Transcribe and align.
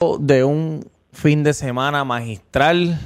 de 0.00 0.44
un 0.44 0.90
fin 1.12 1.42
de 1.42 1.52
semana 1.52 2.04
magistral. 2.04 2.98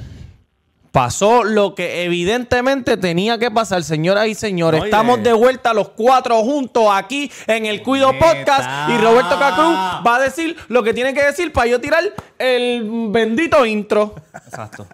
Pasó 0.93 1.43
lo 1.43 1.75
que 1.75 2.05
evidentemente 2.05 2.95
tenía 2.95 3.37
que 3.37 3.51
pasar, 3.51 3.83
señoras 3.83 4.27
y 4.27 4.33
señores. 4.33 4.79
Oye. 4.79 4.89
Estamos 4.91 5.21
de 5.21 5.33
vuelta 5.33 5.73
los 5.73 5.89
cuatro 5.89 6.41
juntos 6.41 6.85
aquí 6.89 7.29
en 7.47 7.65
el 7.65 7.83
Cuido 7.83 8.13
Neta. 8.13 8.25
Podcast 8.25 8.89
y 8.91 8.97
Roberto 8.97 9.37
Cacruz 9.37 9.75
va 10.07 10.15
a 10.15 10.19
decir 10.21 10.55
lo 10.69 10.83
que 10.83 10.93
tiene 10.93 11.13
que 11.13 11.21
decir 11.21 11.51
para 11.51 11.67
yo 11.67 11.81
tirar 11.81 12.01
el 12.39 13.09
bendito 13.09 13.65
intro. 13.65 14.15
Exacto. 14.33 14.87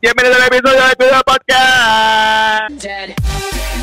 Bienvenido 0.00 0.36
al 0.36 0.42
episodio 0.42 0.86
de 0.86 0.94
Cuidado 0.94 1.22
Podcast. 1.26 2.82
dead. 2.84 3.75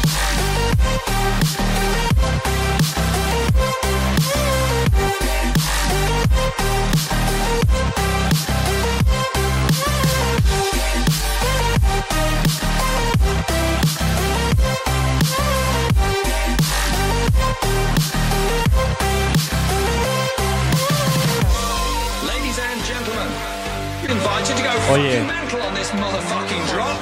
Oye. 24.94 25.24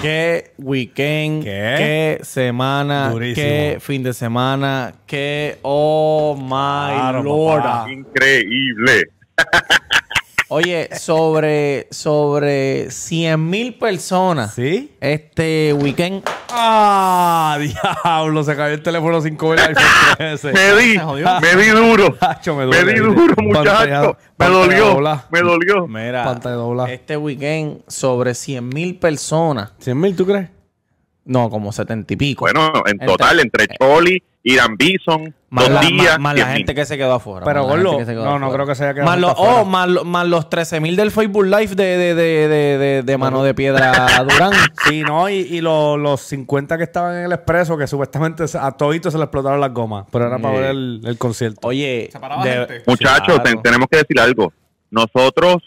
Qué 0.02 0.54
weekend, 0.58 1.44
¿Qué? 1.44 1.76
qué 1.78 2.20
semana, 2.24 3.10
Durísimo. 3.10 3.36
qué 3.46 3.78
fin 3.82 4.02
de 4.02 4.14
semana, 4.14 4.94
qué 5.06 5.60
oh 5.62 6.38
my 6.38 6.96
Claro, 6.96 7.24
lord. 7.24 7.62
papá. 7.64 7.92
Increíble. 7.92 9.04
Oye, 10.54 10.90
sobre 11.00 11.88
sobre 11.92 12.92
100 12.92 13.50
mil 13.50 13.76
personas 13.76 14.54
¿Sí? 14.54 14.92
este 15.00 15.72
weekend. 15.72 16.24
¡Ah! 16.50 17.58
¡Diablo! 17.58 18.44
Se 18.44 18.54
cayó 18.58 18.74
el 18.74 18.84
teléfono 18.84 19.22
sin 19.22 19.38
comer 19.38 19.60
el 19.60 19.68
iPhone 19.70 20.18
13. 20.18 20.52
Me 20.52 20.76
di, 20.76 20.98
me 20.98 21.56
di 21.64 21.70
duro. 21.70 22.18
Hacho, 22.20 22.54
me 22.58 22.66
di 22.66 22.96
duro, 23.00 23.34
muchacho. 23.38 24.18
Me 24.38 24.48
dolió, 24.48 24.86
dobla. 24.88 25.26
me 25.32 25.40
dolió. 25.40 25.88
Mira, 25.88 26.38
este 26.90 27.16
weekend 27.16 27.84
sobre 27.88 28.34
100 28.34 28.68
mil 28.68 29.00
personas. 29.00 29.72
¿100 29.82 29.96
mil 29.96 30.16
tú 30.18 30.26
crees? 30.26 30.50
No, 31.24 31.50
como 31.50 31.72
70 31.72 32.14
y 32.14 32.18
pico. 32.18 32.44
Bueno, 32.44 32.74
en 32.88 32.92
Entre- 32.94 33.08
total, 33.08 33.40
entre 33.40 33.68
Choli, 33.80 34.22
Irán 34.44 34.76
Bison, 34.76 35.36
más 35.52 35.66
dos 35.66 35.74
la, 35.76 35.82
días. 35.82 36.06
más- 36.18 36.20
más 36.20 36.36
la 36.36 36.46
10.000. 36.48 36.54
gente 36.58 36.74
que 36.76 36.86
se 36.86 36.98
quedó 36.98 37.14
afuera. 37.14 37.46
Pero, 37.46 37.64
Gordo, 37.66 37.92
gente 37.98 38.06
que 38.08 38.14
no, 38.16 38.40
no 38.40 38.52
creo 38.52 38.66
que 38.66 38.74
se 38.74 38.84
haya 38.86 38.94
quedado 38.96 39.10
Más 39.12 39.20
los, 39.20 39.34
oh, 39.38 39.66
más, 39.66 39.88
lo- 39.88 40.04
más 40.04 40.26
los 40.28 40.50
13 40.50 40.80
mil 40.80 40.96
del 40.96 41.12
Facebook 41.12 41.46
Live 41.46 41.76
de, 41.76 41.84
de, 41.98 42.16
de, 42.16 42.48
de, 42.48 42.78
de- 42.80 43.04
de 43.04 43.18
mano 43.20 43.44
de 43.44 43.54
piedra 43.54 44.08
Durán. 44.28 44.52
Sí, 44.88 45.04
no, 45.04 45.30
y, 45.30 45.34
y 45.36 45.62
los, 45.62 46.00
los 46.00 46.22
50 46.22 46.76
que 46.80 46.84
estaban 46.86 47.18
en 47.18 47.26
el 47.26 47.32
expreso, 47.34 47.78
que 47.78 47.86
supuestamente 47.86 48.46
a 48.60 48.72
toditos 48.72 49.14
se 49.14 49.20
le 49.20 49.26
explotaron 49.26 49.62
las 49.62 49.72
gomas, 49.74 50.06
pero 50.12 50.26
era 50.26 50.40
para 50.40 50.56
ver 50.60 50.70
el, 50.72 51.02
el 51.06 51.18
concierto. 51.20 51.68
Oye, 51.68 52.10
paraba 52.20 52.44
de- 52.44 52.52
gente. 52.52 52.84
Muchachos, 52.88 53.26
Claro. 53.28 53.44
ten- 53.44 53.62
tenemos 53.62 53.88
que 53.92 53.98
decir 53.98 54.20
algo. 54.20 54.52
Nosotros, 54.90 55.58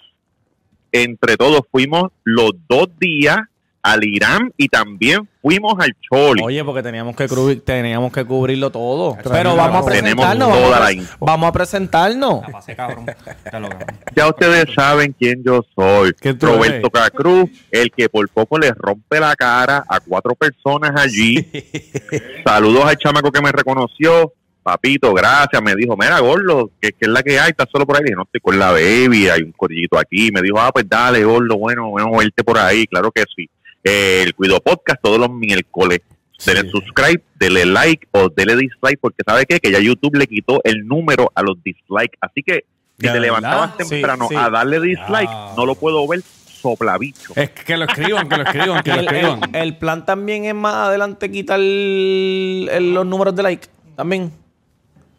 entre 0.91 1.37
todos, 1.37 1.61
fuimos 1.71 2.11
los 2.25 2.53
dos 2.69 2.89
días 2.99 3.39
al 3.85 4.03
Irán 4.03 4.51
y 4.57 4.69
también 4.69 5.29
fuimos 5.43 5.75
al 5.79 5.95
Choli. 6.01 6.43
Oye, 6.43 6.65
porque 6.65 6.83
teníamos 6.83 7.15
que 7.15 7.29
cubrir, 7.29 7.63
teníamos 7.63 8.11
que 8.11 8.25
cubrirlo 8.25 8.71
todo. 8.71 9.15
Pero 9.31 9.55
vamos 9.55 9.87
a. 9.87 9.91
Tenemos 9.91 10.25
presentarnos. 10.25 10.49
toda 10.49 10.61
Vamos 10.71 10.77
a, 10.77 10.81
la 10.81 10.87
pre- 10.87 10.95
info. 10.95 11.17
vamos 11.27 11.49
a 11.49 11.53
presentarnos. 11.53 12.41
La 12.41 12.49
pasé, 12.49 12.75
cabrón. 12.75 13.07
Ya 14.17 14.27
ustedes 14.29 14.65
saben 14.75 15.15
quién 15.19 15.43
yo 15.45 15.63
soy. 15.77 16.15
¿Quién 16.15 16.39
tú 16.39 16.47
Roberto? 16.47 16.89
Cacruz, 16.89 17.51
el 17.71 17.91
que 17.93 18.09
por 18.09 18.27
poco 18.31 18.59
le 18.59 18.73
rompe 18.73 19.21
la 19.21 19.37
cara 19.37 19.85
a 19.87 20.01
cuatro 20.01 20.35
personas 20.35 20.93
allí. 20.99 21.47
Saludos 22.47 22.85
al 22.87 22.97
chamaco 22.97 23.31
que 23.31 23.43
me 23.43 23.53
reconoció. 23.53 24.33
Papito, 24.63 25.13
gracias. 25.13 25.61
Me 25.63 25.75
dijo, 25.75 25.95
mira, 25.95 26.19
Gordo, 26.21 26.71
que, 26.81 26.89
que 26.93 26.97
es 27.03 27.09
la 27.09 27.23
que 27.23 27.39
hay, 27.39 27.51
está 27.51 27.67
solo 27.71 27.85
por 27.87 27.97
ahí. 27.97 28.01
Le 28.03 28.07
dije, 28.07 28.17
no 28.17 28.23
estoy 28.23 28.41
con 28.41 28.59
la 28.59 28.71
baby, 28.73 29.29
hay 29.29 29.43
un 29.43 29.53
corillito 29.53 29.99
aquí. 29.99 30.31
Me 30.33 30.41
dijo, 30.41 30.59
ah, 30.59 30.71
pues 30.73 30.89
dale, 30.89 31.23
Gordo, 31.23 31.59
bueno, 31.59 31.91
bueno, 31.91 32.11
verte 32.17 32.43
por 32.43 32.57
ahí. 32.57 32.87
Claro 32.87 33.11
que 33.13 33.25
sí. 33.37 33.47
Eh, 33.85 34.23
el 34.25 34.35
Cuido 34.35 34.61
Podcast 34.61 35.01
todos 35.03 35.19
los 35.19 35.31
miércoles. 35.31 36.01
Sí. 36.37 36.51
subscribe, 36.73 37.23
dele 37.37 37.65
like 37.65 38.07
o 38.11 38.29
dele 38.29 38.57
dislike, 38.57 38.99
porque 39.01 39.23
¿sabe 39.25 39.47
qué? 39.47 39.61
Que 39.61 39.71
ya 39.71 39.79
YouTube 39.79 40.17
le 40.17 40.27
quitó 40.27 40.61
el 40.65 40.87
número 40.87 41.31
a 41.35 41.43
los 41.43 41.63
dislikes. 41.63 42.19
Así 42.21 42.43
que 42.43 42.65
si 42.99 43.07
¿De 43.07 43.13
te 43.13 43.21
levantabas 43.21 43.77
temprano 43.77 44.27
sí. 44.29 44.35
a 44.37 44.51
darle 44.51 44.81
dislike, 44.81 45.29
Ya. 45.31 45.53
no 45.57 45.65
lo 45.65 45.75
puedo 45.77 46.07
ver 46.09 46.21
soplabicho. 46.23 47.33
Es 47.37 47.51
que 47.51 47.77
lo 47.77 47.85
escriban, 47.85 48.29
que 48.29 48.37
lo 48.37 48.43
escriban, 48.43 48.83
que 48.83 48.93
lo 48.95 49.01
escriban. 49.03 49.41
el- 49.55 49.57
el 49.63 49.77
plan 49.79 50.05
también 50.05 50.45
es 50.45 50.55
más 50.55 50.75
adelante 50.75 51.31
quitar 51.31 51.61
el- 51.61 52.69
el- 52.73 52.95
los 52.95 53.07
números 53.07 53.35
de 53.37 53.43
like. 53.43 53.69
También. 53.97 54.33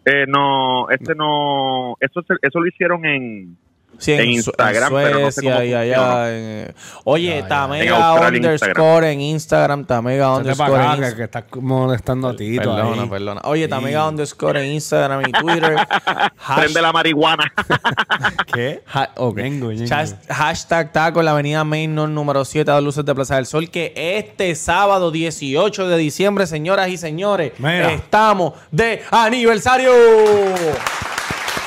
Eh, 0.06 0.26
no, 0.28 0.90
este 0.90 1.16
no, 1.16 1.96
eso, 2.00 2.22
se- 2.28 2.36
eso 2.42 2.60
lo 2.60 2.68
hicieron 2.68 3.06
en, 3.06 3.58
Sí, 3.98 4.12
En 4.14 4.30
Instagram, 4.30 4.94
pero 4.94 5.20
no 5.20 5.26
sé 5.32 5.42
Suecia 5.42 5.54
cómo 5.54 5.64
y 5.66 5.74
allá. 5.74 6.32
en- 6.38 6.76
oye, 7.06 7.40
Ya. 7.40 7.48
Tamega 7.48 8.28
En 8.28 8.36
underscore 8.36 9.12
en 9.12 9.22
Instagram. 9.22 9.86
Tamega 9.86 10.36
underscore 10.36 10.74
en 10.76 10.82
Instagram. 10.92 11.16
que 11.16 11.24
estás 11.24 11.44
molestando 11.62 12.28
a 12.30 12.36
Tito 12.36 12.62
Perdona, 12.62 13.04
ahí. 13.04 13.10
perdona. 13.10 13.42
Oye, 13.46 13.64
Sí. 13.64 13.70
Tamega 13.70 14.08
underscore 14.08 14.66
en 14.66 14.74
Instagram 14.74 15.22
y 15.28 15.32
Twitter. 15.32 15.76
Hash- 16.46 16.56
prende 16.60 16.82
la 16.82 16.92
marihuana. 16.92 17.52
¿Qué? 18.54 18.84
ha- 18.94 19.10
ok. 19.16 19.38
Ñengo, 19.38 19.72
ñengo. 19.72 19.86
Chas- 19.88 20.16
Hashtag 20.30 20.92
taco 20.92 21.20
en 21.20 21.26
la 21.26 21.32
avenida 21.32 21.64
Mainor 21.64 22.10
número 22.10 22.44
7 22.46 22.72
a 22.72 22.82
luces 22.82 23.06
de 23.06 23.16
Plaza 23.16 23.36
del 23.36 23.46
Sol. 23.46 23.70
Que 23.70 23.94
este 23.96 24.56
sábado 24.56 25.12
18 25.12 25.88
de 25.88 25.98
diciembre, 25.98 26.48
señoras 26.48 26.90
y 26.90 26.98
señores, 26.98 27.54
Mira. 27.58 27.92
estamos 27.94 28.54
de 28.72 29.02
aniversario. 29.12 29.92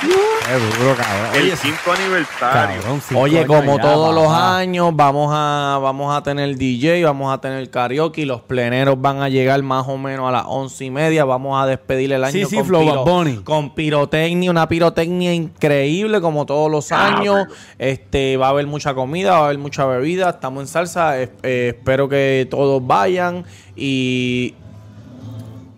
Qué 0.00 0.54
duro, 0.54 0.94
cabrón. 0.96 1.34
el 1.34 1.42
Oye, 1.42 1.56
sí, 1.56 1.68
quinto 1.68 1.92
aniversario. 1.92 2.80
cabrón, 2.82 3.02
cinco 3.06 3.20
Oye, 3.20 3.38
años 3.40 3.48
como 3.48 3.76
ya, 3.76 3.82
todos 3.82 4.14
los 4.14 4.32
años, 4.32 4.90
vamos 4.94 5.30
a, 5.34 5.78
vamos 5.82 6.16
a 6.16 6.22
tener 6.22 6.56
DJ, 6.56 7.04
vamos 7.04 7.34
a 7.34 7.40
tener 7.40 7.68
karaoke. 7.70 8.24
Los 8.24 8.40
pleneros 8.42 9.00
van 9.00 9.20
a 9.22 9.28
llegar 9.28 9.60
más 9.62 9.86
o 9.88 9.98
menos 9.98 10.28
a 10.28 10.32
las 10.32 10.44
once 10.46 10.84
y 10.84 10.90
media. 10.90 11.24
Vamos 11.24 11.60
a 11.60 11.66
despedir 11.66 12.12
el 12.12 12.22
año 12.22 12.32
Sí, 12.32 12.44
sí, 12.46 12.56
con, 13.04 13.42
con 13.42 13.74
pirotecnia, 13.74 14.50
una 14.50 14.68
pirotecnia 14.68 15.34
increíble 15.34 16.20
como 16.20 16.46
todos 16.46 16.70
los 16.70 16.92
años. 16.92 17.46
Este, 17.78 18.36
va 18.36 18.46
a 18.46 18.50
haber 18.50 18.66
mucha 18.68 18.94
comida, 18.94 19.32
va 19.32 19.38
a 19.38 19.44
haber 19.46 19.58
mucha 19.58 19.84
bebida. 19.84 20.30
Estamos 20.30 20.62
en 20.62 20.68
salsa. 20.68 21.18
es- 21.18 21.30
eh, 21.42 21.74
espero 21.76 22.08
que 22.08 22.46
todos 22.50 22.86
vayan 22.86 23.44
y 23.76 24.54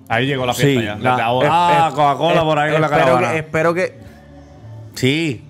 Ahí 0.08 0.26
llegó 0.26 0.44
la 0.44 0.52
Sí, 0.54 0.62
fiesta 0.62 0.98
ya. 1.00 1.16
la-. 1.16 1.40
Ah, 1.48 1.90
Coca-Cola 1.94 2.42
por 2.42 2.58
ahí 2.58 2.72
con 2.72 2.80
la 2.80 2.88
caravana. 2.88 3.30
que, 3.30 3.38
espero 3.38 3.72
que 3.72 3.99
Sí. 4.94 5.42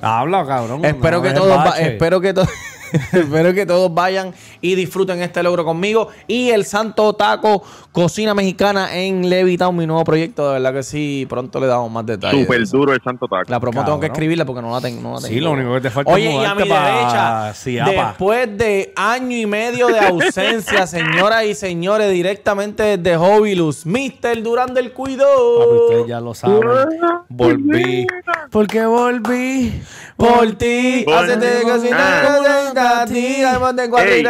Habla, 0.00 0.44
cabrón. 0.46 0.84
Espero 0.84 1.18
no 1.18 1.22
que 1.22 1.30
todos 1.32 1.56
va- 1.58 1.78
espero 1.78 2.20
que 2.20 2.34
to- 2.34 2.46
espero 3.12 3.54
que 3.54 3.66
todos 3.66 3.92
vayan 3.92 4.32
y 4.60 4.74
disfruten 4.74 5.22
este 5.22 5.42
logro 5.42 5.64
conmigo 5.64 6.08
y 6.26 6.50
el 6.50 6.64
Santo 6.64 7.12
Taco 7.14 7.62
Cocina 7.92 8.34
Mexicana 8.34 8.96
en 8.96 9.28
Levitown, 9.28 9.76
mi 9.76 9.86
nuevo 9.86 10.02
proyecto, 10.04 10.48
de 10.48 10.54
verdad 10.54 10.72
que 10.72 10.82
sí, 10.82 11.26
pronto 11.28 11.60
le 11.60 11.66
damos 11.66 11.90
más 11.90 12.06
detalles. 12.06 12.42
Súper 12.44 12.66
duro 12.68 12.92
el 12.92 13.02
Santo 13.02 13.26
Taco. 13.28 13.50
La 13.50 13.60
promo 13.60 13.84
tengo 13.84 14.00
que 14.00 14.06
escribirla 14.06 14.44
porque 14.44 14.62
no 14.62 14.70
la 14.70 14.80
tengo. 14.80 15.02
no 15.02 15.14
la 15.14 15.20
Sí, 15.20 15.40
lo 15.40 15.50
único 15.50 15.74
que 15.74 15.82
te 15.82 15.90
falta 15.90 16.10
es 16.10 16.16
Oye, 16.16 16.32
y 16.32 16.44
a 16.44 16.54
mi 16.54 16.62
derecha, 16.62 17.52
Ciapa. 17.54 17.90
después 17.90 18.56
de 18.56 18.92
año 18.96 19.36
y 19.36 19.46
medio 19.46 19.88
de 19.88 20.00
ausencia, 20.00 20.86
señoras 20.86 21.44
y 21.44 21.54
señores, 21.54 22.10
directamente 22.10 22.96
desde 22.96 23.16
Hobilus, 23.16 23.84
Mr. 23.84 24.42
Durán 24.42 24.72
del 24.74 24.92
Cuido. 24.92 25.26
Papi, 25.58 25.76
ustedes 25.76 26.06
ya 26.06 26.20
lo 26.20 26.34
saben. 26.34 26.60
Volví. 27.28 28.06
Porque 28.50 28.84
volví. 28.86 29.82
Por 30.16 30.52
ti, 30.52 31.04
hacete 31.12 31.46
de 31.46 31.64
Ah. 32.82 33.04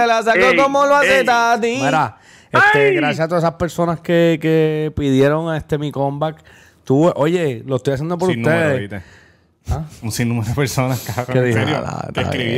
la 0.06 0.22
ey, 0.50 0.56
como 0.56 0.86
lo 0.86 0.94
hace 0.96 1.20
ey. 1.20 1.24
Tati. 1.26 1.78
Mira, 1.82 2.16
este, 2.52 2.92
gracias 2.92 3.20
a 3.20 3.28
todas 3.28 3.44
esas 3.44 3.54
personas 3.56 4.00
que, 4.00 4.38
que 4.40 4.92
pidieron 4.96 5.48
a 5.50 5.56
este 5.56 5.78
mi 5.78 5.90
comeback. 5.92 6.42
Tú, 6.84 7.10
oye, 7.14 7.62
lo 7.66 7.76
estoy 7.76 7.94
haciendo 7.94 8.18
por 8.18 8.30
Sin 8.30 8.42
número, 8.42 8.60
ustedes. 8.74 8.80
¿viste? 8.90 9.02
Un 10.02 10.10
sinnúmero 10.10 10.48
de 10.48 10.54
personas, 10.54 11.00
cabrón. 11.02 11.26
¿Qué 11.32 11.40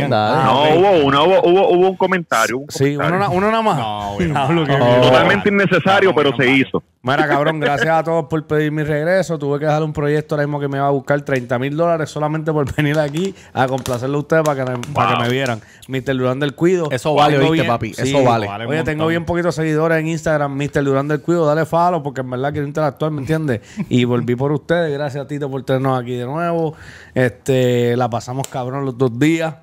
¿En. 0.00 0.12
Ah, 0.12 0.43
No, 0.46 0.75
hubo, 0.81 0.91
una, 1.05 1.23
hubo, 1.23 1.43
hubo, 1.43 1.69
hubo 1.69 1.91
un 1.91 1.97
comentario. 1.97 2.56
hubo 2.56 2.64
un 2.64 2.70
Sí, 2.70 2.97
uno, 2.97 3.05
comentario. 3.05 3.37
uno 3.37 3.50
nada 3.50 3.62
más. 3.62 3.76
No, 3.79 4.19
no. 4.67 5.02
Totalmente 5.02 5.50
innecesario, 5.50 6.11
No, 6.11 6.14
pero 6.17 6.31
no, 6.31 6.37
se 6.38 6.44
no. 6.47 6.50
hizo. 6.56 6.82
Mira, 7.05 7.29
cabrón, 7.29 7.61
gracias 7.61 7.91
a 7.91 8.03
todos 8.03 8.25
por 8.31 8.47
pedir 8.47 8.73
mi 8.73 8.83
regreso. 8.83 9.39
Tuve 9.39 9.59
que 9.59 9.67
dejar 9.67 9.83
un 9.83 9.93
proyecto 9.93 10.35
ahora 10.35 10.47
mismo 10.47 10.59
que 10.59 10.69
me 10.69 10.79
va 10.79 10.87
a 10.87 10.91
buscar 10.91 11.21
30 11.21 11.59
mil 11.59 11.77
dólares 11.77 12.09
solamente 12.09 12.51
por 12.51 12.75
venir 12.77 12.99
aquí 12.99 13.35
a 13.53 13.67
complacerle 13.67 14.17
a 14.17 14.21
ustedes 14.21 14.43
para 14.43 14.65
que, 14.65 14.71
me, 14.71 14.79
para 14.95 15.19
que 15.19 15.23
me 15.25 15.29
vieran. 15.29 15.61
Mr. 15.87 16.17
Durán 16.17 16.41
del 16.41 16.55
Cuido. 16.55 16.89
Eso 16.91 17.12
vale, 17.12 17.37
oíste, 17.37 17.69
papi, 17.69 17.93
eso 17.95 18.25
vale. 18.25 18.49
Oye, 18.67 18.83
tengo 18.85 19.06
bien 19.06 19.27
poquitos 19.27 19.55
seguidores 19.55 19.99
en 19.99 20.09
Instagram, 20.09 20.56
Mr. 20.56 20.83
Durán 20.83 21.06
del 21.06 21.21
Cuido. 21.21 21.45
Dale 21.45 21.67
follow 21.67 22.03
porque 22.03 22.23
en 22.23 22.31
verdad 22.31 22.53
quiero 22.53 22.67
interactuar, 22.67 23.11
¿me 23.11 23.21
entiendes? 23.21 23.61
Y 23.91 24.05
volví 24.05 24.35
por 24.35 24.50
ustedes. 24.53 24.91
Gracias 24.91 25.23
a 25.23 25.29
Tito 25.29 25.50
por 25.50 25.62
tenernos 25.62 26.00
aquí 26.00 26.17
de 26.17 26.25
nuevo. 26.25 26.75
Este, 27.15 27.99
la 27.99 28.09
pasamos 28.09 28.49
cabrón 28.49 28.87
los 28.87 28.97
dos 28.97 29.19
días. 29.19 29.57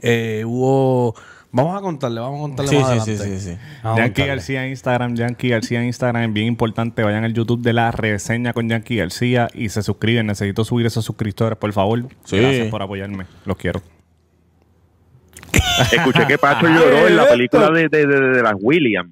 Eh, 0.00 0.42
hubo... 0.46 1.14
Vamos 1.56 1.76
a 1.78 1.80
contarle, 1.80 2.20
vamos 2.20 2.38
a 2.38 2.42
contarle 2.42 2.70
Sí, 2.70 2.76
más 2.76 3.04
sí, 3.04 3.10
adelante. 3.12 3.24
sí, 3.24 3.38
sí, 3.40 3.50
sí. 3.52 3.58
Vamos 3.82 3.98
a 3.98 4.02
Yankee. 4.04 4.26
García 4.26 4.64
en 4.64 4.70
Instagram, 4.70 5.14
Yankee 5.16 5.48
García 5.48 5.80
en 5.80 5.86
Instagram, 5.86 6.32
bien 6.34 6.46
importante, 6.46 7.02
vayan 7.02 7.24
al 7.24 7.32
YouTube 7.32 7.62
de 7.62 7.72
la 7.72 7.90
reseña 7.90 8.52
con 8.52 8.68
Yankee 8.68 8.96
García 8.96 9.48
y 9.54 9.68
se 9.68 9.82
suscriben. 9.82 10.26
Necesito 10.26 10.64
subir 10.64 10.86
esos 10.86 11.04
suscriptores, 11.04 11.58
por 11.58 11.72
favor. 11.72 12.06
Sí. 12.24 12.38
Gracias 12.38 12.68
por 12.68 12.82
apoyarme. 12.82 13.26
Los 13.44 13.56
quiero. 13.56 13.82
Escuché 15.92 16.26
que 16.26 16.38
Pacho 16.38 16.66
Ah, 16.66 16.78
lloró 16.78 17.06
en 17.06 17.16
la 17.16 17.26
película 17.28 17.70
de, 17.70 17.88
de, 17.88 18.06
de, 18.06 18.20
de 18.20 18.42
las 18.42 18.54
Williams. 18.58 19.10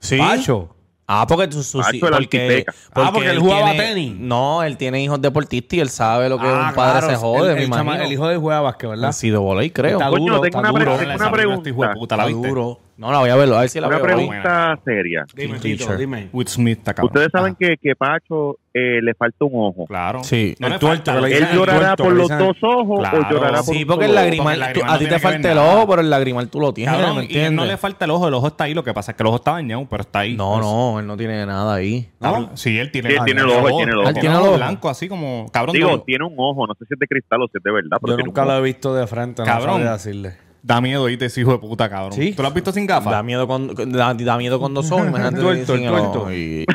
Sí. 0.00 0.18
Pacho. 0.18 0.74
Ah, 1.06 1.26
porque 1.28 1.48
tú 1.48 1.62
su, 1.62 1.78
Pacho, 1.80 1.90
el 1.94 2.00
porque, 2.00 2.14
arquiteca. 2.16 2.74
Ah, 2.94 3.10
porque 3.12 3.28
él 3.30 3.38
jugaba 3.38 3.72
tiene- 3.72 3.84
tenis. 3.88 4.14
No, 4.18 4.62
él 4.62 4.78
tiene 4.78 5.02
hijos 5.02 5.20
deportistas 5.20 5.76
y 5.76 5.80
él 5.80 5.90
sabe 5.90 6.30
lo 6.30 6.38
que 6.38 6.46
Ah, 6.46 6.68
un 6.70 6.74
padre 6.74 7.00
claro, 7.00 7.10
se 7.10 7.16
jode, 7.16 7.50
el, 7.50 7.56
me 7.56 7.64
el 7.64 7.70
chama- 7.70 8.02
el 8.02 8.12
hijo 8.12 8.26
de 8.26 8.36
juega 8.38 8.60
básquet, 8.62 8.88
¿verdad? 8.88 9.10
Ha 9.10 9.12
sido 9.12 9.42
volei, 9.42 9.70
creo. 9.70 9.98
Está 9.98 10.08
Coño, 10.08 10.20
duro, 10.24 10.34
tengo 10.40 10.46
está 10.46 10.58
una, 10.60 10.68
duro. 10.70 10.96
tengo 10.96 11.14
una 11.14 11.30
pregunta. 11.30 11.68
hijo 11.68 11.82
de 11.82 11.94
puta, 11.94 12.16
¿la 12.16 12.26
duro. 12.28 12.78
No, 12.96 13.10
la 13.10 13.18
voy 13.18 13.28
a 13.30 13.34
verlo, 13.36 13.56
a 13.56 13.60
ver 13.62 13.68
si 13.68 13.80
la 13.80 13.88
Una 13.88 13.96
veo 13.96 14.04
pregunta 14.06 14.78
seria. 14.84 15.26
Dime, 15.34 15.58
Tito, 15.58 15.96
dime. 15.96 16.28
Will 16.32 16.46
Smith 16.46 16.78
está 16.78 16.94
cabrón. 16.94 17.10
Ustedes 17.12 17.28
saben 17.32 17.56
que, 17.56 17.76
que 17.76 17.96
Pacho 17.96 18.58
eh, 18.72 19.02
le 19.02 19.14
falta 19.14 19.44
un 19.44 19.50
ojo. 19.54 19.84
Claro. 19.86 20.22
Sí. 20.22 20.54
No 20.60 20.68
El 20.68 20.72
le 20.74 20.78
tuerto, 20.78 21.12
falta, 21.12 21.28
¿Él 21.28 21.46
llorará 21.52 21.96
tuerto, 21.96 22.04
por 22.04 22.12
los 22.12 22.28
dos 22.28 22.56
ojos 22.62 23.00
Claro. 23.00 23.18
o 23.18 23.30
llorará 23.32 23.62
por 23.64 23.74
Sí, 23.74 23.84
porque 23.84 24.04
el 24.04 24.14
lagrimal, 24.14 24.58
Porque 24.58 24.66
el 24.68 24.72
tú- 24.74 24.80
lagrimal 24.80 24.94
a 24.94 24.98
ti 24.98 25.04
no 25.06 25.10
te 25.10 25.18
falta 25.18 25.52
el 25.52 25.58
ojo, 25.58 25.88
pero 25.88 26.02
el 26.02 26.10
lagrimal 26.10 26.48
tú 26.48 26.60
lo 26.60 26.72
tienes, 26.72 26.94
Cabrón, 26.96 27.16
¿me 27.16 27.24
y 27.24 27.36
él 27.38 27.54
no 27.56 27.64
le 27.64 27.76
falta 27.76 28.04
el 28.04 28.10
ojo, 28.12 28.28
el 28.28 28.34
ojo 28.34 28.46
está 28.46 28.64
ahí. 28.64 28.74
Lo 28.74 28.84
que 28.84 28.94
pasa 28.94 29.10
es 29.10 29.16
que 29.16 29.22
el 29.24 29.26
ojo 29.26 29.36
está 29.36 29.50
dañado, 29.52 29.86
pero 29.90 30.02
está 30.02 30.20
ahí. 30.20 30.36
No, 30.36 30.60
no, 30.60 31.00
él 31.00 31.06
no 31.08 31.16
tiene 31.16 31.44
nada 31.46 31.74
ahí. 31.74 32.08
Cabrón, 32.20 32.50
Sí, 32.54 32.78
él 32.78 32.92
tiene, 32.92 33.10
Sí, 33.10 33.16
él 33.16 33.24
tiene 33.24 33.40
el 33.40 33.48
ojo, 33.50 33.68
él 33.68 33.74
tiene 33.76 33.92
el 33.92 33.98
ojo. 33.98 34.08
Él 34.08 34.14
tiene 34.14 34.34
el 34.36 34.40
ojo. 34.40 34.54
blanco, 34.56 34.88
así 34.88 35.08
como. 35.08 35.50
Cabrón, 35.52 35.72
Digo, 35.74 35.90
no- 35.90 36.02
tiene 36.02 36.24
un 36.24 36.34
ojo, 36.36 36.64
no 36.68 36.74
sé 36.74 36.84
si 36.86 36.94
es 36.94 37.00
de 37.00 37.06
cristal 37.08 37.42
o 37.42 37.48
si 37.48 37.58
es 37.58 37.62
de 37.64 37.72
verdad, 37.72 37.98
pero 38.00 38.16
Yo 38.18 38.24
nunca 38.24 38.42
un 38.42 38.48
lo 38.48 38.58
he 38.58 38.62
visto 38.62 38.94
de 38.94 39.04
frente, 39.08 39.42
no 39.42 39.46
Cabrón. 39.46 39.82
decirle. 39.84 40.36
Da 40.66 40.80
miedo 40.80 41.06
irte 41.10 41.26
ese 41.26 41.42
hijo 41.42 41.52
de 41.52 41.58
puta, 41.58 41.90
cabrón. 41.90 42.14
¿Sí? 42.14 42.32
¿Tú 42.32 42.40
lo 42.42 42.48
has 42.48 42.54
visto 42.54 42.72
sin 42.72 42.86
gafas? 42.86 43.12
Da 43.12 43.22
miedo 43.22 43.46
con, 43.46 43.68
da, 43.92 44.14
da 44.14 44.36
miedo 44.38 44.58
con 44.58 44.72
dos 44.72 44.90
ojos, 44.90 45.06
imagínate. 45.06 45.38
Tuerto, 45.38 45.74
el 45.74 45.78
sin 45.80 45.88
tuerto. 45.88 46.32
y-. 46.32 46.64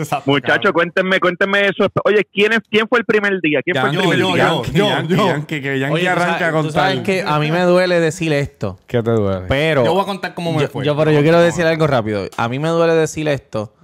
Exacto, 0.00 0.30
Muchachos, 0.30 0.70
cuéntenme, 0.72 1.18
cuéntenme 1.18 1.62
eso. 1.62 1.88
Oye, 2.04 2.24
¿quién, 2.32 2.52
es, 2.52 2.60
¿quién 2.70 2.86
fue 2.88 3.00
el 3.00 3.04
primer 3.04 3.40
día? 3.40 3.60
¿Quién 3.64 3.74
fue 3.80 3.90
el 3.90 3.96
Yankee, 3.96 4.08
primer 4.10 4.18
yo, 4.18 4.34
día? 4.34 4.46
yo. 4.46 4.62
Yankee, 4.62 4.78
Yankee, 4.78 5.14
yo. 5.16 5.26
Yankee, 5.26 5.60
que 5.60 5.78
Yankee 5.80 5.94
Oye, 5.96 6.08
arranca 6.08 6.52
con 6.52 6.70
sabes 6.70 6.94
tal. 6.94 7.02
que 7.02 7.22
a 7.26 7.38
mí 7.40 7.50
me 7.50 7.62
duele 7.62 7.98
decir 7.98 8.32
esto, 8.32 8.78
¿Qué 8.86 9.02
te 9.02 9.10
duele? 9.10 9.46
pero... 9.48 9.84
Yo 9.84 9.94
voy 9.94 10.02
a 10.02 10.06
contar 10.06 10.34
cómo 10.34 10.52
me 10.52 10.60
yo, 10.62 10.68
fue. 10.68 10.84
yo- 10.86 10.96
pero 10.96 11.10
yo 11.10 11.20
quiero 11.22 11.40
decir 11.40 11.66
algo 11.66 11.88
rápido. 11.88 12.28
A 12.36 12.48
mí 12.48 12.60
me 12.60 12.68
duele 12.68 12.92
decir 12.94 13.26
esto, 13.26 13.74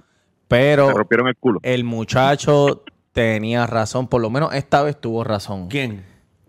pero 0.47 0.87
Me 0.87 0.93
rompieron 0.93 1.27
el 1.27 1.35
culo. 1.35 1.59
el 1.63 1.83
muchacho 1.83 2.83
tenía 3.11 3.67
razón. 3.67 4.07
Por 4.07 4.21
lo 4.21 4.29
menos 4.29 4.53
esta 4.53 4.83
vez 4.83 4.97
tuvo 5.01 5.25
razón. 5.25 5.67
¿Quién? 5.67 6.05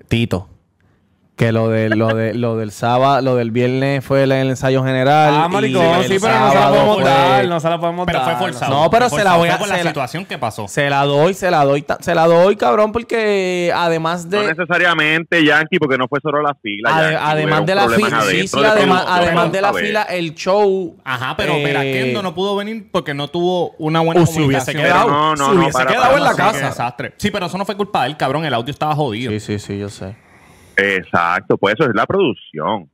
Tito. 0.06 0.48
Que 1.36 1.52
lo 1.52 1.68
de 1.68 1.90
lo 1.90 2.14
de 2.14 2.32
lo 2.32 2.56
del 2.56 2.72
sábado, 2.72 3.20
lo 3.20 3.36
del 3.36 3.50
viernes 3.50 4.02
fue 4.02 4.22
el, 4.22 4.32
el 4.32 4.48
ensayo 4.48 4.82
general. 4.82 5.34
Ah, 5.36 5.48
maricón, 5.48 5.84
sí, 6.08 6.16
pero 6.18 6.32
no 6.40 6.48
se 6.50 6.54
la 6.58 6.68
podemos 6.70 6.94
fue- 6.96 7.04
dar, 7.04 7.44
no 7.46 7.60
se 7.60 7.68
la 7.68 7.78
podemos 7.78 8.06
Pero 8.06 8.18
dar. 8.20 8.38
fue 8.38 8.46
forzado. 8.48 8.74
No, 8.74 8.90
pero 8.90 9.10
se 9.10 9.22
la 9.22 9.36
voy 9.36 9.48
a- 9.50 9.58
por 9.58 9.68
la 9.68 9.76
se 9.76 9.84
la- 9.84 9.90
situación 9.90 10.24
que 10.24 10.38
pasó. 10.38 10.66
Se 10.66 10.88
la 10.88 11.04
doy, 11.04 11.34
se 11.34 11.50
la 11.50 11.62
doy, 11.66 11.84
se 12.00 12.14
la 12.14 12.26
doy, 12.26 12.56
cabrón, 12.56 12.90
porque 12.90 13.70
además 13.76 14.24
No 14.24 14.40
de 14.40 14.46
necesariamente 14.46 15.44
Yankee, 15.44 15.78
porque 15.78 15.98
no 15.98 16.08
fue 16.08 16.20
solo 16.22 16.40
la 16.40 16.54
fila. 16.54 16.88
ade- 16.90 17.12
Yankee, 17.12 17.26
además 17.30 17.66
de 17.66 17.74
la 17.74 17.88
fila, 17.90 18.22
sí, 18.30 18.48
sí, 18.48 18.58
de 18.62 18.66
además, 18.66 19.04
además 19.06 19.52
de 19.52 19.60
la 19.60 19.74
fila, 19.74 20.02
el 20.04 20.34
show. 20.34 20.96
Ajá, 21.04 21.34
pero 21.36 21.52
eh, 21.56 22.18
no 22.22 22.34
pudo 22.34 22.56
venir 22.56 22.88
porque 22.90 23.12
no 23.12 23.28
tuvo 23.28 23.72
una 23.78 24.00
buena 24.00 24.22
o 24.22 24.26
si 24.26 24.40
hubiese 24.40 24.72
comunicación. 24.72 24.82
quedado, 24.82 25.10
no, 25.10 25.36
no, 25.36 25.50
si 25.50 25.52
no, 25.52 25.58
hubiese 25.60 25.72
para, 25.74 25.90
quedado 25.90 26.06
para, 26.06 26.16
en 26.16 26.24
la 26.24 26.34
casa. 26.34 26.66
desastre. 26.68 27.12
Sí, 27.18 27.30
pero 27.30 27.44
eso 27.44 27.58
no 27.58 27.66
fue 27.66 27.76
culpa 27.76 28.04
de 28.04 28.08
él, 28.08 28.16
cabrón. 28.16 28.46
El 28.46 28.54
audio 28.54 28.70
estaba 28.70 28.94
jodido. 28.94 29.30
Sí, 29.32 29.38
sí, 29.40 29.58
sí, 29.58 29.78
yo 29.78 29.90
sé. 29.90 30.16
Exacto, 30.76 31.56
pues 31.56 31.74
eso 31.78 31.88
es 31.88 31.94
la 31.94 32.06
producción. 32.06 32.90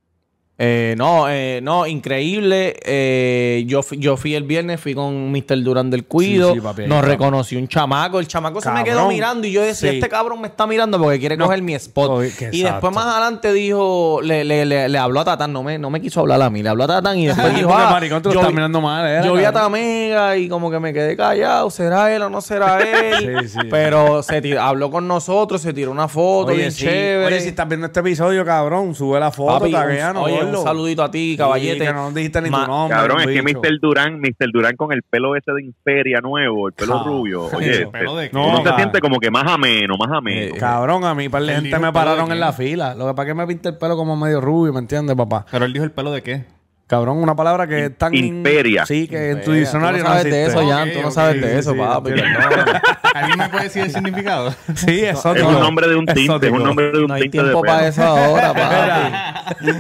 Eh, 0.59 0.95
no, 0.97 1.29
eh, 1.29 1.61
no, 1.63 1.87
increíble. 1.87 2.77
Eh, 2.85 3.65
yo, 3.67 3.83
fui, 3.83 3.99
yo 3.99 4.17
fui 4.17 4.35
el 4.35 4.45
viernes, 4.45 4.81
fui 4.81 4.95
con 4.95 5.33
Mr. 5.33 5.61
Durán 5.63 5.91
del 5.91 6.05
Cuido. 6.05 6.51
Sí, 6.51 6.55
sí, 6.57 6.61
papi, 6.61 6.83
ahí 6.83 6.89
nos 6.89 7.05
reconoció 7.05 7.59
un 7.59 7.67
chamaco. 7.67 8.21
El 8.21 8.29
chamaco 8.29 8.61
se 8.61 8.71
me 8.71 8.85
quedó 8.85 9.09
mirando 9.09 9.47
y 9.47 9.53
yo 9.53 9.63
decía, 9.63 9.91
Sí. 9.91 9.97
este 9.97 10.09
cabrón 10.09 10.41
me 10.41 10.49
está 10.49 10.67
mirando 10.67 10.99
porque 11.01 11.19
quiere 11.19 11.37
No. 11.37 11.47
coger 11.47 11.63
mi 11.63 11.75
spot. 11.75 12.23
Y 12.23 12.27
exacto. 12.27 12.57
después 12.75 12.95
más 12.95 13.07
adelante 13.07 13.53
dijo, 13.53 14.21
le, 14.23 14.45
le, 14.45 14.65
le, 14.67 14.89
le 14.89 14.99
habló 14.99 15.21
a 15.21 15.25
Tatán, 15.25 15.53
no 15.53 15.63
me, 15.65 15.79
no 15.79 15.91
me 15.91 16.01
quiso 16.01 16.21
hablar 16.21 16.41
a 16.43 16.51
mí, 16.51 16.63
le 16.63 16.69
habló 16.69 16.85
a 16.85 16.89
Tatán 16.89 17.19
y 17.19 17.27
después 17.29 17.57
dijo, 17.57 17.73
ah, 17.75 17.89
maricón, 17.91 18.23
yo, 18.23 18.31
estás 18.31 18.49
vi- 18.49 18.55
mirando 18.55 18.81
mal, 18.81 19.05
¿eh? 19.09 19.21
yo 19.27 19.33
vi 19.35 19.45
a. 19.45 19.53
Tamega 19.53 20.37
y 20.37 20.49
como 20.49 20.71
que 20.71 20.79
me 20.79 20.93
quedé 20.93 21.17
callado, 21.17 21.71
¿será 21.71 22.15
él 22.15 22.23
o 22.23 22.31
no 22.31 22.41
será 22.41 22.79
él? 22.83 23.39
Sí, 23.43 23.49
sí. 23.49 23.59
Pero 23.71 24.23
se 24.23 24.41
tiró- 24.41 24.61
habló 24.63 24.91
con 24.91 25.09
nosotros, 25.09 25.61
se 25.63 25.73
tiró 25.73 25.91
una 25.91 26.09
foto 26.09 26.49
Oye, 26.53 26.59
bien 26.59 26.71
chévere. 26.73 27.27
Oye, 27.27 27.41
si 27.41 27.49
estás 27.49 27.67
viendo 27.67 27.87
este 27.87 28.01
episodio, 28.01 28.45
cabrón, 28.45 28.95
sube 28.95 29.19
la 29.19 29.31
foto, 29.33 29.59
Papi, 29.59 29.67
un- 29.67 29.73
tagueanos, 29.73 30.25
oye, 30.25 30.42
un 30.47 30.63
saludito 30.65 31.03
a 31.03 31.11
ti, 31.11 31.35
caballete. 31.37 31.81
Sí, 31.81 31.87
que 31.87 31.93
no 31.93 32.11
dijiste 32.11 32.43
ni 32.43 32.51
Ma- 32.51 32.65
tu 32.65 32.71
nombre. 32.71 32.97
Cabrón, 32.97 33.21
es 33.21 33.27
que. 33.27 33.43
Mr. 33.43 33.79
Durán, 33.81 34.21
Mr. 34.21 34.51
Durán 34.53 34.77
con 34.77 34.93
el 34.93 35.03
pelo 35.03 35.37
ese 35.37 35.53
de 35.53 35.63
Inferia 35.65 36.21
nuevo, 36.21 36.69
el 36.69 36.75
pelo 36.75 36.99
Ah, 36.99 37.03
rubio. 37.05 37.49
¿El 37.53 37.57
Oye, 37.57 37.87
pelo 37.89 38.17
de 38.17 38.31
qué? 38.31 38.37
uno 38.37 38.59
No, 38.63 38.65
se 38.71 38.75
siente 38.77 39.01
como 39.01 39.19
que 39.19 39.31
más 39.31 39.45
ameno, 39.47 39.95
más 39.99 40.11
ameno. 40.17 40.55
Eh, 40.55 40.59
Cabrón, 40.59 41.05
a 41.05 41.15
mí 41.15 41.29
par 41.29 41.43
de 41.43 41.55
gente 41.55 41.79
me 41.79 41.93
pararon 41.93 42.31
en 42.33 42.41
la 42.41 42.53
fila. 42.53 42.95
Lo 42.95 43.07
que 43.09 43.15
pasa 43.15 43.23
es 43.23 43.29
que 43.29 43.35
me 43.35 43.47
pinté 43.47 43.69
el 43.71 43.79
pelo 43.79 43.97
como 43.97 44.17
medio 44.17 44.41
rubio, 44.41 44.73
¿me 44.73 44.81
entiendes, 44.81 45.17
papá? 45.17 45.45
Pero 45.51 45.65
él 45.65 45.73
dijo 45.73 45.85
el 45.85 45.93
pelo 45.93 46.13
de 46.13 46.23
qué? 46.23 46.45
Cabrón, 46.93 47.17
una 47.23 47.35
palabra 47.35 47.67
que 47.67 47.87
es 47.87 47.97
tan... 47.97 48.15
Imperia. 48.15 48.85
Sí, 48.85 49.09
que 49.09 49.31
en 49.31 49.41
tu 49.43 49.53
diccionario 49.53 50.03
no 50.03 50.11
sabes 50.11 50.25
de 50.25 50.45
eso, 50.45 50.69
Jan, 50.69 50.93
tú 50.93 51.01
no 51.01 51.11
sabes 51.11 51.41
de 51.41 51.59
eso, 51.59 51.75
papi. 51.75 52.11
¿Alguien 53.15 53.39
me 53.39 53.49
puede 53.49 53.65
decir 53.65 53.83
el 53.85 53.91
significado? 53.91 54.51
Sí, 54.75 55.03
eso 55.03 55.35
Es 55.35 55.43
un 55.43 55.59
nombre 55.59 55.89
de 55.89 55.97
un 55.97 56.05
tinte, 56.05 56.47
es 56.49 56.53
un 56.53 56.63
nombre 56.63 56.93
de 56.93 56.99
un 56.99 57.07
No 57.07 57.15
hay 57.15 57.23
tinte 57.23 57.39
de 57.39 57.45
tiempo 57.45 57.63
para 57.63 57.89
eso 57.89 58.03
ahora, 58.03 58.53
papi. 59.57 59.73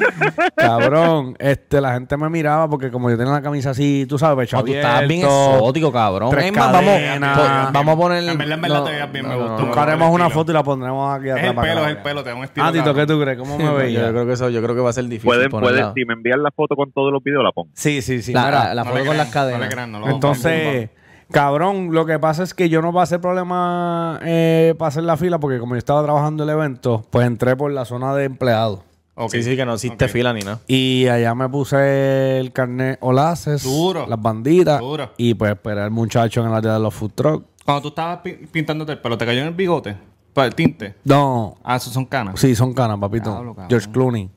Cabrón, 0.56 1.37
este, 1.38 1.81
la 1.82 1.93
gente 1.94 2.17
me 2.17 2.29
miraba 2.31 2.69
porque 2.69 2.91
como 2.91 3.11
yo 3.11 3.19
tenía 3.19 3.32
la 3.32 3.43
camisa 3.43 3.70
así, 3.70 4.06
tú 4.09 4.19
sabes, 4.19 4.37
pecho 4.47 4.62
tú 4.64 4.73
estás 4.73 5.06
bien 5.06 5.20
exótico, 5.26 5.93
cabrón. 5.93 6.31
tres 6.31 6.47
Es 6.47 6.53
más, 6.56 6.73
vamos, 6.73 6.99
po- 6.99 7.73
vamos 7.73 7.94
a 7.94 7.99
poner. 7.99 8.29
En 8.29 8.38
verdad, 8.38 8.55
en 8.55 8.61
verdad, 8.62 8.85
te 8.85 8.91
veías 8.93 9.12
bien, 9.12 9.29
me 9.29 9.37
gustó. 9.37 9.67
Buscaremos 9.67 10.09
el 10.09 10.14
una 10.14 10.31
foto 10.31 10.50
y 10.50 10.55
la 10.55 10.62
pondremos 10.62 11.14
aquí 11.19 11.29
Es 11.29 11.32
atrás. 11.35 11.49
el 11.50 11.55
para 11.55 11.69
que 11.69 11.75
pelo, 11.75 11.85
es 11.85 11.91
el 11.91 11.97
pelo. 11.99 12.23
Te 12.25 12.31
da 12.31 12.37
un 12.37 12.44
estilo 12.44 12.67
Ah, 12.67 12.73
Tito. 12.73 12.94
¿qué 12.94 13.06
tú 13.06 13.20
crees? 13.20 13.38
¿Cómo 13.38 13.59
me 13.59 13.64
Yo 13.64 13.75
veía? 13.75 14.09
creo 14.11 14.26
que 14.26 14.32
eso, 14.32 14.49
yo 14.49 14.62
creo 14.62 14.75
que 14.75 14.81
va 14.81 14.91
a 14.91 14.93
ser 14.93 15.05
difícil. 15.05 15.50
Pueden, 15.50 15.94
si 15.94 16.05
me 16.05 16.14
envían 16.14 16.43
la 16.43 16.50
foto 16.50 16.76
con 16.76 16.93
todos 17.02 17.12
los 17.12 17.22
videos, 17.22 17.43
la 17.44 17.52
pongo. 17.52 17.70
Sí, 17.75 18.02
sí, 18.02 18.22
sí. 18.22 18.32
la, 18.32 18.50
la, 18.50 18.75
la 18.75 18.84
No 18.84 18.90
foto 18.93 19.04
con 19.06 19.16
las 19.16 19.26
No 19.28 19.32
cadenas. 19.32 19.60
le 19.60 19.69
crean, 19.69 19.93
no 19.93 19.99
lo 20.00 20.06
vamos 20.06 20.12
a 20.12 20.16
Entonces, 20.16 20.90
cabrón, 21.31 21.88
lo 21.93 22.06
que 22.06 22.19
pasa 22.19 22.43
es 22.43 22.54
que 22.54 22.69
yo 22.69 22.82
no 22.82 22.93
pasé 22.93 23.19
problema 23.19 24.19
eh, 24.22 24.75
para 24.78 24.88
hacer 24.88 25.02
la 25.04 25.16
fila 25.16 25.38
porque 25.38 25.58
como 25.58 25.75
yo 25.75 25.78
estaba 25.78 26.02
trabajando 26.02 26.44
el 26.44 26.50
evento, 26.50 27.04
pues 27.10 27.26
entré 27.26 27.56
por 27.56 27.70
la 27.72 27.84
zona 27.84 28.14
de 28.14 28.25
empleados. 28.25 28.81
Ok. 29.14 29.31
Sí, 29.31 29.43
sí, 29.43 29.56
que 29.56 29.66
no 29.66 29.75
existe 29.75 30.06
Ok. 30.06 30.11
fila 30.11 30.32
ni 30.32 30.40
nada. 30.40 30.61
Y 30.66 31.06
allá 31.09 31.35
me 31.35 31.47
puse 31.49 32.38
el 32.38 32.50
carnet 32.52 32.97
Olaces, 33.02 33.62
Duro. 33.62 34.06
las 34.09 34.21
banditas. 34.21 34.80
Duro. 34.80 35.11
Y 35.18 35.35
pues 35.35 35.50
esperé 35.52 35.82
al 35.82 35.90
muchacho 35.90 36.40
en 36.40 36.49
el 36.49 36.54
área 36.54 36.73
de 36.75 36.80
los 36.80 36.94
food 36.94 37.11
trucks. 37.14 37.47
Cuando 37.64 37.82
tú 37.82 37.88
estabas 37.88 38.18
pi- 38.21 38.47
pintándote 38.50 38.92
el 38.92 38.99
pelo, 39.00 39.18
¿te 39.18 39.26
cayó 39.26 39.40
en 39.42 39.49
el 39.49 39.54
bigote? 39.54 39.97
Para 40.32 40.47
el 40.49 40.54
tinte. 40.54 40.94
No, 41.04 41.56
Ah, 41.62 41.76
esos 41.76 41.92
son 41.92 42.06
canas. 42.06 42.40
sí, 42.40 42.54
son 42.54 42.73
canas, 42.73 42.99
papito. 42.99 43.32
Cabrón. 43.35 43.56
George 43.68 43.90
Clooney. 43.92 44.30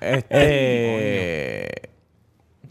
Este. 0.00 1.70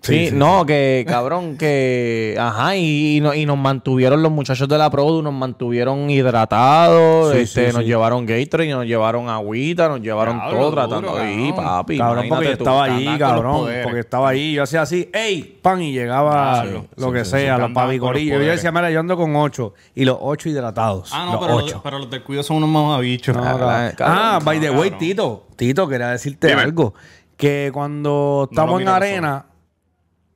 Sí, 0.02 0.14
Sí, 0.18 0.30
sí, 0.30 0.36
no, 0.36 0.66
que 0.66 1.04
cabrón, 1.06 1.58
que. 1.58 2.34
Ajá, 2.40 2.74
y, 2.78 3.18
y 3.18 3.20
no- 3.20 3.34
y 3.34 3.46
nos 3.46 3.58
mantuvieron 3.58 4.24
los 4.24 4.32
muchachos 4.32 4.66
de 4.70 4.78
la 4.78 4.90
Produ, 4.90 5.22
nos 5.22 5.34
mantuvieron 5.34 6.10
hidratados, 6.10 7.34
Sí, 7.34 7.40
este, 7.40 7.68
sí, 7.68 7.74
nos 7.74 7.84
sí. 7.84 7.90
llevaron 7.90 8.26
Gatorade, 8.26 8.70
nos 8.70 8.86
llevaron 8.86 9.28
agüita, 9.28 9.90
nos 9.90 10.00
llevaron 10.00 10.38
Diablo, 10.38 10.58
todo 10.58 10.70
duro, 10.70 10.82
tratando 10.88 11.08
cabrón. 11.16 11.28
ahí, 11.28 11.52
papi. 11.54 11.98
Cabrón, 11.98 12.26
porque 12.30 12.46
yo 12.46 12.52
estaba 12.54 12.88
los 12.88 13.18
cabrón. 13.20 13.70
Porque 13.84 14.00
estaba 14.00 14.30
allí. 14.30 14.54
Yo 14.54 14.64
hacía 14.64 14.84
así, 14.84 15.10
¡ey! 15.14 15.60
Pan 15.62 15.82
y 15.82 15.92
llegaba 15.92 16.62
Claro. 16.62 16.86
lo 16.96 17.08
Sí, 17.08 17.14
que 17.14 17.26
sí, 17.26 17.32
sea, 17.32 17.40
sí, 17.42 17.48
los 17.50 17.60
los 17.70 17.72
pavicorillos. 17.76 18.42
Yo 18.42 18.52
decía, 18.52 18.72
mira, 18.72 18.90
yo 18.92 19.02
ando 19.02 19.18
con 19.18 19.36
ocho. 19.36 19.74
Y 19.96 20.06
los 20.06 20.18
ocho 20.22 20.48
hidratados. 20.48 21.10
Ah, 21.14 21.26
no, 21.26 21.32
los 21.34 21.42
pero 21.42 21.54
los, 21.56 21.64
ocho. 21.66 21.82
pero 21.84 22.00
los 22.00 22.10
del 22.10 22.24
cuido 22.24 22.42
son 22.42 22.56
unos 22.58 22.70
mamabichos. 22.70 23.36
No, 23.36 23.44
Ah, 23.44 23.58
cabrón. 23.58 23.92
cabrón, 23.98 24.18
ah, 24.18 24.40
by 24.46 24.60
the 24.62 24.70
way, 24.70 24.92
cabrón. 24.92 25.00
Tito. 25.00 25.46
Tito, 25.58 25.88
quería 25.90 26.08
decirte 26.08 26.54
algo. 26.54 26.94
Que 27.40 27.72
cuando 27.74 28.48
estamos 28.52 28.74
en 28.74 28.78
mira 28.80 28.92
los 28.92 28.98
arena, 28.98 29.46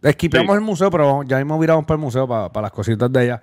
esquipeamos 0.01 0.53
Sí. 0.53 0.57
el 0.57 0.61
museo, 0.61 0.89
pero 0.89 1.23
ya 1.23 1.37
mismo 1.37 1.59
viramos 1.59 1.83
para 1.85 1.95
el 1.97 2.01
museo, 2.01 2.25
para, 2.27 2.47
para 2.49 2.63
las 2.63 2.71
cositas 2.71 3.11
de 3.11 3.25
ella. 3.25 3.41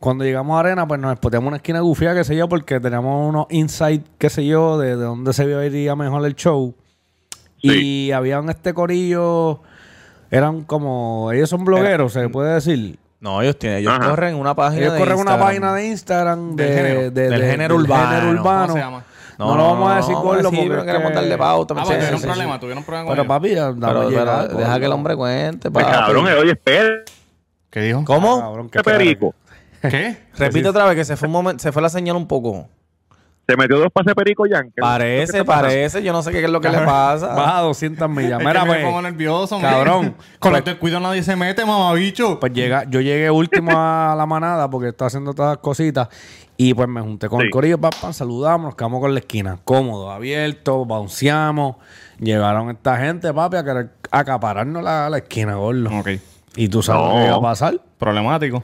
Cuando 0.00 0.24
llegamos 0.24 0.56
a 0.56 0.60
arena, 0.60 0.86
pues 0.88 0.98
nos 1.00 1.12
espoteamos 1.12 1.48
una 1.48 1.56
esquina 1.58 1.80
gufía, 1.80 2.14
qué 2.14 2.24
sé 2.24 2.34
yo, 2.34 2.48
porque 2.48 2.80
teníamos 2.80 3.28
unos 3.28 3.46
insights, 3.50 4.08
qué 4.18 4.30
sé 4.30 4.44
yo, 4.46 4.78
de, 4.78 4.96
de 4.96 5.04
dónde 5.04 5.32
se 5.34 5.44
vería 5.46 5.94
mejor 5.94 6.24
el 6.24 6.34
show. 6.34 6.74
Y 7.60 8.10
había 8.12 8.40
un 8.40 8.50
este 8.50 8.74
corillo, 8.74 9.60
eran 10.30 10.62
como, 10.64 11.30
ellos 11.32 11.48
son 11.48 11.64
blogueros, 11.64 12.12
se 12.12 12.28
puede 12.28 12.54
decir. 12.54 12.98
No, 13.20 13.40
ellos 13.40 13.58
tienen, 13.58 13.78
ellos 13.78 13.94
Ajá. 13.98 14.10
corren 14.10 14.34
una 14.34 14.54
página 14.54 14.82
Ellos 14.82 14.92
de 14.94 14.98
corren 14.98 15.14
una 15.14 15.20
Instagram. 15.32 15.46
página 15.48 15.74
de 15.74 15.86
Instagram 15.88 16.56
de, 16.56 16.64
Del 16.64 16.74
género. 16.76 17.00
de- 17.00 17.10
Del 17.10 17.40
de- 17.40 17.50
género 17.50 17.74
urbano. 17.76 18.06
género 18.08 18.26
¿Cómo 18.26 18.40
urbano. 18.40 18.72
se 18.74 18.78
llama? 18.78 19.04
No, 19.38 19.56
lo 19.56 19.64
vamos 19.64 19.90
a 19.92 19.96
decir, 19.96 20.14
gordo, 20.14 20.50
porque 20.50 20.68
no 20.68 20.84
queremos 20.84 21.08
que- 21.08 21.14
darle 21.14 21.36
pauta. 21.38 21.74
Ah, 21.76 21.82
pues 21.84 21.96
tuvieron 21.98 22.20
sí, 22.20 22.26
problema, 22.26 22.54
sí. 22.54 22.60
tuvieron 22.60 22.84
problema 22.84 23.06
con 23.06 23.16
Pero 23.16 23.26
papi, 23.28 23.48
deja 23.50 24.78
que 24.78 24.86
el 24.86 24.92
hombre 24.92 25.16
cuente, 25.16 25.70
Pues 25.70 25.86
cabrón, 25.86 26.26
oye, 26.26 26.52
espera, 26.52 26.88
¿Qué 27.70 27.80
dijo? 27.80 28.04
¿Cómo? 28.04 28.40
Cabrón, 28.40 28.70
qué 28.70 28.80
perico. 28.82 29.34
¿Qué? 29.82 30.16
Repite 30.38 30.68
otra 30.68 30.84
vez 30.86 30.94
que 30.96 31.04
se 31.04 31.16
fue 31.16 31.26
un 31.26 31.32
momento, 31.32 31.60
se 31.62 31.72
fue 31.72 31.82
la 31.82 31.88
señal 31.88 32.14
un 32.16 32.26
poco. 32.28 32.68
Se 33.46 33.56
metió 33.58 33.78
dos 33.78 33.88
pases 33.92 34.14
perico, 34.14 34.44
Jan. 34.48 34.68
¿Qué- 34.68 34.72
qué 34.76 34.80
Parece, 34.80 35.44
parece, 35.44 36.02
yo 36.02 36.14
no 36.14 36.22
sé 36.22 36.30
qué 36.30 36.42
es 36.44 36.48
lo 36.50 36.62
que 36.62 36.70
le 36.70 36.78
pasa. 36.78 37.26
Baja 37.34 37.60
200 37.60 38.08
millas. 38.08 38.38
Es 38.40 38.46
Mira, 38.46 38.62
que 38.62 38.68
me 38.70 38.76
pongo 38.78 38.92
pues, 39.00 39.12
nervioso, 39.12 39.60
cabrón. 39.60 40.02
man. 40.02 40.14
Con 40.38 40.52
los 40.52 40.64
descuidos 40.64 41.02
nadie 41.02 41.22
se 41.22 41.36
mete, 41.36 41.62
mamabicho. 41.66 42.40
pues 42.40 42.52
llega, 42.54 42.84
yo 42.84 43.02
llegué 43.02 43.30
último 43.30 43.72
a 43.74 44.14
la 44.16 44.24
manada 44.24 44.70
porque 44.70 44.88
estaba 44.88 45.08
haciendo 45.08 45.34
todas 45.34 45.56
las 45.56 45.58
cositas 45.58 46.08
y 46.56 46.72
pues 46.74 46.88
me 46.88 47.00
junté 47.00 47.28
con 47.28 47.40
el 47.42 47.50
corillo, 47.50 47.78
papá, 47.80 48.12
saludamos, 48.12 48.66
nos 48.66 48.74
quedamos 48.76 49.00
con 49.00 49.12
la 49.12 49.20
esquina, 49.20 49.58
cómodo, 49.64 50.10
abierto, 50.10 50.84
bounceamos. 50.84 51.76
Llegaron 52.20 52.70
esta 52.70 52.96
gente, 52.96 53.32
papi, 53.34 53.56
a 53.56 53.64
querer 53.64 53.90
acapararnos 54.10 54.82
la, 54.82 55.10
la 55.10 55.18
esquina, 55.18 55.56
gordo. 55.56 55.90
Ok. 55.98 56.08
Y 56.56 56.68
tú 56.68 56.82
sabes 56.82 57.02
No. 57.02 57.08
lo 57.08 57.14
que 57.20 57.26
iba 57.26 57.36
a 57.36 57.40
pasar. 57.40 57.80
Problemático. 57.98 58.62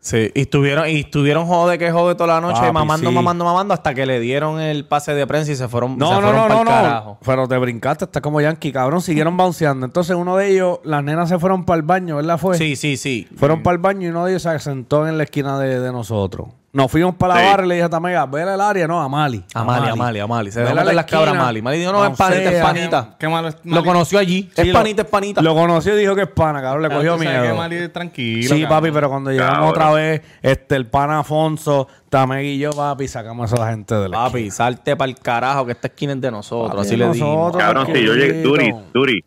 Sí, 0.00 0.30
y 0.36 0.42
estuvieron, 0.42 0.88
y 0.88 1.00
estuvieron 1.00 1.46
jode 1.46 1.78
que 1.78 1.90
jode 1.90 2.14
toda 2.14 2.34
la 2.36 2.40
noche, 2.40 2.60
Papi, 2.60 2.72
mamando, 2.72 3.08
sí. 3.10 3.14
mamando, 3.14 3.44
mamando, 3.44 3.74
hasta 3.74 3.92
que 3.92 4.06
le 4.06 4.20
dieron 4.20 4.60
el 4.60 4.84
pase 4.86 5.14
de 5.14 5.26
prensa 5.26 5.50
y 5.50 5.56
se 5.56 5.66
fueron, 5.66 5.98
No, 5.98 6.08
se 6.10 6.14
no, 6.14 6.20
fueron 6.20 6.36
no, 6.36 6.46
pa'l 6.46 6.56
no, 6.58 6.64
no. 6.64 6.70
carajo. 6.70 7.18
Pero 7.26 7.48
te 7.48 7.58
brincaste, 7.58 8.04
está 8.04 8.20
como 8.20 8.40
Yankee, 8.40 8.70
cabrón. 8.70 9.02
Siguieron 9.02 9.36
bounceando. 9.36 9.84
Entonces 9.84 10.14
uno 10.14 10.36
de 10.36 10.52
ellos, 10.52 10.78
las 10.84 11.02
nenas 11.02 11.28
se 11.28 11.38
fueron 11.40 11.64
para 11.64 11.78
el 11.78 11.82
baño, 11.82 12.16
¿verdad? 12.16 12.38
Fue. 12.38 12.56
Sí, 12.56 12.76
sí, 12.76 12.96
sí. 12.96 13.26
Fueron 13.36 13.64
para 13.64 13.74
el 13.74 13.82
baño 13.82 14.06
y 14.06 14.10
uno 14.10 14.24
de 14.24 14.30
ellos 14.32 14.42
se 14.42 14.56
sentó 14.60 15.08
en 15.08 15.18
la 15.18 15.24
esquina 15.24 15.58
de, 15.58 15.80
de 15.80 15.90
nosotros. 15.92 16.48
Nos 16.76 16.92
fuimos 16.92 17.14
para 17.14 17.32
la 17.34 17.40
Sí. 17.40 17.46
barra 17.46 17.64
y 17.64 17.68
le 17.68 17.74
dije 17.76 17.84
a 17.86 17.88
Tamega, 17.88 18.26
vela 18.26 18.52
el 18.54 18.60
área, 18.60 18.86
no, 18.86 19.00
a 19.00 19.08
Mali. 19.08 19.42
Amali, 19.54 19.88
Amali, 19.88 20.18
Amali. 20.20 20.50
Se 20.52 20.58
Vela 20.58 20.68
dejó 20.68 20.72
a 20.72 20.74
la 20.74 20.82
meter 20.84 20.94
las 20.96 21.04
cabras 21.06 21.28
esquina, 21.28 21.44
Mali. 21.44 21.62
Mali 21.62 21.78
dijo, 21.78 21.92
no, 21.92 22.04
es 22.04 22.16
panita, 22.18 22.50
es 22.52 22.62
panita. 22.62 23.16
Qué 23.18 23.28
malo 23.28 23.48
es 23.48 23.56
Lo 23.64 23.70
Mali. 23.76 23.84
conoció 23.86 24.18
allí. 24.18 24.42
Sí, 24.54 24.60
es 24.60 24.66
lo- 24.68 24.72
panita, 24.74 25.00
es 25.02 25.08
panita. 25.08 25.40
Lo 25.40 25.54
conoció 25.54 25.96
y 25.96 26.00
dijo 26.00 26.14
que 26.14 26.22
es 26.22 26.28
pana, 26.28 26.60
cabrón. 26.60 26.82
Le 26.82 26.88
Claro, 26.88 27.00
cogió 27.00 27.16
tú 27.16 27.22
sabes 27.24 27.40
miedo. 27.40 27.52
que 27.54 27.58
Mali 27.58 27.76
es 27.76 27.92
tranquilo. 27.94 28.42
Sí, 28.42 28.48
cabrón. 28.62 28.68
papi, 28.68 28.90
pero 28.92 29.08
cuando 29.08 29.30
llegamos 29.30 29.54
Cabrón. 29.54 29.70
otra 29.70 29.92
vez, 29.92 30.22
este, 30.42 30.76
el 30.76 30.86
pana 30.86 31.20
Afonso, 31.20 31.88
Tamega 32.10 32.42
y 32.42 32.58
yo, 32.58 32.70
papi, 32.72 33.08
sacamos 33.08 33.50
a 33.50 33.54
esa 33.56 33.70
gente 33.70 33.94
de 33.94 34.08
la 34.10 34.18
Papi, 34.24 34.50
salte 34.50 34.96
para 34.96 35.10
el 35.10 35.18
carajo 35.18 35.64
que 35.64 35.72
esta 35.72 35.86
esquina 35.86 36.12
es 36.12 36.20
de 36.20 36.30
nosotros. 36.30 36.72
Papi, 36.72 36.80
así 36.82 36.96
le 36.98 37.04
dimos. 37.10 37.18
nosotros. 37.18 37.62
Cabrón, 37.62 37.86
si 37.86 38.04
yo 38.04 38.12
llegué. 38.14 38.42
Duri, 38.42 38.74
Duri, 38.92 39.24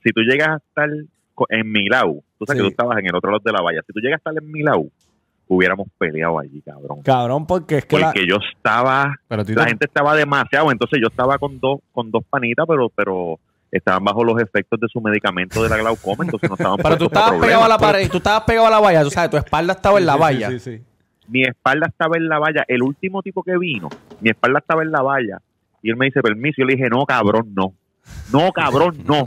si 0.00 0.10
tú 0.12 0.20
llegas 0.20 0.48
a 0.48 0.56
estar 0.58 0.88
co- 1.34 1.46
en 1.50 1.72
Milau, 1.72 2.22
tú 2.38 2.44
sabes 2.46 2.62
Sí. 2.62 2.62
que 2.62 2.62
tú 2.62 2.68
estabas 2.70 2.98
en 2.98 3.06
el 3.06 3.16
otro 3.16 3.32
lado 3.32 3.42
de 3.44 3.50
la 3.52 3.62
valla, 3.62 3.80
si 3.84 3.92
tú 3.92 3.98
llegas 3.98 4.18
a 4.24 4.30
estar 4.30 4.32
en 4.40 4.48
Milau, 4.52 4.88
hubiéramos 5.48 5.88
peleado 5.98 6.38
allí, 6.38 6.62
cabrón. 6.62 7.02
Cabrón, 7.02 7.46
porque 7.46 7.78
es 7.78 7.86
que 7.86 7.98
la... 7.98 8.06
Porque 8.06 8.26
yo 8.26 8.36
estaba, 8.54 9.14
Pero 9.28 9.42
la 9.48 9.66
gente 9.66 9.86
estaba 9.86 10.14
demasiado, 10.14 10.70
entonces 10.70 10.98
yo 11.00 11.08
estaba 11.08 11.38
con 11.38 11.60
dos, 11.60 11.80
con 11.92 12.10
dos 12.10 12.24
panitas, 12.28 12.66
pero, 12.68 12.88
pero 12.88 13.38
estaban 13.70 14.04
bajo 14.04 14.24
los 14.24 14.40
efectos 14.40 14.78
de 14.80 14.86
su 14.88 15.00
medicamento 15.00 15.62
de 15.62 15.68
la 15.68 15.76
glaucoma, 15.78 16.24
entonces 16.24 16.48
no 16.48 16.56
estaban 16.56 16.78
Pero 16.82 16.96
tú 16.96 17.04
estabas 17.06 17.40
pegado 17.40 17.64
a 17.64 17.68
la 17.68 17.78
pared, 17.78 18.08
tú 18.10 18.18
estabas 18.18 18.42
pegado 18.44 18.66
a 18.66 18.70
la 18.70 18.80
valla, 18.80 19.02
tú 19.02 19.10
sabes, 19.10 19.30
tu 19.30 19.36
espalda 19.36 19.74
estaba 19.74 19.98
en 19.98 20.06
la 20.06 20.12
Sí, 20.12 20.18
sí, 20.18 20.22
valla. 20.22 20.50
sí, 20.50 20.58
sí. 20.58 20.82
Mi 21.28 21.42
espalda 21.42 21.86
estaba 21.86 22.16
en 22.16 22.28
la 22.28 22.38
valla, 22.38 22.64
el 22.68 22.82
último 22.82 23.22
tipo 23.22 23.42
que 23.42 23.56
vino, 23.58 23.88
mi 24.20 24.30
espalda 24.30 24.58
estaba 24.58 24.82
en 24.82 24.92
la 24.92 25.02
valla, 25.02 25.38
y 25.82 25.90
él 25.90 25.96
me 25.96 26.06
dice, 26.06 26.20
permiso, 26.22 26.56
yo 26.58 26.66
le 26.66 26.76
dije, 26.76 26.88
no, 26.88 27.04
cabrón, 27.04 27.52
no. 27.54 27.74
No, 28.32 28.52
cabrón, 28.52 28.98
no. 29.06 29.26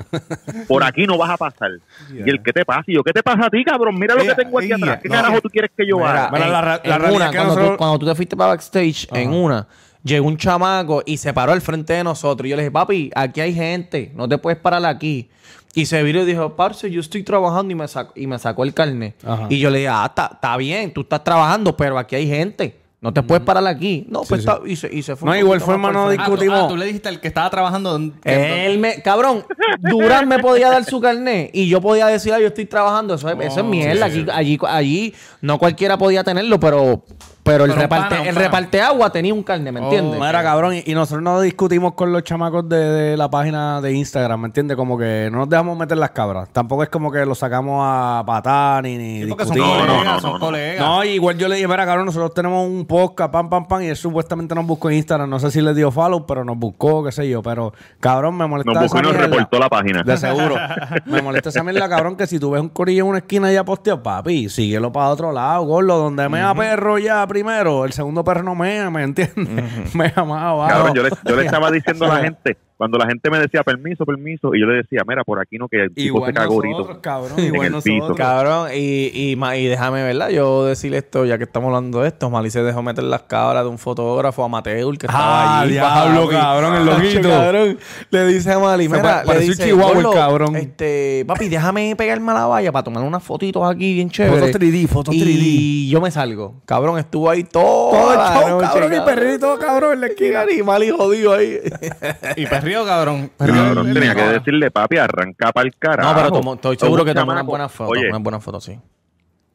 Por 0.68 0.84
aquí 0.84 1.06
no 1.06 1.18
vas 1.18 1.30
a 1.30 1.38
pasar. 1.38 1.72
Y 2.12 2.30
el, 2.30 2.42
¿qué 2.44 2.52
te 2.52 2.66
pasa? 2.66 2.84
Y 2.88 2.96
yo, 2.96 3.04
¿qué 3.04 3.14
te 3.14 3.24
pasa 3.24 3.46
a 3.46 3.50
ti, 3.50 3.64
cabrón? 3.64 3.96
Mira 4.00 4.16
lo 4.16 4.24
que 4.24 4.36
tengo 4.36 4.60
aquí 4.60 4.72
atrás. 4.72 5.00
¿Qué 5.02 5.10
no. 5.10 5.16
carajo 5.16 5.42
tú 5.42 5.50
quieres 5.50 5.72
que 5.76 5.86
yo 5.88 6.06
haga? 6.06 6.30
Mira, 6.32 6.46
en- 6.46 6.52
la 6.52 6.62
ra- 6.62 6.82
la 6.84 6.96
en 6.96 7.02
realidad 7.02 7.16
una, 7.16 7.30
que 7.32 7.38
cuando, 7.38 7.54
nosotros- 7.54 7.72
tú, 7.74 7.78
cuando 7.78 8.00
tú 8.00 8.06
te 8.08 8.16
fuiste 8.16 8.36
para 8.38 8.50
backstage, 8.50 9.08
en 9.14 9.32
una, 9.34 9.68
llegó 10.04 10.28
un 10.28 10.38
chamaco 10.38 11.04
y 11.06 11.18
se 11.18 11.34
paró 11.34 11.52
al 11.54 11.62
frente 11.62 11.94
de 11.94 12.04
nosotros. 12.04 12.46
Y 12.48 12.50
yo 12.50 12.56
le 12.56 12.64
dije, 12.64 12.72
papi, 12.72 13.12
aquí 13.16 13.42
hay 13.42 13.54
gente, 13.54 14.12
no 14.16 14.28
te 14.28 14.38
puedes 14.38 14.60
parar 14.60 14.84
aquí. 14.86 15.30
Y 15.76 15.86
se 15.86 16.02
viró 16.02 16.24
y 16.24 16.26
dijo, 16.26 16.56
parce, 16.56 16.90
yo 16.90 17.00
estoy 17.02 17.22
trabajando 17.24 17.72
y 17.72 17.76
me 17.76 17.88
sacó, 17.88 18.12
y 18.16 18.26
me 18.26 18.40
sacó 18.40 18.64
el 18.64 18.74
carnet. 18.74 19.16
Ajá. 19.24 19.46
Y 19.50 19.60
yo 19.60 19.70
le 19.70 19.78
dije, 19.80 19.90
ah, 19.90 20.06
está 20.08 20.32
está 20.34 20.58
bien, 20.58 20.92
tú 20.92 21.02
estás 21.02 21.24
trabajando, 21.24 21.78
pero 21.78 21.98
aquí 22.00 22.16
hay 22.16 22.28
gente. 22.28 22.80
No 23.00 23.13
te 23.13 23.22
puedes 23.22 23.44
parar 23.46 23.66
aquí. 23.68 24.08
No, 24.10 24.24
pues 24.24 24.42
sí. 24.42 24.48
está- 24.50 24.60
y, 24.68 24.75
se, 24.75 24.92
y 24.92 25.04
se 25.04 25.16
fue. 25.16 25.30
No, 25.30 25.36
igual 25.38 25.62
forma 25.62 25.92
no 25.92 26.08
frente. 26.08 26.24
Ah, 26.24 26.25
tú- 26.25 26.32
discutimos. 26.32 26.60
ah, 26.63 26.68
tú 26.68 26.77
le 26.77 26.86
dijiste 26.86 27.10
al 27.10 27.20
que 27.22 27.27
estaba 27.27 27.48
trabajando. 27.51 27.96
Él 28.24 28.80
me, 28.80 29.01
cabrón, 29.04 29.46
Durán 29.80 30.27
me 30.27 30.39
podía 30.39 30.70
dar 30.72 30.84
su 30.84 31.00
carnet 31.00 31.51
y 31.54 31.68
yo 31.70 31.80
podía 31.80 32.08
decir, 32.08 32.34
ah, 32.34 32.39
yo 32.39 32.48
estoy 32.48 32.66
trabajando. 32.66 33.13
Eso 33.13 33.30
es, 33.30 33.38
eso 33.46 33.60
es 33.60 33.66
mierda. 33.68 34.08
Aquí, 34.08 34.25
allí, 34.34 34.58
allí 34.68 35.13
no 35.42 35.60
cualquiera 35.60 35.96
podía 35.98 36.24
tenerlo, 36.24 36.60
pero, 36.60 37.04
pero 37.48 37.63
el, 37.66 37.72
Pero 37.72 37.74
un 37.75 37.82
reparte, 37.82 38.10
pana, 38.10 38.22
un 38.22 38.27
el 38.27 38.34
pana. 38.36 38.46
reparte 38.46 38.82
agua 38.82 39.10
tenía 39.12 39.34
un 39.34 39.44
carnet, 39.44 39.74
¿me 39.74 39.80
entiendes? 39.80 40.20
Mira, 40.20 40.44
cabrón, 40.44 40.74
y, 40.75 40.84
y 40.86 40.94
nosotros 40.94 41.24
no 41.24 41.42
discutimos 41.42 41.94
con 41.94 42.12
los 42.12 42.24
chamacos 42.24 42.68
de, 42.70 42.77
de 42.77 43.18
la 43.18 43.30
página 43.30 43.82
de 43.82 43.94
Instagram, 43.94 44.42
¿me 44.42 44.48
entiendes? 44.48 44.77
Como 44.77 44.98
que 44.98 45.30
no 45.32 45.39
nos 45.39 45.50
dejamos 45.50 45.77
meter 45.77 45.98
las 45.98 46.12
cabras. 46.12 46.50
Tampoco 46.51 46.84
es 46.84 46.89
como 46.89 47.12
que 47.12 47.25
lo 47.25 47.34
sacamos 47.36 47.82
a 47.84 48.24
patar 48.25 48.84
ni, 48.84 48.98
ni 48.98 49.22
Sí, 49.24 49.27
porque 49.27 49.46
son 49.46 49.56
discutimos. 49.56 49.88
No, 49.88 49.88
no, 49.88 49.94
colegas, 49.98 50.13
no, 50.16 50.22
son 50.22 50.30
no, 50.34 50.39
no. 50.39 50.46
colegas. 50.46 50.80
No, 50.86 51.04
igual 51.04 51.38
yo 51.38 51.48
le 51.48 51.56
dije, 51.56 51.68
mira, 51.68 51.86
cabrón, 51.86 52.06
nosotros 52.06 52.34
tenemos 52.34 52.68
un 52.68 52.86
podcast, 52.86 53.32
pam, 53.32 53.50
pam, 53.50 53.68
pam, 53.68 53.82
y 53.82 53.88
él 53.88 53.96
supuestamente 53.96 54.54
nos 54.54 54.66
buscó 54.66 54.89
en 54.89 54.98
Instagram. 54.98 55.30
No 55.30 55.39
sé 55.39 55.50
si 55.51 55.62
le 55.62 55.74
dio 55.74 55.89
follow, 55.92 56.25
pero 56.25 56.44
nos 56.44 56.58
buscó, 56.58 57.04
qué 57.04 57.12
sé 57.12 57.27
yo. 57.30 57.42
Pero, 57.42 57.74
cabrón, 58.00 58.36
me 58.38 58.46
molesta 58.48 58.74
Nos 58.74 58.84
buscó 58.84 59.00
y 59.00 59.01
nos 59.04 59.12
mierda. 59.13 59.27
reportó 59.27 59.60
la 59.60 59.70
página. 59.70 60.04
De 60.04 60.18
seguro. 60.18 60.56
me 61.06 61.22
molesta 61.22 61.50
esa 61.50 61.63
mierda, 61.63 61.88
cabrón, 61.88 62.16
que 62.16 62.27
si 62.27 62.39
tú 62.39 62.51
ves 62.51 62.62
un 62.62 62.70
corillo 62.70 63.04
en 63.04 63.10
una 63.10 63.18
esquina 63.20 63.51
ya 63.51 63.63
posteado, 63.63 64.04
papi, 64.04 64.50
síguelo 64.50 64.92
para 64.92 65.10
otro 65.10 65.32
lado, 65.32 65.63
gordo. 65.66 65.98
Donde 65.98 66.27
mea 66.30 66.54
perro 66.54 66.98
ya 66.98 67.25
primero, 67.38 67.86
el 67.86 67.94
segundo 67.94 68.24
perro 68.24 68.41
no 68.41 68.56
mea, 68.56 68.89
¿me 68.89 69.03
entiendes? 69.03 69.36
Mea 69.94 70.24
más 70.25 70.44
abajo. 70.44 70.67
Cabrón, 70.70 70.96
yo 70.96 71.03
le, 71.03 71.10
yo 71.24 71.36
le 71.36 71.41
estaba 71.46 71.70
diciendo 71.70 72.06
a 72.06 72.15
la 72.15 72.24
gente, 72.24 72.58
cuando 72.78 72.98
la 72.98 73.08
gente 73.08 73.30
me 73.30 73.40
decía 73.40 73.64
permiso, 73.64 74.06
permiso, 74.06 74.54
y 74.54 74.62
yo 74.62 74.68
le 74.68 74.76
decía, 74.84 75.02
mira, 75.08 75.24
por 75.24 75.40
aquí 75.40 75.58
no, 75.58 75.68
que 75.68 75.84
el 75.84 75.94
tipo 75.94 76.18
Igual 76.18 76.26
se 76.32 76.34
cagó 76.34 76.64
nosotros, 76.64 76.98
cabrón, 77.02 77.34
en 77.40 77.46
igual 77.46 77.66
el 77.68 77.72
nosotros. 77.74 78.00
piso. 78.02 78.16
Cabrón, 78.16 78.70
y, 78.74 79.08
y, 79.14 79.32
y 79.34 79.66
déjame, 79.66 80.04
¿verdad? 80.04 80.30
Yo 80.30 80.66
decirle 80.66 80.98
esto, 81.00 81.26
ya 81.26 81.38
que 81.38 81.46
estamos 81.46 81.68
hablando 81.68 82.02
de 82.02 82.08
esto, 82.10 82.30
Mali 82.30 82.50
se 82.52 82.62
dejó 82.64 82.82
meter 82.84 83.04
las 83.04 83.24
cabras 83.24 83.64
de 83.64 83.70
un 83.70 83.78
fotógrafo 83.78 84.44
amateur 84.44 84.98
que 84.98 85.08
estaba 85.08 85.58
Ah, 85.58 85.62
allí. 85.62 85.74
diablo, 85.74 86.30
cabrón, 86.30 86.76
el 86.76 86.86
loquito. 86.86 87.30
Cabrón, 87.30 87.78
le 88.12 88.26
dice 88.28 88.52
a 88.54 88.60
Mali, 88.60 88.88
Se 88.88 88.90
mira, 88.96 89.24
le 89.24 89.40
dice, 89.40 89.64
chihuahua 89.66 89.90
el 89.98 90.04
"Gordo, 90.04 90.12
cabrón". 90.14 90.56
Este, 90.56 91.24
papi, 91.28 91.50
déjame 91.50 91.96
pegarme 91.96 92.32
a 92.32 92.36
la 92.36 92.46
valla 92.46 92.72
para 92.72 92.84
tomar 92.84 93.04
unas 93.04 93.24
fotitos 93.24 93.64
aquí 93.70 93.96
bien 93.96 94.10
chéveres. 94.10 94.40
Fotos 94.52 94.62
3D, 94.62 94.88
fotos 94.88 95.16
y 95.16 95.22
3D. 95.22 95.28
Y 95.42 95.90
yo 95.90 96.00
me 96.02 96.12
salgo. 96.12 96.62
Cabrón, 96.66 97.00
estuvo 97.00 97.30
ahí 97.30 97.44
todo, 97.44 97.92
Todo 97.92 98.14
el 98.14 98.20
show, 98.20 98.60
cabrón, 98.62 98.94
y 98.94 99.00
perrito, 99.06 99.58
cabrón, 99.60 99.94
en 99.94 100.02
la 100.02 100.08
esquina. 100.08 100.44
Y 100.56 100.62
Mali 100.64 100.90
jodido 100.90 101.34
ahí. 101.34 101.58
Y 102.36 102.46
perrío, 102.68 102.86
cabrón. 102.86 103.32
Cabrón, 103.38 103.94
tenía 103.94 104.16
que 104.16 104.22
decirle, 104.24 104.72
papi, 104.72 104.98
arranca 104.98 105.52
para 105.52 105.68
el 105.68 105.76
carajo. 105.76 106.10
no, 106.10 106.16
pero 106.16 106.30
tomo- 106.32 106.54
estoy 106.56 106.78
seguro 106.78 107.04
que 107.06 107.14
tomó 107.14 107.32
unas 107.32 107.44
chamaco- 107.44 107.48
buenas 107.50 107.72
fotos. 107.72 107.92
Oye, 107.98 108.10
Unas 108.10 108.22
buenas 108.24 108.44
fotos, 108.44 108.64
sí. 108.64 108.80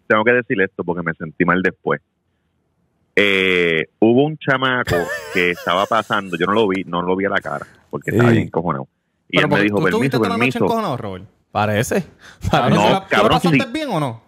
tengo 0.07 0.25
que 0.25 0.33
decir 0.33 0.61
esto 0.61 0.83
porque 0.85 1.03
me 1.03 1.13
sentí 1.15 1.45
mal 1.45 1.63
después. 1.63 2.01
Eh, 3.15 3.85
hubo 3.99 4.25
un 4.25 4.37
chamaco 4.39 4.97
que 5.35 5.51
estaba 5.51 5.85
pasando, 5.87 6.37
yo 6.39 6.47
no 6.47 6.53
lo 6.53 6.69
vi, 6.69 6.85
no 6.85 7.03
lo 7.03 7.15
vi 7.15 7.27
a 7.27 7.29
la 7.31 7.41
cara, 7.41 7.67
porque 7.91 8.11
estaba 8.11 8.31
Sí. 8.31 8.37
bien 8.37 8.49
cojonado. 8.51 8.89
Y 9.29 9.37
Pero 9.37 9.49
él 9.49 9.53
me 9.55 9.63
dijo, 9.63 9.77
tú 9.79 9.83
permiso, 9.85 10.17
toda 10.19 10.29
la 10.29 10.35
noche 10.37 10.39
permiso. 10.39 10.59
encojonado, 10.65 10.97
Robert. 10.97 11.25
Parece. 11.51 12.05
Cabrón, 12.51 12.75
No, 12.75 12.83
¿tú 12.83 12.89
la- 12.89 12.95
¿tú 12.99 13.03
la 13.03 13.09
cabrón, 13.09 13.31
pasaste 13.39 13.59
sí. 13.61 13.67
bien 13.73 13.89
o 13.91 14.01
no? 14.01 14.23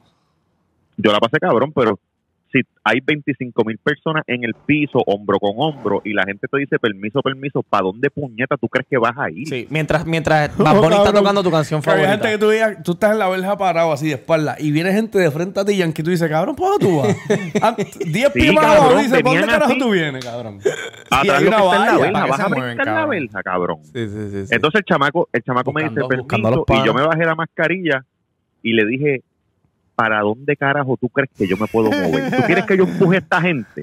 Yo 0.97 1.13
la 1.13 1.19
pasé 1.19 1.39
cabrón, 1.39 1.73
pero 1.73 1.99
si 2.55 2.61
hay 2.85 3.01
25 3.05 3.65
mil 3.65 3.79
personas 3.79 4.23
en 4.29 4.45
el 4.45 4.55
piso, 4.55 5.01
hombro 5.07 5.39
con 5.41 5.51
hombro, 5.57 6.01
y 6.05 6.13
la 6.13 6.23
gente 6.25 6.47
te 6.49 6.59
dice 6.59 6.79
permiso, 6.79 7.21
permiso, 7.21 7.63
¿para 7.65 7.83
dónde 7.83 8.09
puñeta 8.11 8.57
tú 8.57 8.69
crees 8.69 8.87
que 8.89 8.97
vas 8.97 9.13
a 9.19 9.29
ir? 9.31 9.49
Sí, 9.49 9.67
mientras, 9.71 10.07
mientras 10.07 10.49
Bad 10.57 10.75
Bunny 10.77 10.87
está 10.87 10.97
cabrón. 11.05 11.15
tocando 11.15 11.43
tu 11.43 11.51
canción 11.51 11.83
favorita. 11.83 12.11
gente 12.13 12.31
que 12.31 12.39
tú 12.39 12.51
digas, 12.51 12.79
tú 12.85 12.93
estás 12.93 13.11
en 13.13 13.19
la 13.19 13.29
verja 13.29 13.59
parado 13.59 13.91
así 13.93 14.07
de 14.07 14.13
espalda 14.15 14.55
y 14.59 14.71
viene 14.71 14.93
gente 14.93 15.19
de 15.19 15.31
frente 15.33 15.59
a 15.59 15.65
ti, 15.65 15.77
Yankee, 15.77 16.03
y 16.03 16.05
tú 16.05 16.11
dices, 16.13 16.29
cabrón, 16.31 16.55
¿para 16.55 16.79
tú 16.79 16.99
vas? 16.99 17.17
Ah, 17.61 17.75
Diez 17.77 18.31
Sí, 18.33 18.39
pies 18.41 18.53
más 18.55 18.65
abajo, 18.65 18.99
dice, 18.99 19.21
¿para 19.21 19.35
dónde 19.41 19.53
carajo 19.53 19.71
así. 19.73 19.81
tú 19.81 19.91
vienes, 19.91 20.25
cabrón? 20.25 20.59
Y 20.65 21.29
Atrás 21.29 21.39
hay 21.39 21.45
lo 21.45 21.51
que 21.51 21.57
está 21.57 21.77
en 21.77 21.87
la 21.87 21.99
verja, 21.99 22.13
¿para 22.13 22.25
qué 22.25 22.31
vas 22.31 22.41
a 22.41 22.49
brincar 22.49 22.77
la 22.87 22.93
cabrón? 22.95 23.11
verja, 23.11 23.43
cabrón. 23.43 23.79
Sí, 23.85 24.09
sí, 24.09 24.31
sí. 24.31 24.47
sí. 24.47 24.55
Entonces 24.55 24.79
el 24.81 24.85
chamaco, 24.85 25.29
el 25.33 25.43
chamaco 25.43 25.73
Buscando- 25.73 25.95
me 26.09 26.17
dice 26.17 26.27
permiso 26.29 26.65
y 26.69 26.87
yo 26.87 26.95
me 26.95 27.03
bajé 27.03 27.25
la 27.25 27.35
mascarilla 27.35 28.05
y 28.63 28.73
le 28.73 28.87
dije, 28.87 29.23
¿para 29.95 30.21
dónde 30.21 30.57
carajo 30.57 30.97
tú 30.97 31.09
crees 31.09 31.31
que 31.37 31.47
yo 31.47 31.57
me 31.57 31.67
puedo 31.67 31.91
mover? 31.91 32.31
¿Tú 32.31 32.43
quieres 32.43 32.67
que 32.67 32.77
yo 32.77 32.85
empuje 32.85 33.17
a 33.17 33.21
esta 33.21 33.41
gente? 33.41 33.83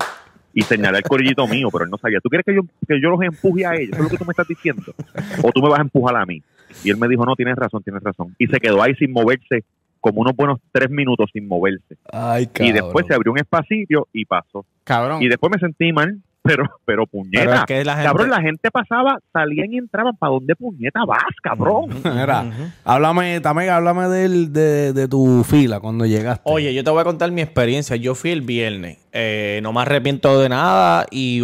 Y 0.54 0.62
señalé 0.64 0.98
el 0.98 1.04
corillito 1.04 1.48
mío, 1.48 1.70
pero 1.72 1.86
él 1.86 1.92
no 1.92 1.98
sabía. 1.98 2.20
¿Tú 2.20 2.30
quieres 2.30 2.46
que 2.46 2.54
yo, 2.54 2.62
que 2.88 3.02
yo 3.02 3.10
los 3.10 3.22
empuje 3.22 3.66
a 3.66 3.76
ellos? 3.76 3.94
¿Eso 3.94 3.98
es 3.98 4.04
lo 4.04 4.10
que 4.10 4.18
tú 4.18 4.26
me 4.26 4.32
estás 4.32 4.48
diciendo? 4.48 4.94
¿O 5.42 5.52
tú 5.52 5.62
me 5.62 5.70
vas 5.70 5.80
a 5.80 5.84
empujar 5.84 6.16
a 6.18 6.26
mí? 6.26 6.42
Y 6.84 6.90
él 6.90 6.98
me 6.98 7.08
dijo, 7.08 7.26
no, 7.26 7.36
tienes 7.36 7.56
razón, 7.56 7.84
tienes 7.84 8.04
razón. 8.04 8.36
Y 8.38 8.48
se 8.48 8.60
quedó 8.60 8.82
ahí 8.82 8.94
sin 8.96 9.12
moverse, 9.12 9.64
como 10.00 10.22
unos 10.22 10.36
buenos 10.36 10.60
tres 10.72 10.90
minutos 10.90 11.30
sin 11.32 11.48
moverse. 11.48 11.96
Ay, 12.12 12.50
Y 12.60 12.72
después 12.72 13.06
se 13.08 13.14
abrió 13.14 13.32
un 13.32 13.40
espacito 13.40 14.08
y 14.12 14.26
pasó. 14.26 14.66
Cabrón. 14.84 15.22
Y 15.22 15.30
después 15.30 15.52
me 15.54 15.60
sentí 15.60 15.94
mal, 15.94 16.20
pero, 16.44 16.64
pero 16.86 17.06
puñeta. 17.08 17.40
Pero 17.46 17.54
es 17.54 17.64
que 17.66 17.86
la 17.86 17.94
gente- 17.94 18.08
Cabrón, 18.08 18.30
la 18.30 18.42
gente 18.42 18.72
pasaba, 18.72 19.20
salían 19.32 19.74
y 19.74 19.78
entraban. 19.78 20.16
¿Para 20.18 20.32
dónde 20.34 20.56
puñeta 20.56 21.06
vas, 21.06 21.24
cabrón? 21.42 21.90
Mira, 22.04 22.46
háblame, 22.84 23.40
Tamega, 23.42 23.76
háblame 23.78 24.08
del, 24.08 24.52
de, 24.54 24.94
de 24.94 25.08
tu 25.08 25.44
fila 25.44 25.80
cuando 25.80 26.06
llegaste. 26.06 26.42
Oye, 26.46 26.74
yo 26.74 26.84
te 26.84 26.90
voy 26.90 27.02
a 27.02 27.04
contar 27.06 27.32
mi 27.32 27.42
experiencia. 27.42 27.96
Yo 27.96 28.16
fui 28.16 28.32
el 28.32 28.42
viernes. 28.42 28.98
Eh, 29.14 29.60
no 29.62 29.74
me 29.74 29.82
arrepiento 29.82 30.40
de 30.40 30.50
nada 30.50 31.06
y, 31.12 31.42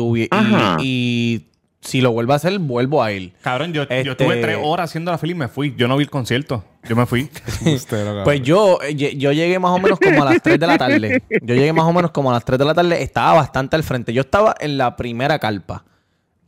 y 0.80 1.46
si 1.88 2.01
lo 2.01 2.12
vuelvo 2.12 2.34
a 2.34 2.36
hacer, 2.36 2.60
vuelvo 2.60 3.01
a 3.01 3.12
ir. 3.13 3.34
Cabrón, 3.41 3.72
yo, 3.72 3.84
Este- 3.84 4.03
yo 4.03 4.12
estuve 4.12 4.38
tres 4.41 4.58
horas 4.62 4.89
haciendo 4.89 5.10
la 5.12 5.17
fila 5.17 5.32
y 5.32 5.36
me 5.36 5.48
fui. 5.48 5.74
Yo 5.77 5.88
no 5.88 5.96
vi 5.96 6.03
el 6.03 6.10
concierto. 6.10 6.63
Yo 6.88 6.96
me 6.96 7.06
fui. 7.06 7.29
Pues 8.25 8.41
yo, 8.41 8.79
eh, 8.82 8.94
yo 8.96 9.32
llegué 9.32 9.58
más 9.60 9.72
o 9.72 9.79
menos 9.79 9.98
como 10.00 10.22
a 10.24 10.25
las 10.25 10.41
3 10.41 10.60
de 10.60 10.67
la 10.67 10.77
tarde. 10.77 11.24
Yo 11.41 11.56
llegué 11.56 11.72
más 11.72 11.86
o 11.86 11.94
menos 11.94 12.12
como 12.12 12.29
a 12.29 12.34
las 12.34 12.44
3 12.46 12.60
de 12.60 12.65
la 12.65 12.74
tarde. 12.74 13.01
Estaba 13.01 13.34
bastante 13.36 13.75
al 13.77 13.84
frente. 13.84 14.12
Yo 14.13 14.22
estaba 14.22 14.53
en 14.60 14.77
la 14.77 14.96
primera 14.98 15.39
carpa. 15.39 15.86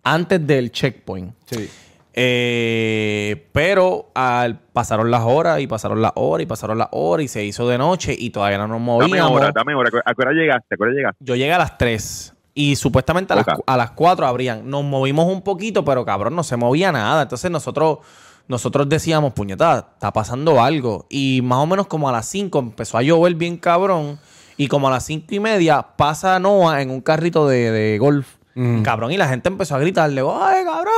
Antes 0.04 0.46
del 0.46 0.72
checkpoint. 0.72 1.34
Sí. 1.46 1.70
Eh, 2.14 3.48
pero 3.54 4.12
al, 4.14 4.60
pasaron 4.60 5.10
las 5.10 5.22
horas 5.24 5.62
y 5.62 5.68
pasaron 5.68 6.02
las 6.02 6.12
horas 6.16 6.44
y 6.44 6.48
pasaron 6.48 6.78
las 6.78 6.90
horas 6.92 7.24
y 7.24 7.28
se 7.30 7.46
hizo 7.46 7.68
de 7.70 7.78
noche 7.78 8.16
y 8.18 8.30
todavía 8.32 8.58
no 8.58 8.68
nos 8.68 8.80
Dame 8.80 8.86
movíamos. 9.08 9.32
hora, 9.32 9.52
dame 9.56 9.74
hora. 9.76 9.90
¿A 10.04 10.14
qué 10.14 10.22
hora 10.22 10.32
llegaste? 10.34 10.76
¿A 10.76 10.78
qué 10.78 10.84
hora 10.84 10.92
llegaste? 10.92 11.24
Yo 11.24 11.36
llegué 11.36 11.54
a 11.54 11.58
las 11.60 11.78
3 11.78 12.34
y 12.54 12.76
supuestamente 12.76 13.34
a, 13.34 13.38
las, 13.38 13.46
a 13.66 13.78
las 13.78 13.92
4 13.92 14.26
abrían. 14.26 14.70
Nos 14.70 14.84
movimos 14.84 15.28
un 15.32 15.42
poquito, 15.42 15.86
pero 15.86 16.06
cabrón, 16.06 16.36
no 16.36 16.44
se 16.44 16.58
movía 16.58 16.92
nada. 16.92 17.24
Entonces 17.24 17.50
nosotros, 17.52 18.00
nosotros 18.48 18.90
decíamos, 18.90 19.34
puñeta, 19.34 19.90
está 19.94 20.12
pasando 20.12 20.62
algo. 20.62 21.06
Y 21.10 21.42
más 21.44 21.60
o 21.60 21.66
menos 21.66 21.88
como 21.88 22.10
a 22.10 22.12
las 22.12 22.28
5 22.28 22.60
empezó 22.60 22.98
a 22.98 23.02
llover 23.02 23.36
bien 23.36 23.58
cabrón. 23.58 24.20
Y 24.58 24.68
como 24.68 24.90
a 24.90 24.92
las 24.92 25.06
5 25.06 25.28
y 25.30 25.40
media 25.40 25.82
pasa 25.96 26.38
Noah 26.40 26.82
en 26.82 26.90
un 26.90 27.02
carrito 27.02 27.48
de, 27.48 27.72
de 27.72 27.98
golf. 27.98 28.40
Cabrón, 28.84 29.14
y 29.14 29.18
la 29.18 29.30
gente 29.30 29.48
empezó 29.48 29.76
a 29.76 29.80
gritarle, 29.80 30.20
¡ay, 30.20 30.66
cabrón, 30.66 30.94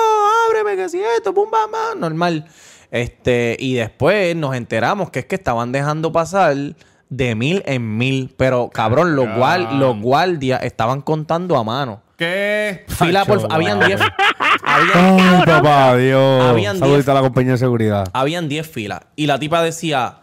ábreme, 0.49 0.75
que 0.75 0.89
si 0.89 0.99
esto, 0.99 1.31
pum, 1.31 1.47
pam, 1.51 1.69
pam", 1.69 1.99
normal. 1.99 2.47
Este, 2.89 3.55
y 3.59 3.75
después 3.75 4.35
nos 4.35 4.55
enteramos 4.55 5.11
que 5.11 5.19
es 5.19 5.25
que 5.25 5.35
estaban 5.35 5.71
dejando 5.71 6.11
pasar 6.11 6.55
de 7.11 7.35
mil 7.35 7.61
en 7.67 7.97
mil. 7.97 8.33
Pero, 8.37 8.69
cabrón, 8.73 9.15
los, 9.15 9.27
guar- 9.27 9.73
los 9.77 9.99
guardias 10.01 10.63
estaban 10.63 11.01
contando 11.01 11.55
a 11.57 11.63
mano. 11.63 12.01
¿Qué? 12.17 12.85
Fila 12.87 13.25
por... 13.25 13.45
Habían 13.51 13.77
wow. 13.79 13.87
10... 13.87 13.99
habían, 14.63 15.19
Ay, 15.19 15.41
papá, 15.45 15.95
Dios. 15.97 16.43
Habían 16.45 16.77
Saludito 16.79 17.11
a 17.11 17.15
la 17.15 17.21
compañía 17.21 17.51
de 17.53 17.57
seguridad. 17.57 18.07
habían 18.13 18.47
10 18.47 18.67
filas. 18.67 19.01
Y 19.15 19.27
la 19.27 19.37
tipa 19.37 19.61
decía... 19.61 20.17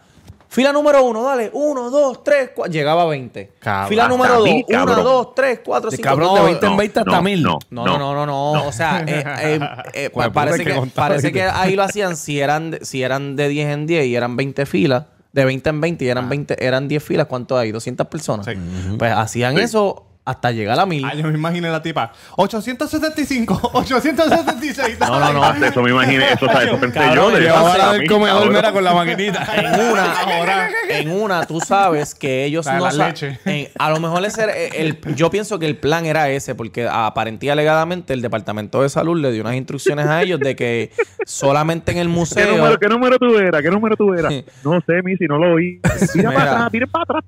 Fila 0.51 0.73
número 0.73 1.03
uno, 1.03 1.21
dale. 1.21 1.51
Uno, 1.53 1.91
dos, 1.91 2.23
tres, 2.23 2.49
cuatro. 2.55 2.73
Llegaba 2.73 3.03
a 3.03 3.05
20. 3.05 3.51
Cabrón, 3.59 3.89
Fila 3.89 4.07
número 4.07 4.33
dos. 4.37 4.43
mil, 4.45 4.65
Uno, 4.67 4.95
dos, 5.03 5.35
tres, 5.35 5.59
cuatro, 5.63 5.91
De 5.91 5.97
cinco. 5.97 6.09
cabrón, 6.09 6.33
de 6.33 6.39
No, 6.39 6.45
20 6.47 6.65
en 6.65 6.71
no, 6.71 6.77
20 6.77 6.99
hasta 7.01 7.11
no, 7.11 7.21
1000. 7.21 7.43
no. 7.43 7.59
No, 7.69 7.85
no, 7.85 7.97
no, 7.99 8.13
no, 8.15 8.25
no. 8.25 8.51
O 8.67 8.71
sea, 8.71 9.03
eh, 9.07 9.23
eh, 9.43 9.59
eh, 9.93 10.09
Pues, 10.11 10.29
parece, 10.29 10.63
que, 10.65 10.73
que 10.73 10.81
parece 10.95 11.31
que 11.31 11.43
ahí 11.43 11.75
lo 11.75 11.83
hacían 11.83 12.17
si 12.17 12.39
eran, 12.39 12.71
de- 12.71 12.83
si 12.83 13.03
eran 13.03 13.35
de 13.35 13.47
10 13.47 13.69
en 13.69 13.85
10 13.85 14.05
y 14.07 14.15
eran 14.15 14.35
20 14.37 14.65
filas. 14.65 15.03
De 15.31 15.45
20 15.45 15.69
en 15.69 15.81
20 15.81 16.05
y 16.05 16.07
eran 16.07 16.27
20, 16.27 16.65
eran 16.65 16.87
10 16.87 17.03
filas. 17.03 17.27
¿Cuánto 17.27 17.57
hay? 17.57 17.71
200 17.71 18.07
personas. 18.07 18.45
Sí. 18.45 18.53
Pues 18.97 19.13
hacían 19.13 19.57
eso 19.57 20.08
hasta 20.29 20.51
llegar 20.51 20.79
a 20.79 20.85
1000. 20.85 21.05
Ah, 21.05 21.13
yo 21.15 21.23
me 21.27 21.33
imaginé 21.37 21.69
la 21.69 21.81
tipa. 21.81 22.11
875, 22.37 23.71
876. 23.73 24.97
No, 24.99 25.19
no, 25.19 25.33
no. 25.33 25.65
Eso 25.65 25.81
me 25.81 25.91
imaginé. 25.91 26.33
Eso, 26.33 26.45
eso 26.49 26.77
pensé 26.79 26.99
yo. 27.15 27.31
de- 27.31 27.41
Llevaba 27.41 27.77
la 27.77 27.89
a 27.89 27.93
del 27.93 28.07
comedor, 28.07 28.51
mira, 28.51 28.71
con 28.71 28.83
la 28.83 28.93
maquinita. 28.93 29.45
en 29.55 29.65
una, 29.89 30.69
en 30.89 31.11
una, 31.11 31.45
tú 31.45 31.59
sabes 31.61 32.13
que 32.15 32.45
ellos 32.45 32.65
La 32.65 32.77
no 32.77 32.85
la 32.85 32.91
sa- 32.91 33.07
leche. 33.07 33.39
en- 33.45 33.67
a 33.77 33.89
lo 33.89 33.99
mejor 33.99 34.23
ese 34.25 34.43
era 34.43 34.53
el, 34.55 34.99
yo 35.15 35.29
pienso 35.29 35.57
que 35.59 35.65
el 35.65 35.77
plan 35.77 36.05
era 36.05 36.29
ese, 36.29 36.55
porque 36.55 36.87
aparentemente 36.89 37.45
y 37.47 37.49
alegadamente 37.49 38.13
el 38.13 38.21
departamento 38.21 38.81
de 38.81 38.89
salud 38.89 39.19
le 39.19 39.31
dio 39.31 39.41
unas 39.41 39.55
instrucciones 39.55 40.07
a 40.07 40.21
ellos 40.21 40.39
de 40.39 40.55
que 40.55 40.91
solamente 41.25 41.91
en 41.91 41.99
el 41.99 42.07
¿Qué 42.07 42.13
museo. 42.13 42.57
número, 42.57 42.79
¿Qué 42.79 42.87
número 42.87 43.17
tú 43.19 43.37
eras? 43.37 43.61
¿Qué 43.61 43.69
número 43.69 43.95
tú 43.95 44.13
eras? 44.13 44.33
No 44.63 44.79
sé, 44.85 45.01
Missy, 45.03 45.25
no 45.25 45.37
lo 45.37 45.53
oí. 45.55 45.79
Tira 46.13 46.31
para 46.31 46.51
atrás, 46.51 46.71
tira 46.71 46.87
para 46.87 47.03
atrás 47.03 47.23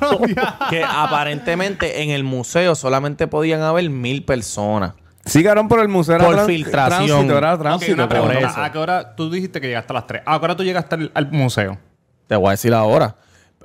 todo. 0.00 0.20
que 0.70 0.82
aparentemente 0.84 2.02
en 2.02 2.10
el 2.10 2.24
museo 2.28 2.74
solamente 2.74 3.26
podían 3.26 3.62
haber 3.62 3.90
mil 3.90 4.24
personas. 4.24 4.92
Sí, 5.24 5.42
cabrón, 5.42 5.68
por 5.68 5.80
el 5.80 5.88
museo 5.88 6.14
era 6.16 6.24
Por 6.24 6.46
filtración. 6.46 7.06
Tránsito, 7.08 7.38
era 7.38 7.54
Ok, 7.54 7.60
tránsito. 7.60 7.94
una 7.94 8.08
cabrón. 8.08 8.28
pregunta. 8.28 8.50
eso. 8.52 8.62
¿A 8.62 8.72
qué 8.72 8.78
hora 8.78 9.14
tú 9.16 9.30
dijiste 9.30 9.60
que 9.60 9.66
llegaste 9.66 9.92
a 9.92 9.94
las 9.94 10.06
3? 10.06 10.22
¿A 10.24 10.38
qué 10.38 10.44
hora 10.44 10.56
tú 10.56 10.62
llegaste 10.64 10.94
al, 10.94 11.10
al 11.14 11.30
museo? 11.32 11.76
Te 12.26 12.36
voy 12.36 12.48
a 12.48 12.50
decir 12.52 12.72
ahora. 12.72 13.16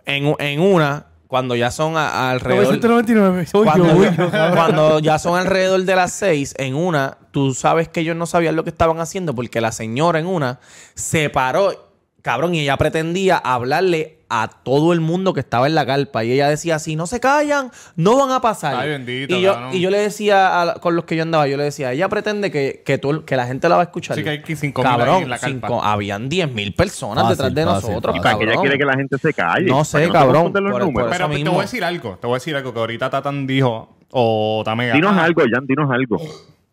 En, 0.06 0.36
en 0.40 0.60
una, 0.60 1.06
cuando 1.28 1.56
ya 1.56 1.72
son 1.72 1.96
a- 1.96 2.32
alrededor. 2.32 2.66
999. 2.66 3.46
Soy 3.46 3.64
Cuando, 3.66 3.86
yo, 3.88 3.96
uy, 3.98 4.08
yo. 4.18 4.30
cuando 4.30 5.00
ya 5.00 5.18
son 5.20 5.40
alrededor 5.40 5.84
de 5.84 5.96
las 5.96 6.12
seis, 6.12 6.54
en 6.58 6.76
una, 6.76 7.18
tú 7.32 7.54
sabes 7.54 7.88
que 7.88 8.02
ellos 8.02 8.18
no 8.18 8.26
sabían 8.26 8.56
lo 8.58 8.64
que 8.66 8.70
estaban 8.70 9.00
haciendo 9.00 9.34
porque 9.34 9.62
la 9.62 9.72
señora 9.72 10.20
en 10.20 10.26
una 10.28 10.60
se 10.96 11.30
paró, 11.30 11.92
cabrón, 12.22 12.56
y 12.56 12.60
ella 12.62 12.76
pretendía 12.76 13.38
hablarle 13.38 14.20
a 14.36 14.48
todo 14.48 14.94
el 14.94 15.00
mundo 15.00 15.34
que 15.34 15.42
estaba 15.42 15.68
en 15.68 15.76
la 15.76 15.86
carpa. 15.86 16.24
Y 16.24 16.32
ella 16.32 16.50
decía, 16.50 16.80
si 16.80 16.96
no 16.96 17.06
se 17.06 17.20
callan, 17.20 17.70
no 17.96 18.18
van 18.18 18.32
a 18.32 18.42
pasar. 18.42 18.76
Ay, 18.76 18.90
bendito, 18.90 19.36
y, 19.36 19.42
yo, 19.42 19.56
y 19.72 19.80
yo 19.80 19.90
le 19.92 20.00
decía 20.00 20.62
a 20.62 20.74
con 20.80 20.96
los 20.96 21.06
que 21.06 21.16
yo 21.16 21.22
andaba, 21.22 21.48
yo 21.48 21.56
le 21.56 21.66
decía, 21.66 21.92
ella 21.92 22.10
pretende 22.10 22.50
que, 22.50 22.82
que, 22.86 22.98
tú- 22.98 23.24
que 23.26 23.36
la 23.38 23.46
gente 23.46 23.70
la 23.70 23.76
va 23.76 23.82
a 23.82 23.86
escuchar. 23.86 24.18
Sí, 24.18 24.24
que 24.24 24.30
hay 24.32 24.42
que 24.42 24.56
cinco 24.56 24.82
mil 24.82 24.90
Cabrón, 24.92 25.24
en 25.24 25.30
la 25.30 25.38
carpa. 25.38 25.68
cinco- 25.68 25.84
habían 25.84 26.30
10 26.30 26.52
mil 26.52 26.74
personas 26.74 27.24
Fácil, 27.26 27.38
detrás 27.38 27.54
de 27.54 27.66
fácil, 27.66 27.90
nosotros. 27.90 28.16
fácil. 28.16 28.22
¿Para 28.24 28.38
que 28.40 28.44
ella 28.52 28.62
quiere 28.62 28.78
que 28.80 28.86
la 28.86 28.96
gente 28.96 29.18
se 29.20 29.34
calle? 29.34 29.66
No 29.68 29.74
¿Para 29.76 29.86
sé, 29.86 30.10
cabrón. 30.10 30.44
los 30.46 30.52
Por- 30.52 30.94
por 30.94 31.10
Pero 31.12 31.30
te 31.30 31.44
voy 31.50 31.60
a 31.60 31.62
decir 31.62 31.84
algo. 31.84 32.18
Te 32.20 32.26
voy 32.28 32.34
a 32.36 32.38
decir 32.38 32.56
algo 32.56 32.74
que 32.74 32.80
ahorita 32.80 33.10
Tatan 33.12 33.46
dijo. 33.46 33.96
O 34.10 34.62
Tamega. 34.66 34.94
Dinos 34.94 35.16
algo, 35.18 35.42
Jan, 35.52 35.66
dinos 35.68 35.90
algo. 35.92 36.18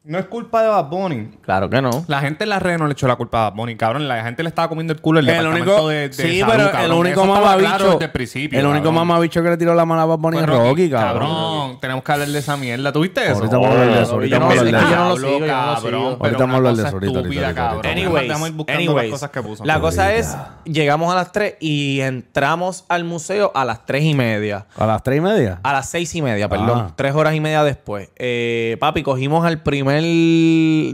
No 0.03 0.19
es 0.19 0.25
culpa 0.25 0.63
de 0.63 0.69
Bad 0.69 0.89
Bunny. 0.89 1.29
Claro 1.43 1.69
que 1.69 1.83
no. 1.83 1.91
La 2.09 2.21
gente 2.21 2.45
en 2.45 2.51
las 2.51 2.63
redes 2.63 2.79
no 2.79 2.87
le 2.87 2.95
echó 2.95 3.07
la 3.07 3.17
culpa 3.17 3.47
a 3.47 3.51
Bad 3.51 3.57
Bunny, 3.59 3.77
cabrón. 3.77 4.09
La 4.09 4.25
gente 4.25 4.43
le 4.43 4.49
estaba 4.49 4.67
comiendo 4.67 4.95
el 4.95 5.01
culo 5.03 5.21
el, 5.21 5.29
El 5.29 5.35
departamento 5.37 5.73
único, 5.75 5.89
de, 5.89 6.09
de 6.09 6.13
sí, 6.15 6.41
salud, 6.41 6.53
pero 6.53 6.65
el 6.65 6.71
cabrón. 6.73 6.99
único 6.99 7.21
Eso 7.21 7.35
estaba 7.35 7.41
mamabicho, 7.45 7.69
claro 7.69 7.91
desde 7.93 8.05
el 8.07 8.11
principio. 8.11 8.61
el 8.61 8.67
único 8.67 8.93
mamabicho 8.93 9.43
que 9.43 9.51
le 9.51 9.57
tiró 9.59 9.75
la 9.75 9.85
mano 9.85 10.01
a 10.01 10.07
Bad 10.07 10.19
Bunny 10.19 10.39
es 10.39 10.45
Pues, 10.45 10.57
Rocky, 10.57 10.89
cabrón. 10.89 11.29
Cabrón, 11.29 11.81
tenemos 11.81 12.03
que 12.03 12.13
hablar 12.13 12.29
de 12.29 12.39
esa 12.39 12.57
mierda. 12.57 12.93
¿Tuviste 12.93 13.25
eso? 13.27 13.35
Ahorita 13.35 13.57
vamos 13.59 13.69
a 13.69 13.73
hablar 13.73 13.95
de 13.95 14.03
eso, 14.03 14.13
ahorita 14.15 14.39
vamos 14.39 14.57
a 14.57 14.61
hablar 14.61 14.73
de 14.73 14.79
eso. 14.81 14.91
yo 14.91 14.97
no 14.97 15.09
lo 15.11 15.17
sigo, 15.17 15.47
cabrón, 15.47 16.17
Ahorita 16.19 16.39
vamos 16.39 16.55
a 16.55 16.57
hablar 16.57 16.75
de 16.77 16.83
eso, 16.83 16.93
ahorita, 16.97 17.55
cabrón. 17.55 17.87
Anyways, 17.87 19.63
la 19.65 19.81
cosa 19.81 20.15
es, 20.15 20.35
llegamos 20.65 21.13
a 21.13 21.15
las 21.17 21.31
3 21.31 21.57
y 21.61 22.01
entramos 22.01 22.87
al 22.89 23.05
museo 23.05 23.53
a 23.55 23.67
las 23.67 23.85
3 23.85 24.03
y 24.03 24.15
media. 24.15 24.65
A 24.79 24.87
las 24.87 25.03
tres 25.03 25.19
y 25.19 25.21
media. 25.21 25.61
A 25.63 25.75
las 25.75 25.91
6 25.91 26.15
y 26.15 26.23
media, 26.23 26.49
perdón. 26.49 26.87
Ah. 26.87 26.93
Tres 26.97 27.15
horas 27.15 27.35
y 27.35 27.41
media 27.41 27.63
después. 27.65 28.09
Eh, 28.17 28.79
papi, 28.81 29.03
cogimos 29.03 29.45
al 29.45 29.63
primer 29.63 29.90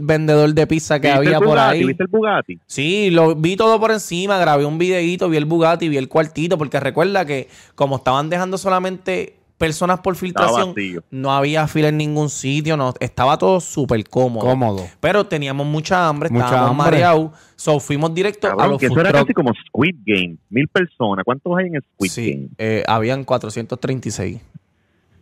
vendedor 0.03 0.53
de 0.53 0.67
pizza 0.67 0.99
que 0.99 1.07
¿Viste 1.07 1.17
había 1.27 1.37
por 1.39 1.47
Bugatti? 1.49 1.77
ahí. 1.77 1.83
¿Viste 1.85 2.03
el 2.03 2.09
Bugatti? 2.09 2.59
Sí, 2.65 3.09
lo 3.11 3.35
vi 3.35 3.55
todo 3.55 3.79
por 3.79 3.91
encima, 3.91 4.37
grabé 4.37 4.65
un 4.65 4.77
videíto, 4.77 5.29
vi 5.29 5.37
el 5.37 5.45
Bugatti, 5.45 5.89
vi 5.89 5.97
el 5.97 6.09
cuartito, 6.09 6.57
porque 6.57 6.79
recuerda 6.79 7.25
que 7.25 7.47
como 7.75 7.97
estaban 7.97 8.29
dejando 8.29 8.57
solamente 8.57 9.33
personas 9.57 10.01
por 10.01 10.15
filtración, 10.15 10.75
no 11.09 11.31
había 11.33 11.67
fila 11.67 11.87
en 11.89 11.97
ningún 11.97 12.29
sitio, 12.29 12.77
no, 12.77 12.93
estaba 12.99 13.39
todo 13.39 13.59
súper 13.59 14.07
cómodo. 14.07 14.45
Cómodo. 14.45 14.85
Pero 14.99 15.25
teníamos 15.25 15.65
mucha 15.65 16.07
hambre, 16.07 16.29
Mucha 16.29 16.45
estábamos 16.45 16.71
hambre. 16.71 16.85
mareados, 16.91 17.31
so 17.55 17.79
fuimos 17.79 18.13
directo 18.13 18.47
a 18.59 18.67
los 18.67 18.79
que 18.79 18.85
eso 18.85 18.99
era 18.99 19.09
truck. 19.09 19.21
casi 19.23 19.33
como 19.33 19.51
Squid 19.67 19.95
Game. 20.05 20.35
Mil 20.51 20.67
personas. 20.67 21.25
¿Cuántos 21.25 21.57
hay 21.57 21.65
en 21.73 21.81
Squid 21.81 22.09
Sí, 22.11 22.31
Game? 22.33 22.47
eh, 22.59 22.83
habían 22.87 23.23
436. 23.23 24.39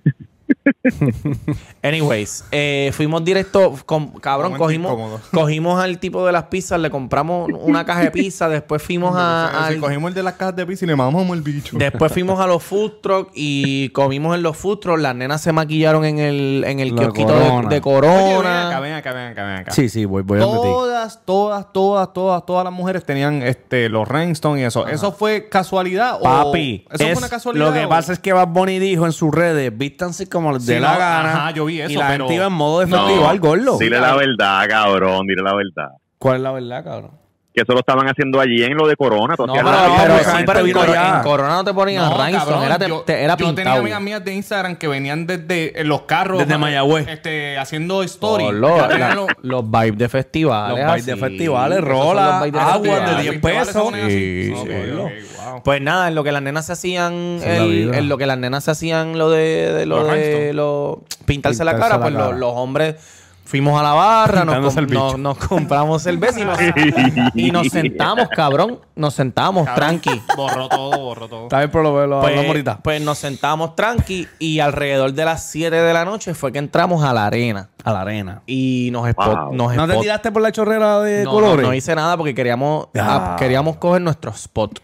Anyways, 1.82 2.43
eh, 2.51 2.91
fuimos 2.93 3.23
directo, 3.23 3.75
con, 3.86 4.08
cabrón, 4.19 4.58
cogimos, 4.58 5.21
cogimos 5.32 5.82
al 5.82 5.99
tipo 5.99 6.25
de 6.25 6.32
las 6.32 6.45
pizzas, 6.45 6.80
le 6.80 6.89
compramos 6.89 7.49
una 7.62 7.86
caja 7.86 8.01
de 8.01 8.12
pizza, 8.12 8.49
después 8.49 8.82
fuimos 8.82 9.15
a, 9.15 9.67
al- 9.67 9.80
cogimos 9.80 10.10
el 10.10 10.15
de 10.15 10.23
las 10.23 10.34
cajas 10.34 10.56
de 10.56 10.65
pizza 10.65 10.86
y 10.86 10.88
le 10.88 10.95
mamamos 10.95 11.36
el 11.38 11.43
bicho. 11.43 11.78
después 11.78 12.12
fuimos 12.12 12.39
a 12.39 12.47
los 12.47 12.63
food 12.63 12.93
truck 13.01 13.30
y 13.34 13.89
comimos 13.89 14.36
en 14.36 14.43
los 14.43 14.58
food 14.58 14.80
truck, 14.80 14.97
las 14.99 15.15
nenas 15.15 15.41
se 15.41 15.51
maquillaron 15.51 16.06
en 16.06 16.19
el, 16.19 16.63
en 16.67 16.80
el 16.80 16.95
kiosquito 16.95 17.28
Corona. 17.28 17.69
de, 17.69 17.80
de 17.80 17.82
Oye, 17.86 18.01
ven 18.01 18.10
acá, 18.10 18.10
Corona. 18.41 18.80
ven 18.80 18.93
acá, 18.93 19.12
ven 19.13 19.28
acá, 19.32 19.43
ven 19.45 19.56
acá. 19.58 19.71
Sí, 19.71 19.89
sí, 19.89 20.06
voy, 20.06 20.23
voy 20.23 20.39
a. 20.39 20.41
Todas, 20.41 21.25
todas, 21.25 21.71
todas, 21.73 22.13
todas, 22.13 22.45
todas 22.45 22.63
las 22.63 22.73
mujeres 22.73 23.04
tenían 23.06 23.43
este 23.43 23.89
los 23.89 24.08
Rhinestone 24.08 24.62
y 24.62 24.63
eso. 24.63 24.88
¿Eso 24.88 25.12
fue 25.12 25.47
casualidad 25.49 26.17
o 26.19 26.23
Papi, 26.23 26.86
eso 26.91 27.04
es- 27.04 27.12
fue 27.12 27.17
una 27.19 27.30
casualidad? 27.30 27.65
lo 27.67 27.73
que 27.73 27.86
o- 27.86 27.89
pasa 27.89 28.13
es 28.13 28.19
que 28.19 28.34
Bad 28.34 28.47
Bunny 28.47 28.80
dijo 28.80 29.06
en 29.06 29.12
sus 29.12 29.34
redes, 29.34 29.75
vístanse 29.78 30.28
como 30.28 30.55
les 30.56 30.65
Sí, 30.65 30.74
dé 30.74 30.80
no, 30.80 30.88
la 30.88 30.98
gana. 30.98 31.32
ajá, 31.38 31.52
yo 31.52 31.65
vi 31.65 31.80
eso, 31.82 31.91
y 31.91 31.96
la 31.96 32.08
pero- 32.08 32.26
gente 32.26 32.36
iba 32.36 32.46
en 32.48 32.54
modo 32.54 32.80
de 32.82 32.88
No, 32.88 33.06
festival, 33.08 33.39
gordo. 33.39 33.78
Dile 33.78 34.00
la 34.00 34.15
verdad, 34.15 34.68
cabrón. 34.68 35.28
Dile 35.28 35.41
la 35.44 35.54
verdad. 35.56 35.89
¿Cuál 36.18 36.36
es 36.38 36.41
la 36.41 36.52
verdad, 36.52 36.84
cabrón? 36.84 37.12
Que 37.56 37.62
eso 37.62 37.74
lo 37.74 37.80
estaban 37.80 38.08
haciendo 38.08 38.39
allí 38.39 38.63
en 38.63 38.76
lo 38.76 38.86
de 38.88 38.96
Corona. 38.96 39.36
No, 39.38 39.46
todavía 39.46 39.63
pero, 39.63 39.72
la- 39.72 40.02
pero 40.04 40.13
mucha 40.13 40.24
sí, 40.30 40.36
gente 40.38 40.52
pero 40.54 40.65
en, 40.65 40.74
Cor- 40.74 41.22
Corona 41.24 41.50
no 41.56 41.63
te 41.63 41.74
ponían 41.74 42.04
No, 42.04 42.10
Rhinestone, 42.18 42.38
cabrón, 42.38 42.63
era, 42.65 42.78
te- 42.78 42.88
yo, 42.89 43.02
te- 43.02 43.24
era 43.24 43.38
yo 43.38 43.56
tenía 43.56 43.74
amigas 43.74 44.02
mías 44.02 44.26
de 44.26 44.34
Instagram 44.34 44.76
que 44.76 44.88
venían 44.88 45.26
desde 45.26 45.80
en 45.82 45.88
los 45.88 46.02
carros. 46.04 46.39
Desde 46.39 46.54
eh, 46.54 46.58
Mayagüez. 46.58 47.08
Este, 47.08 47.58
haciendo 47.58 48.04
lo- 48.52 48.88
la- 48.88 49.15
los- 49.15 49.28
los 49.41 49.72
vibes 49.72 49.98
de 49.98 50.10
festivales. 50.10 50.78
Los 50.78 50.88
vibes 50.88 51.06
de 51.06 51.15
festivales, 51.15 51.82
rola, 51.82 52.26
los 52.26 52.44
vibes 52.46 52.54
de 52.54 52.60
agua 52.60 53.00
de 53.00 53.22
10 53.22 53.34
festivales 53.34 53.68
se 53.68 53.74
pesos. 53.74 53.94
Sí, 54.08 54.54
sí. 54.56 55.36
wow. 55.46 55.63
Pues 55.63 55.82
nada, 55.82 56.08
en 56.10 56.15
lo 56.15 56.24
que 56.24 56.32
las 56.32 56.41
nenas 56.41 56.65
se 56.65 56.74
hacían, 56.74 57.13
el- 57.44 57.94
en 57.94 58.10
lo 58.10 58.18
que 58.18 58.26
las 58.26 58.38
nenas 58.38 58.63
se 58.65 58.72
hacían 58.72 59.18
lo 59.18 59.30
de, 59.30 59.72
de 59.74 59.86
lo 59.86 60.02
Los 60.04 60.12
de 60.12 60.54
lo, 60.54 61.04
pintarse, 61.26 61.63
la 61.63 61.78
cara, 61.78 61.96
la 61.98 62.02
pues 62.02 62.13
cara. 62.13 62.26
Los, 62.32 62.39
los 62.39 62.52
hombres 62.56 62.96
fuimos 63.45 63.79
a 63.79 63.84
la 63.84 63.93
barra, 63.93 64.43
nos, 64.43 64.73
com- 64.73 64.86
nos- 64.88 65.17
nos 65.19 65.38
compramos 65.38 66.01
cerveza 66.01 66.39
y 66.41 66.43
nos, 66.45 66.60
y 67.36 67.51
nos 67.51 67.67
sentamos, 67.67 68.27
cabrón, 68.29 68.79
nos 68.95 69.13
sentamos 69.13 69.71
tranqui. 69.75 70.21
Borró 70.36 70.67
todo, 70.67 70.97
borró 70.99 71.27
todo. 71.29 71.43
Está 71.43 71.60
bien, 71.60 71.69
pero 71.71 71.84
lo, 71.84 72.08
lo 72.08 72.21
Pues, 72.21 72.38
ahorita. 72.47 72.79
pues 72.84 73.01
nos 73.01 73.17
sentamos 73.19 73.75
tranqui 73.75 74.27
y 74.39 74.60
alrededor 74.60 75.13
de 75.13 75.25
las 75.25 75.45
7 75.49 75.75
de 75.75 75.93
la 75.93 76.03
noche 76.05 76.34
fue 76.34 76.51
que 76.51 76.58
entramos 76.60 77.03
a 77.03 77.13
la 77.13 77.25
arena 77.27 77.69
A 77.84 77.93
la 77.93 78.01
arena. 78.01 78.41
y 78.47 78.89
nos 78.91 79.08
spot, 79.10 79.27
Wow. 79.49 79.53
nos 79.55 79.75
¿No 79.75 79.86
te 79.86 79.93
spot- 79.93 80.01
tiraste 80.01 80.31
por 80.31 80.41
la 80.41 80.51
chorrera 80.51 80.99
de 81.01 81.23
no, 81.23 81.31
colores? 81.31 81.62
No, 81.63 81.67
no 81.69 81.73
hice 81.75 81.93
nada 81.95 82.17
porque 82.17 82.34
queríamos, 82.34 82.88
Ah. 82.97 83.36
queríamos 83.38 83.77
coger 83.77 84.01
nuestro 84.01 84.31
spot. 84.31 84.79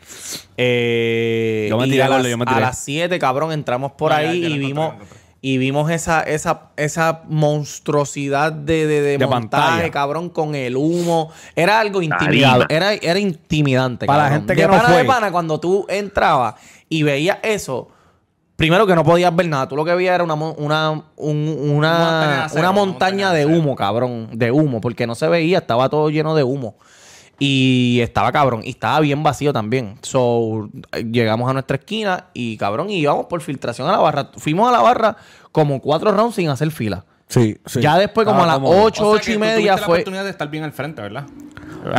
Eh, 0.58 1.68
Yo 1.70 1.78
me 1.78 1.86
tiré, 1.86 2.04
a, 2.04 2.10
las, 2.10 2.24
yo 2.28 2.38
me 2.38 2.44
a 2.44 2.48
tiré. 2.48 2.62
las 2.62 2.78
7, 2.78 3.18
cabrón, 3.18 3.52
entramos 3.52 3.94
por 3.94 4.12
No, 4.12 4.18
ahí 4.18 4.42
ya 4.42 4.48
y 4.50 4.58
vimos 4.60 4.94
encontré. 4.94 5.21
Y 5.44 5.58
vimos 5.58 5.90
esa, 5.90 6.22
esa, 6.22 6.70
esa 6.78 7.24
monstruosidad 7.28 8.52
de, 8.54 8.86
de, 8.88 9.02
de 9.02 9.18
De 9.18 9.26
montaje, 9.28 9.64
pantalla. 9.70 9.92
cabrón, 9.92 10.30
con 10.30 10.54
el 10.56 10.78
humo. 10.78 11.32
Era 11.56 11.80
algo 11.80 12.02
intimidado, 12.02 12.66
era, 12.70 12.94
era 12.94 13.20
intimidante. 13.20 14.06
Para 14.06 14.24
la 14.26 14.30
gente 14.36 14.56
que 14.56 14.62
de 14.62 14.68
no 14.68 14.74
pana 14.74 14.90
fue. 14.90 14.98
de 15.00 15.06
pana, 15.06 15.32
cuando 15.32 15.60
tú 15.60 15.86
entrabas 15.90 16.56
y 16.90 17.04
veías 17.04 17.40
eso, 17.42 17.88
primero 18.56 18.86
que 18.86 18.94
no 18.94 19.04
podías 19.04 19.36
ver 19.36 19.48
nada. 19.48 19.68
Tú 19.68 19.76
lo 19.76 19.84
que 19.84 19.96
veías 19.96 20.14
era 20.16 20.24
una, 20.24 20.36
mon- 20.36 20.54
una, 20.60 20.92
un- 21.16 21.72
Una 21.76 21.98
montaña 21.98 22.48
de 22.54 22.60
una, 22.60 22.72
montaña 22.72 23.32
de 23.34 23.46
humo, 23.48 23.76
cabrón. 23.76 24.30
De 24.34 24.52
humo, 24.52 24.80
porque 24.80 25.08
no 25.08 25.16
se 25.16 25.28
veía, 25.28 25.58
estaba 25.60 25.90
todo 25.90 26.10
lleno 26.12 26.36
de 26.36 26.44
humo. 26.44 26.76
Y 27.44 28.00
estaba 28.02 28.32
cabrón. 28.32 28.62
Y 28.64 28.70
estaba 28.70 29.00
bien 29.00 29.24
vacío 29.24 29.52
también. 29.52 29.96
So, 30.04 30.70
llegamos 31.12 31.50
a 31.50 31.54
nuestra 31.54 31.78
esquina 31.78 32.28
y 32.36 32.56
cabrón, 32.56 32.92
y 32.92 32.98
íbamos 33.00 33.26
por 33.26 33.42
filtración 33.42 33.88
a 33.90 33.94
la 33.94 33.98
barra. 33.98 34.30
Fuimos 34.38 34.70
a 34.70 34.72
la 34.72 34.80
barra 34.80 35.18
como 35.52 35.82
cuatro 35.82 36.12
rounds 36.12 36.36
sin 36.36 36.50
hacer 36.50 36.70
fila. 36.70 37.04
Sí, 37.30 37.58
sí. 37.66 37.82
Ya 37.82 37.98
después, 37.98 38.28
como 38.28 38.44
a 38.44 38.46
las 38.46 38.56
cómodo. 38.58 38.84
ocho, 38.84 39.10
O 39.10 39.18
sea 39.18 39.34
y 39.34 39.40
media 39.40 39.56
tuviste 39.56 39.72
la 39.72 39.78
fue. 39.78 39.96
oportunidad 39.96 40.24
de 40.26 40.30
estar 40.30 40.50
bien 40.52 40.64
al 40.66 40.72
frente, 40.72 41.02
¿verdad? 41.02 41.26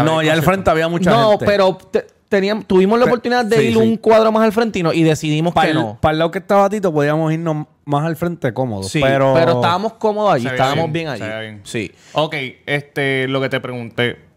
No, 0.04 0.22
ya 0.22 0.32
al 0.32 0.42
frente 0.42 0.70
había 0.70 0.86
mucha 0.86 1.10
no, 1.10 1.30
gente. 1.30 1.44
pero 1.46 1.76
te- 1.90 2.06
teníamos, 2.28 2.66
tuvimos 2.66 2.96
la 3.00 3.06
oportunidad 3.06 3.44
de 3.44 3.56
sí, 3.56 3.62
ir 3.64 3.72
sí. 3.72 3.78
un 3.78 3.96
cuadro 3.96 4.30
más 4.30 4.44
al 4.44 4.52
frente 4.52 4.78
y, 4.78 4.82
no- 4.84 4.92
y 4.92 5.02
decidimos 5.02 5.52
para 5.54 5.66
que 5.66 5.72
el, 5.72 5.78
no. 5.78 5.98
para 6.00 6.12
el 6.12 6.18
lado 6.20 6.30
que 6.30 6.38
estaba 6.38 6.70
Tito 6.70 6.92
podíamos 6.92 7.32
irnos 7.32 7.66
más 7.84 8.04
al 8.06 8.14
frente 8.14 8.54
cómodos. 8.54 8.90
Sí, 8.92 9.00
pero... 9.02 9.34
pero, 9.34 9.54
estábamos 9.54 9.94
cómodos 9.94 10.34
allí, 10.34 10.46
estábamos 10.46 10.92
bien, 10.92 11.08
allí. 11.08 11.24
bien. 11.24 11.60
Sí. 11.64 11.90
Ok, 12.12 12.36
este, 12.66 13.26
lo 13.26 13.40
que 13.40 13.48
te 13.48 13.58
pregunté. 13.58 14.30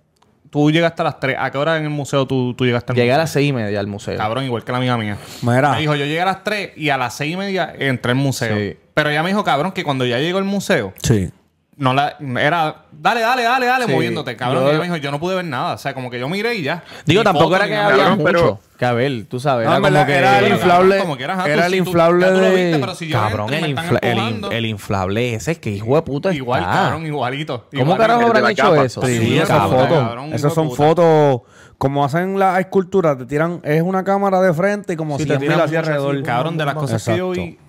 Tú 0.56 0.72
llegaste 0.72 1.02
a 1.02 1.04
las 1.06 1.20
3. 1.20 1.36
¿A 1.38 1.52
qué 1.52 1.58
hora 1.58 1.76
en 1.76 1.84
el 1.84 1.90
museo 1.90 2.26
tú, 2.26 2.54
tú 2.54 2.66
llegaste 2.66 2.94
al 2.94 2.96
Llegué 2.96 3.12
a 3.12 3.18
las 3.18 3.30
seis 3.30 3.50
y 3.50 3.52
media 3.52 3.78
al 3.78 3.88
museo. 3.88 4.16
Cabrón, 4.16 4.46
igual 4.46 4.64
que 4.64 4.72
la 4.72 4.78
amiga 4.78 4.98
mía. 4.98 5.18
Mira. 5.42 5.74
Me 5.74 5.82
dijo, 5.82 5.96
yo 5.96 6.06
llegué 6.06 6.22
a 6.22 6.26
las 6.26 6.46
3 6.46 6.78
y 6.78 6.88
a 6.92 6.98
las 6.98 7.14
6 7.16 7.34
y 7.34 7.36
media 7.36 7.76
entré 7.78 8.12
al 8.14 8.18
museo. 8.18 8.56
Sí. 8.56 8.78
Pero 8.94 9.10
ella 9.10 9.22
me 9.22 9.28
dijo, 9.32 9.44
cabrón, 9.44 9.74
que 9.74 9.84
cuando 9.84 10.06
ya 10.06 10.18
llegó 10.20 10.38
al 10.38 10.46
museo, 10.46 10.94
Sí. 11.04 11.30
No 11.78 11.94
la, 11.94 12.16
era, 12.40 12.84
dale, 12.92 13.20
dale, 13.22 13.44
dale, 13.44 13.66
dale, 13.66 13.86
Sí. 13.86 13.92
moviéndote, 13.92 14.36
cabrón. 14.38 14.64
Yo- 14.64 14.68
y 14.68 14.70
ella 14.72 14.80
me 14.80 14.86
dijo, 14.86 14.96
yo 14.98 15.12
no 15.12 15.20
pude 15.20 15.36
ver 15.36 15.46
nada. 15.46 15.74
O 15.74 15.78
sea, 15.78 15.94
como 15.94 16.10
que 16.10 16.20
yo 16.20 16.30
miré 16.30 16.56
y 16.56 16.64
ya. 16.64 16.84
Digo, 17.06 17.22
tampoco 17.24 17.56
era 17.56 17.68
que 17.68 17.76
había 17.76 17.98
Cabrón, 18.06 18.18
mucho 18.20 18.32
pero- 18.32 18.60
que 18.80 18.86
a 18.86 18.94
ver, 18.94 19.26
tú 19.30 19.40
sabes. 19.40 19.66
No, 19.68 19.72
era 19.72 19.78
en 19.78 19.84
como 19.84 19.94
verdad, 19.94 20.08
que... 20.08 20.16
era 20.18 20.40
el 20.40 20.54
inflable- 20.54 21.00
como 21.00 21.18
que 21.18 21.24
era 21.24 21.44
tú- 21.44 21.50
el 21.50 21.76
inflable 21.76 22.28
tú 22.28 22.34
de- 22.38 22.50
viste, 22.66 22.80
pero 22.80 22.96
si 22.96 23.08
yo 23.08 23.20
Cabrón, 23.20 23.54
entro 23.54 23.66
el, 23.66 23.76
infla- 23.78 24.00
el, 24.02 24.12
in- 24.18 24.24
empujando, 24.24 24.52
el 24.52 24.66
inflable 24.66 25.34
ese, 25.36 25.60
que 25.60 25.70
hijo 25.72 25.96
de 25.96 26.02
puta 26.02 26.34
Igual, 26.34 26.62
está. 26.62 26.74
cabrón, 26.74 27.06
igualito. 27.06 27.66
¿Cómo 27.78 27.98
carajo 27.98 28.22
habrán 28.26 28.44
la 28.44 28.52
hecho 28.52 28.64
capa. 28.64 28.84
eso? 28.86 29.02
Sí, 29.06 29.18
Sí, 29.20 29.36
esas 29.38 29.50
cabrón, 29.50 29.80
fotos. 29.82 30.00
cabrón, 30.08 30.34
Esas 30.34 30.54
son 30.54 30.72
fotos. 30.72 31.42
Como 31.78 32.06
hacen 32.06 32.40
las 32.40 32.58
esculturas, 32.60 33.18
te 33.18 33.26
tiran. 33.26 33.60
Es 33.64 33.82
una 33.82 34.06
cámara 34.06 34.40
de 34.40 34.54
frente 34.54 34.94
y 34.94 34.96
como 34.96 35.18
si 35.18 35.26
te 35.26 35.38
tiran 35.38 35.60
hacia 35.60 35.80
alrededor. 35.80 36.24
Cabrón, 36.24 36.56
de 36.58 36.64
las 36.66 36.74
cosas 36.76 37.04
que 37.04 37.18
yo 37.18 37.32
vi 37.32 37.60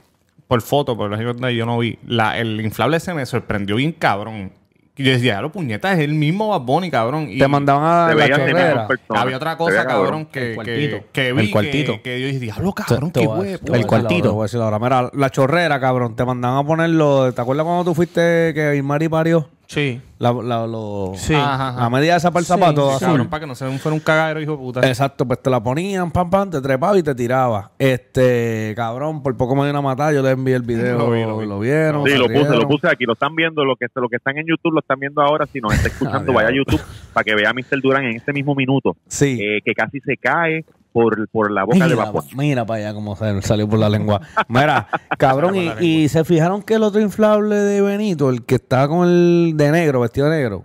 por 0.48 0.62
foto, 0.62 0.96
por 0.96 1.12
ejemplo, 1.12 1.50
yo 1.50 1.66
no 1.66 1.78
vi. 1.78 1.98
La, 2.06 2.38
el 2.38 2.60
inflable 2.60 2.96
ese 2.98 3.14
me 3.14 3.26
sorprendió 3.26 3.76
bien, 3.76 3.92
cabrón. 3.92 4.52
Y 4.98 5.04
yo 5.04 5.12
decía, 5.12 5.42
lo 5.42 5.52
puñeta, 5.52 5.92
es 5.92 5.98
el 5.98 6.14
mismo 6.14 6.48
Bad 6.48 6.62
Bunny, 6.62 6.90
cabrón. 6.90 7.26
Y 7.28 7.38
Te 7.38 7.46
mandaban 7.48 7.84
a 7.84 8.08
Se 8.08 8.14
la 8.14 8.36
chorrera. 8.36 8.88
había 9.10 9.36
otra 9.36 9.50
Se 9.52 9.56
cosa, 9.58 9.70
veía 9.72 9.84
cabrón, 9.86 10.24
que, 10.24 10.38
El 10.40 10.48
que, 10.50 10.54
cuartito. 10.54 11.04
que 11.12 11.32
vi 11.34 11.40
El 11.42 11.50
cuartito. 11.50 11.92
Que, 11.96 12.00
que 12.02 12.20
yo 12.22 12.26
dije, 12.28 12.38
diablo, 12.40 12.72
cabrón, 12.72 13.10
Te 13.12 13.20
qué 13.20 13.26
huevo. 13.26 13.74
El 13.74 13.86
cuartito. 13.86 14.14
ahora, 14.14 14.22
te 14.22 14.28
voy 14.30 14.40
a 14.40 14.44
decir 14.44 14.60
ahora. 14.60 14.78
Mira, 14.78 15.10
la 15.12 15.30
chorrera, 15.30 15.78
cabrón. 15.80 16.16
Te 16.16 16.24
mandaban 16.24 16.64
a 16.64 16.66
ponerlo. 16.66 17.30
¿Te 17.34 17.40
acuerdas 17.42 17.64
cuando 17.66 17.84
tú 17.84 17.94
fuiste 17.94 18.52
que 18.54 18.74
Ismari 18.76 19.08
parió? 19.10 19.50
Sí. 19.66 20.00
La, 20.18 20.32
la, 20.32 20.66
lo- 20.66 21.12
Sí. 21.16 21.34
Ajá, 21.34 21.68
ajá. 21.70 21.80
la 21.80 21.90
media 21.90 22.16
esa 22.16 22.30
para 22.30 22.40
el 22.40 22.46
Sí, 22.46 22.52
zapato 22.52 22.88
Sí, 22.90 22.94
azul. 22.96 23.08
cabrón, 23.08 23.28
para 23.28 23.40
que 23.40 23.46
no 23.46 23.54
se 23.54 23.78
fuera 23.78 23.94
un 23.94 24.00
cagadero, 24.00 24.40
hijo 24.40 24.52
de 24.52 24.58
puta. 24.58 24.86
Exacto, 24.88 25.26
pues 25.26 25.42
te 25.42 25.50
la 25.50 25.62
ponían, 25.62 26.10
pam, 26.10 26.30
pam, 26.30 26.50
te 26.50 26.60
trepaba 26.60 26.96
y 26.98 27.02
te 27.02 27.14
tiraba. 27.14 27.70
Este, 27.78 28.72
cabrón, 28.76 29.22
por 29.22 29.36
poco 29.36 29.54
me 29.56 29.62
dio 29.62 29.70
una 29.72 29.82
matada, 29.82 30.12
yo 30.12 30.22
le 30.22 30.30
envié 30.30 30.54
el 30.56 30.62
video, 30.62 30.98
Lo 30.98 31.06
lo, 31.06 31.12
vi, 31.38 31.46
lo 31.46 31.58
vi. 31.58 31.66
vieron. 31.68 32.04
Sí, 32.06 32.14
lo 32.16 32.26
puse, 32.28 32.56
lo 32.56 32.68
puse 32.68 32.88
aquí, 32.88 33.04
lo 33.04 33.12
están 33.14 33.34
viendo, 33.34 33.64
lo 33.64 33.76
que, 33.76 33.86
lo 33.94 34.08
que 34.08 34.16
están 34.16 34.38
en 34.38 34.46
YouTube 34.46 34.72
lo 34.74 34.80
están 34.80 34.98
viendo 35.00 35.20
ahora, 35.20 35.46
si 35.52 35.60
nos 35.60 35.74
está 35.74 35.88
escuchando, 35.88 36.32
vaya 36.32 36.48
a 36.48 36.52
YouTube 36.54 36.80
para 37.12 37.24
que 37.24 37.34
vea 37.34 37.50
a 37.50 37.52
Mr. 37.52 37.80
Durán 37.82 38.04
en 38.04 38.16
este 38.16 38.32
mismo 38.32 38.54
minuto, 38.54 38.96
Sí. 39.08 39.38
eh, 39.40 39.60
que 39.64 39.74
casi 39.74 40.00
se 40.00 40.16
cae 40.16 40.64
por, 40.96 41.28
por 41.28 41.50
la 41.50 41.64
boca 41.64 41.86
de 41.86 41.94
vapor. 41.94 42.24
mira 42.34 42.64
para 42.64 42.80
allá 42.80 42.94
cómo 42.94 43.16
sal- 43.16 43.42
salió 43.42 43.68
por 43.68 43.78
la 43.78 43.90
lengua. 43.90 44.22
Mira, 44.48 44.88
cabrón, 45.18 45.54
y, 45.54 45.70
y 45.84 46.08
se 46.08 46.24
fijaron 46.24 46.62
que 46.62 46.72
el 46.74 46.82
otro 46.82 47.02
inflable 47.02 47.54
de 47.56 47.82
Benito, 47.82 48.30
el 48.30 48.44
que 48.46 48.54
estaba 48.54 48.88
con 48.88 49.06
el 49.06 49.52
de 49.56 49.70
negro, 49.72 50.00
vestido 50.00 50.30
de 50.30 50.36
negro, 50.38 50.64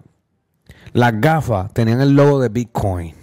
las 0.93 1.19
gafas 1.19 1.73
tenían 1.73 1.99
el 1.99 2.15
logo 2.15 2.39
de 2.39 2.47
Bitcoin 2.47 3.13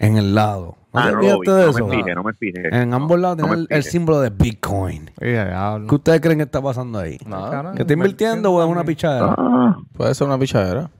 en 0.00 0.16
el 0.16 0.34
lado. 0.34 0.76
¿No 0.92 1.00
Ah, 1.00 1.06
te 1.06 1.12
no, 1.12 1.16
lo 1.16 1.22
fijaste 1.22 1.50
vi, 1.50 1.56
de 1.56 1.62
no 1.64 1.70
eso? 1.70 1.86
me 1.86 1.96
fijé, 1.96 2.14
no 2.14 2.22
me 2.24 2.32
fijé. 2.34 2.68
En 2.82 2.94
ambos 2.94 3.18
lados 3.20 3.38
No 3.38 3.44
tenían 3.48 3.66
me 3.70 3.76
el, 3.76 3.82
símbolo 3.84 4.20
de 4.20 4.30
Bitcoin. 4.30 5.10
¿Qué 5.18 5.94
ustedes 5.94 6.20
creen 6.20 6.38
que 6.38 6.44
está 6.44 6.60
pasando 6.62 6.98
ahí? 6.98 7.18
Nada. 7.26 7.72
¿Que 7.74 7.82
está 7.82 7.92
invirtiendo 7.94 8.52
o 8.52 8.62
es 8.62 8.68
una 8.68 8.82
pichadera? 8.84 9.34
Ah, 9.38 9.76
Puede 9.96 10.14
ser 10.14 10.26
una 10.26 10.38
pichadera. 10.38 10.90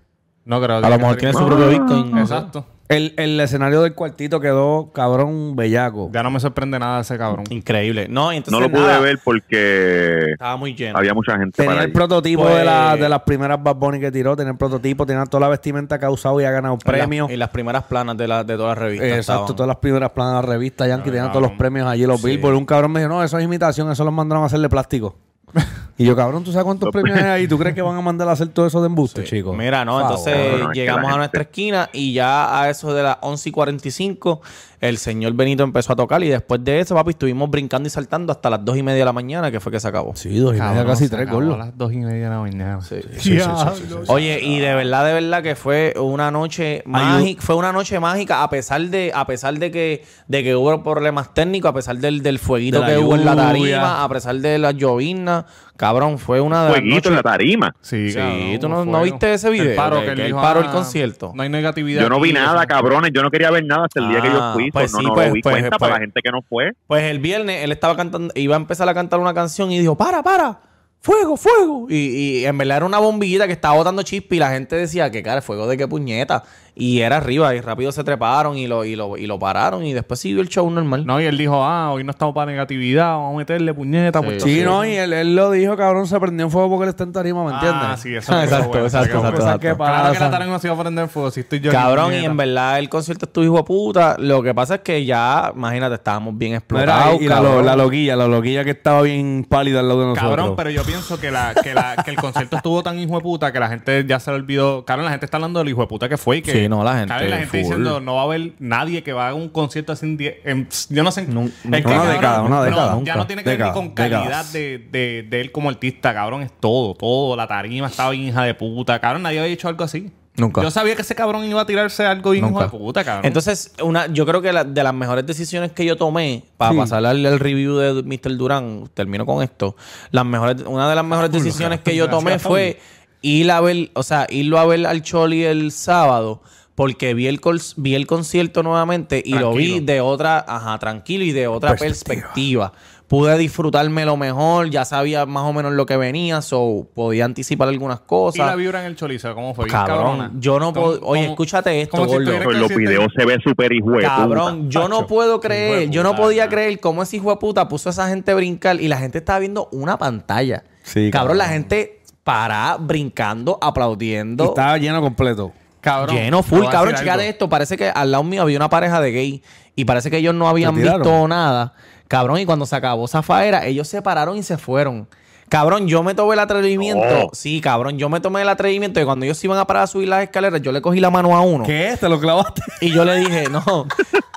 No 0.44 0.60
creo 0.60 0.80
que 0.80 0.86
A 0.86 0.90
lo 0.90 0.98
mejor 0.98 1.16
tiene 1.16 1.32
su 1.34 1.44
propio 1.46 1.68
Bitcoin. 1.68 2.16
Exacto. 2.18 2.64
El, 2.88 3.14
el 3.16 3.40
escenario 3.40 3.80
del 3.80 3.94
cuartito 3.94 4.40
quedó 4.40 4.90
cabrón 4.92 5.56
bellaco. 5.56 6.10
Ya 6.12 6.22
no 6.22 6.30
me 6.30 6.38
sorprende 6.38 6.78
nada 6.78 7.00
ese 7.00 7.16
cabrón. 7.16 7.44
Increíble. 7.48 8.08
No, 8.10 8.30
y 8.32 8.36
entonces 8.36 8.52
no 8.52 8.60
lo 8.66 8.70
pude 8.70 8.86
nada, 8.86 9.00
ver 9.00 9.18
porque 9.24 10.32
Estaba 10.32 10.56
muy 10.58 10.74
lleno. 10.74 10.98
había 10.98 11.14
mucha 11.14 11.32
gente 11.38 11.52
Tenía 11.56 11.72
para 11.72 11.84
el 11.84 11.92
prototipo 11.92 12.42
Pues- 12.42 12.56
de, 12.58 12.64
la, 12.64 12.96
de 12.96 13.08
las 13.08 13.22
primeras 13.22 13.62
Bad 13.62 13.76
Bunny 13.76 14.00
que 14.00 14.12
tiró, 14.12 14.36
tenía 14.36 14.52
el 14.52 14.58
prototipo, 14.58 15.06
tenía 15.06 15.24
toda 15.24 15.40
la 15.40 15.48
vestimenta 15.48 15.98
que 15.98 16.04
ha 16.04 16.10
usado 16.10 16.38
y 16.40 16.44
ha 16.44 16.50
ganado 16.50 16.76
premios. 16.78 17.30
En 17.30 17.38
las 17.38 17.48
primeras 17.48 17.84
planas 17.84 18.16
de, 18.18 18.28
la, 18.28 18.44
de 18.44 18.54
todas 18.56 18.76
las 18.76 18.78
revistas. 18.84 19.08
Exacto, 19.08 19.32
estaban. 19.42 19.56
todas 19.56 19.68
las 19.68 19.76
primeras 19.78 20.10
planas 20.10 20.42
de 20.42 20.46
la 20.48 20.52
revista 20.54 20.86
Yankee 20.86 21.10
tenían 21.10 21.32
todos 21.32 21.42
los 21.48 21.52
premios 21.52 21.86
allí, 21.86 22.04
los 22.06 22.20
Sí. 22.20 22.26
Billboard. 22.28 22.54
Un 22.54 22.66
cabrón 22.66 22.92
me 22.92 23.00
dijo, 23.00 23.08
no, 23.08 23.22
eso 23.24 23.38
es 23.38 23.44
imitación, 23.44 23.90
eso 23.90 24.04
los 24.04 24.12
mandaron 24.12 24.42
a 24.42 24.46
hacer 24.46 24.60
de 24.60 24.68
plástico. 24.68 25.16
y 25.96 26.04
yo, 26.04 26.16
cabrón, 26.16 26.42
¿tú 26.44 26.50
sabes 26.52 26.64
cuántos 26.64 26.90
premios 26.90 27.16
hay 27.18 27.24
ahí? 27.24 27.48
¿Tú 27.48 27.56
crees 27.58 27.74
que 27.74 27.82
van 27.82 27.96
a 27.96 28.00
mandar 28.00 28.28
a 28.28 28.32
hacer 28.32 28.48
todo 28.48 28.66
eso 28.66 28.80
de 28.80 28.86
embuste, 28.86 29.22
chicos? 29.24 29.56
Mira, 29.56 29.84
no, 29.84 30.00
entonces 30.00 30.60
no, 30.60 30.72
llegamos 30.72 31.04
a 31.04 31.06
gente- 31.08 31.18
nuestra 31.18 31.42
esquina 31.42 31.90
y 31.92 32.12
ya 32.14 32.60
a 32.60 32.68
eso 32.70 32.92
de 32.92 33.02
las 33.04 33.18
11 33.20 33.48
y 33.48 33.52
45 33.52 34.40
el 34.80 34.98
señor 34.98 35.32
Benito 35.32 35.62
empezó 35.62 35.94
a 35.94 35.96
tocar 35.96 36.22
y 36.22 36.28
después 36.28 36.62
de 36.62 36.80
eso, 36.80 36.94
papi, 36.94 37.10
estuvimos 37.10 37.48
brincando 37.48 37.86
y 37.86 37.90
saltando 37.90 38.32
hasta 38.32 38.50
las 38.50 38.62
2 38.64 38.76
y 38.76 38.82
media 38.82 38.98
de 38.98 39.04
la 39.06 39.12
mañana 39.14 39.50
que 39.50 39.58
fue 39.58 39.72
que 39.72 39.80
se 39.80 39.88
acabó. 39.88 40.14
Sí, 40.14 40.36
dos 40.36 40.50
y 40.50 40.58
media, 40.58 40.66
Cabrón, 40.74 40.86
casi 40.88 41.04
se 41.04 41.16
tres, 41.16 41.30
gordo. 41.30 41.54
a 41.54 41.56
las 41.58 41.78
dos 41.78 41.90
y 41.92 41.98
media 41.98 42.24
de 42.24 42.30
la 42.30 42.40
mañana. 42.40 42.80
Sí. 42.82 42.96
Diablo. 43.30 43.72
Oye, 44.08 44.40
y 44.42 44.58
de 44.58 44.74
verdad, 44.74 45.06
de 45.06 45.14
verdad 45.14 45.42
que 45.42 45.54
fue 45.54 45.94
una 45.98 46.30
noche 46.30 46.82
mágica, 46.84 47.40
fue 47.40 47.54
una 47.54 47.72
noche 47.72 47.98
mágica 47.98 48.42
a 48.42 48.50
pesar 48.50 48.82
de, 48.82 49.10
a 49.14 49.26
pesar 49.26 49.58
de 49.58 49.70
que, 49.70 50.04
de 50.28 50.42
que 50.42 50.54
hubo 50.54 50.82
problemas 50.82 51.32
técnicos, 51.32 51.70
a 51.70 51.74
pesar 51.74 51.96
del, 51.96 52.22
del 52.22 52.38
fueguito 52.38 52.82
De 52.82 52.92
que 52.92 52.98
hubo 52.98 53.14
en 53.14 53.24
la 53.24 53.34
tarima, 53.36 54.04
a 54.04 54.08
pesar 54.10 54.36
de 54.36 54.58
las 54.58 54.74
llovinas, 54.74 55.46
cabrón, 55.76 56.18
fue 56.18 56.40
una 56.40 56.62
de 56.64 56.68
las 56.70 56.78
Fueguito 56.78 57.08
en 57.08 57.14
la 57.16 57.22
tarima. 57.22 57.74
Sí, 57.80 58.10
Sí, 58.10 58.16
cabrón, 58.16 58.86
¿tú 58.86 58.90
no- 58.90 59.02
viste 59.02 59.32
ese 59.34 59.50
video? 59.50 59.70
El 59.70 59.76
paro 59.76 59.98
Que- 60.00 60.04
que, 60.04 60.10
él 60.10 60.16
que 60.16 60.22
él 60.22 60.26
dijo, 60.28 60.40
paró 60.40 60.60
el 60.60 60.66
ah, 60.68 60.72
concierto. 60.72 61.32
No 61.34 61.42
hay 61.42 61.48
negatividad. 61.48 62.02
Yo 62.02 62.08
no 62.08 62.20
vi 62.20 62.32
nada, 62.32 62.58
eso. 62.60 62.68
cabrones. 62.68 63.10
Yo 63.14 63.22
no 63.22 63.30
quería 63.30 63.50
ver 63.50 63.64
nada 63.64 63.84
hasta 63.86 64.00
el 64.00 64.08
día 64.08 64.20
que 64.20 64.28
yo 64.30 64.38
Ah, 64.42 64.52
fui. 64.54 64.70
pues 64.70 64.92
no, 64.92 64.98
sí, 65.00 65.04
no 65.06 65.14
pues- 65.14 65.28
lo 65.28 65.34
vi 65.34 65.42
pues- 65.42 65.52
cuenta 65.54 65.70
pues- 65.70 65.80
para 65.80 65.94
la 65.94 66.00
gente 66.00 66.20
que 66.22 66.30
no 66.30 66.42
fue. 66.42 66.72
Pues 66.86 67.02
el 67.04 67.18
viernes 67.18 67.62
él 67.64 67.72
estaba 67.72 67.96
cantando, 67.96 68.32
iba 68.36 68.54
a 68.54 68.58
empezar 68.58 68.88
a 68.88 68.94
cantar 68.94 69.20
una 69.20 69.34
canción 69.34 69.70
y 69.72 69.78
dijo, 69.80 69.96
para, 69.96 70.22
para. 70.22 70.58
Fuego, 71.04 71.36
fuego. 71.36 71.86
Y, 71.90 71.96
y 71.96 72.46
en 72.46 72.56
verdad 72.56 72.78
era 72.78 72.86
una 72.86 72.98
bombillita 72.98 73.46
que 73.46 73.52
estaba 73.52 73.76
botando 73.76 74.02
chispa 74.02 74.36
y 74.36 74.38
la 74.38 74.50
gente 74.50 74.74
decía 74.74 75.10
que, 75.10 75.22
cara, 75.22 75.42
fuego 75.42 75.66
de 75.66 75.76
qué 75.76 75.86
puñeta. 75.86 76.44
Y 76.76 77.02
era 77.02 77.18
arriba 77.18 77.54
y 77.54 77.60
rápido 77.60 77.92
se 77.92 78.02
treparon 78.02 78.58
y 78.58 78.66
lo, 78.66 78.84
y 78.84 78.96
lo, 78.96 79.16
y 79.16 79.28
lo 79.28 79.38
pararon 79.38 79.84
y 79.84 79.92
después 79.92 80.18
siguió 80.18 80.40
el 80.40 80.48
show 80.48 80.68
normal. 80.68 81.06
No, 81.06 81.20
y 81.20 81.24
él 81.24 81.38
dijo, 81.38 81.62
ah, 81.62 81.92
hoy 81.92 82.02
no 82.02 82.10
estamos 82.10 82.34
para 82.34 82.50
negatividad, 82.50 83.12
vamos 83.12 83.34
a 83.34 83.38
meterle 83.38 83.72
puñeta. 83.72 84.18
Sí. 84.18 84.24
pues, 84.24 84.42
Sí, 84.42 84.62
no, 84.64 84.84
y 84.84 84.94
él, 84.94 85.12
él 85.12 85.36
lo 85.36 85.52
dijo, 85.52 85.76
cabrón, 85.76 86.08
se 86.08 86.18
prendió 86.18 86.46
en 86.46 86.50
fuego 86.50 86.70
porque 86.70 86.84
él 86.84 86.88
está 86.88 87.04
en 87.04 87.12
tarima, 87.12 87.44
¿me 87.44 87.52
entiendes? 87.52 87.80
Ah, 87.80 87.96
sí, 87.96 88.16
eso 88.16 88.32
Exacto, 88.32 88.68
bueno, 88.70 88.86
exacto, 88.86 89.18
exacto, 89.18 89.40
exacto. 89.40 89.60
¿Qué 89.60 89.74
Claro 89.76 90.12
que 90.14 90.18
la 90.18 90.30
tarima 90.30 90.58
se 90.58 90.66
iba 90.66 90.74
a 90.74 90.80
prender 90.80 91.08
fuego, 91.08 91.30
si 91.30 91.40
estoy 91.40 91.60
yo. 91.60 91.70
Cabrón, 91.70 92.12
y 92.12 92.24
en 92.24 92.36
verdad 92.36 92.80
el 92.80 92.88
concierto 92.88 93.26
estuvo 93.26 93.44
hijo 93.44 93.56
de 93.58 93.62
puta. 93.62 94.16
Lo 94.18 94.42
que 94.42 94.52
pasa 94.52 94.76
es 94.76 94.80
que 94.80 95.04
ya, 95.04 95.52
imagínate, 95.54 95.94
estábamos 95.94 96.36
bien 96.36 96.54
explotados. 96.54 97.20
y 97.20 97.28
la, 97.28 97.40
la 97.40 97.76
loquilla, 97.76 98.16
la 98.16 98.26
loquilla 98.26 98.64
que 98.64 98.70
estaba 98.70 99.02
bien 99.02 99.46
pálida 99.48 99.78
al 99.78 99.86
lado 99.86 100.00
de 100.00 100.06
nosotros. 100.06 100.30
Cabrón, 100.30 100.56
pero 100.56 100.70
yo 100.70 100.82
pienso 100.82 100.93
que, 101.20 101.30
la, 101.30 101.54
que, 101.62 101.74
la, 101.74 101.96
que 102.04 102.10
el 102.10 102.16
concierto 102.16 102.56
estuvo 102.56 102.82
tan 102.82 102.98
hijo 102.98 103.14
de 103.16 103.20
puta 103.20 103.52
que 103.52 103.60
la 103.60 103.68
gente 103.68 104.04
ya 104.06 104.18
se 104.20 104.30
le 104.30 104.36
olvidó. 104.36 104.84
Cabrón, 104.84 105.04
la 105.06 105.10
gente 105.10 105.24
está 105.26 105.36
hablando 105.36 105.58
del 105.58 105.68
hijo 105.68 105.80
de 105.80 105.86
puta 105.86 106.08
que 106.08 106.16
fue 106.16 106.38
y 106.38 106.42
que. 106.42 106.52
Sí, 106.52 106.68
no, 106.68 106.82
la 106.84 106.92
gente 106.96 107.08
Cabrón, 107.08 107.30
la 107.30 107.36
gente 107.38 107.50
full. 107.50 107.58
diciendo 107.58 108.00
no 108.00 108.14
va 108.14 108.20
a 108.22 108.24
haber 108.24 108.52
nadie 108.58 109.02
que 109.02 109.12
va 109.12 109.28
a 109.30 109.34
un 109.34 109.48
concierto 109.48 109.92
así 109.92 110.06
en, 110.06 110.16
die- 110.16 110.40
en- 110.44 110.68
Yo 110.90 111.02
no 111.02 111.10
sé. 111.12 111.26
Que, 111.26 111.32
una 111.32 111.50
cabrón, 111.82 112.08
década, 112.12 112.42
una 112.42 112.56
no, 112.56 112.62
década, 112.64 113.00
ya 113.04 113.16
no 113.16 113.26
tiene 113.26 113.42
que 113.44 113.50
ver 113.56 113.66
ni 113.66 113.72
con 113.72 113.90
calidad 113.90 114.44
de, 114.52 114.78
de, 114.90 115.26
de 115.28 115.40
él 115.40 115.52
como 115.52 115.68
artista, 115.68 116.12
cabrón. 116.14 116.42
Es 116.42 116.52
todo, 116.60 116.94
todo. 116.94 117.36
La 117.36 117.46
tarima 117.46 117.86
estaba 117.88 118.10
bien 118.10 118.28
hija 118.28 118.42
de 118.44 118.54
puta. 118.54 118.98
Cabrón, 119.00 119.22
nadie 119.22 119.40
había 119.40 119.52
hecho 119.52 119.68
algo 119.68 119.84
así. 119.84 120.10
Nunca. 120.36 120.62
Yo 120.62 120.70
sabía 120.70 120.96
que 120.96 121.02
ese 121.02 121.14
cabrón 121.14 121.44
iba 121.44 121.60
a 121.60 121.66
tirarse 121.66 122.04
algo 122.04 122.30
bien 122.32 122.44
Nunca. 122.44 122.64
hijo 122.66 122.76
de 122.76 122.78
puta, 122.84 123.04
cabrón. 123.04 123.24
Entonces, 123.26 123.72
una, 123.82 124.06
yo 124.08 124.26
creo 124.26 124.42
que 124.42 124.52
la- 124.52 124.64
de 124.64 124.82
las 124.82 124.92
mejores 124.92 125.24
decisiones 125.24 125.70
que 125.72 125.84
yo 125.84 125.96
tomé 125.96 126.42
para 126.56 126.72
Sí. 126.72 126.78
pasar 126.78 127.06
al, 127.06 127.24
al 127.24 127.38
review 127.38 127.76
de 127.76 128.02
Mr. 128.02 128.36
Durán, 128.36 128.90
termino 128.94 129.24
con 129.26 129.42
esto. 129.44 129.76
Las 130.10 130.26
mejores, 130.26 130.62
una 130.66 130.88
de 130.88 130.94
las 130.96 131.04
mejores 131.04 131.30
decisiones 131.30 131.80
que 131.80 131.94
yo 131.94 132.10
tomé 132.10 132.38
fue 132.40 132.80
ir 133.22 133.50
a 133.50 133.60
ver, 133.60 133.90
o 133.94 134.02
sea, 134.02 134.26
irlo 134.28 134.58
a 134.58 134.66
ver 134.66 134.86
al 134.86 135.02
Choli 135.02 135.44
el 135.44 135.70
sábado. 135.70 136.42
Porque 136.74 137.14
vi 137.14 137.28
el, 137.28 137.40
col- 137.40 137.60
vi 137.76 137.94
el 137.94 138.08
concierto 138.08 138.64
nuevamente 138.64 139.22
y 139.24 139.34
lo 139.34 139.52
vi 139.54 139.78
de 139.78 140.00
otra, 140.00 140.44
ajá, 140.48 140.76
tranquilo 140.80 141.22
y 141.24 141.30
de 141.30 141.46
otra 141.46 141.76
perspectiva. 141.76 142.72
Pude 143.14 143.38
disfrutarme 143.38 144.04
lo 144.04 144.16
mejor, 144.16 144.70
ya 144.70 144.84
sabía 144.84 145.24
más 145.24 145.44
o 145.44 145.52
menos 145.52 145.72
lo 145.72 145.86
que 145.86 145.96
venía, 145.96 146.42
so 146.42 146.88
podía 146.94 147.24
anticipar 147.24 147.68
algunas 147.68 147.98
y 147.98 148.00
la 148.00 148.06
cosas. 148.06 148.56
vibra 148.56 148.80
en 148.80 148.86
el 148.86 148.96
chorizo, 148.96 149.32
¿cómo 149.36 149.54
fue? 149.54 149.68
Cabrón, 149.68 150.18
cabrona. 150.18 150.30
yo 150.40 150.58
no 150.58 150.72
puedo. 150.72 150.98
Oye, 151.02 151.26
escúchate 151.26 151.80
esto, 151.80 151.96
si 152.08 152.12
gordo. 152.12 152.42
Con 152.42 152.58
los 152.58 152.74
videos 152.74 153.12
se 153.16 153.24
ve 153.24 153.38
súper 153.44 153.72
hijo. 153.72 153.92
Cabrón, 154.00 154.68
yo 154.68 154.88
no 154.88 155.06
puedo 155.06 155.40
creer, 155.40 155.90
yo 155.90 156.02
no 156.02 156.16
podía 156.16 156.48
creer 156.48 156.80
cómo 156.80 157.04
ese 157.04 157.18
hijo 157.18 157.30
de 157.30 157.36
puta 157.36 157.68
puso 157.68 157.88
a 157.88 157.92
esa 157.92 158.08
gente 158.08 158.32
a 158.32 158.34
brincar 158.34 158.80
y 158.80 158.88
la 158.88 158.96
gente 158.96 159.18
estaba 159.18 159.38
viendo 159.38 159.68
una 159.70 159.96
pantalla. 159.96 160.64
Sí, 160.82 161.12
cabrón, 161.12 161.38
la 161.38 161.46
gente 161.46 162.00
para 162.24 162.76
brincando, 162.80 163.60
Y 163.62 163.64
aplaudiendo. 163.64 164.44
estaba 164.46 164.76
lleno 164.76 165.00
completo. 165.00 165.52
Cabrón. 165.80 166.16
Lleno 166.16 166.42
full, 166.42 166.64
cabrón. 166.68 166.96
Chica 166.96 167.16
de 167.16 167.28
esto, 167.28 167.48
parece 167.48 167.76
que 167.76 167.90
al 167.90 168.10
lado 168.10 168.24
mío 168.24 168.42
había 168.42 168.56
una 168.56 168.70
pareja 168.70 169.00
de 169.00 169.12
gay 169.12 169.42
y 169.76 169.84
parece 169.84 170.10
que 170.10 170.16
ellos 170.16 170.34
no 170.34 170.48
habían 170.48 170.74
visto 170.74 171.28
nada. 171.28 171.74
Cabrón, 172.14 172.38
y 172.38 172.46
cuando 172.46 172.64
se 172.64 172.76
acabó 172.76 173.08
Zafaera, 173.08 173.66
ellos 173.66 173.88
se 173.88 174.00
pararon 174.00 174.36
y 174.36 174.44
se 174.44 174.56
fueron. 174.56 175.08
Cabrón, 175.48 175.88
yo 175.88 176.04
me 176.04 176.14
tomé 176.14 176.34
el 176.34 176.38
atrevimiento. 176.40 177.04
Oh. 177.26 177.30
Sí, 177.32 177.60
cabrón, 177.60 177.98
yo 177.98 178.08
me 178.08 178.20
tomé 178.20 178.42
el 178.42 178.48
atrevimiento 178.48 179.00
de 179.00 179.04
cuando 179.04 179.24
ellos 179.24 179.36
se 179.36 179.48
iban 179.48 179.58
a 179.58 179.66
parar 179.66 179.82
a 179.82 179.86
subir 179.88 180.08
las 180.08 180.22
escaleras, 180.22 180.62
yo 180.62 180.70
le 180.70 180.80
cogí 180.80 181.00
la 181.00 181.10
mano 181.10 181.36
a 181.36 181.40
uno. 181.40 181.64
¿Qué? 181.64 181.96
¿Te 182.00 182.08
lo 182.08 182.20
clavaste? 182.20 182.62
Y 182.80 182.90
yo 182.92 183.04
le 183.04 183.16
dije, 183.16 183.48
no. 183.50 183.86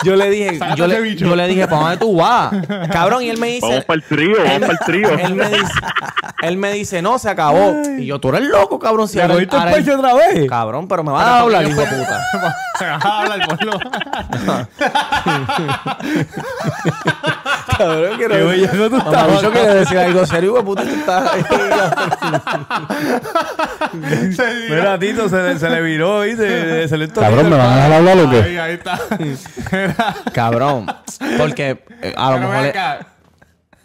Yo 0.04 0.16
le 0.16 0.30
dije, 0.30 0.60
yo 0.76 0.86
le, 0.86 1.02
bicho. 1.02 1.26
yo 1.26 1.36
le 1.36 1.48
dije, 1.48 1.68
¿para 1.68 1.82
dónde 1.82 1.98
tú 1.98 2.16
vas? 2.18 2.52
Cabrón, 2.92 3.24
y 3.24 3.30
él 3.30 3.38
me 3.40 3.48
dice. 3.48 3.68
Vamos 3.68 3.86
para 3.86 3.98
el 3.98 4.04
trío, 4.04 4.38
vamos 4.44 4.60
para 4.60 4.72
el 4.74 4.80
trío. 4.80 5.10
Él 5.10 5.34
me 5.36 5.50
dice, 5.50 5.72
él 6.44 6.58
me 6.58 6.72
dice, 6.72 7.02
no, 7.02 7.18
se 7.20 7.30
acabó. 7.30 7.74
Y 7.98 8.06
yo, 8.06 8.20
tú 8.20 8.30
eres 8.30 8.42
loco, 8.44 8.78
cabrón. 8.78 9.08
Si 9.08 9.16
¿Te 9.16 9.22
ahora- 9.22 9.34
cogiste 9.36 9.56
el 9.56 9.62
ahora- 9.62 9.76
pecho 9.76 9.96
otra 9.98 10.14
vez? 10.14 10.48
Cabrón, 10.50 10.88
pero 10.88 11.04
me 11.04 11.12
va 11.12 11.24
a 11.24 11.40
hablar, 11.42 11.68
hijo 11.68 11.80
de 11.82 11.88
puta. 11.88 12.24
Se 12.78 12.86
va 12.86 12.96
a 13.02 13.22
hablar, 13.22 13.48
ponlo. 13.48 13.80
Cabrón, 17.78 18.18
quiero 18.18 18.36
Qué 18.36 18.44
bellaco 18.44 18.90
tú 18.90 18.98
Mamá, 18.98 19.10
estabas, 19.12 19.32
bicho 19.42 19.52
quiere 19.52 19.74
decir 19.76 19.98
algo 19.98 20.26
serio, 20.26 20.50
hijo 20.50 20.58
de 20.58 20.64
puta. 20.64 20.84
Tú 20.84 20.90
estás. 20.90 21.32
Mira, 24.70 25.00
Tito, 25.00 25.30
se, 25.30 25.36
le- 25.44 25.60
se 25.60 25.70
le 25.70 25.82
viró, 25.82 26.22
¿viste? 26.22 26.88
Se 26.88 26.98
le 26.98 27.08
Cabrón, 27.10 27.50
¿me 27.50 27.58
van 27.58 27.70
a 27.72 27.76
dejar 27.76 27.94
hablar 27.94 28.18
o 28.20 28.30
qué? 28.30 28.38
Ahí, 28.42 28.58
ahí 28.58 28.74
está. 28.74 29.00
Cabrón. 30.34 30.86
Porque 31.38 31.84
eh, 32.02 32.14
a 32.16 32.32
lo 32.32 32.40
mejor. 32.40 32.74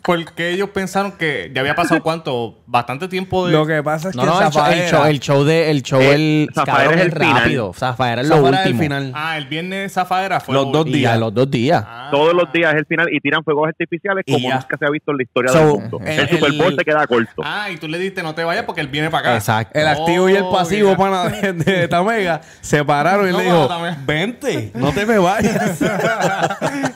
Porque 0.05 0.51
ellos 0.51 0.71
pensaron 0.71 1.13
que 1.13 1.51
ya 1.55 1.61
había 1.61 1.75
pasado 1.75 2.03
cuánto, 2.05 2.59
bastante 2.67 3.07
tiempo 3.09 3.47
de. 3.47 3.53
Lo 3.53 3.67
que 3.67 3.83
pasa 3.83 4.09
es 4.11 4.17
que 4.17 4.23
No, 4.25 4.41
el 4.43 4.51
show, 4.51 4.65
el 4.67 4.89
show, 4.91 5.05
el 5.07 5.21
show 5.21 5.45
de. 5.45 5.71
El 5.71 5.83
show, 5.83 6.01
Eh, 6.01 6.15
el. 6.15 6.49
Zafaera 6.55 6.79
cabrón, 6.83 6.99
es 6.99 7.05
el 7.05 7.11
rápido. 7.13 7.73
Zafaera 7.73 8.23
es 8.23 8.29
lo 8.29 8.35
es 8.35 8.41
el 8.43 8.55
último. 8.59 8.81
final. 8.81 9.13
Ah, 9.15 9.37
el 9.39 9.47
viernes 9.47 9.93
Zafaera 9.93 10.41
fue 10.41 10.55
Los 10.55 10.67
lo 10.67 10.71
dos 10.73 10.81
último. 10.87 10.97
Días. 10.97 11.19
los 11.19 11.35
dos 11.35 11.51
días. 11.51 11.85
Ah. 11.87 12.09
Todos 12.11 12.35
los 12.35 12.53
días 12.53 12.73
es 12.75 12.81
el 12.81 12.87
final 12.87 13.07
y 13.13 13.21
tiran 13.21 13.45
fuegos 13.45 13.69
artificiales 13.69 14.25
como 14.27 14.51
nunca 14.51 14.77
se 14.79 14.85
ha 14.87 14.91
visto 14.91 15.11
en 15.13 15.17
la 15.19 15.23
historia 15.23 15.53
So, 15.53 15.59
del 15.59 15.67
mundo. 15.69 16.01
el- 16.05 16.19
El, 16.21 16.29
Super 16.29 16.53
Bowl 16.53 16.73
el- 16.73 16.77
se 16.79 16.85
queda 16.85 17.07
corto. 17.07 17.43
Ah, 17.45 17.71
y 17.71 17.77
tú 17.77 17.89
le 17.89 17.99
diste 17.99 18.23
no 18.23 18.35
te 18.35 18.45
vayas 18.45 18.65
porque 18.65 18.81
él 18.81 18.89
viene 18.89 19.09
para 19.11 19.29
acá. 19.29 19.37
Exacto. 19.37 19.79
El 19.79 19.87
activo 19.87 20.29
y 20.29 20.35
el 20.37 20.43
Oh, 20.43 20.53
pasivo, 20.53 20.89
mira. 20.97 20.99
pana, 20.99 21.29
de, 21.29 21.53
de 21.53 21.89
Tamega, 21.93 22.41
se 22.61 22.85
pararon 22.85 23.29
y 23.29 23.33
No, 23.33 23.39
le 23.39 23.45
dijo, 23.45 23.69
Tamega. 23.69 23.99
vente, 24.05 24.73
no 24.75 24.93
te 24.93 25.07
me 25.07 25.19
vayas. 25.19 25.81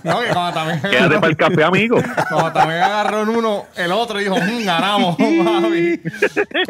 no, 0.05 0.21
que 0.21 0.27
cuando 0.33 0.53
también. 0.53 0.81
Quédate 0.81 1.14
para 1.16 1.27
el 1.29 1.37
café, 1.37 1.64
amigo. 1.64 1.99
Cuando 2.29 2.53
también 2.53 2.81
agarró 3.01 3.23
en 3.23 3.29
uno, 3.31 3.65
el 3.77 3.93
otro 3.93 4.19
dijo, 4.19 4.37
"Mm, 4.37 4.65
ganamos, 4.65 5.19
mami. 5.43 5.99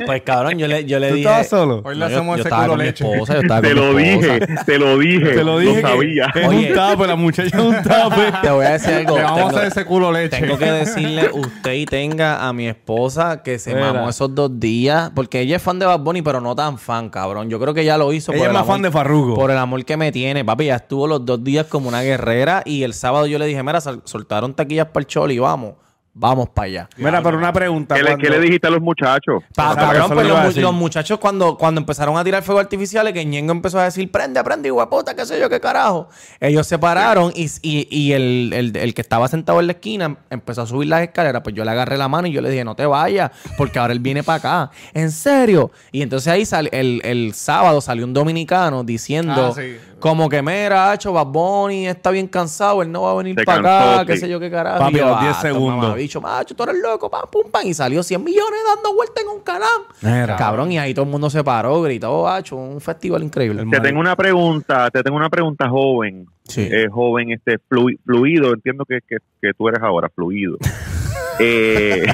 Pues 0.04 0.22
cabrón, 0.22 0.58
yo 0.58 0.66
le, 0.68 0.84
yo 0.84 0.98
le 0.98 1.08
¿Tú 1.08 1.14
dije. 1.16 1.26
estabas 1.28 1.48
solo? 1.48 1.82
Hoy 1.84 1.94
le 1.94 2.00
No, 2.00 2.06
hacemos 2.06 2.36
yo 2.38 2.40
ese 2.42 2.50
culo 2.50 2.76
leche. 2.76 3.04
esposa, 3.12 3.34
yo 3.34 3.40
estaba 3.40 3.60
Te 3.62 3.68
con 3.74 3.76
lo 3.76 3.94
dije, 3.96 4.40
te 4.66 4.78
lo 4.78 4.98
dije. 4.98 5.26
Te 5.32 5.44
lo 5.44 5.58
dije 5.58 5.82
Lo 5.82 5.88
sabía. 5.88 6.32
es 6.34 6.46
Oye. 6.48 6.68
un 6.70 6.74
tape, 6.74 7.06
la 7.06 7.16
muchacha 7.16 7.56
es 7.56 7.62
un 7.64 7.82
tape. 7.82 8.32
Te 8.42 8.50
voy 8.50 8.66
a 8.66 8.70
decir 8.72 8.94
algo. 8.94 9.16
Le 9.16 9.22
vamos 9.22 9.36
tengo, 9.38 9.48
a 9.48 9.52
hacer 9.60 9.68
ese 9.68 9.84
culo 9.84 10.12
leche. 10.12 10.40
tengo 10.40 10.58
que 10.58 10.70
decirle 10.70 11.30
usted 11.32 11.72
y 11.72 11.86
tenga 11.86 12.46
a 12.46 12.52
mi 12.52 12.66
esposa 12.68 13.42
que 13.42 13.58
se 13.58 13.74
Mira. 13.74 13.92
mamó 13.92 14.08
esos 14.08 14.34
dos 14.34 14.58
días. 14.60 15.10
Porque 15.14 15.40
ella 15.40 15.56
es 15.56 15.62
fan 15.62 15.78
de 15.78 15.86
Bad 15.86 16.00
Bunny, 16.00 16.22
pero 16.22 16.40
no 16.40 16.54
tan 16.54 16.78
fan, 16.78 17.08
cabrón. 17.10 17.48
Yo 17.50 17.58
creo 17.60 17.74
que 17.74 17.82
ella 17.82 17.96
lo 17.98 18.12
hizo 18.12 18.32
Ella 18.32 18.38
por 18.38 18.46
es 18.46 18.50
el 18.50 18.52
más 18.54 18.62
amor- 18.62 18.74
fan 18.74 18.82
de 18.82 18.90
Farruko. 18.90 19.34
Por 19.34 19.50
el 19.50 19.58
amor 19.58 19.84
que 19.84 19.96
me 19.96 20.12
tiene. 20.12 20.44
Papi, 20.44 20.66
ya 20.66 20.76
estuvo 20.76 21.06
los 21.06 21.24
dos 21.24 21.42
días 21.42 21.66
como 21.66 21.88
una 21.88 22.02
guerrera. 22.02 22.62
Y 22.64 22.82
el 22.82 22.94
sábado 22.94 23.26
yo 23.26 23.38
le 23.38 23.46
dije, 23.46 23.62
mira, 23.62 23.80
soltaron 23.80 24.54
taquillas 24.54 24.86
para 24.86 25.00
el 25.02 25.06
choli, 25.06 25.38
vamos. 25.38 25.74
Vamos 26.18 26.48
para 26.48 26.64
allá. 26.64 26.88
Mira, 26.96 27.22
pero 27.22 27.36
una 27.36 27.52
pregunta. 27.52 27.94
¿Qué 27.94 28.00
le, 28.02 28.08
cuando- 28.12 28.22
qué 28.24 28.30
le 28.30 28.40
dijiste 28.40 28.66
a 28.66 28.70
los 28.70 28.80
muchachos? 28.80 29.42
Pa- 29.54 29.76
cabrón, 29.76 30.10
pues 30.14 30.56
los, 30.56 30.72
muchachos 30.72 31.18
cuando, 31.18 31.58
cuando 31.58 31.78
empezaron 31.78 32.16
a 32.16 32.24
tirar 32.24 32.42
fuegos 32.42 32.64
artificiales, 32.64 33.12
que 33.12 33.22
Ñengo 33.22 33.52
empezó 33.52 33.78
a 33.78 33.84
decir, 33.84 34.10
prende, 34.10 34.42
prende, 34.42 34.72
hueputa, 34.72 35.14
qué 35.14 35.26
sé 35.26 35.38
yo, 35.38 35.50
qué 35.50 35.60
carajo. 35.60 36.08
Ellos 36.40 36.66
se 36.66 36.78
pararon 36.78 37.32
y, 37.36 37.50
y- 37.60 37.86
y 37.90 38.12
el, 38.12 38.50
el- 38.54 38.76
el 38.76 38.94
que 38.94 39.02
estaba 39.02 39.28
sentado 39.28 39.60
en 39.60 39.66
la 39.66 39.72
esquina 39.74 40.16
empezó 40.30 40.62
a 40.62 40.66
subir 40.66 40.88
las 40.88 41.02
escaleras. 41.02 41.42
Pues 41.42 41.54
yo 41.54 41.66
le 41.66 41.70
agarré 41.72 41.98
la 41.98 42.08
mano 42.08 42.26
y 42.28 42.32
yo 42.32 42.40
le 42.40 42.48
dije, 42.48 42.64
no 42.64 42.74
te 42.74 42.86
vayas, 42.86 43.30
porque 43.58 43.78
ahora 43.78 43.92
él 43.92 44.00
viene 44.00 44.22
para 44.22 44.38
acá. 44.38 44.70
¿En 44.94 45.10
serio? 45.10 45.70
Y 45.92 46.00
entonces 46.00 46.32
ahí 46.32 46.46
sal- 46.46 46.70
el, 46.72 47.02
el 47.04 47.34
sábado 47.34 47.82
salió 47.82 48.06
un 48.06 48.14
dominicano 48.14 48.84
diciendo, 48.84 49.48
Ah, 49.50 49.52
sí. 49.54 49.76
Como 49.98 50.28
que, 50.28 50.42
mira, 50.42 50.90
hacho, 50.92 51.12
Bad 51.12 51.26
Bunny 51.26 51.86
está 51.88 52.10
bien 52.10 52.26
cansado, 52.28 52.82
él 52.82 52.92
no 52.92 53.02
va 53.02 53.12
a 53.12 53.14
venir 53.14 53.34
para 53.44 53.94
acá, 53.98 54.04
qué 54.06 54.16
sé 54.18 54.28
yo, 54.28 54.38
qué 54.38 54.50
carajo. 54.50 54.78
Papi, 54.80 54.94
Y 54.94 54.98
yo, 54.98 55.06
a 55.06 55.10
los 55.10 55.20
10 55.22 55.36
"Ah, 55.36 55.40
segundos". 55.40 55.76
mamabicho, 55.82 56.20
macho, 56.20 56.54
tú 56.54 56.62
eres 56.64 56.76
loco, 56.82 57.10
pam, 57.10 57.22
pum, 57.30 57.50
pam. 57.50 57.62
Y 57.66 57.72
salió 57.74 58.02
100 58.02 58.22
millones 58.22 58.60
dando 58.74 58.94
vueltas 58.94 59.22
en 59.24 59.30
un 59.30 59.40
canal. 59.40 60.36
Cabrón, 60.36 60.70
y 60.72 60.78
ahí 60.78 60.92
todo 60.94 61.04
el 61.06 61.10
mundo 61.10 61.30
se 61.30 61.42
paró, 61.42 61.80
gritó, 61.82 62.28
hacho, 62.28 62.56
un 62.56 62.80
festival 62.80 63.22
increíble. 63.22 63.64
Te 63.70 63.80
tengo 63.80 63.98
una 64.00 64.14
pregunta, 64.16 64.90
te 64.90 65.02
tengo 65.02 65.16
una 65.16 65.30
pregunta 65.30 65.68
joven. 65.68 66.26
Sí. 66.44 66.68
Eh, 66.70 66.86
joven, 66.90 67.32
este 67.32 67.58
flu- 67.58 67.98
fluido, 68.04 68.52
entiendo 68.54 68.84
que, 68.84 68.98
que, 69.08 69.16
que 69.42 69.52
tú 69.56 69.68
eres 69.68 69.82
ahora, 69.82 70.08
fluido. 70.14 70.58
eh, 71.38 72.06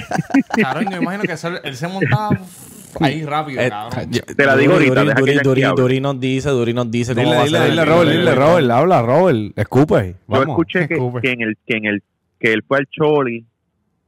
Cabrón, 0.60 0.86
yo 0.90 0.96
imagino 1.02 1.22
que 1.24 1.32
él 1.68 1.76
se 1.76 1.88
montaba 1.88 2.30
ahí 3.00 3.24
rápido, 3.24 3.60
Eh, 3.60 3.68
cabrón. 3.68 4.08
yo- 4.10 4.20
Te 4.36 4.46
la 4.46 4.56
digo 4.56 4.74
Duri, 4.74 4.88
ahorita, 4.88 5.14
Duri, 5.14 5.34
Duri, 5.42 5.62
Duri, 5.76 6.00
nos 6.00 6.20
dice, 6.20 6.50
Duri 6.50 6.72
nos 6.74 6.90
dice 6.90 7.14
cómo 7.14 7.24
Dile, 7.26 7.36
va 7.36 7.42
a 7.42 7.46
dile, 7.46 7.58
ser. 7.58 7.70
dile, 7.70 7.84
Robert, 7.84 8.00
dile, 8.08 8.18
dile, 8.18 8.30
dile. 8.32 8.44
Robert, 8.44 8.70
habla, 8.70 9.02
Robert, 9.02 9.58
escupe. 9.58 10.14
yo 10.28 10.42
escuché 10.42 10.88
que 10.88 10.94
en 11.32 11.40
el, 11.42 11.56
que 11.66 11.76
en 11.76 11.84
el 11.86 12.02
que 12.38 12.52
él 12.52 12.62
fue 12.66 12.78
al 12.78 12.86
Choli 12.90 13.44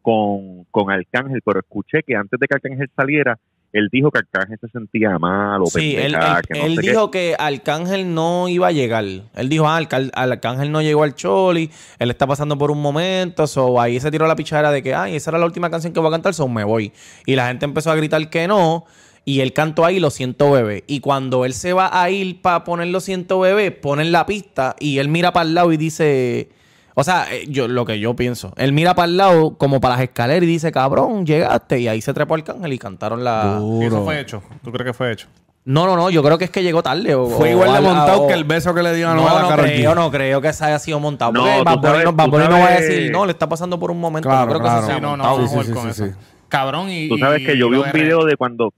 con, 0.03 0.64
con 0.70 0.90
Arcángel, 0.90 1.40
pero 1.44 1.61
escuché 1.61 2.03
que 2.07 2.14
antes 2.14 2.38
de 2.38 2.47
que 2.47 2.55
Arcángel 2.55 2.90
saliera, 2.97 3.38
él 3.75 3.89
dijo 3.93 4.11
que 4.11 4.21
Arcángel 4.21 4.57
se 4.61 4.69
sentía 4.69 5.19
mal 5.19 5.61
o 5.63 5.67
Sí, 5.67 5.95
él, 5.97 6.15
él- 6.15 6.21
que 6.49 6.59
no 6.59 6.65
él 6.65 6.77
sé 6.77 6.81
qué. 6.81 6.89
dijo 6.91 7.11
que 7.11 7.37
Arcángel 7.39 8.15
no 8.15 8.49
iba 8.49 8.69
a 8.69 8.73
llegar. 8.73 9.05
Él 9.05 9.49
dijo, 9.51 9.69
ah, 9.69 9.77
Arcángel 10.15 10.73
no 10.73 10.81
llegó 10.81 11.03
al 11.03 11.15
Choli, 11.15 11.71
él 11.99 12.11
está 12.11 12.27
pasando 12.27 12.57
por 12.57 12.71
un 12.71 12.81
momento, 12.81 13.47
so 13.47 13.81
ahí 13.81 13.99
se 14.01 14.11
tiró 14.11 14.27
la 14.27 14.37
pichadera 14.37 14.71
de 14.71 14.83
que, 14.83 14.95
ay, 14.95 15.17
esa 15.17 15.31
era 15.33 15.39
la 15.39 15.45
última 15.47 15.71
canción 15.71 15.93
que 15.93 16.01
voy 16.01 16.09
a 16.09 16.13
cantar, 16.13 16.33
so 16.35 16.49
me 16.49 16.65
voy. 16.65 16.93
Y 17.27 17.35
la 17.37 17.49
gente 17.49 17.65
empezó 17.67 17.91
a 17.91 17.97
gritar 17.97 18.31
que 18.31 18.47
no, 18.49 18.85
y 19.27 19.41
él 19.41 19.53
cantó 19.53 19.85
ahí 19.85 19.99
Lo 20.01 20.11
siento 20.11 20.51
bebé. 20.53 20.85
Y 20.87 21.01
cuando 21.01 21.45
él 21.45 21.53
se 21.55 21.73
va 21.73 21.91
a 22.01 22.11
ir 22.11 22.43
para 22.43 22.63
poner 22.63 22.89
Lo 22.89 23.01
siento 23.01 23.41
bebé, 23.41 23.71
ponen 23.73 24.13
la 24.13 24.25
pista 24.27 24.77
y 24.79 24.99
él 24.99 25.09
mira 25.09 25.33
para 25.33 25.49
el 25.49 25.55
lado 25.55 25.73
y 25.73 25.77
dice, 25.79 26.49
O 26.96 27.02
sea, 27.02 27.26
eh, 27.35 27.44
yo 27.48 27.66
lo 27.66 27.85
que 27.85 27.98
yo 27.98 28.14
pienso. 28.14 28.52
Él 28.57 28.72
mira 28.72 28.94
para 28.94 29.07
el 29.07 29.16
lado, 29.16 29.57
como 29.59 29.80
para 29.80 29.94
las 29.96 30.04
escaleras, 30.04 30.44
y 30.44 30.46
dice, 30.46 30.70
cabrón, 30.70 31.26
llegaste. 31.26 31.80
Y 31.80 31.88
ahí 31.88 32.00
se 32.00 32.14
trepó 32.14 32.35
Arcángel 32.35 32.72
y 32.72 32.78
cantaron 32.78 33.24
la. 33.24 33.61
Y 33.80 33.85
eso 33.87 34.04
fue 34.04 34.20
hecho. 34.20 34.42
¿Tú 34.62 34.70
crees 34.70 34.87
que 34.87 34.92
fue 34.94 35.11
hecho? 35.12 35.26
No, 35.64 35.87
no, 35.87 35.96
no. 35.96 36.11
Yo 36.11 36.22
creo 36.22 36.37
que 36.38 36.44
es 36.44 36.50
que 36.50 36.62
llegó 36.62 36.83
tarde. 36.83 37.14
o- 37.14 37.26
Fue 37.26 37.48
o 37.48 37.52
igual 37.52 37.70
de 37.72 37.76
al- 37.78 37.83
montado 37.83 38.22
o- 38.22 38.28
que 38.28 38.35
el 38.35 38.44
beso 38.44 38.74
que 38.74 38.83
le 38.83 38.94
dio 38.94 39.09
a 39.11 39.14
No, 39.14 39.22
Noel 39.22 39.37
a 39.38 39.42
no 39.42 39.48
Karol 39.48 39.66
G. 39.66 39.74
creo, 39.74 39.94
no 39.94 40.11
creo 40.11 40.40
que 40.40 40.52
se 40.52 40.64
haya 40.66 40.78
sido 40.78 41.00
montado. 41.00 41.33
No, 41.33 41.40
porque 41.42 41.59
tú 41.59 41.64
Bad 41.64 41.74
Bunny 41.78 41.87
sabes- 41.88 42.04
no, 42.04 42.12
Bad 42.12 42.24
tú 42.26 42.30
Bunny 42.30 42.44
no 42.44 42.50
va 42.50 42.57
a 42.59 42.68
sabes- 42.68 42.88
decir, 42.88 43.11
no, 43.12 43.26
le 43.26 43.33
está 43.33 43.48
pasando 43.48 43.78
por 43.80 43.90
un 43.90 43.98
momento. 44.00 44.28
Claro, 44.28 44.44
no 44.46 44.50
creo 44.52 44.59
que 44.61 44.64
claro. 44.64 44.80
se 44.83 44.87
sea 44.87 44.94
Sí, 44.96 45.00
no, 45.00 45.16
no, 45.16 45.24
montado. 45.24 45.35
vamos 45.37 45.50
Sí, 45.50 45.57
a 45.57 45.62
sí, 45.62 45.68
jugar 45.70 45.83
con 45.85 45.94
sí, 45.94 46.02
eso. 46.04 46.16
Cabrón 46.48 46.90
y... 46.90 47.09
Tú 47.09 47.18
sabes 47.18 47.44
que 47.46 47.59
yo 47.59 47.70
vi 47.70 47.78
un 47.78 47.85
de 47.85 47.92
video 47.92 48.24
de 48.24 48.37
cuando. 48.37 48.72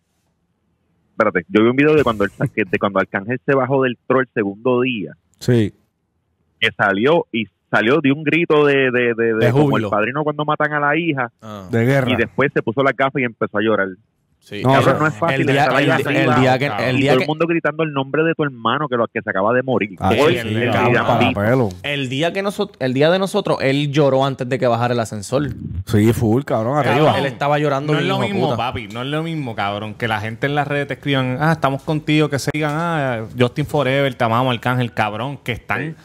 Espérate, 1.12 1.44
yo 1.48 1.62
vi 1.64 1.68
un 1.70 1.76
video 1.76 1.94
de 1.94 2.02
cuando, 2.04 2.24
el, 2.24 2.30
que- 2.54 2.64
de 2.64 2.78
cuando 2.78 2.98
Arcángel 3.00 3.40
se 3.44 3.54
bajó 3.54 3.82
del 3.82 3.98
troll 4.06 4.22
el 4.22 4.28
segundo 4.32 4.80
día, 4.82 5.12
Sí. 5.40 5.74
que 6.60 6.68
salió 6.76 7.26
y 7.32 7.44
salió 7.76 8.00
de 8.00 8.12
un 8.12 8.22
grito 8.24 8.64
de, 8.64 8.90
de, 8.90 9.14
de, 9.16 9.34
de 9.34 9.46
De 9.46 9.52
como 9.52 9.76
el 9.76 9.88
padrino 9.88 10.24
cuando 10.24 10.44
matan 10.44 10.72
a 10.72 10.80
la 10.80 10.96
hija, 10.96 11.30
Ah, 11.42 11.68
De 11.70 11.84
guerra. 11.84 12.10
y 12.10 12.16
después 12.16 12.50
se 12.54 12.62
puso 12.62 12.82
la 12.82 12.92
gafa 12.96 13.20
y 13.20 13.24
empezó 13.24 13.58
a 13.58 13.62
llorar. 13.62 13.88
sí. 14.40 14.62
No, 14.62 14.72
Cabrón, 14.72 15.06
es 15.08 15.14
fácil 15.14 15.40
el 15.40 15.46
día, 15.48 15.62
estar 15.64 15.82
el, 15.82 15.90
allá 15.90 15.96
el 15.96 16.06
arriba 16.30 16.40
día 16.40 16.58
que, 16.58 16.66
cabrón. 16.68 16.86
el 16.88 16.96
y 16.96 17.00
día 17.00 17.10
todo 17.12 17.18
que, 17.18 17.24
el 17.24 17.28
mundo 17.28 17.46
gritando 17.48 17.82
el 17.82 17.92
nombre 17.92 18.22
de 18.22 18.34
tu 18.34 18.44
hermano 18.44 18.86
que 18.88 18.96
lo 18.96 19.06
que 19.08 19.20
se 19.20 19.28
acaba 19.30 19.52
de 19.52 19.62
morir. 19.64 19.96
Ah, 19.98 20.12
Hoy, 20.18 20.36
el 20.36 20.48
día 20.54 20.70
cabrón, 20.72 20.92
para 20.94 21.18
antes. 21.28 21.34
pelo. 21.44 21.68
el 21.82 22.08
día 22.08 22.32
que 22.32 22.42
nosotros, 22.42 22.76
el 22.80 22.94
día 22.94 23.10
de 23.10 23.18
nosotros, 23.18 23.58
él 23.60 23.90
lloró 23.92 24.24
antes 24.24 24.48
de 24.48 24.58
que 24.58 24.66
bajara 24.68 24.94
el 24.94 25.00
ascensor. 25.00 25.48
Sí, 25.86 26.12
full, 26.12 26.42
cabrón, 26.44 26.78
arriba. 26.78 27.18
Él 27.18 27.26
estaba 27.26 27.58
llorando. 27.58 27.92
No 27.92 27.98
es 27.98 28.04
lo 28.06 28.18
mismo, 28.20 28.44
puta. 28.50 28.56
papi. 28.56 28.86
No 28.88 29.02
es 29.02 29.08
lo 29.08 29.22
mismo, 29.24 29.54
cabrón. 29.56 29.94
Que 29.94 30.06
la 30.08 30.20
gente 30.20 30.46
en 30.46 30.54
las 30.54 30.66
redes 30.68 30.86
te 30.88 30.94
escriban, 30.94 31.38
ah, 31.40 31.52
estamos 31.52 31.82
contigo, 31.82 32.28
que 32.28 32.38
se 32.38 32.50
digan, 32.54 32.72
ah, 32.74 33.24
Justin 33.38 33.66
Forever, 33.66 34.14
te 34.14 34.24
amamos, 34.24 34.54
Arcángel, 34.54 34.92
cabrón. 34.92 35.38
Que 35.42 35.52
están 35.52 35.96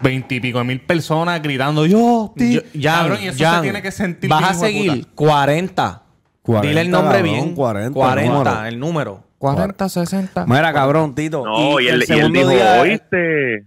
veintipico 0.00 0.62
mil 0.64 0.80
personas 0.80 1.40
gritando, 1.42 1.86
yo, 1.86 2.32
Yo- 2.36 2.60
Jan, 2.72 2.82
cabrón, 3.02 3.18
y 3.22 3.26
eso 3.28 3.38
Jan, 3.44 3.56
se 3.56 3.62
tiene 3.62 3.82
que 3.82 3.90
sentir 3.92 4.30
Vas 4.30 4.40
bien, 4.40 4.50
a 4.50 4.54
seguir 4.54 4.92
puta. 5.00 5.12
40. 5.14 6.02
40, 6.42 6.68
Dile 6.68 6.80
el 6.80 6.90
nombre 6.90 7.18
cabrón, 7.18 7.32
bien. 7.34 7.54
40, 7.54 7.92
40, 7.94 8.28
el 8.28 8.32
número. 8.32 8.68
el 8.68 8.80
número. 8.80 9.24
40, 9.38 9.88
60. 9.88 10.46
Mira, 10.46 10.72
cabrón, 10.72 11.14
Tito. 11.14 11.44
No, 11.44 11.78
y, 11.80 11.86
él, 11.88 11.94
y 11.94 11.94
él 12.00 12.02
segundo 12.06 12.38
dijo, 12.40 12.50
día- 12.50 12.80
oíste, 12.80 13.66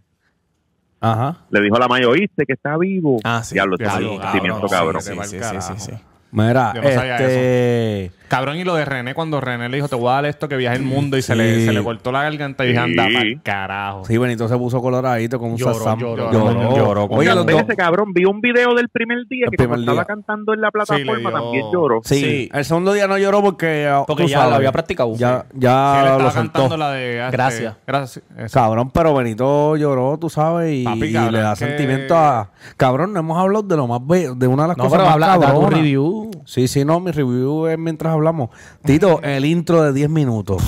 Ajá. 0.99 1.37
le 1.49 1.61
dijo 1.61 1.75
a 1.75 1.79
la 1.79 1.87
Maya, 1.87 2.07
oíste 2.07 2.45
que 2.45 2.53
está 2.53 2.77
vivo. 2.77 3.19
Ah, 3.23 3.41
sí. 3.43 3.53
Diablo, 3.55 3.77
cabrón, 3.77 4.19
sentimiento, 4.21 4.67
sí, 4.67 4.73
cabrón. 4.73 5.01
sí, 5.01 5.11
Sí, 5.23 5.37
sí, 5.39 5.55
sí, 5.61 5.73
sí. 5.77 5.91
Mira, 6.31 6.71
Yo 6.75 6.81
no 6.81 6.89
sabía 6.91 7.15
este... 7.17 8.11
Cabrón, 8.31 8.55
y 8.55 8.63
lo 8.63 8.75
de 8.75 8.85
René, 8.85 9.13
cuando 9.13 9.41
René 9.41 9.67
le 9.67 9.75
dijo, 9.75 9.89
te 9.89 9.95
voy 9.97 10.07
a 10.07 10.13
dar 10.13 10.25
esto 10.25 10.47
que 10.47 10.55
viaje 10.55 10.77
el 10.77 10.83
mundo 10.83 11.17
y 11.17 11.21
se, 11.21 11.35
le, 11.35 11.65
se 11.65 11.73
le 11.73 11.83
cortó 11.83 12.13
la 12.13 12.23
garganta 12.23 12.63
y 12.63 12.69
dije, 12.69 12.79
anda 12.79 13.03
pa'l 13.03 13.41
carajo. 13.43 14.05
Sí, 14.05 14.17
Benito 14.17 14.47
se 14.47 14.57
puso 14.57 14.79
coloradito 14.81 15.37
con 15.37 15.51
un 15.51 15.57
Lloró, 15.57 15.73
sasam. 15.73 15.99
lloró, 15.99 16.31
lloró. 16.31 16.75
lloró. 16.77 17.03
Oye, 17.11 17.27
los 17.35 17.45
dos... 17.45 17.55
veces, 17.57 17.75
cabrón, 17.75 18.13
vi 18.13 18.23
un 18.23 18.39
video 18.39 18.73
del 18.73 18.87
primer 18.87 19.17
día 19.27 19.47
El 19.47 19.51
que 19.51 19.57
primer 19.57 19.79
cuando 19.79 19.91
estaba 19.91 20.05
cantando 20.05 20.53
en 20.53 20.61
la 20.61 20.71
plataforma 20.71 21.29
también 21.29 21.65
lloró. 21.73 21.99
Sí. 22.05 22.15
Sí. 22.21 22.49
el 22.53 22.63
segundo 22.63 22.93
día 22.93 23.05
no 23.05 23.17
lloró 23.17 23.41
porque... 23.41 23.93
Porque 24.07 24.27
ya 24.27 24.47
lo 24.47 24.55
había 24.55 24.71
practicado. 24.71 25.13
Ya, 25.17 25.41
Sí, 25.51 25.55
él 25.55 25.59
ya 25.63 25.97
estaba 26.03 26.23
lo 26.23 26.31
cantando 26.33 26.77
la 26.77 26.91
de... 26.91 27.19
este, 27.25 27.31
Gracias. 27.31 27.75
Gracias. 27.85 28.25
eso. 28.37 28.53
Cabrón, 28.57 28.91
pero 28.91 29.13
Benito 29.13 29.75
lloró, 29.75 30.17
tú 30.17 30.29
sabes, 30.29 30.73
y, 30.73 30.85
Papi, 30.85 31.03
y 31.07 31.11
cabrón, 31.13 31.33
le 31.33 31.39
da 31.41 31.49
que- 31.51 31.65
sentimiento 31.65 32.15
a... 32.15 32.49
Cabrón, 32.77 33.11
no 33.11 33.19
hemos 33.19 33.37
hablado 33.37 33.63
de 33.63 33.75
lo 33.75 33.87
más 33.87 33.99
bello, 34.07 34.35
de 34.35 34.47
una 34.47 34.63
de 34.63 34.67
las 34.69 34.77
No, 34.77 34.85
cosas 34.85 34.99
pero 34.99 35.19
más 35.19 35.29
habla, 35.29 35.69
review. 35.69 36.31
Sí, 36.45 36.69
sí, 36.69 36.85
no, 36.85 36.99
mi 37.01 37.11
review 37.11 37.67
es 37.67 37.77
mientras 37.77 38.13
hablamos. 38.21 38.49
Tito, 38.85 39.21
el 39.23 39.45
intro 39.45 39.81
de 39.83 39.93
10 39.93 40.09
minutos. 40.09 40.61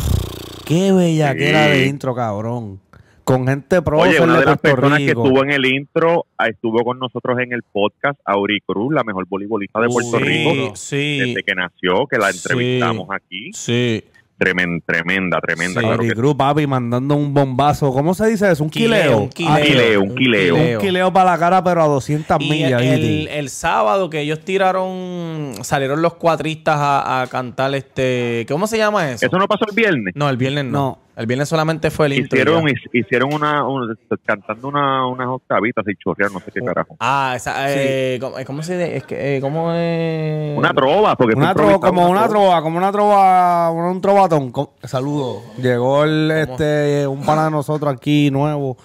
Qué 0.66 0.92
bella 0.92 1.36
que 1.36 1.50
era 1.50 1.68
de 1.68 1.86
intro, 1.86 2.16
cabrón. 2.16 2.80
Con 3.24 3.48
gente 3.48 3.82
pro 3.82 4.00
Oye, 4.00 4.20
una 4.20 4.34
de 4.34 4.40
de 4.42 4.46
las 4.48 4.58
personas 4.58 5.00
que 5.00 5.08
estuvo 5.08 5.44
en 5.44 5.52
el 5.52 5.66
intro 5.66 6.26
ah, 6.38 6.48
estuvo 6.50 6.84
con 6.84 7.00
nosotros 7.00 7.40
en 7.40 7.54
el 7.54 7.64
podcast, 7.64 8.20
Auri 8.26 8.60
Cruz, 8.66 8.94
la 8.94 9.04
mejor 9.06 9.26
voleibolista 9.30 9.80
de 9.80 9.88
Puerto 9.88 10.18
Sí, 10.18 10.24
Rico, 10.24 10.76
sí. 10.76 11.20
desde 11.20 11.44
que 11.44 11.56
nació, 11.56 12.06
que 12.06 12.18
la 12.18 12.32
entrevistamos 12.32 13.08
aquí. 13.12 13.52
Sí. 13.54 14.04
Tremen- 14.40 14.82
tremenda, 14.86 15.40
tremenda. 15.40 15.80
Sí. 15.80 15.88
claro 15.88 16.38
papi, 16.38 16.68
mandando 16.68 17.16
un 17.16 17.34
bombazo. 17.34 17.94
¿Cómo 17.94 18.14
se 18.14 18.28
dice 18.28 18.52
eso? 18.52 18.64
Un 18.64 18.70
quileo. 18.70 19.20
Un 19.20 19.30
Ah, 19.48 19.60
quileo, 19.62 20.02
un 20.02 20.16
quileo. 20.16 20.56
Un 20.56 20.78
quileo 20.80 21.14
para 21.14 21.32
la 21.32 21.38
cara, 21.38 21.64
pero 21.64 21.82
a 21.84 21.88
200 21.88 22.38
Y 22.42 22.50
millas. 22.50 22.82
el, 22.82 23.50
sábado 23.50 24.10
que 24.10 24.22
ellos 24.22 24.40
tiraron, 24.44 25.54
salieron 25.62 26.02
los 26.02 26.16
cuatristas 26.16 26.78
a, 26.78 27.22
a 27.22 27.28
cantar 27.28 27.74
este, 27.76 28.46
¿cómo 28.50 28.68
se 28.68 28.78
llama 28.78 29.12
eso? 29.12 29.26
Eso 29.26 29.38
no 29.38 29.48
pasó 29.48 29.66
el 29.70 29.76
viernes. 29.76 30.14
No, 30.16 30.30
el 30.30 30.38
viernes 30.38 30.66
no. 30.66 30.72
No. 30.72 31.03
El 31.16 31.28
viernes 31.28 31.48
solamente 31.48 31.92
fue 31.92 32.08
el 32.08 32.14
hicieron, 32.14 32.64
hicieron 32.92 33.34
una, 33.34 33.68
un- 33.68 33.96
cantando 34.26 34.68
una, 34.68 35.06
unas 35.06 35.28
octavitas 35.28 35.86
y 35.88 35.96
chorrear, 35.96 36.32
no 36.32 36.40
sé 36.40 36.52
qué 36.52 36.62
carajo. 36.62 36.96
Ah, 37.00 37.34
esa, 37.36 37.72
eh, 37.72 38.18
¿cómo, 38.20 38.40
eh, 38.40 38.46
cómo 38.46 38.64
se 38.64 38.78
dice? 38.78 38.98
Es 38.98 39.04
que, 39.04 39.38
eh, 39.38 39.42
¿cómo 39.42 39.72
es? 39.74 40.58
Una 40.58 40.74
trova, 40.74 41.16
porque 41.16 41.36
Una 41.36 41.54
trova, 41.54 41.80
como 41.80 42.10
una 42.10 42.28
trova, 42.28 42.62
como 42.64 42.78
una 42.78 42.92
trova, 42.92 43.72
un 43.72 44.02
trovatón. 44.02 44.52
Com- 44.52 44.68
Saludo. 44.84 45.42
Llegó 45.58 46.04
el, 46.04 46.32
este, 46.32 47.06
un 47.08 47.22
pana 47.24 47.46
de 47.46 47.52
nosotros 47.52 47.94
aquí 47.94 48.32
nuevo 48.32 48.78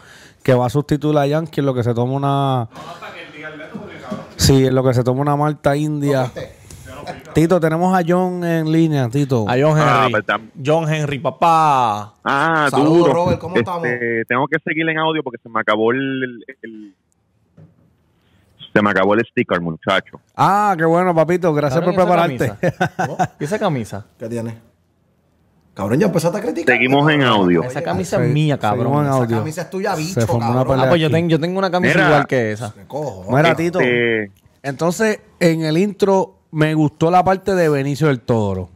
que 0.42 0.52
va 0.52 0.66
a 0.66 0.70
sustituir 0.70 1.16
a 1.16 1.26
Yankee 1.26 1.60
en 1.60 1.66
lo 1.66 1.72
que 1.74 1.82
se 1.82 1.94
toma 1.94 2.12
una. 2.12 2.68
Sí, 4.36 4.66
en 4.66 4.74
lo 4.74 4.84
que 4.84 4.94
se 4.94 5.02
toma 5.02 5.20
una 5.22 5.36
malta 5.36 5.76
india. 5.76 6.30
Tito, 7.34 7.60
tenemos 7.60 7.96
a 7.98 8.02
John 8.06 8.42
en 8.44 8.70
línea, 8.70 9.08
Tito. 9.08 9.46
A 9.48 9.52
John 9.60 9.76
Ah, 9.78 10.06
Henry. 10.08 10.22
tam- 10.22 10.50
John 10.64 10.92
Henry, 10.92 11.18
papá. 11.18 12.14
Ah, 12.24 12.68
Saludos, 12.70 12.98
duro. 12.98 13.12
Robert, 13.12 13.38
¿cómo 13.40 13.56
Este, 13.56 13.60
estamos? 13.60 14.26
Tengo 14.28 14.46
que 14.48 14.56
seguir 14.64 14.88
en 14.88 14.98
audio 14.98 15.22
porque 15.22 15.38
se 15.42 15.48
me 15.48 15.60
acabó 15.60 15.92
el, 15.92 15.98
el- 16.46 16.56
el- 16.62 16.94
se 18.72 18.82
me 18.82 18.90
acabó 18.90 19.14
el 19.14 19.24
sticker, 19.26 19.60
muchacho. 19.60 20.20
Ah, 20.36 20.74
qué 20.78 20.84
bueno, 20.84 21.14
papito. 21.14 21.52
Gracias 21.54 21.82
por 21.82 21.94
Cabrón, 21.94 22.32
¿y 22.32 22.34
esa 22.34 22.44
prepararte. 22.56 22.96
camisa? 22.96 23.34
¿Y 23.40 23.44
esa 23.44 23.58
camisa? 23.58 24.06
¿Qué 24.18 24.28
tiene? 24.28 24.54
Cabrón, 25.74 25.98
ya 26.00 26.06
empezaste 26.06 26.38
a 26.38 26.40
criticar. 26.40 26.74
Seguimos 26.74 27.10
en 27.10 27.22
audio. 27.22 27.62
Esa 27.62 27.82
camisa 27.82 28.18
Sí, 28.18 28.24
es 28.24 28.30
mía, 28.32 28.58
cabrón. 28.58 28.94
en 28.98 29.04
Esa 29.06 29.12
audio. 29.14 29.38
camisa 29.38 29.62
es 29.62 29.70
tuya, 29.70 29.94
bicho, 29.94 30.20
Se 30.20 30.26
formó 30.26 30.46
una 30.46 30.54
cabrón. 30.58 30.72
pelea. 30.74 30.86
Ah, 30.86 30.88
pues 30.88 31.00
yo, 31.00 31.10
tengo, 31.10 31.28
yo 31.30 31.40
tengo 31.40 31.58
una 31.58 31.70
camisa 31.70 31.94
Mira. 31.94 32.06
igual 32.08 32.26
que 32.26 32.52
esa. 32.52 32.74
Me 32.76 32.84
cojo. 32.86 33.24
Mira, 33.36 33.54
Tito. 33.54 33.80
Este, 33.80 34.32
Entonces, 34.62 35.20
en 35.38 35.62
el 35.62 35.78
intro 35.78 36.34
me 36.50 36.74
gustó 36.74 37.10
la 37.10 37.24
parte 37.24 37.54
de 37.54 37.68
Benicio 37.68 38.08
del 38.08 38.20
Toro. 38.20 38.70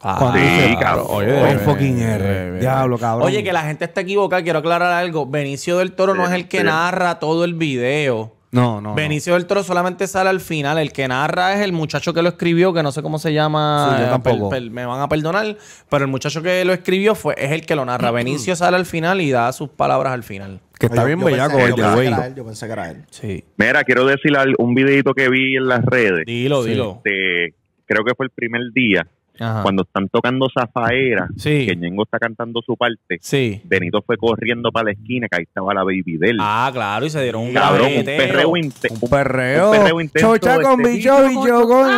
Cuando 0.00 0.38
sí, 0.38 0.76
cabrón. 0.80 1.06
Oye, 1.10 1.42
Oye, 1.42 1.58
fucking 1.58 1.98
bebé, 1.98 2.14
R. 2.14 2.60
Diablo, 2.60 2.98
cabrón. 2.98 3.26
Oye, 3.26 3.44
que 3.44 3.52
la 3.52 3.62
gente 3.64 3.84
está 3.84 4.00
equivocada. 4.00 4.42
Quiero 4.42 4.60
aclarar 4.60 4.92
algo. 4.92 5.26
Benicio 5.26 5.76
del 5.76 5.92
Toro 5.92 6.14
no 6.14 6.26
es 6.26 6.32
el 6.32 6.48
que 6.48 6.64
narra 6.64 7.18
todo 7.18 7.44
el 7.44 7.54
video. 7.54 8.34
No, 8.52 8.80
no. 8.80 8.94
Benicio 8.96 9.34
del 9.34 9.46
Toro 9.46 9.62
solamente 9.62 10.06
sale 10.08 10.28
al 10.28 10.40
final. 10.40 10.76
El 10.78 10.92
que 10.92 11.06
narra 11.06 11.54
es 11.54 11.60
el 11.60 11.72
muchacho 11.72 12.12
que 12.12 12.20
lo 12.22 12.30
escribió, 12.30 12.72
que 12.72 12.82
no 12.82 12.90
sé 12.90 13.00
cómo 13.00 13.18
se 13.20 13.32
llama. 13.32 13.94
Sí, 13.96 14.02
yo 14.04 14.10
tampoco. 14.10 14.48
per- 14.50 14.62
per- 14.62 14.70
me 14.72 14.84
van 14.86 15.00
a 15.00 15.08
perdonar. 15.08 15.56
Pero 15.88 16.04
el 16.04 16.10
muchacho 16.10 16.42
que 16.42 16.64
lo 16.64 16.72
escribió 16.72 17.14
fue, 17.14 17.34
es 17.38 17.52
el 17.52 17.64
que 17.64 17.76
lo 17.76 17.84
narra. 17.84 18.10
Benicio 18.12 18.56
sale 18.56 18.76
al 18.76 18.86
final 18.86 19.20
y 19.20 19.30
da 19.30 19.52
sus 19.52 19.68
palabras 19.70 20.12
al 20.12 20.24
final. 20.24 20.60
Que 20.78 20.86
está 20.86 21.02
Yo- 21.02 21.06
bien 21.06 21.20
yo 21.20 21.26
bellaco, 21.26 21.58
el 21.58 21.68
yo 21.70 21.76
de 21.76 21.82
pensé 21.82 21.88
que 21.90 21.94
güey. 21.94 22.06
era 22.08 22.26
él, 22.26 22.34
Yo 22.34 22.44
pensé 22.44 22.66
que 22.66 22.72
era 22.72 22.90
él. 22.90 23.04
Sí. 23.10 23.44
mira, 23.56 23.84
quiero 23.84 24.04
decir 24.06 24.32
un 24.58 24.74
videito 24.74 25.14
que 25.14 25.28
vi 25.28 25.56
en 25.56 25.68
las 25.68 25.84
redes. 25.84 26.24
Dilo, 26.26 26.64
dilo. 26.64 27.02
Este, 27.04 27.54
creo 27.86 28.02
que 28.04 28.14
fue 28.16 28.26
el 28.26 28.30
primer 28.30 28.62
día, 28.74 29.06
Ajá. 29.40 29.62
cuando 29.62 29.82
están 29.82 30.08
tocando 30.08 30.46
Zafaera, 30.52 31.28
Sí. 31.36 31.66
que 31.66 31.74
Ñengo 31.76 32.02
está 32.04 32.18
cantando 32.18 32.60
su 32.64 32.76
parte. 32.76 33.18
Sí. 33.20 33.60
Benito 33.64 34.02
fue 34.02 34.16
corriendo 34.16 34.70
para 34.70 34.84
la 34.86 34.90
esquina, 34.92 35.26
que 35.30 35.38
ahí 35.38 35.42
estaba 35.44 35.72
la 35.74 35.82
baby 35.82 36.18
de 36.18 36.30
él. 36.30 36.36
Ah, 36.40 36.70
claro, 36.72 37.06
y 37.06 37.10
se 37.10 37.22
dieron 37.22 37.42
un 37.44 37.54
Cabrón, 37.54 37.88
un 37.98 38.04
perreo, 38.04 38.56
inte- 38.56 38.88
Un 39.00 39.08
perreo. 39.10 39.70
un 39.70 39.76
perreo 39.78 40.00
intenso, 40.00 40.36
Chocha 40.36 40.60
con 40.60 40.80
este, 40.82 40.92
bicho, 40.92 41.28
bicho 41.28 41.68
con. 41.68 41.88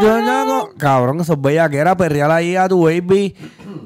yo 0.00 0.18
ya 0.20 0.44
con- 0.46 0.76
Cabrón, 0.78 1.20
eso 1.20 1.32
es 1.32 1.40
bellaquera, 1.40 1.96
perrear 1.96 2.30
ahí 2.30 2.54
a 2.56 2.68
tu 2.68 2.84
baby. 2.84 3.34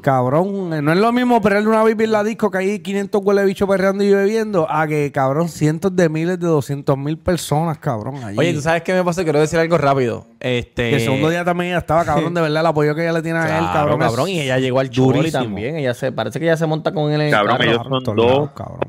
Cabrón, 0.01 0.71
no 0.85 0.93
es 0.93 0.99
lo 0.99 1.13
mismo 1.13 1.41
perrearle 1.41 1.69
una 1.69 1.83
baby 1.83 2.05
en 2.05 2.13
la 2.13 2.25
disco 2.25 2.51
que 2.51 2.59
hay 2.59 2.79
500 2.81 3.21
huele 3.25 3.45
bicho 3.45 3.69
perreando 3.69 4.03
y 4.03 4.13
bebiendo, 4.13 4.67
a 4.69 4.87
que, 4.89 5.13
cabrón, 5.13 5.49
cientos 5.49 5.95
de 5.95 6.09
miles 6.09 6.41
de 6.41 6.47
200 6.47 6.99
mil 6.99 7.19
personas, 7.19 7.79
cabrón, 7.79 8.17
allí. 8.25 8.37
Oye, 8.39 8.53
¿tú 8.53 8.61
sabes 8.61 8.83
qué 8.83 8.93
me 8.95 9.05
pasó? 9.05 9.23
Quiero 9.23 9.39
decir 9.41 9.59
algo 9.61 9.79
rápido. 9.79 10.27
Este... 10.43 10.91
Que 10.91 10.97
el 10.97 11.01
segundo 11.03 11.31
día 11.31 11.45
también 11.45 11.71
ella 11.71 11.79
estaba, 11.79 12.05
cabrón, 12.05 12.35
de 12.35 12.41
verdad, 12.41 12.61
el 12.61 12.67
apoyo 12.67 12.95
que 12.97 13.03
ella 13.03 13.13
le 13.13 13.23
tiene 13.23 13.39
a 13.39 13.59
él, 13.59 13.65
cabrón. 13.73 14.01
cabrón, 14.01 14.29
es 14.29 14.35
y 14.35 14.41
ella 14.41 14.59
llegó 14.59 14.81
al 14.81 14.91
choli 14.91 15.31
también. 15.31 15.77
Ella 15.77 15.95
se, 15.95 16.11
parece 16.11 16.41
que 16.41 16.47
ella 16.47 16.57
se 16.57 16.67
monta 16.67 16.93
con 16.93 17.13
él 17.13 17.21
en 17.21 17.27
el 17.29 17.33
Cabrón, 17.33 17.57
carro. 17.59 17.71
ellos 17.71 17.83
son 18.05 18.17
dos. 18.17 18.27
lados, 18.27 18.51
cabrón. 18.57 18.81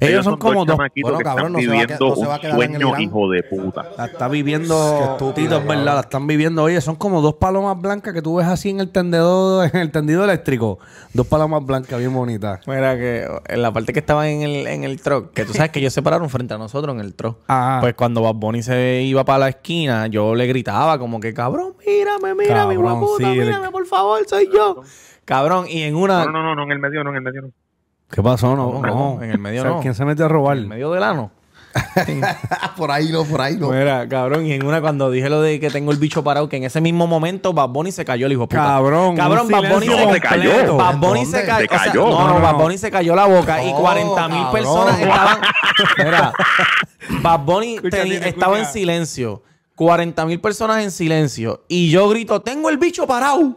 Ellos 0.00 0.24
son 0.24 0.36
como 0.36 0.64
dos. 0.64 0.76
Bueno, 0.76 1.18
cabrón, 1.20 1.52
no 1.52 1.58
se 1.60 1.66
va 1.68 1.72
a 1.72 1.76
viviendo 1.78 1.96
que- 1.96 2.10
no 2.10 2.16
se 2.16 2.26
va 2.26 2.32
a 2.32 2.36
un 2.36 2.40
quedar 2.42 2.62
en 2.62 2.74
el 2.82 3.00
hijo 3.00 3.30
de 3.30 3.42
puta. 3.42 3.90
La 3.96 4.04
está 4.06 4.28
viviendo, 4.28 5.16
Tito, 5.34 5.56
es 5.58 5.66
verdad, 5.66 5.94
la 5.94 6.00
están 6.00 6.26
viviendo. 6.26 6.62
Oye, 6.62 6.80
son 6.80 6.96
como 6.96 7.20
dos 7.22 7.34
palomas 7.34 7.80
blancas 7.80 8.12
que 8.14 8.22
tú 8.22 8.36
ves 8.36 8.46
así 8.46 8.70
en 8.70 8.80
el 8.80 8.90
tendido, 8.90 9.62
en 9.64 9.76
el 9.76 9.90
tendido 9.90 10.24
eléctrico. 10.24 10.78
Dos 11.12 11.26
palomas 11.26 11.64
blancas 11.64 11.98
bien 11.98 12.12
bonitas. 12.12 12.60
Mira 12.66 12.96
que 12.96 13.26
en 13.48 13.62
la 13.62 13.72
parte 13.72 13.92
que 13.92 14.00
estaba 14.00 14.28
en 14.28 14.42
el, 14.42 14.66
en 14.66 14.84
el 14.84 15.00
truck, 15.00 15.32
que 15.32 15.44
tú 15.44 15.52
sabes 15.54 15.70
que 15.70 15.78
ellos 15.80 15.92
se 15.92 16.02
pararon 16.02 16.28
frente 16.30 16.54
a 16.54 16.58
nosotros 16.58 16.94
en 16.94 17.00
el 17.00 17.14
truck. 17.14 17.38
Ajá. 17.46 17.80
Pues 17.80 17.94
cuando 17.94 18.22
Bad 18.22 18.34
Bunny 18.34 18.62
se 18.62 19.02
iba 19.02 19.24
para 19.24 19.38
la 19.38 19.48
esquina, 19.48 20.06
yo 20.08 20.34
le 20.34 20.46
gritaba 20.46 20.98
como 20.98 21.20
que, 21.20 21.32
cabrón, 21.32 21.74
mírame, 21.86 22.34
mírame, 22.34 22.74
hijo 22.74 22.82
de 22.82 22.88
Cabrón, 22.88 23.00
puta, 23.00 23.32
sí, 23.32 23.38
el- 23.38 23.46
mírame, 23.46 23.70
por 23.70 23.86
favor, 23.86 24.20
soy 24.28 24.48
yo. 24.52 24.82
Cabrón, 25.24 25.66
y 25.68 25.82
en 25.82 25.96
una... 25.96 26.24
No, 26.24 26.30
no, 26.32 26.42
no, 26.42 26.54
no, 26.54 26.62
en 26.64 26.72
el 26.72 26.78
medio 26.78 27.02
no, 27.02 27.10
en 27.10 27.16
el 27.16 27.22
medio 27.22 27.42
no. 27.42 27.48
¿Qué 28.10 28.22
pasó? 28.22 28.54
No, 28.56 28.66
¿Cómo 28.66 28.82
que 28.82 28.88
no. 28.88 28.94
no? 29.16 29.22
En 29.22 29.30
el 29.30 29.38
medio 29.38 29.62
¿Sabes 29.62 29.76
no. 29.76 29.82
¿Quién 29.82 29.94
se 29.94 30.04
metió 30.04 30.26
a 30.26 30.28
robar? 30.28 30.56
En 30.58 30.68
medio 30.68 30.92
del 30.92 31.02
ano. 31.02 31.30
por 32.76 32.90
ahí 32.90 33.10
no, 33.10 33.24
por 33.24 33.40
ahí 33.40 33.56
no. 33.56 33.70
Mira, 33.70 34.08
cabrón, 34.08 34.46
y 34.46 34.52
en 34.52 34.64
una 34.64 34.80
cuando 34.80 35.10
dije 35.10 35.28
lo 35.28 35.40
de 35.40 35.60
que 35.60 35.70
tengo 35.70 35.92
el 35.92 35.98
bicho 35.98 36.24
parado, 36.24 36.48
que 36.48 36.56
en 36.56 36.64
ese 36.64 36.80
mismo 36.80 37.06
momento 37.06 37.52
Bad 37.52 37.68
Bunny 37.68 37.92
se 37.92 38.04
cayó 38.04 38.26
el 38.26 38.32
hijo 38.32 38.48
puta. 38.48 38.62
Cabrón, 38.62 39.16
cabrón, 39.16 39.48
Bad 39.48 39.72
Bunny 39.72 39.86
se, 39.86 40.20
cayó. 40.20 40.76
Bad 40.76 40.96
Bunny 40.98 41.26
se 41.26 41.44
cayó. 41.44 41.66
O 41.66 41.78
sea, 41.78 41.92
no, 41.94 42.10
No, 42.10 42.34
no. 42.34 42.40
Bad 42.40 42.54
Bunny 42.54 42.78
se 42.78 42.90
cayó 42.90 43.14
la 43.14 43.26
boca 43.26 43.62
y 43.62 43.72
No, 43.72 43.78
40 43.78 44.28
mil 44.28 44.46
personas 44.52 45.00
estaban. 45.00 45.38
Mira, 45.98 46.32
Bad 47.22 47.40
Bunny 47.40 47.74
Escucha, 47.76 48.02
estaba 48.02 48.58
en 48.58 48.66
silencio. 48.66 49.42
40 49.74 50.24
mil 50.24 50.40
personas 50.40 50.82
en 50.82 50.90
silencio. 50.90 51.64
Y 51.68 51.90
yo 51.90 52.08
grito, 52.08 52.40
tengo 52.40 52.70
el 52.70 52.78
bicho 52.78 53.06
parado. 53.06 53.56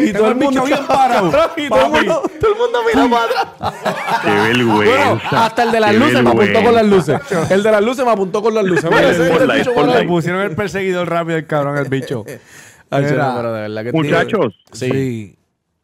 Y 0.00 0.12
todo 0.12 0.28
el 0.28 0.34
mundo 0.36 0.62
bicho 0.62 0.64
bien 0.64 0.86
parado. 0.86 1.28
y 1.56 1.68
todo 1.68 1.86
el 1.86 1.92
mundo, 1.92 2.22
todo 2.40 2.52
el 2.52 2.58
mundo 2.58 2.78
mira 2.86 3.10
para 3.10 3.24
atrás. 3.24 4.20
Qué 4.24 4.30
vergüenza. 4.30 4.74
Bueno, 5.10 5.20
hasta 5.30 5.62
el 5.62 5.72
de 5.72 5.80
las 5.80 5.90
qué 5.92 5.98
luces 5.98 6.22
me 6.22 6.30
apuntó 6.30 6.62
con 6.62 6.74
las 6.74 6.86
luces. 6.86 7.20
El 7.50 7.62
de 7.62 7.70
las 7.72 7.84
luces 7.84 8.04
me 8.04 8.10
apuntó 8.10 8.42
con 8.42 8.54
las 8.54 8.64
luces. 8.64 8.84
Mira, 8.84 9.10
ese 9.10 9.32
el 9.32 9.50
bicho 9.50 10.08
pusieron 10.08 10.42
el 10.42 10.56
perseguidor 10.56 11.08
rápido 11.08 11.36
el 11.38 11.46
cabrón, 11.46 11.76
el 11.76 11.88
bicho. 11.88 12.24
Ay, 12.90 13.04
Mira. 13.04 13.28
no, 13.28 13.36
pero 13.36 13.52
de 13.52 13.60
verdad 13.62 13.84
que 13.84 13.92
Muchachos, 13.92 14.54
Sí. 14.72 14.90
Sí. 14.90 15.36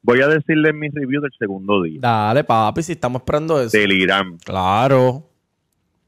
voy 0.02 0.22
a 0.22 0.28
decirles 0.28 0.74
mi 0.74 0.88
review 0.88 1.20
del 1.20 1.32
segundo 1.38 1.82
día. 1.82 1.98
Dale, 2.00 2.44
papi, 2.44 2.82
si 2.82 2.92
estamos 2.92 3.20
esperando 3.20 3.61
eso. 3.61 3.76
Del 3.76 3.92
Irán. 3.92 4.38
Claro. 4.38 5.28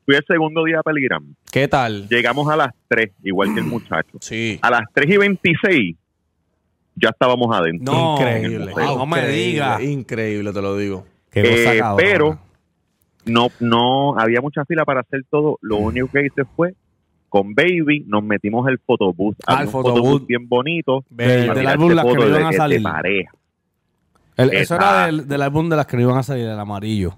Fui 0.06 0.14
el 0.14 0.24
segundo 0.26 0.64
día 0.64 0.82
para 0.82 0.96
el 0.96 1.04
Irán. 1.04 1.36
¿Qué 1.52 1.68
tal? 1.68 2.08
Llegamos 2.08 2.48
a 2.48 2.56
las 2.56 2.70
3, 2.88 3.10
igual 3.24 3.52
que 3.52 3.60
el 3.60 3.66
muchacho. 3.66 4.16
Sí. 4.20 4.58
A 4.62 4.70
las 4.70 4.82
3 4.94 5.10
y 5.10 5.16
26 5.18 5.96
ya 6.96 7.10
estábamos 7.10 7.54
adentro. 7.56 7.92
No, 7.92 8.14
increíble. 8.16 8.72
Wow, 8.72 8.98
no 8.98 9.06
me 9.06 9.18
Increíble, 9.18 9.44
diga. 9.44 9.82
Increíble, 9.82 10.52
te 10.52 10.62
lo 10.62 10.76
digo. 10.76 11.04
Eh, 11.34 11.80
pero 11.96 12.38
no, 13.26 13.48
no 13.60 14.18
había 14.18 14.40
mucha 14.40 14.64
fila 14.64 14.84
para 14.84 15.00
hacer 15.00 15.24
todo. 15.30 15.58
Lo 15.60 15.76
único 15.76 16.08
que 16.10 16.26
hice 16.26 16.44
fue 16.56 16.74
con 17.28 17.54
Baby 17.54 18.04
nos 18.06 18.22
metimos 18.24 18.66
el 18.68 18.78
photobús. 18.78 19.36
Ah, 19.46 19.60
el 19.62 19.68
photobús 19.68 20.26
bien 20.26 20.48
bonito. 20.48 21.04
Del- 21.10 21.50
álbum 21.66 21.92
Las 21.92 22.06
que 22.06 22.16
de 22.16 22.28
iban 22.28 22.44
a 22.44 22.50
de 22.50 22.56
salir. 22.56 22.82
pareja. 22.82 23.30
El- 24.36 24.52
eso 24.54 24.74
era 24.76 25.06
del, 25.06 25.26
del 25.28 25.42
álbum 25.42 25.68
de 25.68 25.76
las 25.76 25.86
que 25.86 25.96
no 25.96 26.02
iban 26.04 26.16
a 26.18 26.22
salir, 26.22 26.44
el 26.46 26.58
amarillo. 26.58 27.14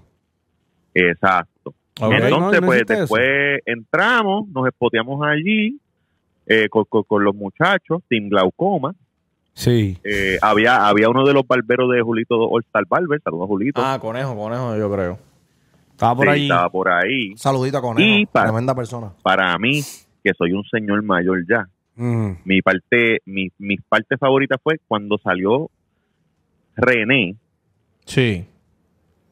Exacto. 0.93 1.73
Ok. 2.01 2.13
Entonces, 2.13 2.61
No, 2.61 2.67
pues 2.67 2.81
eso. 2.81 2.93
después 2.99 3.59
entramos, 3.65 4.47
nos 4.49 4.67
espoteamos 4.67 5.25
allí 5.25 5.79
eh, 6.47 6.67
con, 6.69 6.85
con- 6.85 7.03
con 7.03 7.23
los 7.23 7.35
muchachos, 7.35 8.01
sin 8.09 8.29
glaucoma. 8.29 8.95
Sí. 9.53 9.97
Eh, 10.03 10.37
había 10.41 10.87
había 10.87 11.09
uno 11.09 11.25
de 11.25 11.33
los 11.33 11.45
barberos 11.45 11.91
de 11.91 12.01
Julito 12.01 12.35
All 12.49 12.63
Star 12.63 12.85
Barber, 12.87 13.19
saludos 13.21 13.45
a 13.45 13.47
Julito. 13.47 13.81
Ah, 13.83 13.97
conejo, 13.99 14.35
conejo, 14.35 14.77
yo 14.77 14.91
creo. 14.91 15.19
Estaba 15.91 16.15
por 16.15 16.25
Sí, 16.27 16.31
ahí. 16.31 16.43
Estaba 16.43 16.69
por 16.69 16.89
ahí. 16.89 17.33
Saludito 17.35 17.77
a 17.77 17.81
Conejo. 17.81 18.07
Y 18.19 18.25
pa- 18.25 18.43
Tremenda 18.43 18.73
persona. 18.73 19.11
Para 19.21 19.57
mí, 19.57 19.81
que 20.23 20.31
soy 20.37 20.53
un 20.53 20.63
señor 20.63 21.03
mayor 21.03 21.45
ya, 21.49 21.67
Mm. 21.97 22.35
mi 22.45 22.61
parte, 22.61 23.19
mi, 23.25 23.49
mi 23.57 23.75
parte 23.77 24.17
favorita 24.17 24.55
fue 24.63 24.77
cuando 24.87 25.17
salió 25.17 25.69
René. 26.77 27.35
Sí. 28.05 28.45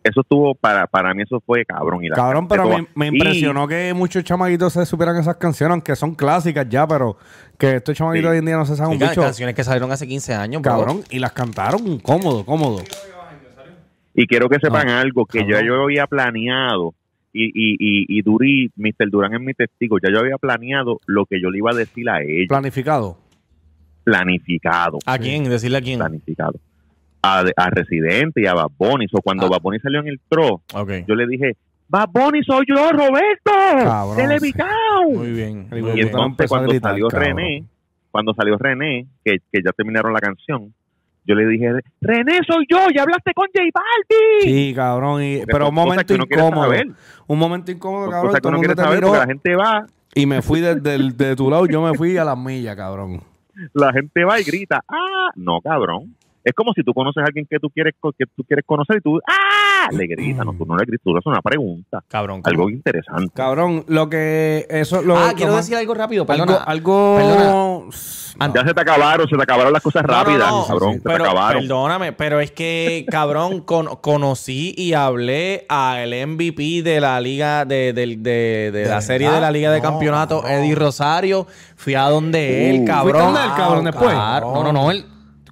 Eso 0.08 0.22
estuvo, 0.22 0.55
para, 0.55 0.88
para 0.88 1.14
mí 1.14 1.24
eso 1.24 1.41
fue 1.45 1.66
cabrón. 1.66 2.03
Y 2.03 2.10
la 2.10 2.16
Cabrón, 2.16 2.47
pero 2.47 2.70
me, 2.95 3.08
impresionó 3.08 3.68
que 3.68 3.93
muchos 3.93 4.24
chamaquitos 4.24 4.74
se 4.74 4.86
supieran 4.86 5.18
esas 5.18 5.36
canciones, 5.38 5.72
aunque 5.74 5.95
son 5.95 6.16
clásicas 6.16 6.68
ya, 6.70 6.88
pero 6.88 7.18
que 7.58 7.76
estos 7.78 7.95
chamaquitos 7.97 8.30
Sí. 8.30 8.32
hoy 8.34 8.38
en 8.39 8.45
día 8.45 8.55
no 8.55 8.66
se 8.66 8.76
saben 8.76 8.93
un 8.93 8.99
Sí, 8.99 9.05
bicho. 9.08 9.22
canciones 9.22 9.55
que 9.55 9.64
salieron 9.64 9.91
hace 9.91 10.08
15 10.08 10.34
años, 10.34 10.62
bro. 10.62 10.72
Cabrón, 10.72 11.01
y 11.10 11.20
las 11.20 11.32
cantaron 11.34 11.99
cómodo, 11.99 12.45
cómodo. 12.45 12.84
Y, 14.14 14.26
quiero 14.28 14.49
que 14.49 14.58
sepan 14.60 14.89
Ah, 14.89 15.01
algo, 15.01 15.26
que 15.26 15.39
ya 15.47 15.64
yo 15.64 15.84
había 15.84 16.08
planeado, 16.08 16.93
y, 17.34 17.45
y, 17.45 17.74
y, 17.80 18.05
y 18.18 18.22
Duri, 18.24 18.72
Mr. 18.76 19.10
Durán 19.12 19.34
es 19.36 19.41
mi 19.41 19.53
testigo, 19.53 19.97
ya 20.01 20.10
yo 20.12 20.20
había 20.20 20.38
planeado 20.38 20.99
lo 21.05 21.26
que 21.26 21.39
yo 21.41 21.49
le 21.51 21.60
iba 21.60 21.72
a 21.72 21.76
decir 21.76 22.10
a 22.10 22.22
ella. 22.24 22.47
Planificado. 22.47 23.18
planificado. 24.03 24.99
¿A 25.05 25.18
quién? 25.18 25.43
Decirle 25.43 25.78
a 25.78 25.82
quién. 25.82 25.99
Planificado. 25.99 26.60
A, 27.22 27.43
a 27.55 27.70
Residente 27.72 28.41
y 28.41 28.45
a 28.45 28.53
Bad 28.53 28.72
Bunny. 28.78 29.07
So, 29.09 29.22
cuando 29.22 29.47
Ah. 29.47 29.49
Bad 29.51 29.61
Bunny 29.61 29.80
salió 29.80 29.99
en 30.01 30.07
el 30.07 30.20
tro, 30.30 30.61
yo 31.07 31.15
le 31.15 31.28
dije, 31.28 31.55
Bad 31.89 32.09
Bunny 32.11 32.43
soy 32.43 32.65
yo, 32.68 32.89
Roberto. 32.91 34.15
Televicao. 34.15 35.09
Muy 35.13 35.32
bien. 35.32 35.68
Y 35.72 35.82
Muy 35.82 35.91
Y 35.91 35.93
bien. 35.95 36.07
entonces- 36.07 36.49
cuando 36.49 36.70
gritar, 36.70 36.91
salió 36.91 37.07
cabrón. 37.07 37.38
René, 37.38 37.63
cuando 38.11 38.34
salió 38.34 38.57
René, 38.57 39.07
que, 39.24 39.38
que 39.51 39.61
ya 39.63 39.72
terminaron 39.72 40.13
la 40.13 40.20
canción, 40.20 40.74
yo 41.26 41.36
le 41.36 41.45
dije, 41.47 41.72
René 42.01 42.39
soy 42.47 42.65
yo, 42.70 42.78
ya 42.95 43.01
hablaste 43.03 43.34
con 43.34 43.47
J 43.53 43.59
Balvin. 43.74 44.41
Sí, 44.41 44.74
cabrón. 44.76 45.24
y- 45.24 45.41
pero 45.45 45.70
un 45.70 45.76
momento 45.76 46.13
incómodo. 46.13 46.72
Un 47.28 47.39
momento 47.39 47.72
incómodo, 47.72 48.09
cabrón. 48.09 48.34
que 48.34 48.39
Todo 48.41 48.49
el 48.49 48.55
uno 48.55 48.57
mundo 48.57 48.68
quiere 48.68 48.76
te 48.76 48.82
saber 48.82 48.97
miró 48.97 49.07
porque 49.07 49.20
la 49.20 49.28
gente 49.28 49.55
va, 49.55 49.86
y 50.15 50.26
me 50.26 50.41
fui 50.41 50.59
el- 50.63 50.82
de 51.18 51.36
tu 51.36 51.49
lado, 51.49 51.65
yo 51.65 51.82
me 51.82 51.93
fui 51.97 52.18
a 52.18 52.24
las 52.24 52.38
millas, 52.38 52.76
cabrón. 52.76 53.22
la 53.74 53.91
gente 53.91 54.24
va 54.24 54.39
y 54.39 54.43
grita, 54.43 54.84
ah, 54.88 55.32
no, 55.36 55.59
cabrón. 55.61 56.15
Es 56.48 56.54
como 56.56 56.72
si 56.74 56.82
tú 56.82 56.93
conoces 56.93 57.22
a 57.24 57.26
alguien 57.26 57.45
que 57.50 57.60
tú 57.60 57.70
quieres 57.70 57.93
que 58.18 58.26
tú 58.36 58.43
quieres 58.45 58.64
conocer 58.66 58.98
y 58.98 59.02
tú, 59.02 59.20
ah, 59.28 59.89
le 59.91 60.08
gritas, 60.08 60.45
no, 60.45 60.54
tú 60.54 60.66
no 60.66 60.78
le 60.78 60.86
gritas, 60.86 61.04
tú 61.04 61.12
le 61.12 61.18
haces 61.20 61.26
una 61.28 61.41
pregunta, 61.41 62.02
Cabrón. 62.08 62.39
algo 62.45 62.70
interesante. 62.70 63.32
Cabrón, 63.34 63.84
lo 63.88 64.10
que. 64.10 64.66
Eso, 64.70 65.02
lo, 65.02 65.18
ah, 65.18 65.28
lo 65.32 65.36
quiero 65.36 65.52
más- 65.52 65.66
decir 65.66 65.76
algo 65.78 65.93
rápido. 65.93 66.26
Algo. 66.30 66.45
Perdona. 66.45 66.64
algo 66.64 67.89
Antes- 68.39 68.62
Ya 68.62 68.68
se 68.68 68.74
te 68.74 68.82
acabaron, 68.82 69.28
se 69.28 69.36
te 69.36 69.43
acabaron 69.43 69.74
las 69.74 69.82
cosas 69.82 70.04
No, 70.04 70.08
no, 70.14 70.24
rápidas, 70.24 70.50
no, 70.52 70.68
cabrón, 70.68 70.93
sí, 70.93 70.98
se 71.00 71.04
pero, 71.04 71.24
te 71.24 71.30
acabaron. 71.30 71.62
Perdóname, 71.64 72.14
pero 72.14 72.39
es 72.39 72.52
que, 72.52 73.06
cabrón, 73.10 73.62
con- 73.62 73.88
conocí 73.98 74.74
y 74.78 74.93
hablé 74.93 75.66
al 75.70 76.14
MVP 76.14 76.82
de 76.84 77.02
la 77.02 77.20
liga, 77.20 77.66
de, 77.66 77.93
del- 77.93 78.22
de- 78.24 78.70
de 78.72 78.86
la 78.88 79.02
serie 79.02 79.30
de 79.32 79.41
la 79.41 79.52
liga 79.52 79.72
de 79.72 79.82
campeonato, 79.82 80.41
no. 80.43 80.48
Eddie 80.48 80.76
Rosario. 80.76 81.48
Fui 81.76 81.95
a 81.95 82.04
donde 82.04 82.70
él, 82.70 82.82
Uh. 82.82 82.86
cabrón. 82.86 83.12
¿Fuiste 83.14 83.26
donde 83.26 83.41
él, 83.43 83.52
cabrón, 83.58 83.84
después? 83.86 84.12
Claro. 84.14 84.54
No, 84.54 84.64
no, 84.64 84.72
no. 84.74 84.91
él- 84.91 85.06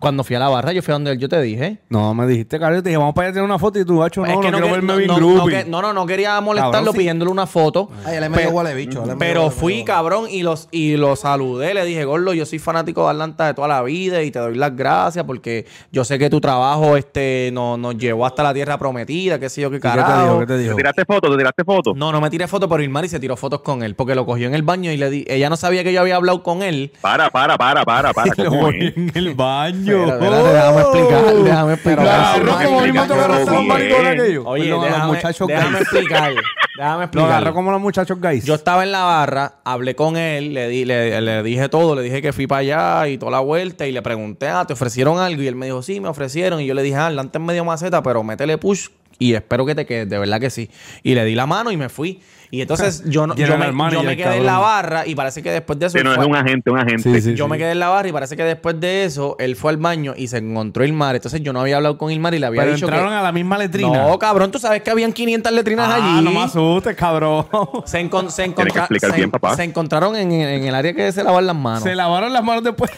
cuando 0.06 0.24
fui 0.24 0.36
a 0.36 0.39
la 0.39 0.49
barra, 0.49 0.72
yo 0.72 0.84
fui 0.84 0.91
a 0.91 0.95
donde 0.95 1.14
él, 1.14 1.18
yo 1.18 1.28
te 1.28 1.41
dije. 1.41 1.80
No, 1.89 2.14
me 2.14 2.28
dijiste, 2.28 2.60
cabrón, 2.60 2.84
te 2.84 2.89
dije, 2.89 2.97
vamos 2.97 3.16
para 3.16 3.26
allá 3.26 3.32
a 3.32 3.34
tener 3.34 3.45
una 3.49 3.58
foto 3.58 3.80
y 3.80 3.86
tú, 3.86 4.03
hacho, 4.03 4.22
no, 4.22 4.28
es 4.28 4.34
no, 4.36 4.39
que 4.41 4.51
no, 4.51 4.58
quiero 4.60 4.68
que- 4.68 4.72
verme 4.74 4.88
no, 4.93 4.97
bien 4.99 5.08
no, 5.08 5.16
groupie. 5.16 5.39
no, 5.39 5.45
que- 5.64 5.70
no, 5.72 5.82
no, 5.82 5.93
no 5.93 6.06
quería 6.06 6.39
molestarlo 6.41 6.72
Cabrón, 6.74 6.93
sí. 6.93 6.97
pidiéndole 6.99 7.32
una 7.32 7.47
foto. 7.47 7.89
Ay, 8.06 8.18
él 8.18 8.22
medio 8.30 8.36
Pero- 8.36 8.49
huele 8.51 8.74
bicho. 8.76 9.03
Pero 9.18 9.41
huele 9.45 9.51
fui, 9.51 9.84
cabrón, 9.84 10.26
y 10.30 10.43
los 10.43 10.68
y 10.72 10.95
lo 10.95 11.16
saludé. 11.16 11.74
Le 11.74 11.84
dije, 11.86 12.06
Gordo, 12.06 12.34
yo 12.36 12.45
soy 12.45 12.60
fanático 12.60 13.03
de 13.06 13.10
Atlanta 13.10 13.47
de 13.47 13.56
toda 13.56 13.68
la 13.68 13.82
vida 13.82 14.22
y 14.22 14.30
te 14.30 14.38
doy 14.38 14.53
las 14.56 14.76
gracias 14.76 15.26
porque 15.26 15.66
yo 15.91 16.03
sé 16.06 16.20
que 16.20 16.30
tu 16.30 16.39
trabajo 16.39 16.97
este 16.97 17.49
nos, 17.51 17.80
nos 17.80 17.97
llevó 17.97 18.28
hasta 18.28 18.43
la 18.43 18.53
tierra 18.53 18.78
prometida, 18.78 19.39
qué 19.39 19.49
sé 19.49 19.62
yo, 19.62 19.72
qué 19.72 19.78
¿Y 19.78 19.80
¿Qué 19.80 19.88
te 19.89 19.95
carajo. 19.95 20.24
dijo? 20.24 20.39
¿Qué 20.41 20.45
te 20.45 20.76
tiraste 20.76 21.06
fotos? 21.06 21.32
¿Te 21.32 21.38
tiraste 21.38 21.64
fotos? 21.64 21.95
No, 21.97 22.12
no 22.12 22.22
me 22.22 22.30
tiré 22.30 22.47
fotos, 22.47 22.70
pero 22.70 22.84
Ilmari 22.84 23.10
se 23.10 23.20
tiró 23.20 23.36
fotos 23.36 23.62
con 23.62 23.82
él 23.82 23.95
porque 23.95 24.14
lo 24.14 24.24
cogió 24.28 24.45
en 24.47 24.53
el 24.53 24.62
baño 24.62 24.91
y 24.91 24.97
le 24.97 25.10
di. 25.10 25.26
Ella 25.28 25.49
no 25.49 25.58
sabía 25.58 25.84
que 25.84 25.91
yo 25.91 26.01
había 26.01 26.16
hablado 26.18 26.43
con 26.43 26.62
él. 26.62 26.91
Para, 27.01 27.32
para, 27.32 27.58
para, 27.58 27.84
para, 27.84 28.14
para. 28.14 28.32
En 28.76 29.12
el 29.16 29.34
baño. 29.34 29.95
Espérate, 30.04 30.26
espérate, 30.26 30.54
déjame 30.54 30.82
explicar, 30.82 31.36
déjame 31.43 31.74
explicar. 31.74 32.06
Lo 32.06 32.12
agarró 32.12 32.46
Déjame 32.46 32.66
como 32.66 32.82
mismo 32.82 33.02
explicar, 33.04 34.02
bien. 34.02 34.08
aquellos. 34.20 34.43
Oye, 34.46 34.64
déjame, 34.66 34.89
los 34.89 35.08
muchachos 35.08 35.48
déjame 35.48 35.80
explicar. 35.80 36.34
Déjame 36.78 36.98
Lo 36.98 37.04
explicar. 37.04 37.32
agarró 37.32 37.54
como 37.54 37.72
los 37.72 37.82
muchachos 37.82 38.20
gays. 38.20 38.43
Yo 38.46 38.56
estaba 38.56 38.84
en 38.84 38.91
la 38.91 39.04
barra, 39.04 39.54
hablé 39.64 39.96
con 39.96 40.18
él, 40.18 40.54
le, 40.54 40.68
di, 40.68 40.84
le, 40.86 41.22
le 41.22 41.43
dije 41.43 41.70
todo, 41.70 41.96
le 41.96 42.02
dije 42.02 42.22
que 42.22 42.34
fui 42.34 42.48
para 42.48 42.60
allá 42.60 43.08
y 43.08 43.18
toda 43.18 43.32
la 43.32 43.39
vuelta 43.39 43.88
y 43.88 43.91
le 43.93 44.02
pregunté, 44.02 44.48
ah, 44.50 44.66
¿te 44.68 44.74
ofrecieron 44.74 45.18
algo? 45.20 45.41
Y 45.41 45.48
él 45.48 45.56
me 45.56 45.68
dijo, 45.68 45.82
sí, 45.82 46.00
me 46.02 46.10
ofrecieron. 46.10 46.60
Y 46.60 46.66
yo 46.66 46.74
le 46.74 46.84
dije, 46.84 46.98
ah, 46.98 47.08
adelante 47.08 47.38
en 47.38 47.46
medio 47.46 47.64
maceta, 47.64 48.04
pero 48.04 48.24
métele 48.24 48.58
push 48.58 48.89
y 49.18 49.34
espero 49.34 49.66
que 49.66 49.76
te 49.76 49.86
quedes, 49.86 50.10
de 50.10 50.20
verdad 50.20 50.39
que 50.41 50.50
sí. 50.50 50.70
Y 51.02 51.16
le 51.16 51.24
di 51.24 51.36
la 51.36 51.46
mano 51.46 51.72
y 51.72 51.78
me 51.78 51.88
fui. 51.88 52.20
Y 52.52 52.62
entonces 52.62 53.04
yo, 53.10 53.28
no, 53.28 53.36
yo, 53.36 53.58
me, 53.58 53.66
yo 53.91 54.04
me 54.04 54.16
quedé 54.18 54.38
en 54.38 54.46
la 54.46 54.58
barra 54.60 55.06
y 55.08 55.16
parece 55.16 55.41
que 55.43 55.52
después 55.52 55.78
de 55.80 55.88
eso... 55.88 55.98
Sí, 55.98 56.04
no, 56.04 56.14
fue- 56.14 56.24
es 56.24 56.30
un 56.30 56.36
agente, 56.36 56.70
un 56.72 56.78
agente. 56.80 57.04
Sí, 57.14 57.22
sí. 57.22 57.36
yo 57.36 57.48
me 57.48 57.58
quedé 57.58 57.72
en 57.72 57.80
la 57.80 57.89
barra 57.89 58.08
y 58.08 58.12
parece 58.12 58.38
que 58.38 58.43
después 58.43 58.80
de 58.80 59.06
eso 59.06 59.36
él 59.39 59.56
fue 59.56 59.72
al 59.72 59.78
baño 59.78 60.14
y 60.16 60.28
se 60.28 60.38
encontró 60.38 60.84
Ilmar. 60.86 61.16
Entonces 61.16 61.41
yo 61.41 61.54
no 61.54 61.62
había 61.62 61.78
hablado 61.78 61.98
con 61.98 62.12
Ilmar 62.12 62.34
y 62.34 62.39
le 62.39 62.46
había 62.48 62.62
Pero 62.62 62.74
dicho 62.74 62.86
entraron 62.86 63.10
que... 63.10 63.16
a 63.16 63.22
la 63.22 63.32
misma 63.32 63.58
letrina. 63.58 64.08
No, 64.08 64.20
cabrón, 64.20 64.52
tú 64.52 64.60
sabes 64.60 64.82
que 64.82 64.89
habían 64.91 65.12
500 65.14 65.52
letrinas 65.52 65.89
ah, 65.89 65.96
allí. 66.16 66.24
no 66.26 66.32
me 66.32 66.43
asustes, 66.43 66.96
cabrón. 66.96 67.48
Se, 67.86 68.00
encon- 68.00 68.30
se, 68.30 68.46
encontra- 68.46 68.82
explicar 68.82 69.12
se- 69.12 69.18
bien, 69.18 69.32
papá. 69.32 69.56
se 69.56 69.64
encontraron 69.64 70.16
en, 70.16 70.32
en 70.32 70.64
el 70.66 70.76
área 70.76 70.93
que 70.93 71.12
se 71.12 71.24
lavan 71.24 71.46
las 71.48 71.56
manos. 71.56 71.84
Se 71.84 71.96
lavaron 71.96 72.32
las 72.34 72.43
manos 72.43 72.64
después. 72.64 72.91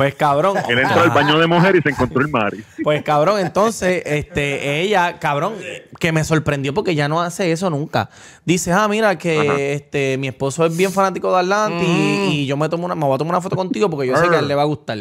Pues 0.00 0.14
cabrón. 0.14 0.56
Él 0.66 0.78
entró 0.78 1.02
al 1.02 1.10
baño 1.10 1.38
de 1.38 1.46
mujer 1.46 1.76
y 1.76 1.82
se 1.82 1.90
encontró 1.90 2.22
el 2.22 2.28
Mari. 2.28 2.64
Pues 2.82 3.02
cabrón, 3.02 3.38
entonces, 3.38 4.02
este, 4.06 4.80
ella, 4.80 5.18
cabrón, 5.18 5.56
que 5.98 6.10
me 6.10 6.24
sorprendió 6.24 6.72
porque 6.72 6.94
ya 6.94 7.06
no 7.06 7.20
hace 7.20 7.52
eso 7.52 7.68
nunca. 7.68 8.08
Dice, 8.46 8.72
ah, 8.72 8.88
mira, 8.88 9.18
que 9.18 9.74
este, 9.74 10.16
mi 10.16 10.28
esposo 10.28 10.64
es 10.64 10.74
bien 10.74 10.90
fanático 10.90 11.30
de 11.30 11.40
Atlanta 11.40 11.84
y, 11.84 12.30
y 12.30 12.46
yo 12.46 12.56
me 12.56 12.70
tomo 12.70 12.86
una, 12.86 12.94
me 12.94 13.04
voy 13.04 13.14
a 13.14 13.18
tomar 13.18 13.34
una 13.34 13.42
foto 13.42 13.56
contigo 13.56 13.90
porque 13.90 14.06
yo 14.08 14.16
sé 14.16 14.26
que 14.30 14.36
a 14.36 14.38
él 14.38 14.48
le 14.48 14.54
va 14.54 14.62
a 14.62 14.64
gustar. 14.64 14.96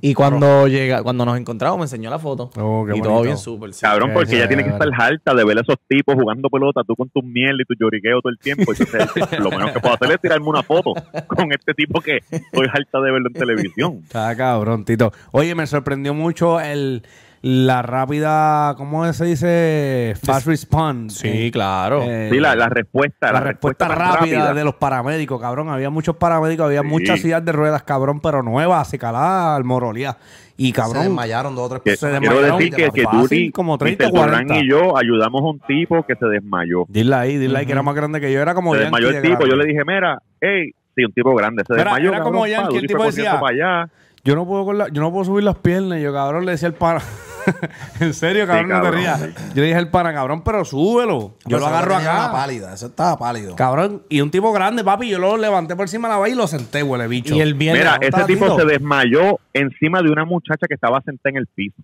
Y 0.00 0.12
cuando 0.12 0.66
llega, 0.66 1.04
cuando 1.04 1.24
nos 1.24 1.38
encontramos, 1.38 1.78
me 1.78 1.84
enseñó 1.84 2.10
la 2.10 2.18
foto. 2.18 2.50
Oh, 2.56 2.84
qué 2.84 2.98
y 2.98 3.00
todo 3.00 3.22
bien 3.22 3.38
súper. 3.38 3.72
sí. 3.72 3.82
Cabrón, 3.82 4.10
porque 4.12 4.30
sí, 4.30 4.36
ella 4.38 4.48
tiene 4.48 4.64
que 4.64 4.70
estar 4.70 4.88
harta 4.92 5.34
de 5.34 5.44
ver 5.44 5.58
a 5.58 5.60
esos 5.60 5.76
tipos 5.86 6.16
jugando 6.16 6.50
pelota, 6.50 6.80
tú 6.84 6.96
con 6.96 7.08
tus 7.10 7.22
miel 7.22 7.60
y 7.60 7.64
tu 7.64 7.74
lloriqueo 7.78 8.20
todo 8.20 8.32
el 8.32 8.38
tiempo. 8.40 8.72
Entonces, 8.76 9.38
lo 9.38 9.50
menos 9.50 9.70
que 9.70 9.78
puedo 9.78 9.94
hacer 9.94 10.10
es 10.10 10.20
tirarme 10.20 10.48
una 10.48 10.64
foto 10.64 10.94
con 11.28 11.52
este 11.52 11.74
tipo 11.74 12.00
que 12.00 12.16
estoy 12.28 12.66
harta 12.66 13.00
de 13.00 13.12
verlo 13.12 13.28
en 13.28 13.34
televisión. 13.34 14.02
Está 14.32 14.44
cabrón, 14.44 14.84
Tito. 14.84 15.12
Oye, 15.30 15.54
me 15.54 15.66
sorprendió 15.66 16.14
mucho 16.14 16.60
el, 16.60 17.02
la 17.42 17.82
rápida, 17.82 18.74
¿cómo 18.76 19.10
se 19.12 19.24
dice? 19.24 20.14
Fast 20.22 20.46
response. 20.46 21.28
Sí, 21.28 21.50
claro. 21.50 22.02
Eh, 22.02 22.28
Sí, 22.32 22.38
la, 22.38 22.54
la 22.54 22.68
respuesta. 22.68 23.32
la, 23.32 23.40
respuesta, 23.40 23.88
rápida, 23.88 24.54
de 24.54 24.64
los 24.64 24.74
paramédicos, 24.76 25.40
cabrón. 25.40 25.68
Había 25.70 25.90
muchos 25.90 26.16
paramédicos, 26.16 26.66
había 26.66 26.82
Sí. 26.82 26.86
muchas 26.86 27.20
sillas 27.20 27.44
de 27.44 27.52
ruedas, 27.52 27.82
cabrón, 27.82 28.20
pero 28.20 28.42
nuevas, 28.42 28.88
se 28.88 28.98
calada 28.98 29.56
al 29.56 29.64
morolía. 29.64 30.16
Y 30.56 30.68
Se 30.68 30.72
cabrón, 30.74 31.02
desmayaron 31.04 31.54
dos 31.56 31.64
o 31.64 31.68
tres 31.70 31.82
Que- 31.82 31.96
Se 31.96 32.08
quiero 32.10 32.20
desmayaron 32.20 32.58
decir 32.58 32.74
que, 32.74 32.90
que 32.90 33.02
fácil, 33.02 33.52
como 33.52 33.78
30 33.78 34.04
Mr. 34.04 34.12
Durán 34.12 34.28
40. 34.46 34.58
y 34.58 34.68
yo 34.70 34.96
ayudamos 34.96 35.40
a 35.42 35.44
un 35.46 35.58
tipo 35.60 36.04
que 36.06 36.14
se 36.14 36.26
desmayó. 36.26 36.84
dile 36.88 37.14
ahí, 37.16 37.36
dile 37.38 37.58
ahí 37.58 37.66
que 37.66 37.72
era 37.72 37.82
más 37.82 37.94
grande 37.94 38.20
que 38.20 38.32
yo. 38.32 38.40
Era 38.40 38.54
como 38.54 38.74
Se 38.74 38.80
desmayó 38.82 39.08
de 39.08 39.16
el 39.16 39.22
tipo. 39.22 39.34
grande. 39.38 39.50
Yo 39.50 39.56
le 39.56 39.66
dije, 39.66 39.80
mira, 39.84 40.18
hey, 40.40 40.70
sí, 40.94 41.04
un 41.04 41.12
tipo 41.12 41.34
grande. 41.34 41.64
Se 41.66 41.72
Era- 41.72 41.84
desmayó. 41.84 42.10
era 42.10 42.20
como 42.22 42.42
cabrón, 42.42 42.50
Yankee, 42.50 42.76
el 42.76 42.86
tipo 42.86 43.04
decía, 43.04 43.40
para 43.40 43.52
allá. 43.82 43.90
Yo 44.24 44.36
no 44.36 44.46
puedo 44.46 44.64
con 44.64 44.78
la- 44.78 44.88
yo 44.88 45.00
no 45.02 45.10
puedo 45.10 45.24
subir 45.24 45.42
las 45.44 45.56
piernas. 45.56 45.98
Y 45.98 46.02
yo, 46.02 46.12
cabrón, 46.12 46.46
le 46.46 46.52
decía 46.52 46.68
el 46.68 46.74
pana. 46.74 47.02
en 48.00 48.14
serio, 48.14 48.46
cabrón, 48.46 48.68
no 48.68 48.76
te 48.76 48.82
cabrón. 48.82 49.00
rías. 49.00 49.20
Yo 49.20 49.60
le 49.60 49.62
dije 49.62 49.74
al 49.74 49.90
pana, 49.90 50.12
cabrón, 50.12 50.42
pero 50.44 50.64
súbelo. 50.64 51.34
Yo 51.44 51.58
lo 51.58 51.66
agarro 51.66 51.96
acá. 51.96 52.30
pálida, 52.30 52.72
eso 52.72 52.86
estaba 52.86 53.18
pálido. 53.18 53.56
Cabrón, 53.56 54.02
y 54.08 54.20
un 54.20 54.30
tipo 54.30 54.52
grande, 54.52 54.84
papi, 54.84 55.08
yo 55.08 55.18
lo 55.18 55.36
levanté 55.36 55.74
por 55.74 55.84
encima 55.84 56.06
de 56.08 56.14
la 56.14 56.20
valla 56.20 56.34
y 56.34 56.36
lo 56.36 56.46
senté, 56.46 56.84
huele 56.84 57.08
bicho. 57.08 57.34
Y 57.34 57.40
el 57.40 57.54
viernes. 57.54 57.82
Mira, 57.84 57.98
ese 58.00 58.24
tipo 58.24 58.56
se 58.56 58.64
desmayó 58.64 59.40
encima 59.52 60.00
de 60.02 60.10
una 60.10 60.24
muchacha 60.24 60.66
que 60.68 60.74
estaba 60.74 61.00
sentada 61.02 61.30
en 61.30 61.36
el 61.38 61.46
piso. 61.48 61.82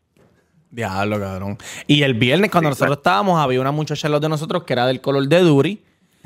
Diablo, 0.70 1.18
cabrón. 1.18 1.58
Y 1.86 2.02
el 2.02 2.14
viernes, 2.14 2.50
cuando 2.50 2.70
nosotros 2.70 2.98
estábamos, 2.98 3.40
había 3.40 3.60
una 3.60 3.72
muchacha 3.72 4.06
en 4.06 4.12
los 4.12 4.20
de 4.20 4.28
nosotros 4.28 4.62
que 4.64 4.74
era 4.74 4.86
del 4.86 5.00
color 5.00 5.26
de 5.26 5.40
Duri. 5.40 5.82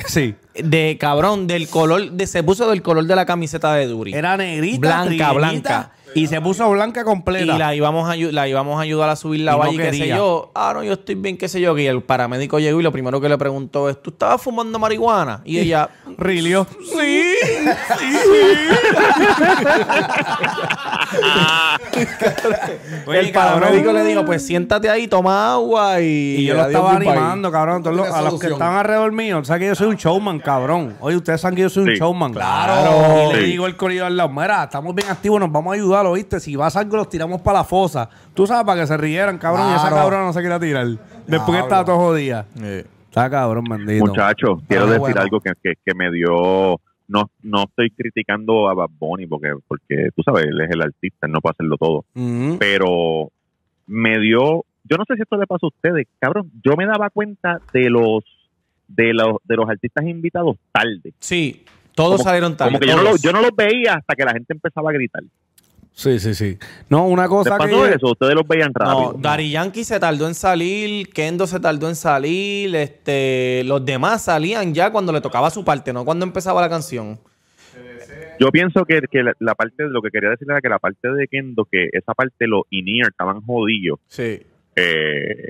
Sí. 0.07 0.35
De 0.55 0.97
cabrón, 0.99 1.47
del 1.47 1.69
color, 1.69 2.11
de, 2.11 2.27
se 2.27 2.43
puso 2.43 2.69
del 2.69 2.83
color 2.83 3.05
de 3.05 3.15
la 3.15 3.25
camiseta 3.25 3.73
de 3.75 3.87
Duri. 3.87 4.13
Era 4.13 4.37
negrita, 4.37 5.05
Blanca, 5.05 5.33
blanca. 5.33 5.91
Y 6.15 6.27
se 6.27 6.41
puso 6.41 6.71
blanca 6.71 7.01
y 7.01 7.05
completa. 7.05 7.57
la 7.59 7.75
íbamos, 7.75 8.09
a, 8.11 8.17
la 8.17 8.49
íbamos 8.49 8.79
a 8.79 8.83
ayudar 8.83 9.09
a 9.11 9.17
subir 9.17 9.41
la 9.41 9.53
Y 9.53 9.55
no 9.55 9.59
valla 9.61 9.73
y 9.73 9.77
qué 9.79 9.93
sé 9.93 10.09
yo. 10.09 10.51
Ah, 10.55 10.73
no, 10.75 10.83
yo 10.85 10.93
estoy 10.95 11.15
bien, 11.15 11.37
qué 11.39 11.49
sé 11.49 11.61
yo. 11.61 11.77
Y 11.79 11.87
el 11.87 12.03
paramédico 12.03 12.59
llegó 12.59 12.81
y 12.81 12.83
lo 12.83 12.93
primero 12.93 13.21
que 13.21 13.29
le 13.29 13.39
preguntó 13.39 13.89
es, 13.89 14.01
¿tú 14.03 14.11
estabas 14.11 14.41
fumando 14.43 14.79
marihuana? 14.79 15.41
Y 15.45 15.59
ella, 15.59 15.89
Rilio. 16.19 16.67
sí, 16.81 17.35
Oye, 23.07 23.19
el 23.21 23.33
cabrón. 23.33 23.61
paramédico 23.61 23.93
le 23.93 24.05
dijo, 24.05 24.25
pues 24.25 24.47
siéntate 24.47 24.89
ahí, 24.89 25.09
toma 25.09 25.53
agua 25.55 26.01
y... 26.01 26.37
Y 26.39 26.45
yo 26.47 26.55
lo 26.55 26.67
estaba 26.67 26.93
goodbye". 26.95 27.09
animando, 27.11 27.51
cabrón. 27.53 27.83
Tiene 27.83 28.03
a 28.03 28.23
los 28.23 28.41
que 28.41 28.47
estaban 28.49 28.77
alrededor 28.77 29.13
mío. 29.13 29.45
¿Sabes 29.45 29.61
que 29.61 29.67
yo 29.69 29.75
soy 29.75 29.89
un 29.89 29.97
showman, 29.97 30.39
cabrón? 30.41 30.97
Oye, 31.01 31.17
ustedes 31.17 31.41
saben 31.41 31.57
que 31.57 31.63
yo 31.63 31.71
soy 31.71 31.85
un 31.85 31.91
Sí. 31.91 31.97
showman. 31.99 32.33
Claro. 32.33 33.31
Y 33.31 33.35
le 33.35 33.41
Sí. 33.41 33.47
digo 33.47 33.67
al 33.67 33.77
corrido 33.77 34.07
al 34.07 34.17
lado, 34.17 34.29
mira, 34.31 34.65
estamos 34.65 34.95
bien 34.95 35.09
activos, 35.11 35.41
nos 35.41 35.51
vamos 35.53 35.73
a 35.73 35.75
ayudar, 35.75 36.02
¿oíste? 36.11 36.41
Si 36.41 36.57
vas 36.57 36.77
algo, 36.77 36.97
los 36.97 37.09
tiramos 37.09 37.41
para 37.43 37.59
la 37.59 37.65
fosa. 37.65 38.09
Tú 38.35 38.47
sabes, 38.47 38.65
para 38.67 38.81
que 38.83 38.87
se 38.87 38.97
rieran, 38.97 39.39
cabrón. 39.39 39.69
Y 39.71 39.75
esa 39.75 39.89
Claro. 39.89 39.97
cabrona 39.97 40.25
no 40.25 40.33
se 40.33 40.41
quiera 40.41 40.59
tirar. 40.61 40.87
Después 40.87 41.07
que 41.27 41.35
Diablo. 41.53 41.59
estaba 41.63 41.85
todo 41.85 41.97
jodida. 41.99 42.47
Eh, 42.63 42.85
Está 43.09 43.29
cabrón, 43.29 43.65
bendito. 43.69 44.07
Muchachos, 44.07 44.61
quiero 44.69 44.87
decir 44.87 45.01
bueno. 45.01 45.21
algo 45.21 45.41
que, 45.41 45.53
que, 45.63 45.75
que 45.85 45.95
me 45.95 46.11
dio. 46.11 46.81
No, 47.09 47.31
no 47.43 47.65
estoy 47.65 47.91
criticando 47.91 48.69
a 48.71 48.75
Bad 48.75 48.89
Bunny 48.99 49.27
porque, 49.27 49.51
porque 49.69 50.09
tú 50.17 50.23
sabes, 50.23 50.47
él 50.47 50.59
es 50.63 50.71
el 50.71 50.81
artista, 50.81 51.27
él 51.27 51.33
no 51.33 51.41
puede 51.43 51.53
hacerlo 51.53 51.77
todo. 51.77 52.05
Pero 52.59 53.31
me 53.87 54.19
dio. 54.19 54.65
Yo 54.85 54.97
no 54.97 55.05
sé 55.07 55.17
si 55.17 55.23
esto 55.23 55.37
le 55.37 55.47
pasa 55.47 55.67
a 55.67 55.69
ustedes, 55.69 56.07
cabrón. 56.19 56.51
Yo 56.65 56.75
me 56.77 56.87
daba 56.87 57.11
cuenta 57.11 57.61
de 57.73 57.91
los 57.91 58.25
de 58.89 59.13
los 59.15 59.37
de 59.45 59.57
los 59.57 59.69
artistas 59.69 60.07
invitados 60.07 60.57
tarde. 60.73 61.13
Sí, 61.19 61.65
todos 61.95 62.13
Como- 62.17 62.25
salieron 62.25 62.57
tarde. 62.57 62.73
Como 62.73 62.81
que 62.81 62.87
yo 62.87 62.97
no, 62.97 63.03
todos. 63.03 63.13
los, 63.13 63.23
yo 63.23 63.33
no 63.33 63.43
los 63.43 63.51
veía 63.57 63.95
hasta 63.95 64.15
que 64.15 64.25
la 64.25 64.33
gente 64.33 64.53
empezaba 64.55 64.91
a 64.91 64.93
gritar. 64.95 65.23
Sí, 65.95 66.19
sí, 66.19 66.35
sí. 66.35 66.59
No, 66.89 67.07
una 67.07 67.23
¿Les 67.23 67.29
cosa 67.31 67.59
pasó 67.59 67.85
que... 67.85 67.95
eso? 67.95 68.11
Ustedes 68.13 68.35
los 68.35 68.49
veían 68.49 68.73
rápido. 68.75 69.13
No, 69.13 69.19
Dari 69.19 69.51
Yankee 69.51 69.85
se 69.85 70.01
tardó 70.01 70.27
en 70.27 70.35
salir, 70.35 71.11
Kendo 71.11 71.47
se 71.47 71.61
tardó 71.61 71.89
en 71.89 71.95
salir, 71.97 72.75
este, 72.75 73.63
los 73.65 73.85
demás 73.85 74.25
salían 74.25 74.73
ya 74.75 74.91
cuando 74.91 75.13
le 75.13 75.21
tocaba 75.21 75.51
su 75.51 75.65
parte, 75.65 75.93
no 75.93 76.05
cuando 76.05 76.25
empezaba 76.25 76.61
la 76.61 76.69
canción. 76.71 77.19
Yo 78.41 78.51
pienso 78.51 78.85
que, 78.85 79.03
que 79.11 79.23
la, 79.23 79.35
la 79.39 79.55
parte 79.55 79.85
de 79.85 79.91
lo 79.91 80.01
que 80.03 80.11
quería 80.11 80.31
decir 80.31 80.49
era 80.51 80.61
que 80.61 80.69
la 80.69 80.79
parte 80.79 81.09
de 81.13 81.29
Kendo, 81.29 81.65
que 81.71 81.91
esa 81.93 82.15
parte, 82.15 82.47
los 82.47 82.63
in-ear 82.71 83.11
estaban 83.11 83.43
jodidos. 83.43 84.01
Sí. 84.09 84.41
eh, 84.77 85.49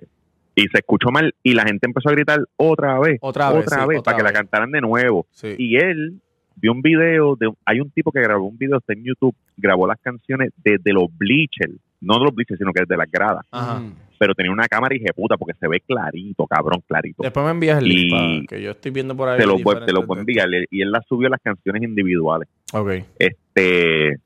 y 0.55 0.63
se 0.69 0.79
escuchó 0.79 1.09
mal 1.11 1.35
y 1.43 1.55
la 1.55 1.63
gente 1.65 1.87
empezó 1.87 2.11
a 2.11 2.13
gritar 2.13 2.41
otra 2.57 2.99
vez, 2.99 3.17
Otra 3.23 3.51
vez, 3.53 3.65
sí, 3.67 3.75
vez, 3.89 4.01
otra 4.01 4.13
para 4.13 4.17
que 4.19 4.23
la 4.23 4.33
cantaran 4.35 4.71
de 4.71 4.83
nuevo. 4.83 5.27
Sí. 5.31 5.55
Y 5.57 5.77
él 5.77 6.21
vio 6.57 6.73
un 6.73 6.83
video, 6.83 7.37
de 7.37 7.51
hay 7.65 7.81
un 7.81 7.91
tipo 7.91 8.11
que 8.13 8.21
grabó 8.21 8.47
un 8.47 8.57
video 8.59 8.79
está 8.79 8.93
en 8.93 9.05
YouTube, 9.05 9.35
grabó 9.57 9.87
las 9.87 9.99
canciones 10.01 10.51
desde 10.63 10.93
los 10.93 11.05
bleachers, 11.17 11.75
no 12.01 12.19
de 12.19 12.25
los 12.25 12.35
bleachers, 12.35 12.59
sino 12.59 12.73
que 12.73 12.81
desde 12.83 12.97
las 12.97 13.11
gradas, 13.11 13.47
Ajá. 13.51 13.83
Pero 14.19 14.35
tenía 14.37 14.53
una 14.53 14.69
cámara 14.69 14.95
puta 15.17 15.37
porque 15.37 15.55
se 15.59 15.67
ve 15.67 15.81
clarito, 15.81 16.47
cabrón, 16.47 16.81
clarito. 16.87 17.25
Después 17.25 17.45
me 17.45 17.51
envías 17.51 17.79
el 17.79 17.89
link, 17.89 18.43
Y- 18.45 18.47
que 18.47 18.63
yo 18.63 18.71
estoy 18.71 18.93
viendo 18.93 19.17
por 19.17 19.29
ahí. 19.29 19.39
Te 19.39 19.47
lo, 19.47 19.59
voy- 19.59 19.85
te 19.85 19.93
lo 19.93 20.03
voy 20.07 20.19
a 20.19 20.21
enviar 20.21 20.49
y 20.71 20.81
él 20.81 20.93
las 20.93 21.05
subió 21.09 21.29
las 21.29 21.41
canciones 21.43 21.83
individuales. 21.83 22.49
Ok. 22.73 22.91
Este, 23.19 24.19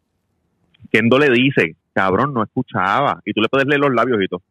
Kendo 0.91 1.19
le 1.19 1.31
dice, 1.31 1.77
cabrón, 1.95 2.35
no 2.35 2.43
escuchaba. 2.43 3.21
Y 3.25 3.33
tú 3.33 3.41
le 3.41 3.49
puedes 3.49 3.67
leer 3.67 3.81
los 3.81 3.95
labios 3.95 4.23
y 4.23 4.29
todo. 4.29 4.43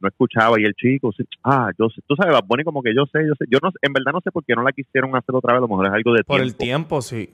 No 0.00 0.08
escuchaba. 0.08 0.60
Y 0.60 0.64
el 0.64 0.74
chico, 0.74 1.10
ah, 1.44 1.70
yo 1.78 1.88
sé. 1.88 2.00
Tú 2.06 2.14
sabes, 2.16 2.32
Bad 2.34 2.44
Bunny 2.46 2.64
como 2.64 2.82
que 2.82 2.94
yo 2.94 3.04
sé, 3.12 3.20
yo 3.26 3.34
sé. 3.38 3.44
Yo 3.50 3.58
no, 3.62 3.70
en 3.82 3.92
verdad 3.92 4.12
no 4.12 4.20
sé 4.22 4.30
por 4.30 4.44
qué 4.44 4.54
no 4.54 4.62
la 4.62 4.72
quisieron 4.72 5.14
hacer 5.16 5.34
otra 5.34 5.54
vez. 5.54 5.58
A 5.58 5.62
lo 5.62 5.68
mejor 5.68 5.86
es 5.86 5.92
algo 5.92 6.12
de 6.12 6.24
Por 6.24 6.36
tiempo. 6.36 6.46
el 6.48 6.56
tiempo, 6.56 7.02
sí. 7.02 7.30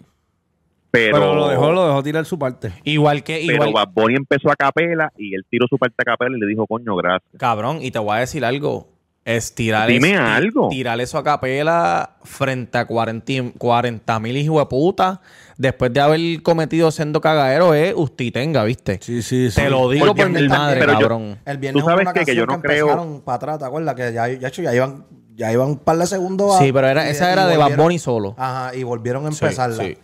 Pero, 0.90 1.18
Pero 1.18 1.34
lo 1.34 1.48
dejó, 1.48 1.72
lo 1.72 1.86
dejó 1.88 2.02
tirar 2.04 2.24
su 2.24 2.38
parte. 2.38 2.72
Igual 2.84 3.24
que, 3.24 3.42
pero 3.48 3.66
igual, 3.66 3.72
Bad 3.86 3.92
Bunny 3.94 4.14
empezó 4.14 4.48
a 4.50 4.54
capela 4.54 5.12
y 5.18 5.34
él 5.34 5.44
tiró 5.50 5.66
su 5.68 5.76
parte 5.76 5.96
a 5.98 6.04
capela 6.04 6.36
y 6.36 6.40
le 6.40 6.46
dijo, 6.46 6.66
coño, 6.68 6.94
gracias. 6.94 7.32
cabrón, 7.36 7.78
y 7.82 7.90
te 7.90 7.98
voy 7.98 8.16
a 8.16 8.20
decir 8.20 8.44
algo. 8.44 8.88
Es 9.24 9.54
tirar, 9.54 9.88
Dime 9.88 10.12
es- 10.12 10.18
algo. 10.20 10.68
tirar 10.68 11.00
eso 11.00 11.16
a 11.18 11.24
capela 11.24 12.16
frente 12.24 12.76
a 12.78 12.86
40 12.86 14.20
mil 14.20 14.36
hijos 14.36 14.58
de 14.60 14.66
puta 14.66 15.20
después 15.56 15.92
de 15.92 16.00
haber 16.00 16.42
cometido 16.42 16.90
siendo 16.90 17.20
cagadero 17.20 17.74
es 17.74 17.92
usted 17.96 18.32
tenga, 18.32 18.64
¿viste? 18.64 18.98
Sí, 19.02 19.22
sí, 19.22 19.50
sí. 19.50 19.60
Te 19.60 19.70
lo 19.70 19.88
digo 19.90 20.06
Porque 20.06 20.22
por 20.22 20.30
mi 20.32 20.38
el- 20.38 20.48
madre, 20.48 20.80
pero 20.80 20.92
yo- 20.94 20.98
cabrón. 21.00 21.38
El 21.44 21.58
viernes 21.58 21.82
Tú 21.82 21.88
sabes 21.88 22.02
una 22.02 22.12
que- 22.12 22.24
que 22.24 22.34
yo 22.34 22.46
no 22.46 22.60
creo- 22.60 22.88
empezaron 22.90 23.20
para 23.22 23.36
atrás, 23.36 23.58
¿te 23.58 23.64
acuerdas? 23.64 23.94
Que 23.94 24.12
ya, 24.12 24.28
ya, 24.28 24.48
hecho, 24.48 24.62
ya 24.62 24.74
iban, 24.74 25.04
ya 25.34 25.52
iban 25.52 25.68
un 25.68 25.78
par 25.78 25.96
de 25.96 26.06
segundos. 26.06 26.54
a- 26.54 26.58
Sí, 26.58 26.72
pero 26.72 26.86
era, 26.88 27.06
y- 27.06 27.10
esa 27.10 27.28
y 27.30 27.32
era 27.32 27.46
de 27.46 27.56
Bad 27.56 27.76
Bunny 27.76 27.98
solo. 27.98 28.34
Ajá, 28.38 28.74
y 28.74 28.82
volvieron 28.82 29.24
a 29.26 29.28
empezarla. 29.28 29.82
sí. 29.82 29.96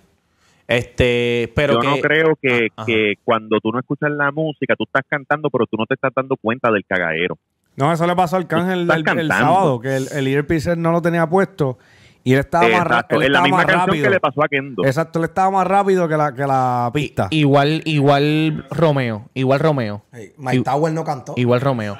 Este, 0.68 1.52
pero 1.56 1.74
yo 1.74 1.80
que, 1.80 1.86
no 1.88 1.96
creo 1.98 2.38
que, 2.40 2.68
Ah, 2.76 2.84
que 2.86 3.14
cuando 3.24 3.58
tú 3.60 3.72
no 3.72 3.80
escuchas 3.80 4.10
la 4.12 4.30
música, 4.30 4.76
tú 4.76 4.84
estás 4.84 5.02
cantando, 5.08 5.50
pero 5.50 5.66
tú 5.66 5.76
no 5.76 5.84
te 5.84 5.94
estás 5.94 6.12
dando 6.14 6.36
cuenta 6.36 6.70
del 6.70 6.84
cagadero. 6.84 7.36
No, 7.74 7.92
eso 7.92 8.06
le 8.06 8.14
pasó 8.14 8.36
al 8.36 8.46
Cángel 8.46 8.82
Estás 8.82 8.98
el, 9.14 9.18
el 9.20 9.28
sábado, 9.28 9.80
que 9.80 9.96
el, 9.96 10.08
el 10.12 10.26
earpiece 10.28 10.76
no 10.76 10.92
lo 10.92 11.02
tenía 11.02 11.28
puesto 11.28 11.78
y 12.24 12.32
él 12.34 12.40
estaba 12.40 12.68
más, 12.68 12.82
Exacto, 12.82 13.16
él 13.16 13.22
es 13.22 13.28
la 13.30 13.38
estaba 13.38 13.44
misma 13.44 13.56
más 13.58 13.66
canción 13.66 13.86
rápido. 13.88 14.04
que 14.04 14.10
le 14.10 14.20
pasó 14.20 14.42
a 14.44 14.48
Kendo. 14.48 14.84
Exacto, 14.84 15.18
él 15.18 15.24
estaba 15.26 15.50
más 15.50 15.66
rápido 15.66 16.08
que 16.08 16.16
la, 16.16 16.32
que 16.34 16.46
la 16.46 16.90
pista. 16.92 17.28
igual, 17.30 17.82
igual 17.84 18.66
Romeo, 18.70 19.28
igual 19.34 19.60
Romeo, 19.60 20.02
Hey, 20.12 20.32
Mike 20.36 20.62
Tower 20.64 20.92
no 20.92 21.04
cantó. 21.04 21.34
igual 21.36 21.60
Romeo. 21.60 21.96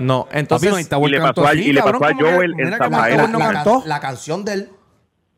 No, 0.00 0.26
entonces 0.32 0.70
Papi, 0.70 0.78
Mike 0.78 0.90
Tower 0.90 1.08
y 1.08 1.12
le 1.12 1.18
cantó 1.20 1.42
pasó 1.42 1.52
a- 1.52 1.54
y 1.60 1.72
le 1.72 1.82
pasó 1.82 2.04
a 2.04 2.14
Joel 2.14 2.54
en 2.58 2.70
no 3.32 3.38
cantó. 3.38 3.82
la 3.84 4.00
canción 4.00 4.44
de 4.46 4.52
él, 4.54 4.70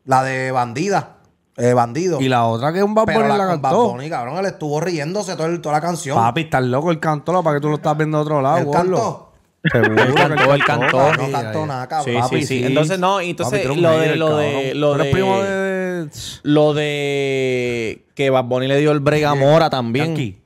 la 0.05 0.23
de 0.23 0.51
Bandida, 0.51 1.17
eh, 1.57 1.73
Bandido. 1.73 2.21
Y 2.21 2.29
la 2.29 2.45
otra 2.45 2.71
que 2.71 2.77
es 2.79 2.83
un 2.85 2.95
Bad 2.95 3.05
Bunny 3.07 3.27
la, 3.27 3.37
la 3.37 3.47
cantó. 3.47 3.89
Bunny, 3.91 4.09
cabrón, 4.09 4.37
él 4.37 4.45
estuvo 4.45 4.79
riéndose 4.79 5.35
todo 5.35 5.47
el- 5.47 5.59
toda 5.59 5.75
la 5.75 5.81
canción. 5.81 6.15
Papi, 6.17 6.41
estás 6.41 6.63
loco, 6.63 6.91
él 6.91 6.99
cantó, 7.01 7.43
para 7.43 7.57
que 7.57 7.61
tú 7.61 7.67
lo 7.69 7.75
estás 7.75 7.97
viendo 7.97 8.17
de 8.19 8.21
otro 8.23 8.41
lado, 8.41 8.57
él 8.59 8.67
cantó. 8.71 9.32
Él 9.63 10.13
cantó, 10.15 10.53
él 10.55 10.63
cantó. 10.65 11.13
No 11.13 11.31
cantó 11.31 11.65
nada, 11.65 11.87
cabrón. 11.87 12.13
Sí, 12.15 12.19
Papi, 12.21 12.39
sí, 12.41 12.45
sí. 12.59 12.65
Entonces, 12.65 12.99
no, 12.99 13.21
y 13.21 13.29
entonces 13.29 13.65
Papi, 13.65 13.79
lo 13.79 13.97
de, 13.97 14.15
lo 14.17 14.37
de, 14.37 14.73
lo 14.75 14.93
de, 14.95 15.05
primo 15.11 15.41
de... 15.41 16.07
lo 16.43 16.73
de 16.73 18.05
que 18.15 18.29
Bad 18.29 18.43
Bunny 18.45 18.67
le 18.67 18.77
dio 18.79 18.91
el 18.91 18.99
break 18.99 19.23
a 19.23 19.35
Mora 19.35 19.69
también. 19.69 20.07
Yankee. 20.07 20.41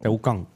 Te 0.00 0.08
buscan. 0.08 0.46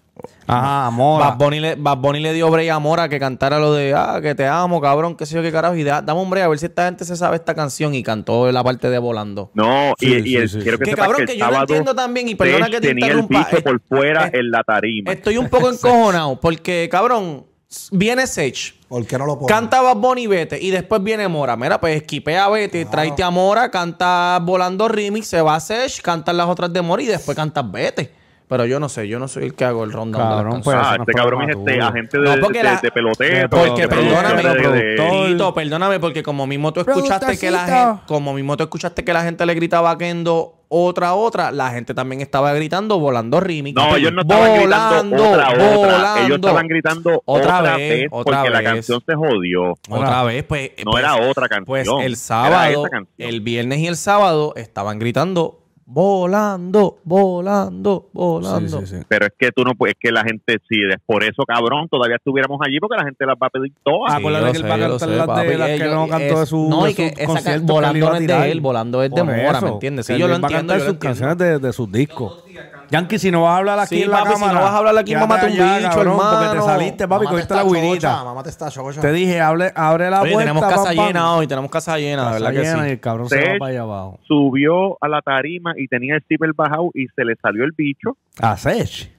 Ajá, 0.46 0.90
Mora. 0.90 1.30
Bad 1.30 1.38
Bunny, 1.38 1.60
le, 1.60 1.74
Bad 1.74 1.98
Bunny 1.98 2.20
le 2.20 2.32
dio 2.32 2.48
break 2.50 2.70
a 2.70 2.78
Mora 2.78 3.08
que 3.08 3.18
cantara 3.18 3.58
lo 3.58 3.74
de, 3.74 3.92
ah, 3.94 4.20
que 4.22 4.34
te 4.36 4.46
amo, 4.46 4.80
cabrón, 4.80 5.16
qué 5.16 5.26
sé 5.26 5.34
yo 5.34 5.42
qué 5.42 5.50
carajo. 5.50 5.74
Y 5.74 5.82
da- 5.82 6.00
dame 6.00 6.20
un 6.20 6.30
break 6.30 6.44
a 6.46 6.48
ver 6.48 6.58
si 6.60 6.66
esta 6.66 6.84
gente 6.86 7.04
se 7.04 7.16
sabe 7.16 7.36
esta 7.36 7.54
canción. 7.54 7.92
Y 7.94 8.02
cantó 8.04 8.50
la 8.52 8.62
parte 8.62 8.88
de 8.88 8.98
Volando. 8.98 9.50
No, 9.54 9.94
Sí, 9.98 10.06
y, 10.24 10.36
el- 10.36 10.48
sí, 10.48 10.58
quiero 10.60 10.76
sí. 10.76 10.84
que 10.84 10.84
Que 10.84 10.90
sepas 10.92 11.06
cabrón, 11.08 11.26
que 11.26 11.36
yo 11.36 11.44
sábado 11.44 11.62
entiendo 11.62 11.94
también, 11.94 12.28
y 12.28 12.34
perdona 12.36 12.66
que 12.66 12.80
te 12.80 12.88
tenía 12.88 13.06
el 13.08 13.18
interrumpa, 13.18 13.48
eh, 13.52 13.60
por 13.62 13.80
fuera 13.82 14.28
eh, 14.28 14.30
en 14.34 14.50
la 14.52 14.62
tarima. 14.62 15.12
Estoy 15.12 15.36
un 15.38 15.48
poco 15.48 15.68
encojonado 15.72 16.40
porque, 16.40 16.88
cabrón, 16.90 17.44
viene 17.92 18.26
Sech. 18.26 18.74
¿Por 18.88 19.04
qué 19.06 19.18
no 19.18 19.26
lo 19.26 19.34
ponen? 19.38 19.48
Canta 19.48 19.80
Bad 19.82 19.96
Bunny 19.96 20.22
y 20.22 20.26
vete. 20.26 20.60
Y 20.62 20.70
después 20.70 21.02
viene 21.02 21.26
Mora. 21.28 21.56
Mira, 21.56 21.80
pues 21.80 21.96
esquipea 21.96 22.48
vete, 22.48 22.84
tráete 22.84 23.22
a 23.22 23.30
Mora, 23.30 23.70
canta 23.70 24.38
Volando 24.42 24.86
Remix, 24.88 25.26
se 25.26 25.40
va 25.42 25.56
a 25.56 25.60
Sech, 25.60 26.00
cantan 26.02 26.36
las 26.36 26.46
otras 26.48 26.72
de 26.72 26.82
Mora 26.82 27.02
y 27.02 27.06
después 27.06 27.36
cantas 27.36 27.70
vete. 27.70 28.12
Pero 28.48 28.64
yo 28.64 28.78
no 28.78 28.88
sé, 28.88 29.08
yo 29.08 29.18
no 29.18 29.26
soy 29.26 29.46
el 29.46 29.54
que 29.54 29.64
hago 29.64 29.82
el 29.82 29.90
de 29.90 29.96
Cabrón, 29.96 30.52
las 30.54 30.62
pues, 30.62 30.76
ah, 30.80 30.94
no 30.96 31.02
este 31.02 31.10
es 31.10 31.16
cabrón 31.16 31.50
es 31.50 31.56
este 31.56 31.80
agente 31.80 32.18
No, 32.18 32.30
de, 32.30 32.38
porque 32.38 32.58
de- 32.58 32.64
la- 32.64 32.76
de 32.80 32.90
peloteo. 32.92 33.48
Porque 33.50 33.82
de- 33.82 33.88
perdóname, 33.88 34.42
de-. 34.44 35.26
Tito, 35.32 35.52
perdóname, 35.52 35.98
porque 35.98 36.22
como 36.22 36.46
mismo 36.46 36.72
tú 36.72 36.78
escuchaste 36.80 37.36
que 37.38 37.50
la 37.50 37.66
gente, 37.66 38.02
como 38.06 38.32
mismo 38.34 38.56
tú 38.56 38.62
escuchaste 38.62 39.02
que 39.04 39.12
la 39.12 39.24
gente 39.24 39.44
le 39.46 39.52
gritaba 39.54 39.90
a 39.90 39.98
Kendo 39.98 40.55
otra, 40.68 41.14
otra, 41.14 41.50
la 41.50 41.70
gente 41.70 41.94
también 41.94 42.20
estaba 42.20 42.52
gritando 42.54 42.98
volando 42.98 43.40
rítmica. 43.40 43.82
No, 43.86 43.96
ellos 43.96 44.12
no 44.12 44.22
estaban 44.22 44.54
gritando 44.56 45.16
otra, 45.16 45.48
otra. 45.50 46.24
Ellos 46.24 46.36
estaban 46.36 46.68
gritando 46.68 47.22
Otra 47.24 47.58
otra, 47.58 47.76
vez, 47.76 47.90
vez, 47.90 48.08
otra 48.10 48.38
porque 48.38 48.50
la 48.50 48.58
vez. 48.60 48.68
canción 48.70 49.02
se 49.06 49.14
jodió. 49.14 49.74
Otra 49.88 50.22
vez, 50.24 50.44
pues. 50.44 50.70
No 50.84 50.92
pues, 50.92 51.04
era 51.04 51.16
otra 51.16 51.48
canción. 51.48 51.64
Pues 51.66 51.88
el 52.04 52.16
sábado, 52.16 52.84
el 53.18 53.40
viernes 53.40 53.78
y 53.80 53.86
el 53.86 53.96
sábado 53.96 54.52
estaban 54.56 54.98
gritando 54.98 55.65
volando, 55.86 56.98
volando, 57.04 58.06
volando. 58.12 58.80
Sí, 58.80 58.86
sí, 58.86 58.96
sí. 58.98 59.04
Pero 59.08 59.26
es 59.26 59.32
que 59.38 59.50
tú 59.52 59.62
no 59.64 59.74
puedes, 59.74 59.94
es 59.94 60.00
que 60.00 60.12
la 60.12 60.22
gente, 60.24 60.58
si 60.68 60.76
es 60.82 60.96
por 61.06 61.22
eso, 61.22 61.44
cabrón, 61.46 61.88
todavía 61.88 62.16
estuviéramos 62.16 62.58
allí 62.66 62.78
porque 62.80 62.96
la 62.96 63.04
gente 63.04 63.24
las 63.24 63.36
va 63.36 63.46
a 63.46 63.50
pedir 63.50 63.72
todas. 63.82 64.12
Sí, 64.12 64.18
Acuérdate 64.18 64.52
que 64.52 64.58
él 64.58 64.64
va 64.64 64.74
a 64.74 64.78
cantar 64.78 65.08
las 65.08 65.26
papi. 65.26 65.46
de 65.48 65.58
las 65.58 65.70
que 65.70 65.84
no 65.88 66.08
cantó 66.08 66.40
de 66.40 66.46
su 66.46 66.68
No, 66.68 66.84
de 66.84 66.90
y 66.90 66.94
que 66.94 67.06
esa 67.16 67.42
que 67.42 67.58
volando 67.60 68.14
es 68.14 68.26
de 68.26 68.50
él, 68.52 68.60
volando 68.60 69.02
es 69.02 69.10
de 69.12 69.22
Mora, 69.22 69.60
¿me 69.60 69.68
entiendes? 69.68 70.06
Sí, 70.06 70.18
yo 70.18 70.26
lo 70.26 70.34
va 70.34 70.34
a 70.34 70.36
entiendo, 70.40 70.56
cantar 70.58 70.80
sus 70.80 70.88
entiendo. 70.88 71.18
canciones 71.20 71.38
de, 71.38 71.58
de 71.66 71.72
sus 71.72 71.90
discos. 71.92 72.44
Yankee, 72.90 73.18
si 73.18 73.30
no 73.30 73.42
vas 73.42 73.54
a 73.54 73.56
hablar 73.58 73.78
aquí 73.80 73.96
Sí, 73.96 74.02
en 74.02 74.10
la 74.10 74.18
papi, 74.24 74.34
si 74.36 74.40
no 74.40 74.54
vas 74.54 74.70
a 74.70 74.76
hablar 74.78 74.98
aquí, 74.98 75.10
quédate 75.12 75.26
mámate 75.26 75.46
un 75.46 75.52
allá, 75.60 75.76
bicho, 75.78 75.88
cabrón, 75.90 76.16
Porque 76.16 76.36
te 76.36 76.44
hermano. 76.44 76.64
saliste, 76.66 77.08
papi, 77.08 77.24
cogiste 77.26 77.42
esta 77.42 77.54
la 77.56 77.64
guirita. 77.80 78.24
Mámate 78.24 78.48
esta 78.50 78.70
chocha. 78.70 79.00
Te 79.00 79.12
dije, 79.12 79.40
hable, 79.40 79.72
abre 79.74 80.10
la 80.10 80.20
Oye, 80.22 80.32
puerta. 80.32 80.50
tenemos 80.52 80.70
casa 80.70 80.84
pam, 80.86 80.96
pam. 80.96 81.06
llena 81.06 81.32
hoy, 81.34 81.46
tenemos 81.46 81.70
casa 81.70 81.98
llena, 81.98 82.22
de 82.22 82.26
Casa 82.26 82.32
verdad 82.44 82.60
que 82.62 82.66
sí. 82.68 82.86
y 82.86 82.90
el 82.92 83.00
cabrón 83.00 83.28
se 83.28 83.36
Sech. 83.36 83.54
va 83.54 83.58
para 83.58 83.70
allá 83.70 83.80
abajo. 83.82 84.20
Subió 84.26 84.98
a 85.00 85.08
la 85.08 85.20
tarima 85.22 85.74
y 85.76 85.88
tenía 85.88 86.14
el 86.16 86.22
zipper 86.28 86.52
bajado 86.54 86.90
y 86.94 87.06
se 87.14 87.24
le 87.24 87.34
salió 87.42 87.64
el 87.64 87.72
bicho 87.72 88.16
A 88.40 88.56
Sech. 88.56 89.10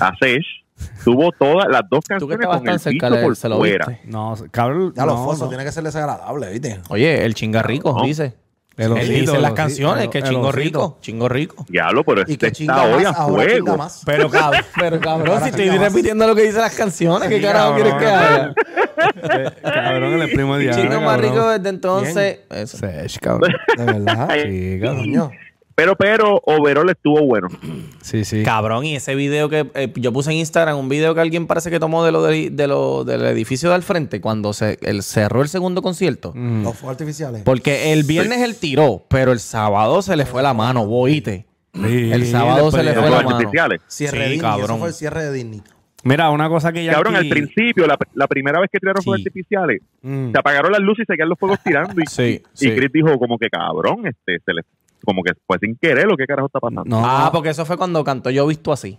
a 0.00 0.12
Sesh. 0.20 0.44
Tuvo 1.04 1.30
todas 1.32 1.68
las 1.68 1.82
dos 1.88 2.00
Tú 2.00 2.26
que 2.26 2.36
canciones 2.36 2.46
con 2.46 2.68
el 2.68 2.78
bicho 2.94 3.06
él, 3.06 3.22
por 3.22 3.36
se 3.36 3.48
lo 3.48 3.58
fuera. 3.58 3.86
viste. 3.86 4.08
No, 4.08 4.34
cabrón. 4.50 4.92
Ya 4.96 5.06
los 5.06 5.16
no, 5.16 5.24
fosos 5.24 5.42
no. 5.42 5.48
tiene 5.48 5.64
que 5.64 5.70
ser 5.70 5.84
desagradable, 5.84 6.50
¿viste? 6.50 6.80
Oye, 6.88 7.24
el 7.24 7.34
chinga 7.34 7.62
rico, 7.62 7.94
No. 7.96 8.04
dice. 8.04 8.34
El 8.76 8.86
Él 8.86 8.92
osito, 8.92 9.12
dice 9.20 9.36
el 9.36 9.42
las 9.42 9.52
canciones, 9.52 10.04
el- 10.04 10.10
que 10.10 10.18
el 10.18 10.24
chingo 10.24 10.40
osito. 10.48 10.56
rico, 10.58 10.98
chingo 11.02 11.28
rico. 11.28 11.66
Diablo, 11.68 12.04
pero 12.04 12.22
Y 12.26 12.32
este 12.32 12.46
está 12.48 12.84
hoy 12.84 13.04
a 13.04 13.12
fuego. 13.12 13.76
Pero, 14.06 14.30
cabrón, 14.30 14.64
pero 14.78 15.00
cabrón, 15.00 15.42
si 15.42 15.48
estoy 15.50 15.68
repitiendo 15.70 16.26
lo 16.26 16.34
que 16.34 16.42
dice 16.42 16.58
las 16.58 16.74
canciones, 16.74 17.28
¿qué 17.28 17.36
Sí, 17.36 17.42
carajo 17.42 17.74
quieres 17.74 17.94
que 17.94 18.04
cabrón. 18.04 18.54
haga? 18.56 19.52
Cabrón, 19.62 20.22
el 20.22 20.30
primo 20.30 20.56
Diana, 20.58 20.80
chingo 20.80 21.00
más 21.00 21.20
rico 21.20 21.48
desde 21.50 21.68
entonces. 21.68 22.38
Eso. 22.50 22.78
Cabrón. 23.20 23.52
De 23.76 23.84
verdad. 23.84 24.28
Sí, 24.42 24.78
cabrón. 24.80 25.00
Coño. 25.04 25.30
Pero, 25.74 25.96
pero, 25.96 26.40
Overall 26.44 26.90
estuvo 26.90 27.22
bueno. 27.26 27.48
Sí, 28.02 28.24
sí. 28.24 28.42
Cabrón, 28.42 28.84
y 28.84 28.96
ese 28.96 29.14
video 29.14 29.48
que 29.48 29.70
eh, 29.74 29.92
yo 29.96 30.12
puse 30.12 30.30
en 30.30 30.36
Instagram, 30.38 30.76
un 30.78 30.88
video 30.88 31.14
que 31.14 31.20
alguien 31.20 31.46
parece 31.46 31.70
que 31.70 31.80
tomó 31.80 32.04
de 32.04 32.12
lo 32.12 32.22
de, 32.22 32.50
de 32.50 32.66
lo, 32.68 33.04
del 33.04 33.24
edificio 33.26 33.68
de 33.70 33.74
al 33.76 33.82
frente 33.82 34.20
cuando 34.20 34.52
se 34.52 34.78
el, 34.82 35.02
cerró 35.02 35.42
el 35.42 35.48
segundo 35.48 35.82
concierto. 35.82 36.32
Mm. 36.34 36.64
Los 36.64 36.76
fuegos 36.76 36.94
artificiales. 36.94 37.42
Porque 37.42 37.92
el 37.92 38.04
viernes 38.04 38.40
él 38.42 38.56
tiró, 38.56 39.04
pero 39.08 39.32
el 39.32 39.40
sábado 39.40 40.02
se 40.02 40.16
le 40.16 40.26
fue 40.26 40.42
la 40.42 40.54
mano, 40.54 40.86
boíte. 40.86 41.46
Sí, 41.74 42.12
El 42.12 42.26
sábado 42.26 42.70
se 42.70 42.82
le 42.82 42.92
Los 42.92 42.94
fue 42.94 43.02
la 43.04 43.08
fuegos 43.08 43.24
mano. 43.24 43.36
artificiales. 43.36 43.80
Cierre 43.86 44.16
Sí, 44.16 44.18
de 44.18 44.28
Disney. 44.30 44.40
cabrón. 44.40 44.64
Eso 44.64 44.78
fue 44.78 44.88
el 44.88 44.94
cierre 44.94 45.24
de 45.24 45.32
Disney. 45.32 45.62
Mira, 46.04 46.30
una 46.30 46.48
cosa 46.48 46.72
que 46.72 46.84
ya 46.84 46.92
Cabrón, 46.94 47.14
al 47.14 47.28
principio, 47.28 47.86
la, 47.86 47.96
la 48.14 48.26
primera 48.26 48.60
vez 48.60 48.68
que 48.72 48.78
tiraron 48.80 49.02
fuegos 49.04 49.20
Sí. 49.22 49.28
artificiales, 49.28 49.80
Mm. 50.02 50.32
se 50.32 50.38
apagaron 50.38 50.72
las 50.72 50.80
luces 50.80 51.04
y 51.04 51.06
se 51.06 51.14
quedaron 51.14 51.30
los 51.30 51.38
fuegos 51.38 51.60
tirando. 51.64 51.94
Y, 52.02 52.06
Sí, 52.08 52.42
y 52.54 52.58
sí. 52.58 52.74
Chris 52.74 52.90
dijo 52.92 53.16
como 53.18 53.38
que 53.38 53.48
cabrón, 53.48 54.04
este, 54.08 54.38
se 54.44 54.52
le, 54.52 54.62
como 55.04 55.22
que 55.22 55.32
fue 55.46 55.58
sin 55.60 55.76
querer 55.76 56.06
lo 56.06 56.16
que 56.16 56.26
carajo 56.26 56.46
está 56.46 56.60
pasando. 56.60 56.84
No, 56.84 57.02
Ah, 57.04 57.30
porque 57.32 57.50
eso 57.50 57.64
fue 57.66 57.76
cuando 57.76 58.02
cantó 58.04 58.30
Yo 58.30 58.46
Visto 58.46 58.72
Así. 58.72 58.98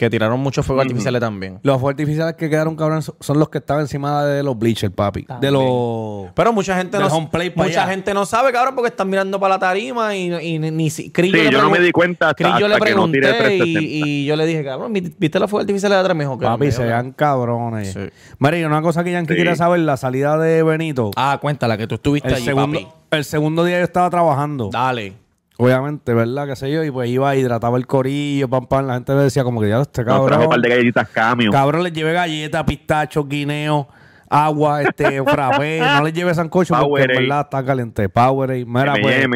Que 0.00 0.08
tiraron 0.08 0.40
muchos 0.40 0.64
fuegos 0.64 0.86
artificiales 0.86 1.20
también. 1.20 1.58
Los 1.62 1.74
fuegos 1.74 1.90
artificiales 1.90 2.34
que 2.34 2.48
quedaron 2.48 2.74
cabrón 2.74 3.02
son- 3.02 3.38
los 3.38 3.50
que 3.50 3.58
estaban 3.58 3.82
encima 3.82 4.24
de 4.24 4.42
los 4.42 4.58
bleachers, 4.58 4.94
papi. 4.94 5.26
De 5.42 5.50
los. 5.50 6.30
Pero 6.34 6.54
mucha 6.54 6.74
gente 6.74 6.96
Del 6.96 7.06
no 7.06 7.14
home 7.14 7.28
plate 7.30 7.50
pa' 7.50 7.64
mucha 7.64 7.82
allá. 7.82 7.92
gente 7.92 8.14
no 8.14 8.24
sabe, 8.24 8.50
cabrón, 8.50 8.76
porque 8.76 8.88
están 8.88 9.10
mirando 9.10 9.38
para 9.38 9.56
la 9.56 9.58
tarima 9.58 10.16
y, 10.16 10.32
y 10.34 10.58
ni, 10.58 10.70
ni 10.70 10.88
si- 10.88 11.10
Cris, 11.10 11.30
Sí, 11.32 11.36
le 11.36 11.50
yo 11.52 11.60
no 11.60 11.68
me 11.68 11.80
di 11.80 11.92
cuenta 11.92 12.30
hasta, 12.30 12.42
Cris, 12.44 12.54
yo 12.58 12.66
le 12.66 12.76
hasta 12.76 12.86
que 12.86 12.94
no 12.94 13.10
tiré 13.10 13.28
y, 13.28 13.32
360. 13.34 13.80
y 13.82 14.24
yo 14.24 14.36
le 14.36 14.46
dije, 14.46 14.64
cabrón, 14.64 14.90
¿vi- 14.94 15.14
¿viste 15.18 15.38
los 15.38 15.50
fuegos 15.50 15.64
artificiales 15.64 15.96
de 15.96 16.00
atrás? 16.00 16.16
Me 16.16 16.24
dijo 16.24 16.38
que 16.38 16.46
Papi, 16.46 16.64
no, 16.64 16.72
se 16.72 16.84
vean 16.84 17.12
cabrones. 17.12 17.92
Sí. 17.92 18.00
María, 18.38 18.66
una 18.68 18.80
cosa 18.80 19.04
que 19.04 19.12
Yankee 19.12 19.34
Sí. 19.34 19.36
quiere 19.36 19.54
saber, 19.54 19.80
la 19.80 19.98
salida 19.98 20.38
de 20.38 20.62
Benito. 20.62 21.10
Ah, 21.14 21.36
cuéntala, 21.42 21.76
que 21.76 21.86
tú 21.86 21.96
estuviste 21.96 22.26
el, 22.28 22.34
allí, 22.36 22.44
segundo, 22.46 22.80
papi. 22.80 22.92
el 23.10 23.24
segundo 23.26 23.64
día 23.66 23.76
yo 23.80 23.84
estaba 23.84 24.08
trabajando. 24.08 24.70
Dale. 24.72 25.12
Obviamente, 25.60 26.14
¿verdad? 26.14 26.46
Qué 26.46 26.56
sé 26.56 26.72
yo. 26.72 26.82
Y 26.82 26.90
pues 26.90 27.10
iba, 27.10 27.36
hidrataba 27.36 27.76
el 27.76 27.86
corillo, 27.86 28.48
pam, 28.48 28.66
pam. 28.66 28.86
La 28.86 28.94
gente 28.94 29.14
le 29.14 29.22
decía 29.22 29.44
como 29.44 29.60
que 29.60 29.68
ya 29.68 29.80
este 29.80 30.02
Nos 30.04 30.06
trajo 30.06 30.26
cabrón. 30.26 30.42
un 30.44 30.48
par 30.48 30.60
de 30.60 30.68
galletitas 30.70 31.08
cambio. 31.10 31.50
Cabrón, 31.52 31.82
les 31.82 31.92
llevé 31.92 32.12
galletas, 32.14 32.64
pistachos, 32.64 33.28
guineo, 33.28 33.86
agua, 34.28 34.82
este, 34.82 35.22
frappé. 35.24 35.80
no 35.80 36.02
les 36.04 36.14
llevé 36.14 36.34
sancocho 36.34 36.74
porque 36.80 37.02
en 37.02 37.08
verdad 37.08 37.40
está 37.42 37.64
caliente. 37.64 38.08
Powerade. 38.08 38.64
Mira, 38.64 38.94
pues, 39.00 39.26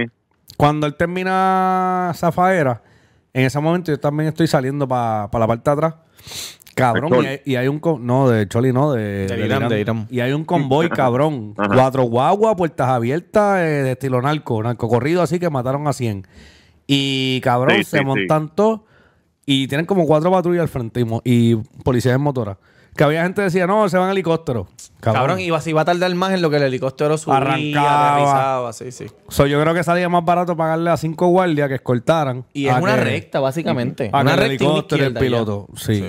cuando 0.57 0.87
él 0.87 0.95
termina 0.95 2.13
Zafaera, 2.15 2.81
en 3.33 3.45
ese 3.45 3.61
momento 3.61 3.93
yo 3.93 4.01
también 4.01 4.29
estoy 4.29 4.47
saliendo 4.47 4.89
para 4.89 5.29
la 5.31 5.47
parte 5.47 5.71
de 5.71 5.75
atrás. 5.75 5.95
Cabrón, 6.75 7.11
¿De 7.13 7.23
y 7.23 7.27
hay, 7.27 7.41
y 7.45 7.57
hay 7.57 7.69
un... 7.69 7.79
con- 7.81 8.05
No, 8.07 8.29
de 8.29 8.49
Choli 8.49 8.73
no, 8.73 8.93
de, 8.93 9.27
Irán, 9.45 9.69
de 9.69 9.81
Irán. 9.81 10.07
Y 10.11 10.21
hay 10.21 10.33
un 10.33 10.45
convoy, 10.45 10.89
cabrón. 10.91 11.55
Ajá. 11.59 11.75
Cuatro 11.75 12.03
guaguas, 12.05 12.55
puertas 12.57 12.89
abiertas, 12.89 13.59
eh, 13.61 13.83
de 13.83 13.93
estilo 13.93 14.21
narco. 14.21 14.63
Narco 14.63 14.89
corrido 14.89 15.23
así 15.23 15.39
que 15.39 15.49
mataron 15.51 15.87
a 15.87 15.93
100. 15.93 16.27
Y, 16.87 17.41
cabrón, 17.43 17.77
Sí, 17.79 17.85
se 17.85 17.99
sí, 17.99 18.05
montan 18.05 18.55
todos 18.55 18.81
y 19.47 19.69
tienen 19.69 19.87
como 19.87 20.07
cuatro 20.07 20.31
patrullas 20.31 20.63
al 20.63 20.69
frente 20.69 21.05
y, 21.25 21.57
policías 21.83 22.15
en 22.15 22.21
motora. 22.21 22.59
Que 22.97 23.03
había 23.03 23.23
gente 23.25 23.41
que 23.41 23.45
decía, 23.47 23.67
no, 23.67 23.89
se 23.89 23.97
van 23.99 24.07
en 24.07 24.13
helicóptero. 24.13 24.69
Cabrón, 25.01 25.41
iba, 25.41 25.61
si 25.61 25.71
iba 25.71 25.81
a 25.81 25.85
tardar 25.85 26.15
más 26.15 26.33
en 26.33 26.41
lo 26.43 26.49
que 26.49 26.57
el 26.59 26.63
helicóptero 26.63 27.19
subía, 27.19 27.39
Arrancaba. 27.39 28.13
aterrizaba, 28.15 28.73
sí, 28.73 28.93
sí. 28.93 29.07
So, 29.29 29.47
yo 29.47 29.61
creo 29.61 29.75
que 29.75 29.83
salía 29.83 30.09
más 30.09 30.25
barato 30.25 30.57
pagarle 30.57 30.91
a 30.91 30.97
cinco 30.97 31.27
guardias 31.27 31.69
que 31.69 31.75
escoltaran. 31.75 32.45
Y 32.53 32.67
es 32.69 32.77
una 32.81 32.95
que- 32.95 33.01
recta, 33.05 33.41
básicamente. 33.41 34.11
A 34.13 34.21
una 34.21 34.35
el 34.35 34.39
recta 34.39 34.65
una 34.65 34.73
helicóptero 34.75 35.03
y 35.03 35.07
el 35.07 35.15
ya. 35.15 35.21
piloto. 35.21 35.67
Sí. 35.77 36.09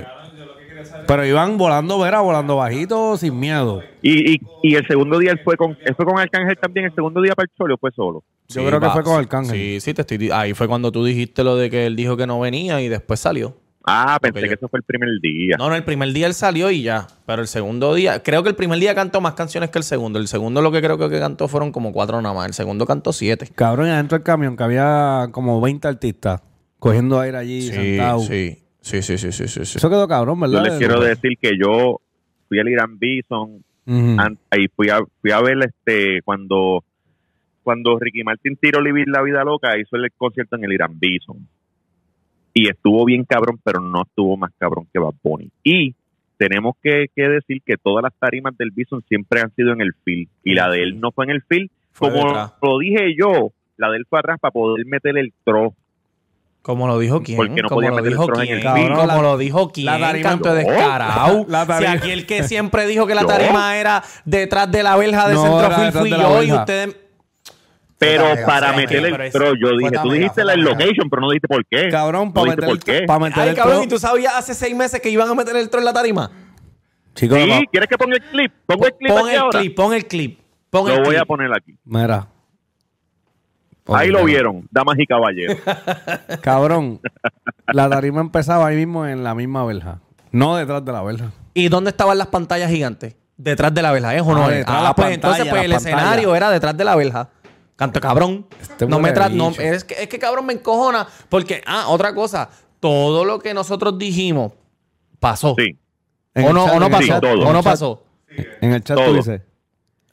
Pero 1.08 1.26
iban 1.26 1.58
volando, 1.58 2.00
vera, 2.00 2.20
volando 2.22 2.56
bajito, 2.58 3.18
sin 3.18 3.40
miedo. 3.40 3.82
Y, 4.02 4.34
y, 4.36 4.42
y 4.64 4.76
el 4.76 4.86
segundo 4.88 5.20
día 5.20 5.32
él 5.32 5.42
fue 5.44 5.56
con, 5.58 5.78
él 5.86 5.96
fue 5.96 6.06
con 6.06 6.20
Arcángel 6.20 6.58
también. 6.60 6.88
El 6.88 6.96
segundo 6.96 7.22
día 7.22 7.34
para 7.36 7.46
el 7.46 7.52
Chole 7.58 7.74
o 7.74 7.78
fue 7.78 7.92
solo. 7.92 8.24
Yo 8.48 8.62
Sí, 8.62 8.68
creo 8.68 8.80
que 8.80 8.88
va, 8.88 8.94
fue 8.94 9.04
con 9.04 9.18
Arcángel. 9.18 9.56
Sí, 9.56 9.80
sí, 9.80 9.94
te 9.94 10.02
estoy 10.02 10.30
Ahí 10.32 10.54
fue 10.54 10.68
cuando 10.68 10.92
tú 10.92 11.04
dijiste 11.06 11.44
lo 11.44 11.56
de 11.56 11.70
que 11.70 11.86
él 11.88 11.96
dijo 11.96 12.16
que 12.18 12.28
no 12.28 12.40
venía 12.40 12.82
y 12.82 12.88
después 12.90 13.20
salió. 13.20 13.56
Ah, 13.88 14.18
pensé 14.20 14.48
que 14.48 14.56
eso 14.56 14.68
fue 14.68 14.80
el 14.80 14.84
primer 14.84 15.10
día. 15.22 15.58
No, 15.60 15.70
no, 15.70 15.76
el 15.76 15.84
primer 15.84 16.12
día 16.12 16.26
él 16.26 16.34
salió 16.34 16.72
y 16.72 16.82
ya. 16.82 17.06
Pero 17.28 17.44
el 17.44 17.48
segundo 17.48 17.94
día, 17.94 18.24
creo 18.24 18.42
que 18.42 18.50
el 18.50 18.56
primer 18.56 18.80
día 18.80 18.96
cantó 18.96 19.22
más 19.22 19.36
canciones 19.36 19.70
que 19.70 19.78
el 19.78 19.84
segundo. 19.84 20.18
El 20.18 20.28
segundo 20.28 20.62
lo 20.64 20.72
que 20.72 20.82
creo 20.82 20.98
que 20.98 21.20
cantó 21.20 21.48
fueron 21.48 21.72
como 21.72 21.92
cuatro 21.94 22.20
nada 22.20 22.34
más. 22.34 22.48
El 22.48 22.54
segundo 22.56 22.88
cantó 22.88 23.14
siete. 23.14 23.48
Cabrón, 23.54 23.88
y 23.88 23.92
adentro 23.92 24.18
del 24.18 24.24
camión 24.24 24.58
que 24.58 24.64
había 24.64 25.28
como 25.32 25.62
20 25.62 25.88
artistas 25.88 26.42
cogiendo 26.80 27.20
aire 27.20 27.38
allí, 27.38 27.62
Sí, 27.62 27.72
sentados. 27.74 28.26
sí, 28.26 28.58
sí, 28.86 29.02
sí, 29.02 29.18
sí, 29.18 29.32
sí, 29.32 29.48
sí, 29.48 29.66
sí. 29.66 29.78
Eso 29.78 29.90
quedó 29.90 30.08
cabrón, 30.08 30.40
Yo 30.40 30.48
¿verdad? 30.48 30.64
les 30.66 30.78
quiero 30.78 31.00
decir 31.00 31.38
que 31.42 31.52
yo 31.58 32.00
fui 32.48 32.60
al 32.60 32.70
Irán 32.70 32.98
Bison 33.00 33.64
an- 34.20 34.38
y 34.58 34.68
fui 34.68 34.90
a, 34.90 35.00
fui 35.22 35.32
a 35.32 35.42
ver 35.42 35.58
este 35.64 36.22
cuando 36.24 36.84
cuando 37.64 37.98
Ricky 38.00 38.24
Martin 38.24 38.56
tiró 38.58 38.82
Vivir 38.84 39.08
la 39.08 39.24
Vida 39.24 39.44
Loca 39.44 39.78
hizo 39.80 39.96
el 39.96 40.12
concierto 40.16 40.56
en 40.56 40.64
el 40.66 40.74
Irán 40.74 41.00
Bison. 41.00 41.48
Y 42.54 42.70
estuvo 42.70 43.04
bien 43.06 43.26
cabrón, 43.26 43.60
pero 43.64 43.82
no 43.82 44.04
estuvo 44.04 44.38
más 44.38 44.52
cabrón 44.58 44.88
que 44.94 45.00
Bad 45.00 45.16
Bunny. 45.24 45.50
Y 45.64 45.94
tenemos 46.38 46.76
que, 46.82 47.08
que 47.16 47.28
decir 47.28 47.62
que 47.66 47.76
todas 47.78 48.04
las 48.04 48.14
tarimas 48.20 48.56
del 48.58 48.70
Bison 48.72 49.04
siempre 49.10 49.42
han 49.42 49.54
sido 49.56 49.74
en 49.74 49.82
el 49.82 49.94
field. 50.04 50.30
Y 50.44 50.54
la 50.54 50.70
de 50.70 50.84
él 50.84 51.00
no 51.02 51.12
fue 51.12 51.26
en 51.26 51.32
el 51.32 51.42
field. 51.42 51.70
Fue 51.92 52.12
Como 52.12 52.24
detrás. 52.28 52.54
lo 52.62 52.78
dije 52.80 53.16
yo, 53.20 53.52
la 53.78 53.90
de 53.90 53.98
él 53.98 54.06
fue 54.10 54.20
atrás 54.20 54.40
para 54.40 54.52
poder 54.52 54.86
meter 54.86 55.18
el 55.18 55.34
tro. 55.44 55.74
Como 56.66 56.88
lo 56.88 56.98
dijo 56.98 57.22
quién. 57.22 57.38
Porque 57.38 57.62
no 57.62 57.70
como 57.70 57.76
podía 57.78 57.90
lo 57.92 57.96
meter 57.98 58.12
el 58.12 58.18
dijo 58.18 58.28
quién. 58.28 58.58
el 58.58 58.64
Cabrón, 58.64 58.96
como 58.96 59.06
la- 59.06 59.22
lo 59.22 59.38
dijo 59.38 59.72
quién. 59.72 59.86
la 59.86 60.00
tarima- 60.00 60.30
canto 60.30 60.52
de 60.56 60.64
No. 60.64 60.72
descarado. 60.72 61.46
La 61.48 61.62
Si 61.62 61.68
tarima- 61.68 61.92
aquí 61.92 62.10
el 62.10 62.26
que 62.26 62.42
siempre 62.42 62.88
dijo 62.88 63.06
que 63.06 63.14
la 63.14 63.22
Yo. 63.22 63.28
tarima 63.28 63.78
era 63.78 64.04
detrás 64.26 64.72
de 64.72 64.82
la 64.82 64.96
verja 64.96 65.28
de 65.28 65.36
No, 65.36 65.92
fui 65.92 66.10
de 66.10 66.18
yo 66.18 66.42
y 66.44 66.52
ustedes... 66.52 66.96
Pero 68.00 68.24
para 68.48 68.72
Tamega, 68.72 68.76
meter 68.78 69.02
pero 69.04 69.16
el 69.16 69.22
es- 69.22 69.34
tro, 69.34 69.46
yo 69.54 69.78
dije, 69.78 69.92
tú 70.02 70.12
dijiste 70.12 70.44
la 70.44 70.56
location, 70.56 71.08
pero 71.08 71.22
no 71.22 71.30
dijiste 71.30 71.48
por 71.48 71.64
qué. 71.68 71.88
Cabrón, 71.90 72.30
No 72.30 72.34
para 72.34 72.46
dijiste 72.46 72.62
meter, 72.66 72.78
por 72.80 72.84
qué. 72.84 72.98
el, 72.98 73.06
pa' 73.06 73.20
meter 73.20 73.44
Ay, 73.44 73.50
el 73.50 73.56
cabrón, 73.56 73.78
tro- 73.82 73.86
¿y 73.86 73.88
tú 73.88 74.00
sabías 74.00 74.34
hace 74.36 74.54
seis 74.56 74.76
meses 74.76 75.00
que 75.00 75.10
iban 75.12 75.30
a 75.30 75.36
meter 75.36 75.56
el 75.56 75.70
tro 75.70 75.80
en 75.80 75.86
la 75.86 75.94
tarima? 75.94 76.32
Chicos, 77.14 77.38
Sí, 77.44 77.66
¿quieres 77.72 77.88
que 77.88 77.98
ponga 77.98 78.16
el 78.16 78.24
clip? 78.24 78.52
Pongo 78.66 78.86
el 78.88 78.94
clip 78.96 79.12
Pon 79.12 79.20
aquí 79.28 79.30
el 79.36 79.38
ahora. 79.40 79.60
clip, 79.60 79.76
pon 79.76 79.94
el 79.94 80.06
clip. 80.08 80.40
Pon 80.72 80.88
el 80.90 80.96
Lo 80.98 81.04
voy 81.04 81.10
clip. 81.12 81.22
a 81.22 81.26
poner 81.26 81.52
aquí. 81.56 81.78
mira. 81.86 82.28
Ahí 83.88 84.10
lo 84.10 84.24
vieron, 84.26 84.68
damas 84.72 84.96
y 84.98 85.06
caballeros. 85.06 85.58
Cabrón, 86.42 87.00
la 87.72 87.90
tarima 87.90 88.22
empezaba 88.22 88.68
ahí 88.68 88.76
mismo 88.78 89.06
en 89.06 89.24
la 89.24 89.36
misma 89.36 89.64
verja. 89.66 90.00
No 90.32 90.56
detrás 90.56 90.84
de 90.84 90.92
la 90.92 91.02
verja. 91.04 91.32
¿Y 91.54 91.70
dónde 91.70 91.92
estaban 91.92 92.18
las 92.18 92.28
pantallas 92.28 92.70
gigantes? 92.72 93.16
Detrás 93.38 93.74
de 93.74 93.82
la 93.82 93.92
verja, 93.92 94.16
¿es 94.16 94.22
o 94.22 94.34
no? 94.34 94.46
Ah, 94.46 94.50
de 94.50 94.64
Ah, 94.66 94.82
la 94.82 94.94
pues 94.96 95.08
pantalla, 95.10 95.14
entonces 95.14 95.46
pues 95.50 95.54
la 95.62 95.66
el 95.66 95.72
pantalla. 95.72 95.96
escenario 95.98 96.36
era 96.36 96.50
detrás 96.50 96.76
de 96.78 96.84
la 96.84 96.96
verja. 96.96 97.30
Canto 97.76 98.00
cabrón. 98.00 98.48
Este 98.62 98.88
no 98.88 99.00
me 99.00 99.12
no, 99.12 99.50
es, 99.50 99.84
que, 99.84 100.02
es 100.02 100.08
que 100.08 100.18
cabrón 100.18 100.46
me 100.46 100.54
encojona. 100.54 101.06
Porque, 101.30 101.62
ah, 101.68 101.86
otra 101.90 102.14
cosa. 102.16 102.50
Todo 102.80 103.26
lo 103.26 103.40
que 103.40 103.54
nosotros 103.54 103.98
dijimos 103.98 104.54
pasó. 105.20 105.56
Sí. 105.58 105.78
¿O 106.36 106.54
no, 106.54 106.66
chat- 106.66 106.76
o 106.76 106.80
no 106.80 106.86
Sí, 106.86 106.92
pasó? 106.92 107.20
¿O 107.48 107.54
no 107.54 107.64
pasó? 107.64 108.04
En 108.62 108.74
el 108.74 108.84
chat 108.84 108.98
Todo. 108.98 109.08
tú 109.08 109.14
dices. 109.16 109.42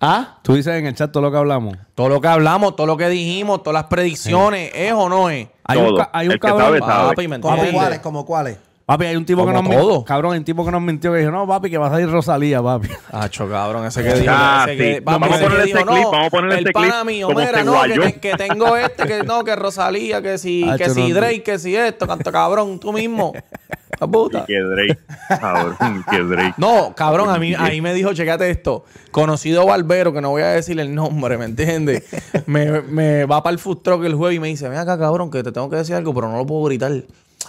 ¿Ah? 0.04 0.38
Tú 0.42 0.54
dices 0.54 0.74
en 0.74 0.86
el 0.86 0.94
chat 0.96 1.12
todo 1.12 1.22
lo 1.22 1.30
que 1.30 1.36
hablamos. 1.38 1.76
Todo 1.94 2.08
lo 2.08 2.20
que 2.20 2.26
hablamos, 2.26 2.74
todo 2.74 2.88
lo 2.88 2.96
que 2.96 3.08
dijimos, 3.08 3.62
todas 3.62 3.74
las 3.82 3.84
predicciones, 3.84 4.72
¿es 4.74 4.92
o 4.92 5.08
no 5.08 5.30
es? 5.30 5.46
Hay 5.64 5.78
un, 5.78 5.86
Todo. 5.90 6.08
hay 6.12 6.26
un 6.26 6.32
El 6.32 6.40
que 6.40 6.48
cabrón. 6.48 6.66
sabe, 6.66 6.80
sabe. 6.80 7.08
Papi, 7.10 7.28
¿me 7.28 7.40
¿Como 7.40 7.54
entiendes? 7.54 7.80
cuáles? 7.80 7.98
¿Como 8.00 8.26
cuáles? 8.26 8.58
Papi, 8.84 9.06
hay 9.06 9.16
un 9.16 9.24
tipo 9.24 9.46
que 9.46 9.52
nos 9.52 9.62
mintió. 9.62 10.04
Cabrón, 10.04 10.32
hay 10.32 10.38
un 10.40 10.44
tipo 10.44 10.64
que 10.64 10.70
nos 10.72 10.82
mintió 10.82 11.12
que 11.12 11.18
dijo, 11.20 11.30
no, 11.30 11.46
papi, 11.46 11.70
que 11.70 11.78
va 11.78 11.86
a 11.86 11.90
salir 11.90 12.10
Rosalía, 12.10 12.60
papi. 12.62 12.88
Acho, 13.12 13.48
cabrón, 13.48 13.86
ese 13.86 14.02
que 14.02 14.14
dijo. 14.14 14.26
Ah, 14.36 14.64
ese 14.66 14.76
que, 14.76 14.94
sí. 14.96 15.00
papi, 15.00 15.20
Vamos 15.20 15.28
a 15.30 15.34
ese 15.34 15.38
que 15.38 15.44
ponerle 15.50 15.64
dijo, 15.66 15.78
ese 15.78 15.86
clip, 15.86 16.02
no, 16.02 16.10
vamos 16.10 16.26
a 16.26 16.30
ponerle 16.30 16.54
el 16.58 16.64
ese 16.64 16.72
pana 16.72 16.90
clip 17.02 17.04
mío, 17.06 17.26
como 17.28 17.38
mira, 17.40 17.58
se 17.58 17.64
no, 17.64 17.72
que, 17.72 17.78
guayó. 17.78 18.02
te- 18.02 18.20
que 18.20 18.34
tengo 18.34 18.76
este, 18.76 19.06
que 19.06 19.22
no, 19.22 19.44
que 19.44 19.56
Rosalía, 19.56 20.20
que 20.20 20.36
si, 20.38 20.66
que 20.78 20.90
si 20.90 21.08
no, 21.08 21.14
Drake, 21.14 21.42
que 21.42 21.58
si 21.58 21.76
esto, 21.76 22.06
canto 22.06 22.32
cabrón, 22.32 22.78
tú 22.80 22.92
mismo. 22.92 23.32
La 24.00 24.08
puta. 24.08 24.44
Que 24.46 24.54
Drake. 24.58 24.98
Cabrón, 25.28 26.04
que 26.10 26.18
Drake. 26.24 26.54
No, 26.56 26.92
cabrón, 26.96 27.30
a 27.30 27.38
mí, 27.38 27.54
ahí 27.56 27.80
me 27.80 27.94
dijo, 27.94 28.12
checate 28.14 28.50
esto, 28.50 28.84
conocido 29.12 29.64
barbero, 29.64 30.12
que 30.12 30.20
no 30.20 30.30
voy 30.30 30.42
a 30.42 30.48
decir 30.48 30.80
el 30.80 30.92
nombre, 30.92 31.38
¿me 31.38 31.44
entiendes? 31.44 32.02
me, 32.46 32.80
me 32.82 33.26
va 33.26 33.44
para 33.44 33.52
el 33.52 33.60
food 33.60 33.78
truck 33.78 34.02
el 34.04 34.16
jueves 34.16 34.38
y 34.38 34.40
me 34.40 34.48
dice, 34.48 34.68
ven 34.68 34.78
acá, 34.78 34.98
cabrón, 34.98 35.30
que 35.30 35.44
te 35.44 35.52
tengo 35.52 35.70
que 35.70 35.76
decir 35.76 35.94
algo, 35.94 36.12
pero 36.12 36.28
no 36.28 36.36
lo 36.38 36.46
puedo 36.46 36.64
gritar. 36.64 36.90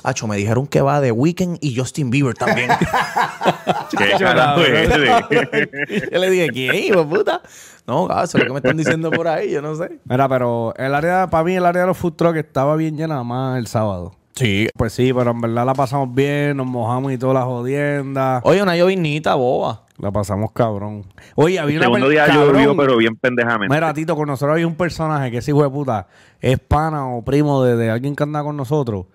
Acho, 0.04 0.28
me 0.28 0.38
dijeron 0.38 0.68
que 0.68 0.82
va 0.82 1.00
de 1.02 1.12
Weekend 1.12 1.58
y 1.62 1.76
Justin 1.76 2.10
Bieber 2.10 2.34
también. 2.34 2.70
¿Qué 3.98 4.12
carajo 4.18 4.62
es 4.62 4.90
ese? 4.90 6.10
Yo 6.12 6.20
le 6.20 6.30
dije, 6.30 6.48
¿quién, 6.50 6.76
hijo 6.76 7.04
de 7.04 7.16
puta? 7.16 7.42
No, 7.86 8.08
cabrón, 8.08 8.24
eso 8.24 8.38
es 8.38 8.44
lo 8.44 8.48
que 8.48 8.54
me 8.54 8.60
están 8.60 8.78
diciendo 8.78 9.12
por 9.12 9.28
ahí, 9.28 9.52
yo 9.52 9.62
no 9.62 9.76
sé. 9.76 10.00
Mira, 10.06 10.28
pero 10.28 10.74
el 10.78 10.96
área, 10.96 11.30
para 11.30 11.44
mí, 11.44 11.56
el 11.56 11.66
área 11.66 11.82
de 11.82 11.88
los 11.88 11.98
food 11.98 12.14
trucks 12.14 12.40
estaba 12.40 12.76
bien 12.76 12.96
llena 12.96 13.16
nada 13.16 13.24
más 13.24 13.58
el 13.58 13.68
sábado. 13.68 14.14
Sí. 14.36 14.68
Pues 14.76 14.94
sí, 14.94 15.14
pero 15.14 15.32
en 15.32 15.42
verdad 15.42 15.66
la 15.66 15.74
pasamos 15.74 16.14
bien, 16.14 16.58
nos 16.58 16.66
mojamos 16.66 17.12
y 17.12 17.18
todas 17.18 17.36
las 17.36 17.44
jodiendas. 17.44 18.42
Oye, 18.46 18.64
una 18.64 18.76
llovinita, 18.76 19.36
boba. 19.36 19.84
La 20.00 20.12
pasamos 20.12 20.52
cabrón. 20.52 21.06
Oye, 21.36 21.60
había 21.60 21.76
El 21.76 21.82
una 21.82 21.86
segundo 21.86 22.10
día 22.10 22.28
llovió, 22.28 22.76
pero 22.76 22.98
bien 22.98 23.16
pendejamente. 23.16 23.74
Mira, 23.74 23.94
Tito, 23.94 24.16
con 24.16 24.28
nosotros 24.28 24.54
había 24.54 24.66
un 24.66 24.76
personaje 24.76 25.30
que 25.30 25.38
ese 25.38 25.52
hijo 25.52 25.62
de 25.62 25.70
puta 25.70 26.08
es 26.42 26.58
pana 26.60 27.08
o 27.08 27.24
primo 27.24 27.64
de, 27.64 27.76
de 27.76 27.92
alguien 27.92 28.16
que 28.16 28.24
anda 28.24 28.44
con 28.44 28.58
nosotros. 28.58 29.06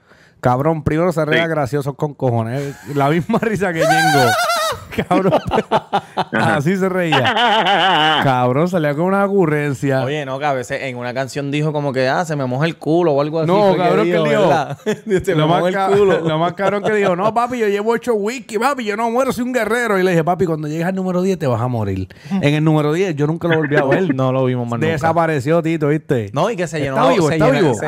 Cabrón, 0.41 0.83
primero 0.85 1.13
se 1.13 1.25
rea 1.25 1.45
Sí. 1.45 1.49
gracioso 1.51 1.95
con 1.95 2.15
cojones. 2.15 2.75
La 2.95 3.09
misma 3.11 3.39
risa 3.43 3.73
que 3.73 3.81
Ñengo. 3.81 4.31
Cabrón. 5.09 5.33
Así 6.33 6.77
se 6.77 6.89
reía. 6.89 7.23
Cabrón, 8.25 8.69
salía 8.69 8.95
con 8.95 9.05
una 9.07 9.25
ocurrencia. 9.25 10.03
Oye, 10.03 10.25
no, 10.27 10.39
que 10.41 10.45
a 10.45 10.53
veces 10.53 10.83
en 10.83 10.97
una 10.97 11.15
canción 11.15 11.51
dijo 11.53 11.73
como 11.73 11.93
que, 11.93 12.09
ah, 12.09 12.25
se 12.25 12.35
me 12.35 12.47
moja 12.47 12.67
el 12.67 12.77
culo 12.79 13.13
o 13.13 13.21
algo 13.21 13.41
así. 13.41 13.47
No, 13.47 13.77
cabrón, 13.77 14.07
que 14.07 14.19
dijo. 14.19 14.51
se 15.25 15.35
me 15.35 15.41
lo, 15.41 15.47
más 15.49 15.61
moja 15.61 15.87
el 15.87 15.99
culo. 15.99 16.21
lo 16.21 16.39
más 16.39 16.53
cabrón 16.55 16.83
que 16.83 16.93
dijo, 16.95 17.15
no, 17.15 17.33
papi, 17.33 17.59
yo 17.59 17.69
llevo 17.69 17.93
ocho 17.93 18.15
whisky, 18.15 18.59
papi, 18.59 18.85
yo 18.85 18.97
no 18.97 19.09
muero, 19.11 19.33
soy 19.33 19.45
un 19.45 19.53
guerrero. 19.53 19.99
Y 19.99 20.03
le 20.03 20.11
dije, 20.11 20.25
papi, 20.25 20.47
cuando 20.47 20.67
llegues 20.67 20.87
al 20.87 20.95
número 20.97 21.23
10 21.23 21.39
te 21.39 21.47
vas 21.47 21.61
a 21.61 21.69
morir. 21.69 22.09
En 22.31 22.55
el 22.55 22.65
número 22.65 22.93
10 22.93 23.15
yo 23.15 23.27
nunca 23.29 23.47
lo 23.47 23.57
volví 23.59 23.77
a 23.77 23.85
ver. 23.85 24.13
No 24.15 24.33
lo 24.33 24.45
vimos 24.47 24.67
más 24.69 24.81
nunca. 24.81 24.93
Desapareció, 24.93 25.63
Tito, 25.63 25.89
¿viste? 25.89 26.31
No, 26.33 26.51
y 26.51 26.57
que 26.57 26.67
se 26.67 26.81
llenó 26.81 26.97
Está 26.97 27.11
vivo, 27.11 27.29
se 27.29 27.35
está 27.35 27.47
llenó- 27.51 27.61
vivo. 27.61 27.75
Se. 27.75 27.87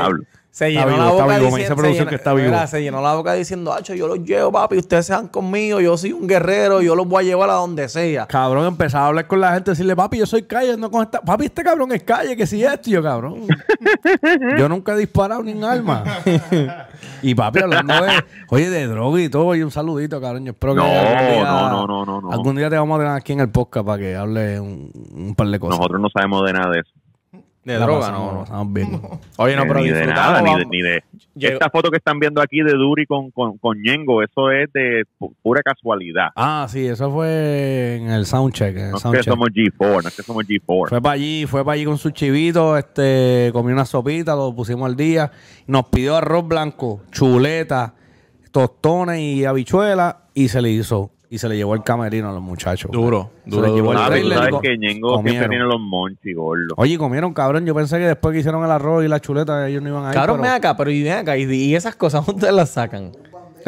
Se 0.53 0.68
Está 0.68 0.80
llenó 0.80 0.92
vivo, 0.94 1.05
la 1.05 1.11
boca 1.12 1.24
vivo, 1.26 1.28
me 1.28 1.40
dice 1.40 1.46
diciendo, 1.59 1.76
producción 1.76 2.05
se 2.07 2.09
que 2.09 2.14
está 2.16 2.30
llenó- 2.30 2.36
vivo. 2.42 2.51
mira, 2.55 2.66
se 2.66 2.82
llenó 2.82 3.01
la 3.01 3.14
boca 3.14 3.32
diciendo, 3.34 3.72
hacho, 3.72 3.94
yo 3.94 4.09
los 4.09 4.18
llevo, 4.24 4.51
papi, 4.51 4.78
ustedes 4.78 5.07
sean 5.07 5.28
conmigo, 5.28 5.80
yo 5.80 5.96
soy 5.96 6.12
un 6.12 6.26
guerrero, 6.26 6.82
yo 6.82 6.96
los 6.96 7.07
voy 7.07 7.24
a 7.24 7.26
llevar 7.28 7.51
a 7.51 7.55
donde 7.55 7.88
sea. 7.88 8.26
Cabrón, 8.26 8.66
empezaba 8.66 9.05
a 9.05 9.09
hablar 9.09 9.26
con 9.28 9.40
la 9.40 9.55
gente, 9.55 9.70
decirle, 9.70 9.94
papi, 9.94 10.18
yo 10.18 10.26
soy 10.26 10.42
calle, 10.42 10.76
no 10.76 10.90
con 10.90 11.03
esta. 11.05 11.20
Papi, 11.20 11.44
este 11.46 11.62
cabrón 11.62 11.92
es 11.92 12.03
calle, 12.03 12.36
que 12.36 12.46
si 12.46 12.64
esto, 12.64 12.90
yo, 12.90 13.03
cabrón. 13.03 13.46
yo 14.59 14.68
nunca 14.68 14.92
he 14.94 14.96
disparado 14.98 15.42
ni 15.42 15.53
en 15.53 15.62
arma. 15.64 16.03
y 17.22 17.34
papi, 17.34 17.61
hablando 17.61 17.94
de, 17.94 18.11
oye, 18.48 18.70
de 18.70 18.86
droga 18.88 19.20
y 19.22 19.28
todo, 19.28 19.55
y 19.55 19.62
un 19.62 19.70
saludito, 19.70 20.20
cabrón. 20.20 20.44
Yo 20.44 20.51
espero 20.53 20.74
que 20.74 20.80
No, 20.80 20.84
algún 20.86 21.28
día, 21.32 21.44
no, 21.44 21.70
no, 21.70 21.86
no, 21.86 22.07
no, 22.07 22.20
no. 22.22 22.32
Algún 22.32 22.57
día 22.57 22.68
te 22.68 22.76
vamos 22.76 22.96
a 22.96 23.03
tener 23.03 23.16
aquí 23.16 23.32
en 23.32 23.40
el 23.40 23.51
podcast 23.51 23.86
para 23.86 23.98
que 23.98 24.16
hable 24.16 24.59
un, 24.61 24.90
un 25.14 25.34
par 25.34 25.46
de 25.46 25.59
cosas. 25.61 25.78
Nosotros 25.78 26.01
no 26.01 26.09
sabemos 26.12 26.44
de 26.44 26.53
nada 26.53 26.70
de 26.72 26.80
eso. 26.80 26.90
De 27.73 27.79
La 27.79 27.85
droga, 27.87 28.01
pasamos, 28.01 28.33
no, 28.35 28.41
pasamos 28.41 28.73
bien. 28.73 29.01
Oye, 29.37 29.57
no, 29.57 29.62
pero 29.62 29.81
ni 29.81 29.91
de 29.91 30.07
nada, 30.07 30.43
ni 30.43 30.55
de, 30.59 30.66
ni 30.66 30.83
de... 30.83 31.03
Llegó- 31.35 31.53
Esta 31.55 31.71
foto 31.71 31.91
que 31.91 31.97
están 31.99 32.18
viendo 32.18 32.41
aquí 32.43 32.61
de 32.62 32.73
Duri 32.73 33.07
con, 33.07 33.31
con, 33.31 33.57
con 33.59 33.81
Ñengo, 33.81 34.23
eso 34.23 34.51
es 34.51 34.73
de 34.73 35.05
pu- 35.18 35.33
pura 35.43 35.62
casualidad. 35.62 36.29
Ah, 36.35 36.66
sí, 36.68 36.87
eso 36.87 37.11
fue 37.12 37.97
en 38.01 38.11
el 38.11 38.27
soundcheck. 38.27 38.77
En 38.77 38.85
el 38.87 38.91
No 38.91 38.97
es 38.97 39.03
que 39.03 39.09
soundcheck. 39.09 39.25
somos 39.33 39.49
G4, 39.51 40.03
no 40.03 40.09
es 40.09 40.16
que 40.16 40.23
somos 40.23 40.45
G4. 40.45 40.89
Fue 40.89 41.01
para 41.01 41.14
allí, 41.14 41.47
fue 41.47 41.64
para 41.64 41.75
allí 41.75 41.85
con 41.85 41.99
su 41.99 42.11
chivito, 42.11 42.77
este, 42.77 43.51
comió 43.53 43.73
una 43.75 43.85
sopita, 43.85 44.35
lo 44.35 44.55
pusimos 44.55 44.87
al 44.87 44.97
día. 44.97 45.31
Nos 45.66 45.87
pidió 45.87 46.16
arroz 46.16 46.47
blanco, 46.49 47.03
chuleta, 47.12 47.95
tostones 48.51 49.21
y 49.21 49.45
habichuelas 49.45 50.16
y 50.35 50.49
se 50.49 50.61
le 50.61 50.71
hizo. 50.71 51.11
Y 51.33 51.39
se 51.39 51.49
le 51.49 51.57
llevó 51.57 51.74
el 51.74 51.83
camerino 51.85 52.28
a 52.28 52.33
los 52.33 52.43
muchachos. 52.43 52.91
Duro, 52.91 53.31
Se 53.45 53.51
duro, 53.51 53.66
le 53.68 53.72
llevó 53.72 53.93
duro. 53.93 53.99
el 53.99 53.99
Ah, 54.03 54.07
tú 54.07 54.11
trailer 54.11 54.39
sabes 54.39 54.55
que 54.62 54.76
Ñengo 54.78 55.22
siempre 55.22 55.49
tiene 55.49 55.64
los 55.64 55.81
monchis, 55.81 56.35
gordo. 56.37 56.74
Oye, 56.76 56.99
comieron, 56.99 57.33
cabrón. 57.33 57.64
Yo 57.64 57.74
pensé 57.74 57.99
que 57.99 58.07
después 58.09 58.33
que 58.33 58.41
hicieron 58.41 58.64
el 58.64 58.70
arroz 58.70 59.05
y 59.05 59.09
la 59.09 59.20
chuleta 59.20 59.68
ellos 59.68 59.81
no 59.81 59.91
iban 59.91 60.07
a 60.07 60.09
ir. 60.09 60.14
Cabrón, 60.14 60.39
pero- 60.39 60.43
ven 60.43 60.53
acá, 60.59 60.76
pero 60.76 60.91
y 60.91 61.03
ven 61.05 61.12
acá, 61.18 61.37
y, 61.37 61.45
y 61.45 61.74
esas 61.76 61.95
cosas 61.95 62.26
ustedes 62.28 62.53
las 62.53 62.70
sacan. 62.70 63.12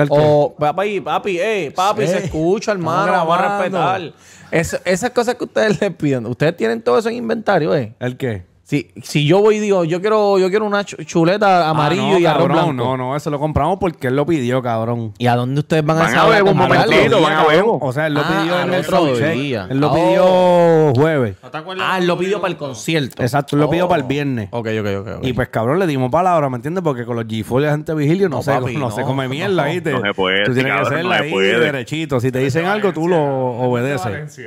O, 0.08 0.54
papi, 0.58 1.00
papi, 1.00 1.38
eh, 1.38 1.72
papi, 1.74 2.02
Eh, 2.02 2.06
se 2.08 2.18
escucha, 2.24 2.72
hermano, 2.72 3.12
vamos 3.12 3.38
a 3.38 3.58
respetar. 3.58 4.12
Es- 4.50 4.80
esas 4.84 5.10
cosas 5.10 5.34
que 5.36 5.44
ustedes 5.44 5.80
les 5.80 5.94
piden, 5.94 6.26
ustedes 6.26 6.56
tienen 6.56 6.82
todo 6.82 6.98
eso 6.98 7.10
en 7.10 7.14
inventario, 7.16 7.74
eh. 7.76 7.94
¿El 8.00 8.16
qué? 8.16 8.44
Si, 8.72 8.88
si 9.02 9.26
yo 9.26 9.40
voy 9.42 9.56
y 9.56 9.58
digo, 9.58 9.84
yo 9.84 10.00
quiero, 10.00 10.38
yo 10.38 10.48
quiero 10.48 10.64
una 10.64 10.82
chu- 10.82 10.96
chuleta 11.04 11.68
amarillo 11.68 12.04
Ah, 12.04 12.10
no, 12.12 12.18
y 12.18 12.24
arroz 12.24 12.48
cabrón, 12.48 12.74
blanco. 12.76 12.84
No, 12.84 12.96
no, 12.96 13.16
eso 13.16 13.28
lo 13.28 13.38
compramos 13.38 13.76
porque 13.78 14.06
él 14.06 14.16
lo 14.16 14.24
pidió, 14.24 14.62
cabrón. 14.62 15.12
¿Y 15.18 15.26
a 15.26 15.36
dónde 15.36 15.60
ustedes 15.60 15.84
van, 15.84 15.98
Van 15.98 16.06
a 16.06 16.10
esa 16.10 16.24
hora 16.24 16.36
ver 16.36 16.42
un 16.50 16.56
momentito, 16.56 17.20
van 17.20 17.32
a 17.34 17.44
ver. 17.44 17.64
O 17.66 17.92
sea, 17.92 18.06
él 18.06 18.14
lo 18.14 18.20
Ah, 18.20 18.24
pidió 18.40 18.60
en 18.62 18.72
el 18.72 18.80
otro 18.80 19.14
día. 19.14 19.66
Él 19.68 19.78
lo 19.78 19.90
Oh. 19.92 19.94
pidió 19.94 21.02
jueves. 21.04 21.36
Ah, 21.82 21.98
él 21.98 22.06
lo 22.06 22.16
pidió 22.16 22.40
para 22.40 22.50
el 22.50 22.56
concierto. 22.56 23.22
Exacto, 23.22 23.56
él 23.56 23.60
lo 23.60 23.68
pidió 23.68 23.84
Oh. 23.84 23.88
para 23.88 24.00
el 24.00 24.08
viernes. 24.08 24.48
Ok, 24.52 24.68
ok, 24.80 24.86
ok. 25.00 25.08
ok. 25.18 25.24
Y 25.26 25.34
pues 25.34 25.48
cabrón, 25.50 25.78
le 25.78 25.86
dimos 25.86 26.10
palabra, 26.10 26.48
¿me 26.48 26.56
entiendes? 26.56 26.82
Porque 26.82 27.04
con 27.04 27.16
los 27.16 27.26
G4 27.26 27.60
la 27.60 27.72
gente 27.72 27.92
vigilio 27.92 28.30
no, 28.30 28.36
No, 28.36 28.42
se, 28.42 28.52
papi, 28.52 28.72
no, 28.72 28.78
no, 28.80 28.90
se 28.90 29.02
come 29.02 29.28
mierda, 29.28 29.66
¿viste? 29.66 29.92
no 29.92 30.00
se 30.00 30.14
puede, 30.14 30.44
Tú 30.46 30.54
tienes 30.54 30.72
que 30.72 30.80
hacerla 30.80 31.16
ahí 31.16 31.30
puede. 31.30 31.60
derechito. 31.60 32.20
Si 32.20 32.32
te 32.32 32.38
dicen 32.38 32.64
algo, 32.64 32.90
tú 32.94 33.06
lo 33.06 33.18
obedeces. 33.22 34.40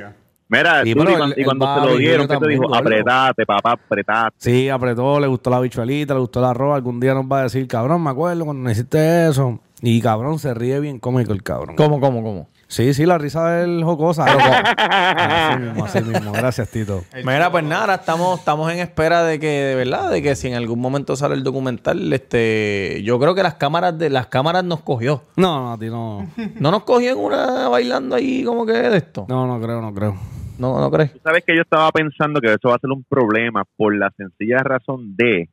Mira, 0.48 0.84
Sí, 0.84 0.94
tú, 0.94 1.00
y 1.00 1.06
el- 1.06 1.16
cuando, 1.18 1.34
y 1.36 1.40
el 1.40 1.44
cuando 1.44 1.64
se 1.66 1.70
Barbie, 1.72 1.92
lo 1.92 1.98
dieron, 1.98 2.28
¿qué 2.28 2.36
te 2.36 2.48
dijo? 2.48 2.74
Apretate, 2.74 3.46
papá, 3.46 3.72
apretate. 3.72 4.36
Sí, 4.38 4.68
apretó, 4.68 5.18
le 5.18 5.26
gustó 5.26 5.50
la 5.50 5.58
bichuelita, 5.60 6.14
le 6.14 6.20
gustó 6.20 6.38
el 6.40 6.46
arroz. 6.46 6.76
Algún 6.76 7.00
día 7.00 7.14
nos 7.14 7.24
va 7.24 7.40
a 7.40 7.42
decir, 7.44 7.66
cabrón, 7.66 8.02
me 8.04 8.10
acuerdo 8.10 8.44
cuando 8.44 8.62
me 8.62 8.72
hiciste 8.72 9.28
eso. 9.28 9.58
Y 9.82 10.00
cabrón, 10.00 10.38
se 10.38 10.54
ríe 10.54 10.78
bien 10.80 10.98
cómico 11.00 11.32
el 11.32 11.42
cabrón. 11.42 11.76
¿Cómo, 11.76 12.00
cómo, 12.00 12.22
cómo? 12.22 12.48
Sí, 12.68 12.94
sí, 12.94 13.06
la 13.06 13.16
risa 13.18 13.48
del 13.50 13.84
jocosa. 13.84 14.24
así 14.24 15.58
mismo, 15.60 15.84
así 15.84 16.00
mismo. 16.02 16.32
Gracias, 16.32 16.68
Tito. 16.68 17.04
Mira, 17.24 17.50
pues 17.50 17.62
nada, 17.62 17.94
estamos, 17.94 18.38
estamos 18.40 18.72
en 18.72 18.78
espera 18.80 19.22
de 19.22 19.38
que, 19.38 19.46
de 19.46 19.74
verdad, 19.76 20.10
de 20.10 20.20
que 20.22 20.34
si 20.34 20.48
en 20.48 20.54
algún 20.54 20.80
momento 20.80 21.14
sale 21.14 21.34
el 21.34 21.44
documental, 21.44 22.12
este, 22.12 23.02
yo 23.04 23.20
creo 23.20 23.34
que 23.36 23.42
las 23.44 23.54
cámaras 23.54 23.96
de 23.98 24.10
las 24.10 24.26
cámaras 24.26 24.64
nos 24.64 24.80
cogió. 24.80 25.22
No, 25.36 25.60
no, 25.60 25.72
a 25.74 25.78
ti 25.78 25.86
no. 25.86 26.26
¿No 26.58 26.70
nos 26.70 26.82
cogió 26.84 27.12
en 27.12 27.18
una 27.18 27.68
bailando 27.68 28.16
ahí 28.16 28.42
como 28.44 28.66
que 28.66 28.72
de 28.72 28.96
esto? 28.96 29.26
No, 29.28 29.46
no 29.46 29.60
creo, 29.60 29.80
no 29.80 29.94
creo. 29.94 30.16
¿No, 30.58 30.80
no 30.80 30.90
crees? 30.90 31.12
Tú 31.12 31.18
sabes 31.22 31.44
que 31.44 31.54
yo 31.54 31.62
estaba 31.62 31.90
pensando 31.92 32.40
que 32.40 32.48
eso 32.52 32.68
va 32.68 32.76
a 32.76 32.78
ser 32.78 32.90
un 32.90 33.04
problema 33.04 33.64
por 33.76 33.96
la 33.96 34.10
sencilla 34.16 34.58
razón 34.58 35.14
de 35.16 35.48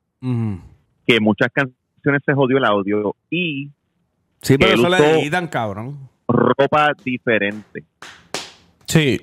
que 1.05 1.19
muchas 1.19 1.49
canciones 1.51 2.21
se 2.25 2.33
jodió 2.33 2.57
el 2.57 2.65
audio 2.65 3.15
y 3.29 3.69
Sí, 4.41 4.57
pero 4.57 4.73
eso 4.73 4.89
le 4.89 5.21
editan, 5.21 5.47
cabrón. 5.47 6.09
ropa 6.27 6.91
diferente. 7.03 7.83
Sí. 8.85 9.21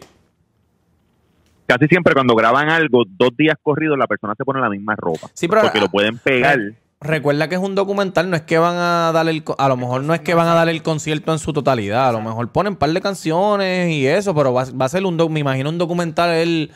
Casi 1.66 1.87
siempre 1.87 2.14
cuando 2.14 2.35
graban 2.35 2.68
algo, 2.68 3.05
dos 3.07 3.37
días 3.37 3.57
corridos, 3.62 3.97
la 3.97 4.07
persona 4.07 4.35
se 4.37 4.45
pone 4.45 4.61
la 4.61 4.68
misma 4.68 4.97
ropa. 4.97 5.28
Sí, 5.35 5.47
pero- 5.47 5.62
porque 5.62 5.81
lo 5.81 5.89
pueden 5.89 6.18
pegar. 6.18 6.59
Recuerda 7.03 7.48
que 7.48 7.55
es 7.55 7.61
un 7.62 7.74
documental, 7.74 8.28
no 8.28 8.36
es 8.36 8.42
que 8.42 8.59
van 8.59 8.76
a 8.76 9.11
dar 9.12 9.26
el, 9.26 9.42
a 9.57 9.68
lo 9.68 9.76
mejor 9.78 10.03
no 10.03 10.12
es 10.12 10.20
que 10.20 10.34
van 10.34 10.48
a 10.48 10.55
dar 10.55 10.68
el 10.68 10.82
concierto 10.82 11.32
en 11.32 11.38
su 11.38 11.55
totalidad, 11.55 12.09
a 12.11 12.12
lo 12.12 12.20
mejor 12.20 12.53
ponen 12.53 12.74
un 12.74 12.78
par 12.78 12.90
de 12.90 13.01
canciones 13.01 13.90
y 13.90 14.07
eso, 14.07 14.34
pero 14.34 14.53
va, 14.53 14.66
va 14.78 14.84
a 14.84 14.88
ser 14.90 15.07
un, 15.07 15.16
doc- 15.16 15.30
me 15.30 15.40
imagino 15.40 15.70
un 15.70 15.78
documental 15.78 16.28
él 16.30 16.70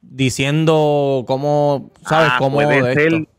diciendo 0.00 1.24
cómo, 1.26 1.90
¿sabes? 2.08 2.30
Ah, 2.32 2.36
cómo 2.38 2.60
de 2.60 2.94
ser, 2.94 3.12
esto. 3.12 3.30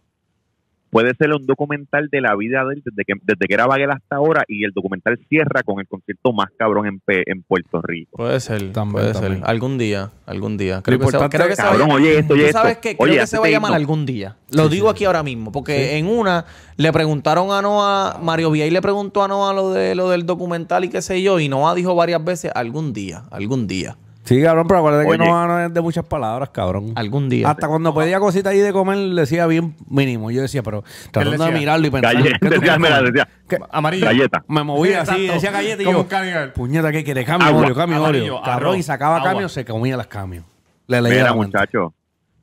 Puede 0.98 1.14
ser 1.16 1.32
un 1.32 1.46
documental 1.46 2.10
de 2.12 2.22
la 2.22 2.36
vida 2.36 2.66
de 2.66 2.74
él 2.74 2.82
desde 2.84 3.04
que, 3.06 3.14
desde 3.24 3.46
que 3.48 3.54
era 3.54 3.68
Baguel 3.68 3.92
hasta 3.92 4.16
ahora 4.16 4.44
y 4.48 4.64
el 4.66 4.72
documental 4.72 5.20
cierra 5.30 5.62
con 5.64 5.80
el 5.80 5.88
concierto 5.88 6.34
más 6.34 6.48
cabrón 6.58 6.88
en, 6.88 7.00
Pe- 7.00 7.22
en 7.28 7.44
Puerto 7.44 7.82
Rico. 7.84 8.18
Puede 8.18 8.40
ser, 8.40 8.72
También, 8.72 8.92
puede 8.94 9.14
también. 9.14 9.36
ser. 9.42 9.44
Algún 9.50 9.78
día, 9.78 10.10
algún 10.26 10.58
día. 10.58 10.82
Creo 10.82 10.98
que, 10.98 11.06
se, 11.06 11.10
importante 11.10 11.38
creo 11.38 11.50
que 11.50 11.56
se 11.56 11.62
Cabrón, 11.62 11.92
oye 11.92 12.18
esto, 12.18 12.34
oye 12.34 12.52
sabes 12.52 12.72
esto. 12.72 12.82
que 12.82 12.98
creo 12.98 13.12
Oye, 13.12 13.20
que 13.20 13.28
se 13.28 13.38
va 13.38 13.46
a 13.46 13.50
llamar 13.50 13.74
algún 13.74 14.06
día. 14.08 14.38
Lo 14.52 14.70
digo 14.70 14.90
aquí 14.90 15.06
ahora 15.06 15.22
mismo, 15.22 15.52
porque 15.52 15.98
en 15.98 16.08
una 16.08 16.46
le 16.78 16.92
preguntaron 16.92 17.52
a 17.52 17.62
Noah, 17.62 18.20
Mario 18.22 18.50
Villay 18.50 18.72
le 18.72 18.82
preguntó 18.82 19.24
a 19.24 19.28
Noah 19.28 19.54
lo 19.54 19.72
de 19.74 19.94
lo 19.94 20.10
del 20.10 20.26
documental 20.26 20.84
y 20.86 20.90
qué 20.90 21.02
sé 21.04 21.22
yo, 21.22 21.40
y 21.40 21.48
Noah 21.48 21.76
dijo 21.76 21.94
varias 21.96 22.24
veces 22.24 22.52
algún 22.56 22.94
día, 22.94 23.24
algún 23.30 23.68
día, 23.68 23.98
Sí, 24.28 24.42
cabrón, 24.44 24.68
pero 24.68 24.80
acuérdate 24.80 25.08
Oye. 25.08 25.18
que 25.18 25.24
no, 25.26 25.48
no 25.48 25.60
es 25.62 25.74
de 25.74 25.80
muchas 25.80 26.06
palabras, 26.06 26.50
cabrón. 26.50 26.92
algún 26.96 27.30
día. 27.30 27.50
Hasta 27.50 27.70
cuando 27.70 27.94
pedía 27.96 28.20
cositas 28.20 28.52
ahí 28.52 28.60
de 28.60 28.74
comer, 28.74 28.98
decía 29.16 29.48
bien 29.48 29.74
mínimo. 29.90 30.32
Yo 30.32 30.42
decía, 30.42 30.62
pero 30.64 30.84
tratando 31.12 31.32
de 31.32 31.38
decía? 31.46 31.60
mirarlo 31.60 31.88
y 31.88 31.90
pensar. 31.92 32.14
Galleta, 32.14 32.38
¿qué 32.42 32.50
tú 32.50 32.54
decía, 32.60 32.78
mira, 32.78 33.02
decía, 33.02 33.28
¿Qué? 33.48 33.58
Amarillo. 33.72 34.06
galleta. 34.06 34.44
Me 34.50 34.64
movía 34.64 35.02
así, 35.04 35.12
Exacto. 35.28 35.34
decía 35.34 35.52
galleta 35.52 35.82
y 35.82 35.86
yo. 35.86 36.54
Puñeta, 36.54 36.92
¿qué 36.92 37.04
quiere? 37.06 37.24
Cambio, 37.24 37.48
Agua. 37.48 37.62
Oreo, 37.62 37.76
cambio, 37.76 37.98
Amarillo. 38.00 38.36
Cabrón, 38.42 38.56
arroz, 38.56 38.78
y 38.78 38.84
sacaba 38.84 39.16
agua. 39.18 39.30
cambio, 39.30 39.48
se 39.50 39.64
comía 39.64 39.96
las 39.96 40.08
cambios. 40.08 40.44
Le 40.88 41.02
leí 41.02 41.14
Mira, 41.14 41.34
muchachos, 41.34 41.94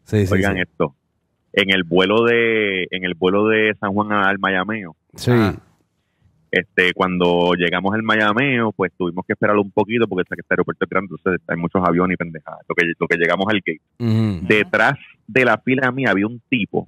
Sí, 0.05 0.27
sí, 0.27 0.33
oigan 0.33 0.55
sí. 0.55 0.61
esto. 0.63 0.95
En 1.53 1.71
el 1.71 1.85
vuelo 1.85 2.25
de 2.25 2.85
en 2.91 3.05
el 3.05 3.15
vuelo 3.15 3.47
de 3.47 3.75
San 3.79 3.93
Juan 3.93 4.11
al 4.13 4.39
Mayameo, 4.39 4.97
Sí. 5.17 5.31
Ah. 5.33 5.55
Este 6.59 6.93
cuando 6.95 7.53
llegamos 7.55 7.95
al 7.95 8.03
Mayameo, 8.03 8.73
pues 8.73 8.93
tuvimos 8.97 9.25
que 9.27 9.33
esperar 9.35 9.57
un 9.57 9.71
poquito 9.71 10.07
porque 10.09 10.23
este 10.31 10.45
aeropuerto 10.51 10.85
es 10.85 10.91
grande, 10.91 11.15
entonces 11.19 11.43
hay 11.49 11.57
muchos 11.57 11.83
aviones 11.87 12.15
y 12.15 12.17
pendejadas. 12.19 12.61
Lo 12.69 12.75
que, 12.75 12.93
lo 12.99 13.07
que 13.07 13.17
llegamos 13.17 13.47
al 13.49 13.61
gate. 13.65 13.81
Detrás 14.47 14.95
de 15.27 15.45
la 15.45 15.59
fila 15.59 15.91
mía 15.93 16.11
había 16.11 16.27
un 16.27 16.41
tipo 16.49 16.87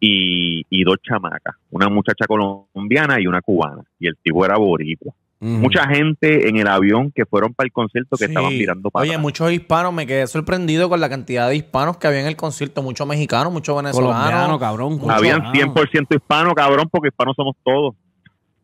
y, 0.00 0.64
y 0.68 0.84
dos 0.84 0.96
chamacas, 1.02 1.54
una 1.70 1.88
muchacha 1.88 2.26
colombiana 2.26 3.20
y 3.20 3.26
una 3.26 3.40
cubana. 3.40 3.82
Y 3.98 4.08
el 4.08 4.16
tipo 4.22 4.44
era 4.44 4.56
boricua. 4.56 5.12
Mucha 5.44 5.88
gente 5.88 6.48
en 6.48 6.56
el 6.56 6.68
avión 6.68 7.10
que 7.10 7.26
fueron 7.26 7.52
para 7.52 7.66
el 7.66 7.72
concierto 7.72 8.16
que 8.16 8.26
Sí. 8.26 8.30
estaban 8.30 8.52
mirando 8.52 8.92
para 8.92 9.02
Oye, 9.02 9.10
atrás. 9.10 9.22
muchos 9.22 9.50
hispanos, 9.50 9.92
me 9.92 10.06
quedé 10.06 10.24
sorprendido 10.28 10.88
con 10.88 11.00
la 11.00 11.08
cantidad 11.08 11.48
de 11.48 11.56
hispanos 11.56 11.96
que 11.96 12.06
había 12.06 12.20
en 12.20 12.28
el 12.28 12.36
concierto. 12.36 12.80
Muchos 12.80 13.08
mexicanos, 13.08 13.52
muchos 13.52 13.76
venezolanos. 13.76 14.14
Colombiano, 14.22 14.58
cabrón. 14.60 14.98
Mucho- 14.98 15.10
Habían 15.10 15.42
Ah. 15.46 15.50
100% 15.52 16.14
hispanos, 16.14 16.54
cabrón, 16.54 16.88
porque 16.92 17.08
hispanos 17.08 17.34
somos 17.34 17.56
todos. 17.64 17.96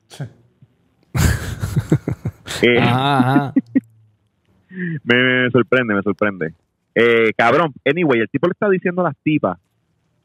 Eh, 2.60 2.80
Ajá, 2.80 3.18
ajá. 3.18 3.54
me, 5.04 5.42
me 5.44 5.50
sorprende, 5.50 5.94
me 5.94 6.02
sorprende. 6.02 6.54
Eh, 6.92 7.32
cabrón, 7.36 7.72
anyway, 7.84 8.20
el 8.20 8.28
tipo 8.28 8.48
le 8.48 8.52
está 8.52 8.68
diciendo 8.68 9.02
a 9.02 9.10
las 9.10 9.16
tipas, 9.22 9.58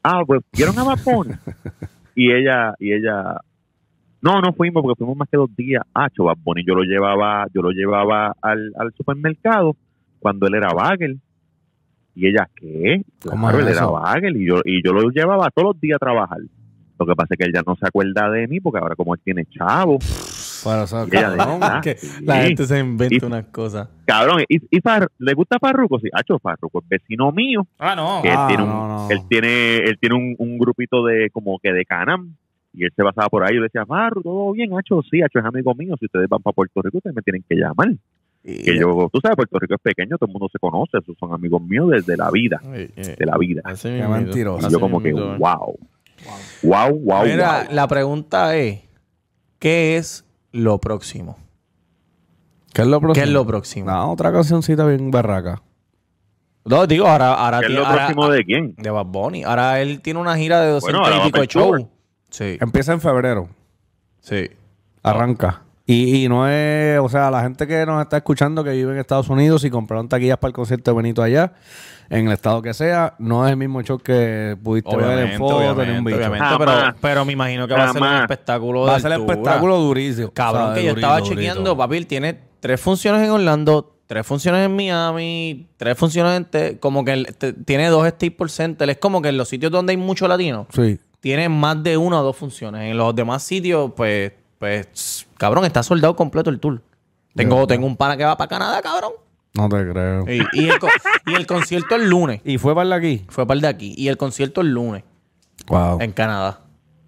ah, 0.02 0.22
pues, 0.26 0.40
¿vieron 0.52 0.76
a 0.76 0.96
Bunny?" 0.96 1.30
y 2.16 2.32
ella, 2.32 2.74
y 2.80 2.92
ella, 2.92 3.40
no, 4.20 4.40
no 4.40 4.52
fuimos 4.54 4.82
porque 4.82 4.98
fuimos 4.98 5.16
más 5.16 5.28
que 5.28 5.36
dos 5.36 5.54
días. 5.54 5.82
Ah, 5.94 6.08
Bad 6.16 6.38
Bunny, 6.42 6.64
yo 6.66 6.74
lo 6.74 6.82
llevaba, 6.82 7.46
yo 7.52 7.62
lo 7.62 7.70
llevaba 7.70 8.34
al, 8.40 8.72
al 8.76 8.92
supermercado 8.94 9.76
cuando 10.18 10.46
él 10.46 10.54
era 10.54 10.72
bagel. 10.72 11.20
Y 12.14 12.28
ella, 12.28 12.48
¿qué? 12.56 13.02
¿Cómo 13.22 13.48
Claro, 13.48 13.60
él 13.60 13.68
era 13.68 13.86
bagel 13.86 14.36
y 14.38 14.46
yo, 14.46 14.60
y 14.64 14.82
yo 14.82 14.92
lo 14.92 15.10
llevaba 15.10 15.50
todos 15.50 15.74
los 15.74 15.80
días 15.80 15.96
a 15.96 15.98
trabajar. 15.98 16.38
Lo 16.98 17.06
que 17.06 17.14
pasa 17.16 17.34
es 17.34 17.38
que 17.38 17.44
él 17.44 17.52
ya 17.54 17.62
no 17.66 17.74
se 17.76 17.86
acuerda 17.86 18.30
de 18.30 18.46
mí 18.46 18.60
porque 18.60 18.78
ahora 18.78 18.94
como 18.94 19.14
él 19.14 19.20
tiene 19.24 19.44
chavo, 19.46 19.98
y 21.06 21.10
de, 21.10 21.10
cabrón. 21.10 21.58
"Ah, 21.62 21.80
Que 21.82 21.96
sí". 21.96 22.24
la 22.24 22.42
gente 22.42 22.64
se 22.64 22.78
inventa 22.78 23.14
Y- 23.14 23.26
unas 23.26 23.44
cosas. 23.46 23.88
Cabrón, 24.06 24.42
¿y, 24.48 24.56
y 24.70 24.80
Far- 24.80 25.08
le 25.18 25.34
gusta 25.34 25.58
Farruko? 25.58 25.98
Sí, 25.98 26.08
Hacho, 26.12 26.38
Farruko 26.38 26.80
es 26.80 26.88
vecino 26.88 27.32
mío. 27.32 27.66
Ah, 27.78 27.94
no. 27.94 28.20
que 28.22 28.28
él 28.28 28.34
Ah, 28.38 28.46
tiene, 28.48 28.62
un, 28.62 28.68
no, 28.70 28.88
no. 28.88 29.10
él 29.10 29.18
tiene, 29.28 29.76
él 29.78 29.98
tiene 30.00 30.14
un, 30.14 30.34
un 30.38 30.58
grupito 30.58 31.04
de 31.04 31.28
como 31.30 31.58
que 31.58 31.72
de 31.72 31.84
Canam 31.84 32.34
y 32.72 32.84
él 32.84 32.92
se 32.96 33.02
basaba 33.02 33.28
por 33.28 33.42
ahí. 33.44 33.54
Yo 33.54 33.60
le 33.60 33.66
decía, 33.66 33.84
Farru, 33.84 34.22
todo 34.22 34.52
bien, 34.52 34.70
Hacho, 34.78 35.02
sí, 35.10 35.20
Hacho 35.20 35.38
es 35.40 35.44
amigo 35.44 35.74
mío. 35.74 35.96
Si 35.98 36.06
ustedes 36.06 36.28
van 36.28 36.42
para 36.42 36.54
Puerto 36.54 36.80
Rico, 36.80 36.98
ustedes 36.98 37.14
me 37.16 37.22
tienen 37.22 37.44
que 37.48 37.56
llamar. 37.56 37.88
Que 38.42 38.78
yo, 38.78 39.08
tú 39.12 39.20
sabes, 39.22 39.36
Puerto 39.36 39.58
Rico 39.58 39.74
es 39.74 39.80
pequeño, 39.80 40.16
todo 40.18 40.26
el 40.26 40.32
mundo 40.32 40.48
se 40.52 40.58
conoce, 40.58 40.98
esos 40.98 41.16
son 41.18 41.32
amigos 41.32 41.62
míos 41.62 41.88
desde 41.90 42.14
la 42.16 42.30
vida, 42.30 42.60
Eh, 42.74 42.90
eh, 42.94 43.16
de 43.18 43.26
la 43.26 43.38
vida. 43.38 43.62
así. 43.64 43.88
Y 43.88 44.70
yo 44.70 44.80
como 44.80 45.00
que, 45.02 45.12
mismito. 45.12 45.38
Wow, 46.62 46.88
wow, 46.90 46.98
wow, 47.00 47.24
Mira, 47.24 47.64
wow. 47.64 47.74
la 47.74 47.88
pregunta 47.88 48.56
es, 48.56 48.80
¿qué 49.58 49.96
es 49.96 50.24
lo 50.52 50.78
próximo? 50.78 51.38
¿Qué 52.72 52.82
es 52.82 52.88
lo 52.88 53.00
próximo? 53.00 53.14
¿Qué 53.14 53.28
es 53.28 53.32
lo 53.32 53.46
próximo? 53.46 53.90
No, 53.90 54.12
otra 54.12 54.32
cancioncita 54.32 54.84
bien 54.86 55.10
barraca. 55.10 55.62
No, 56.64 56.86
digo, 56.86 57.06
ahora, 57.06 57.34
ahora 57.34 57.60
¿Qué 57.60 57.66
es 57.66 57.72
lo 57.72 57.84
ahora- 57.86 58.06
próximo 58.06 58.28
de 58.30 58.44
quién? 58.44 58.74
de 58.76 58.90
Bad 58.90 59.06
Bunny. 59.06 59.44
Ahora 59.44 59.80
él 59.80 60.00
tiene 60.00 60.18
una 60.20 60.36
gira 60.36 60.60
de 60.62 60.70
200 60.70 61.00
Bueno, 61.08 61.22
y 61.22 61.26
pico 61.26 61.40
de 61.40 61.46
show. 61.46 61.90
Sí, 62.30 62.56
Empieza 62.60 62.92
en 62.92 63.00
febrero. 63.00 63.48
sí. 64.20 64.48
Arranca. 65.02 65.60
Y, 65.86 66.24
y 66.24 66.28
no 66.30 66.48
es, 66.48 66.98
o 66.98 67.10
sea, 67.10 67.30
la 67.30 67.42
gente 67.42 67.66
que 67.66 67.84
nos 67.84 68.00
está 68.00 68.16
escuchando 68.16 68.64
que 68.64 68.70
vive 68.70 68.92
en 68.94 68.98
Estados 68.98 69.28
Unidos 69.28 69.62
y 69.64 69.70
compraron 69.70 70.08
taquillas 70.08 70.38
para 70.38 70.48
el 70.48 70.54
concierto 70.54 70.90
de 70.90 70.96
Benito 70.96 71.22
allá, 71.22 71.52
en 72.10 72.26
el 72.26 72.32
estado 72.32 72.60
que 72.62 72.74
sea, 72.74 73.14
no 73.18 73.44
es 73.46 73.50
el 73.52 73.56
mismo 73.56 73.82
show 73.82 73.98
que 73.98 74.56
pudiste 74.62 74.94
ver 74.96 75.04
en 75.04 75.10
Obviamente, 75.12 75.38
foto 75.38 75.58
ni 75.60 75.64
un 75.66 75.70
obviamente, 75.72 76.02
bicho. 76.10 76.16
obviamente, 76.28 76.46
pero, 76.58 76.94
pero 77.00 77.24
me 77.24 77.32
imagino 77.32 77.66
que 77.68 77.74
va 77.74 77.84
a 77.84 77.92
ser 77.92 78.02
un 78.02 78.14
espectáculo 78.14 78.80
Va 78.82 78.92
a 78.92 78.94
de 78.96 79.00
ser 79.00 79.12
el 79.12 79.20
espectáculo 79.20 79.78
durísimo. 79.78 80.30
Cabrón, 80.32 80.62
O 80.62 80.66
sea, 80.66 80.74
que 80.74 80.82
yo 80.84 80.88
durito, 80.90 81.06
estaba 81.06 81.20
durito. 81.20 81.34
chequeando, 81.36 81.76
papi, 81.76 82.04
tiene 82.04 82.38
tres 82.60 82.80
funciones 82.80 83.22
en 83.22 83.30
Orlando, 83.30 83.96
tres 84.06 84.26
funciones 84.26 84.66
en 84.66 84.76
Miami, 84.76 85.66
tres 85.76 85.96
funciones 85.96 86.36
en... 86.36 86.44
te- 86.44 86.78
como 86.78 87.04
que 87.04 87.24
te- 87.38 87.52
tiene 87.52 87.88
dos 87.88 88.06
Staples 88.08 88.52
Center. 88.52 88.88
Es 88.90 88.98
como 88.98 89.20
que 89.22 89.28
en 89.30 89.36
los 89.38 89.48
sitios 89.48 89.72
donde 89.72 89.92
hay 89.92 89.96
mucho 89.96 90.28
latino, 90.28 90.66
Sí. 90.74 90.98
tiene 91.20 91.48
más 91.48 91.82
de 91.82 91.96
una 91.96 92.20
o 92.20 92.22
dos 92.22 92.36
funciones. 92.36 92.90
En 92.90 92.96
los 92.98 93.14
demás 93.14 93.42
sitios, 93.42 93.92
pues, 93.96 94.32
pues, 94.58 95.26
cabrón, 95.38 95.64
está 95.64 95.82
soldado 95.82 96.14
completo 96.14 96.50
el 96.50 96.60
tour. 96.60 96.80
Tengo, 97.34 97.66
tengo 97.66 97.86
un 97.86 97.96
pana 97.96 98.16
que 98.16 98.24
va 98.24 98.36
para 98.36 98.48
Canadá, 98.48 98.80
cabrón. 98.80 99.12
No 99.56 99.68
te 99.68 99.88
creo. 99.90 100.24
Y, 100.28 100.42
y 100.52 100.68
el, 100.68 100.78
co- 100.78 100.88
y 101.26 101.34
el 101.34 101.46
concierto 101.46 101.94
el 101.94 102.08
lunes. 102.10 102.40
¿Y 102.44 102.58
fue 102.58 102.74
para 102.74 102.82
el 102.84 102.90
de 102.90 102.96
aquí? 102.96 103.24
Fue 103.28 103.46
para 103.46 103.54
el 103.56 103.60
de 103.62 103.68
aquí. 103.68 103.94
Y 103.96 104.08
el 104.08 104.16
concierto 104.16 104.60
el 104.62 104.72
lunes 104.72 105.04
Wow. 105.68 106.00
en 106.00 106.12
Canadá. 106.12 106.60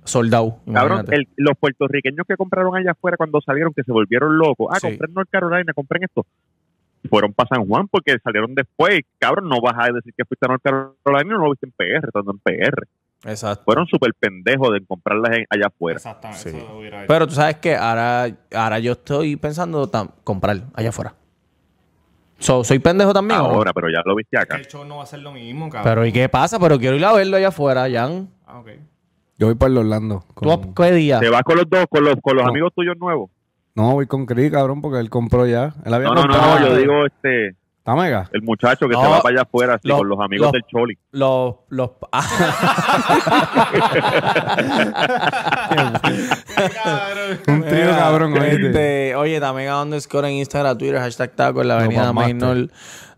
Soldado. 0.04 0.60
Cabrón, 0.72 1.04
el- 1.10 1.26
los 1.36 1.56
puertorriqueños 1.58 2.24
que 2.28 2.36
compraron 2.36 2.76
allá 2.76 2.92
afuera 2.92 3.16
cuando 3.16 3.40
salieron, 3.40 3.72
que 3.74 3.82
se 3.82 3.90
volvieron 3.90 4.38
locos. 4.38 4.68
Ah, 4.70 4.78
Sí. 4.80 4.86
compré 4.88 5.08
en 5.08 5.14
North 5.14 5.28
Carolina, 5.30 5.72
compren 5.74 6.04
esto. 6.04 6.24
Fueron 7.10 7.32
para 7.32 7.48
San 7.48 7.66
Juan 7.66 7.88
porque 7.88 8.16
salieron 8.22 8.54
después. 8.54 9.00
Cabrón, 9.18 9.48
no 9.48 9.60
vas 9.60 9.74
a 9.78 9.92
decir 9.92 10.12
que 10.16 10.24
fuiste 10.24 10.46
a 10.46 10.48
North 10.48 10.62
Carolina 10.62 11.24
y 11.24 11.28
no 11.38 11.38
lo 11.44 11.50
viste 11.50 11.66
en 11.66 11.72
PR, 11.72 12.06
estando 12.06 12.32
en 12.32 12.38
PR. 12.38 12.86
Exacto. 13.24 13.64
Fueron 13.64 13.86
súper 13.86 14.12
pendejos 14.14 14.72
de 14.72 14.84
comprarlas 14.86 15.38
en- 15.38 15.46
allá 15.50 15.66
afuera. 15.66 15.96
Exactamente. 15.96 16.50
Sí. 16.50 16.56
eso 16.56 16.78
hubiera 16.78 16.98
hecho. 17.00 17.08
Pero 17.08 17.26
tú 17.26 17.34
sabes 17.34 17.56
que 17.56 17.74
ahora, 17.74 18.28
ahora 18.54 18.78
yo 18.78 18.92
estoy 18.92 19.34
pensando 19.36 19.90
comprar 20.22 20.62
allá 20.74 20.90
afuera. 20.90 21.14
So, 22.38 22.64
¿Soy 22.64 22.78
pendejo 22.78 23.12
también? 23.14 23.40
Ahora, 23.40 23.72
pero 23.72 23.88
ya 23.88 24.02
lo 24.04 24.14
viste 24.14 24.38
acá. 24.38 24.56
el 24.56 24.66
show 24.66 24.84
no 24.84 24.98
va 24.98 25.04
a 25.04 25.06
ser 25.06 25.20
lo 25.20 25.32
mismo, 25.32 25.68
cabrón. 25.70 25.84
Pero 25.90 26.06
¿y 26.06 26.12
qué 26.12 26.28
pasa? 26.28 26.58
Pero 26.58 26.78
quiero 26.78 26.96
ir 26.96 27.04
a 27.04 27.12
verlo 27.12 27.36
allá 27.36 27.48
afuera, 27.48 27.86
Jan. 27.90 28.28
Ah, 28.46 28.58
ok. 28.58 28.68
Yo 29.38 29.46
voy 29.46 29.54
para 29.56 29.72
el 29.72 29.78
Orlando. 29.78 30.24
¿Tú 30.40 30.46
Con- 30.48 30.74
qué 30.74 30.92
día? 30.92 31.18
Te 31.20 31.28
vas 31.30 31.42
con 31.42 31.56
los 31.56 31.68
dos, 31.68 31.86
con 31.88 32.04
los, 32.04 32.14
con 32.22 32.36
los 32.36 32.44
No. 32.44 32.50
amigos 32.50 32.72
tuyos 32.74 32.96
nuevos. 32.98 33.30
No, 33.74 33.92
voy 33.92 34.06
con 34.06 34.24
Cris, 34.26 34.50
cabrón, 34.50 34.80
porque 34.80 34.98
él 35.00 35.10
compró 35.10 35.46
ya. 35.46 35.74
Él 35.84 35.92
había 35.92 36.08
No, 36.08 36.14
no, 36.14 36.24
no, 36.26 36.60
yo 36.66 36.76
digo 36.76 37.04
este, 37.06 37.54
¿Está 37.86 37.94
mega? 37.94 38.28
el 38.32 38.42
muchacho 38.42 38.88
que 38.88 38.94
No, 38.94 39.02
se 39.02 39.08
va 39.08 39.22
para 39.22 39.32
allá 39.32 39.42
afuera, 39.42 39.74
así, 39.74 39.88
con 39.88 40.08
los 40.08 40.18
amigos 40.18 40.50
del 40.50 40.62
Choli. 40.62 40.98
Los... 41.12 41.54
los 41.68 41.90
Un 47.46 47.62
trío 47.62 47.90
cabrón. 47.90 48.36
Este, 48.38 49.14
oye, 49.14 49.38
también 49.38 49.68
a 49.68 49.82
underscore 49.82 50.26
en 50.28 50.34
Instagram, 50.34 50.76
Twitter, 50.76 50.98
hashtag 50.98 51.36
taco 51.36 51.62
en 51.62 51.68
la 51.68 51.76
avenida 51.76 52.12
Master. 52.12 52.34
Maynor 52.34 52.70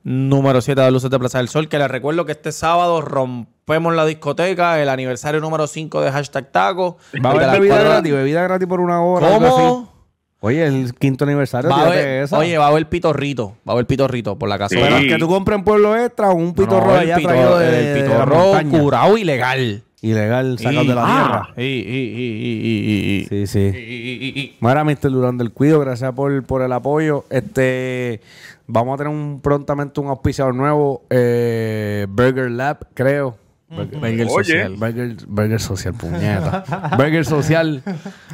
número 0.05 0.61
7 0.61 0.79
de 0.79 0.91
Luces 0.91 1.09
de 1.09 1.19
Plaza 1.19 1.39
del 1.39 1.49
Sol. 1.49 1.71
Que 1.71 1.79
les 1.79 1.89
recuerdo 1.89 2.27
que 2.27 2.33
este 2.33 2.53
sábado 2.53 3.01
rompemos 3.01 3.95
la 3.95 4.05
discoteca, 4.05 4.83
el 4.83 4.91
aniversario 4.91 5.41
número 5.41 5.67
5 5.67 6.03
de 6.03 6.13
hashtag 6.13 6.53
taco. 6.53 6.99
Va 7.25 7.31
a 7.31 7.33
haber 7.33 7.51
bebida 7.53 7.83
gratis, 7.83 8.13
bebida 8.13 8.43
gratis 8.43 8.69
por 8.69 8.81
una 8.81 9.01
hora. 9.01 9.35
algo 9.35 9.47
así. 9.47 9.57
¿Cómo? 9.57 9.98
Oye, 10.41 10.65
el 10.67 10.95
quinto 10.95 11.25
aniversario, 11.25 11.69
Va 11.69 11.87
haber- 11.87 12.23
esa. 12.23 12.39
oye, 12.39 12.57
va 12.59 12.67
a 12.67 12.69
haber 12.69 12.89
pitorrito. 12.89 13.57
Va 13.69 13.73
a 13.73 13.75
haber 13.75 13.87
pitorrito 13.87 14.39
por 14.39 14.49
la 14.49 14.57
casa. 14.57 14.77
Sí. 14.77 14.81
Pero 14.81 14.97
que 15.01 15.19
tú 15.19 15.27
compres 15.29 15.59
en 15.59 15.65
Pueblo 15.65 15.97
Extra 15.97 16.31
o 16.31 16.35
un 16.35 16.55
pitorro 16.55 16.93
el 16.95 17.01
allá 17.01 17.17
pito- 17.17 17.29
traído 17.29 17.59
de, 17.59 17.67
el 17.67 17.85
de 18.05 18.09
la 18.09 18.25
pitorro 18.25 18.53
curado 18.81 19.19
ilegal. 19.19 19.83
Ilegal, 20.01 20.57
sacado 20.61 20.85
Y- 20.85 20.87
de 20.87 20.95
la 20.95 21.03
ah, 21.05 21.49
tierra. 21.57 21.67
y- 21.69 21.73
y- 21.73 21.81
y- 21.81 22.23
y- 22.23 23.17
y- 23.17 23.17
y- 23.17 23.25
Sí, 23.27 23.47
sí. 23.49 23.59
Y, 23.59 23.79
y, 23.79 24.13
y, 24.29 24.41
y- 24.41 24.57
Mira, 24.61 24.85
Mr. 24.85 25.11
Durán 25.11 25.39
del 25.39 25.51
Cuido, 25.51 25.81
gracias 25.81 26.13
por, 26.13 26.45
por 26.45 26.63
el 26.63 26.73
apoyo. 26.73 27.25
Este, 27.31 28.21
vamos 28.69 28.95
a 28.95 28.99
tener 28.99 29.13
un, 29.13 29.41
prontamente 29.43 29.99
un 29.99 30.07
auspiciador 30.07 30.55
nuevo, 30.55 31.03
eh, 31.11 32.07
Burger 32.09 32.49
Lab, 32.49 32.79
creo. 32.95 33.37
Burger, 33.71 33.99
Burger 34.01 34.27
Oye. 34.31 34.45
social. 34.45 34.77
Burger, 34.77 35.17
Burger 35.27 35.61
Social, 35.61 35.95
puñeta. 35.95 36.65
Burger 36.97 37.25
Social. 37.27 37.83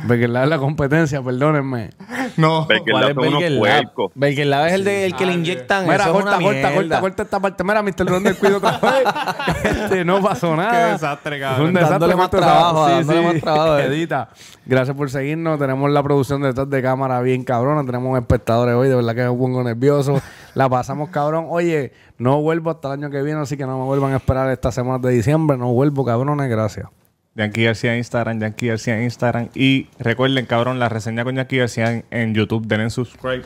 Burger 0.04 0.30
Lab 0.30 0.44
es 0.44 0.48
la 0.50 0.58
competencia, 0.58 1.20
perdónenme. 1.22 1.90
No. 2.36 2.66
Porque 2.68 2.92
¿Cuál 2.92 3.02
la 3.04 3.08
es 3.10 3.14
Burger 3.16 3.50
Lab? 3.52 3.92
Burger 4.14 4.46
Lab 4.46 4.66
es 4.68 4.72
el, 4.74 4.84
de, 4.84 5.06
el 5.06 5.16
que 5.16 5.26
le 5.26 5.32
inyectan. 5.32 5.84
Mira, 5.84 5.96
es 5.96 6.02
corta, 6.10 6.38
corta, 6.38 6.40
corta, 6.40 6.70
mierda. 6.70 7.00
corta 7.00 7.22
esta 7.24 7.40
parte. 7.40 7.64
Mira, 7.64 7.82
Mr. 7.82 8.22
Del 8.22 8.36
Cuido 8.36 8.58
otra 8.58 8.78
vez. 8.82 9.64
Este, 9.64 10.04
no 10.04 10.22
pasó 10.22 10.54
nada. 10.54 10.70
Qué 10.86 10.92
desastre, 10.92 11.40
cabrón. 11.40 11.56
Fue 11.58 11.66
un 11.66 11.74
desastre, 11.74 11.92
Dándole 11.98 12.16
más 12.16 12.30
trabajo, 12.30 12.86
esa- 12.86 12.96
dándole 12.96 13.22
más 13.22 13.40
trabajo. 13.42 13.78
Edita. 13.78 14.28
Gracias 14.66 14.96
por 14.96 15.10
seguirnos. 15.10 15.58
Tenemos 15.58 15.90
la 15.90 16.02
producción 16.04 16.42
detrás 16.42 16.70
de 16.70 16.80
cámara 16.80 17.20
bien 17.22 17.42
cabrona. 17.44 17.84
Tenemos 17.84 18.16
espectadores 18.18 18.74
hoy. 18.76 18.88
De 18.88 18.94
verdad 18.94 19.14
que 19.16 19.22
me 19.22 19.36
pongo 19.36 19.64
nervioso. 19.64 20.22
La 20.54 20.68
pasamos 20.68 21.10
cabrón. 21.10 21.46
Oye, 21.48 21.92
no 22.18 22.40
vuelvo 22.40 22.70
hasta 22.70 22.88
el 22.88 23.00
año 23.02 23.10
que 23.10 23.22
viene, 23.22 23.40
así 23.40 23.56
que 23.56 23.66
no 23.66 23.78
me 23.78 23.84
vuelvan 23.84 24.12
a 24.12 24.16
esperar 24.16 24.50
esta 24.50 24.70
semana 24.70 24.98
de 24.98 25.12
diciembre. 25.12 25.56
No 25.56 25.72
vuelvo, 25.72 26.04
cabrones. 26.04 26.48
Gracias. 26.48 26.86
Yankee 27.34 27.64
García 27.64 27.92
en 27.92 27.98
Instagram, 27.98 28.40
Yankee 28.40 28.68
García 28.68 28.96
en 28.96 29.04
Instagram. 29.04 29.48
Y 29.54 29.88
recuerden, 29.98 30.46
cabrón, 30.46 30.78
la 30.78 30.88
reseña 30.88 31.24
con 31.24 31.34
Yankee 31.34 31.58
García 31.58 31.92
en, 31.92 32.04
en 32.10 32.34
YouTube. 32.34 32.66
Denle 32.66 32.90
subscribe. 32.90 33.42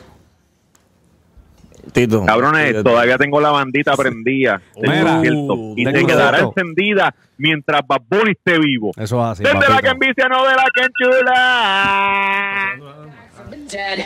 Tito. 1.91 2.25
Cabrones, 2.25 2.67
Tito. 2.67 2.83
todavía 2.83 3.17
tengo 3.17 3.41
la 3.41 3.49
bandita 3.51 3.95
prendida 3.95 4.61
concierto. 4.73 5.73
Y 5.75 5.85
se 5.85 6.05
quedará 6.05 6.39
encendida 6.39 7.15
mientras 7.37 7.81
Bad 7.87 8.01
Bunny 8.07 8.31
esté 8.31 8.59
vivo. 8.59 8.91
Eso 8.95 9.19
es 9.23 9.31
así. 9.31 9.43
Desde 9.43 9.55
la 9.55 9.61
papito. 9.61 9.81
que 9.81 9.87
envicia, 9.89 10.27
no 10.29 10.45
de 10.45 10.55
la 10.55 10.65
que 10.73 10.81
enchula. 10.81 12.19
dead. 13.71 14.05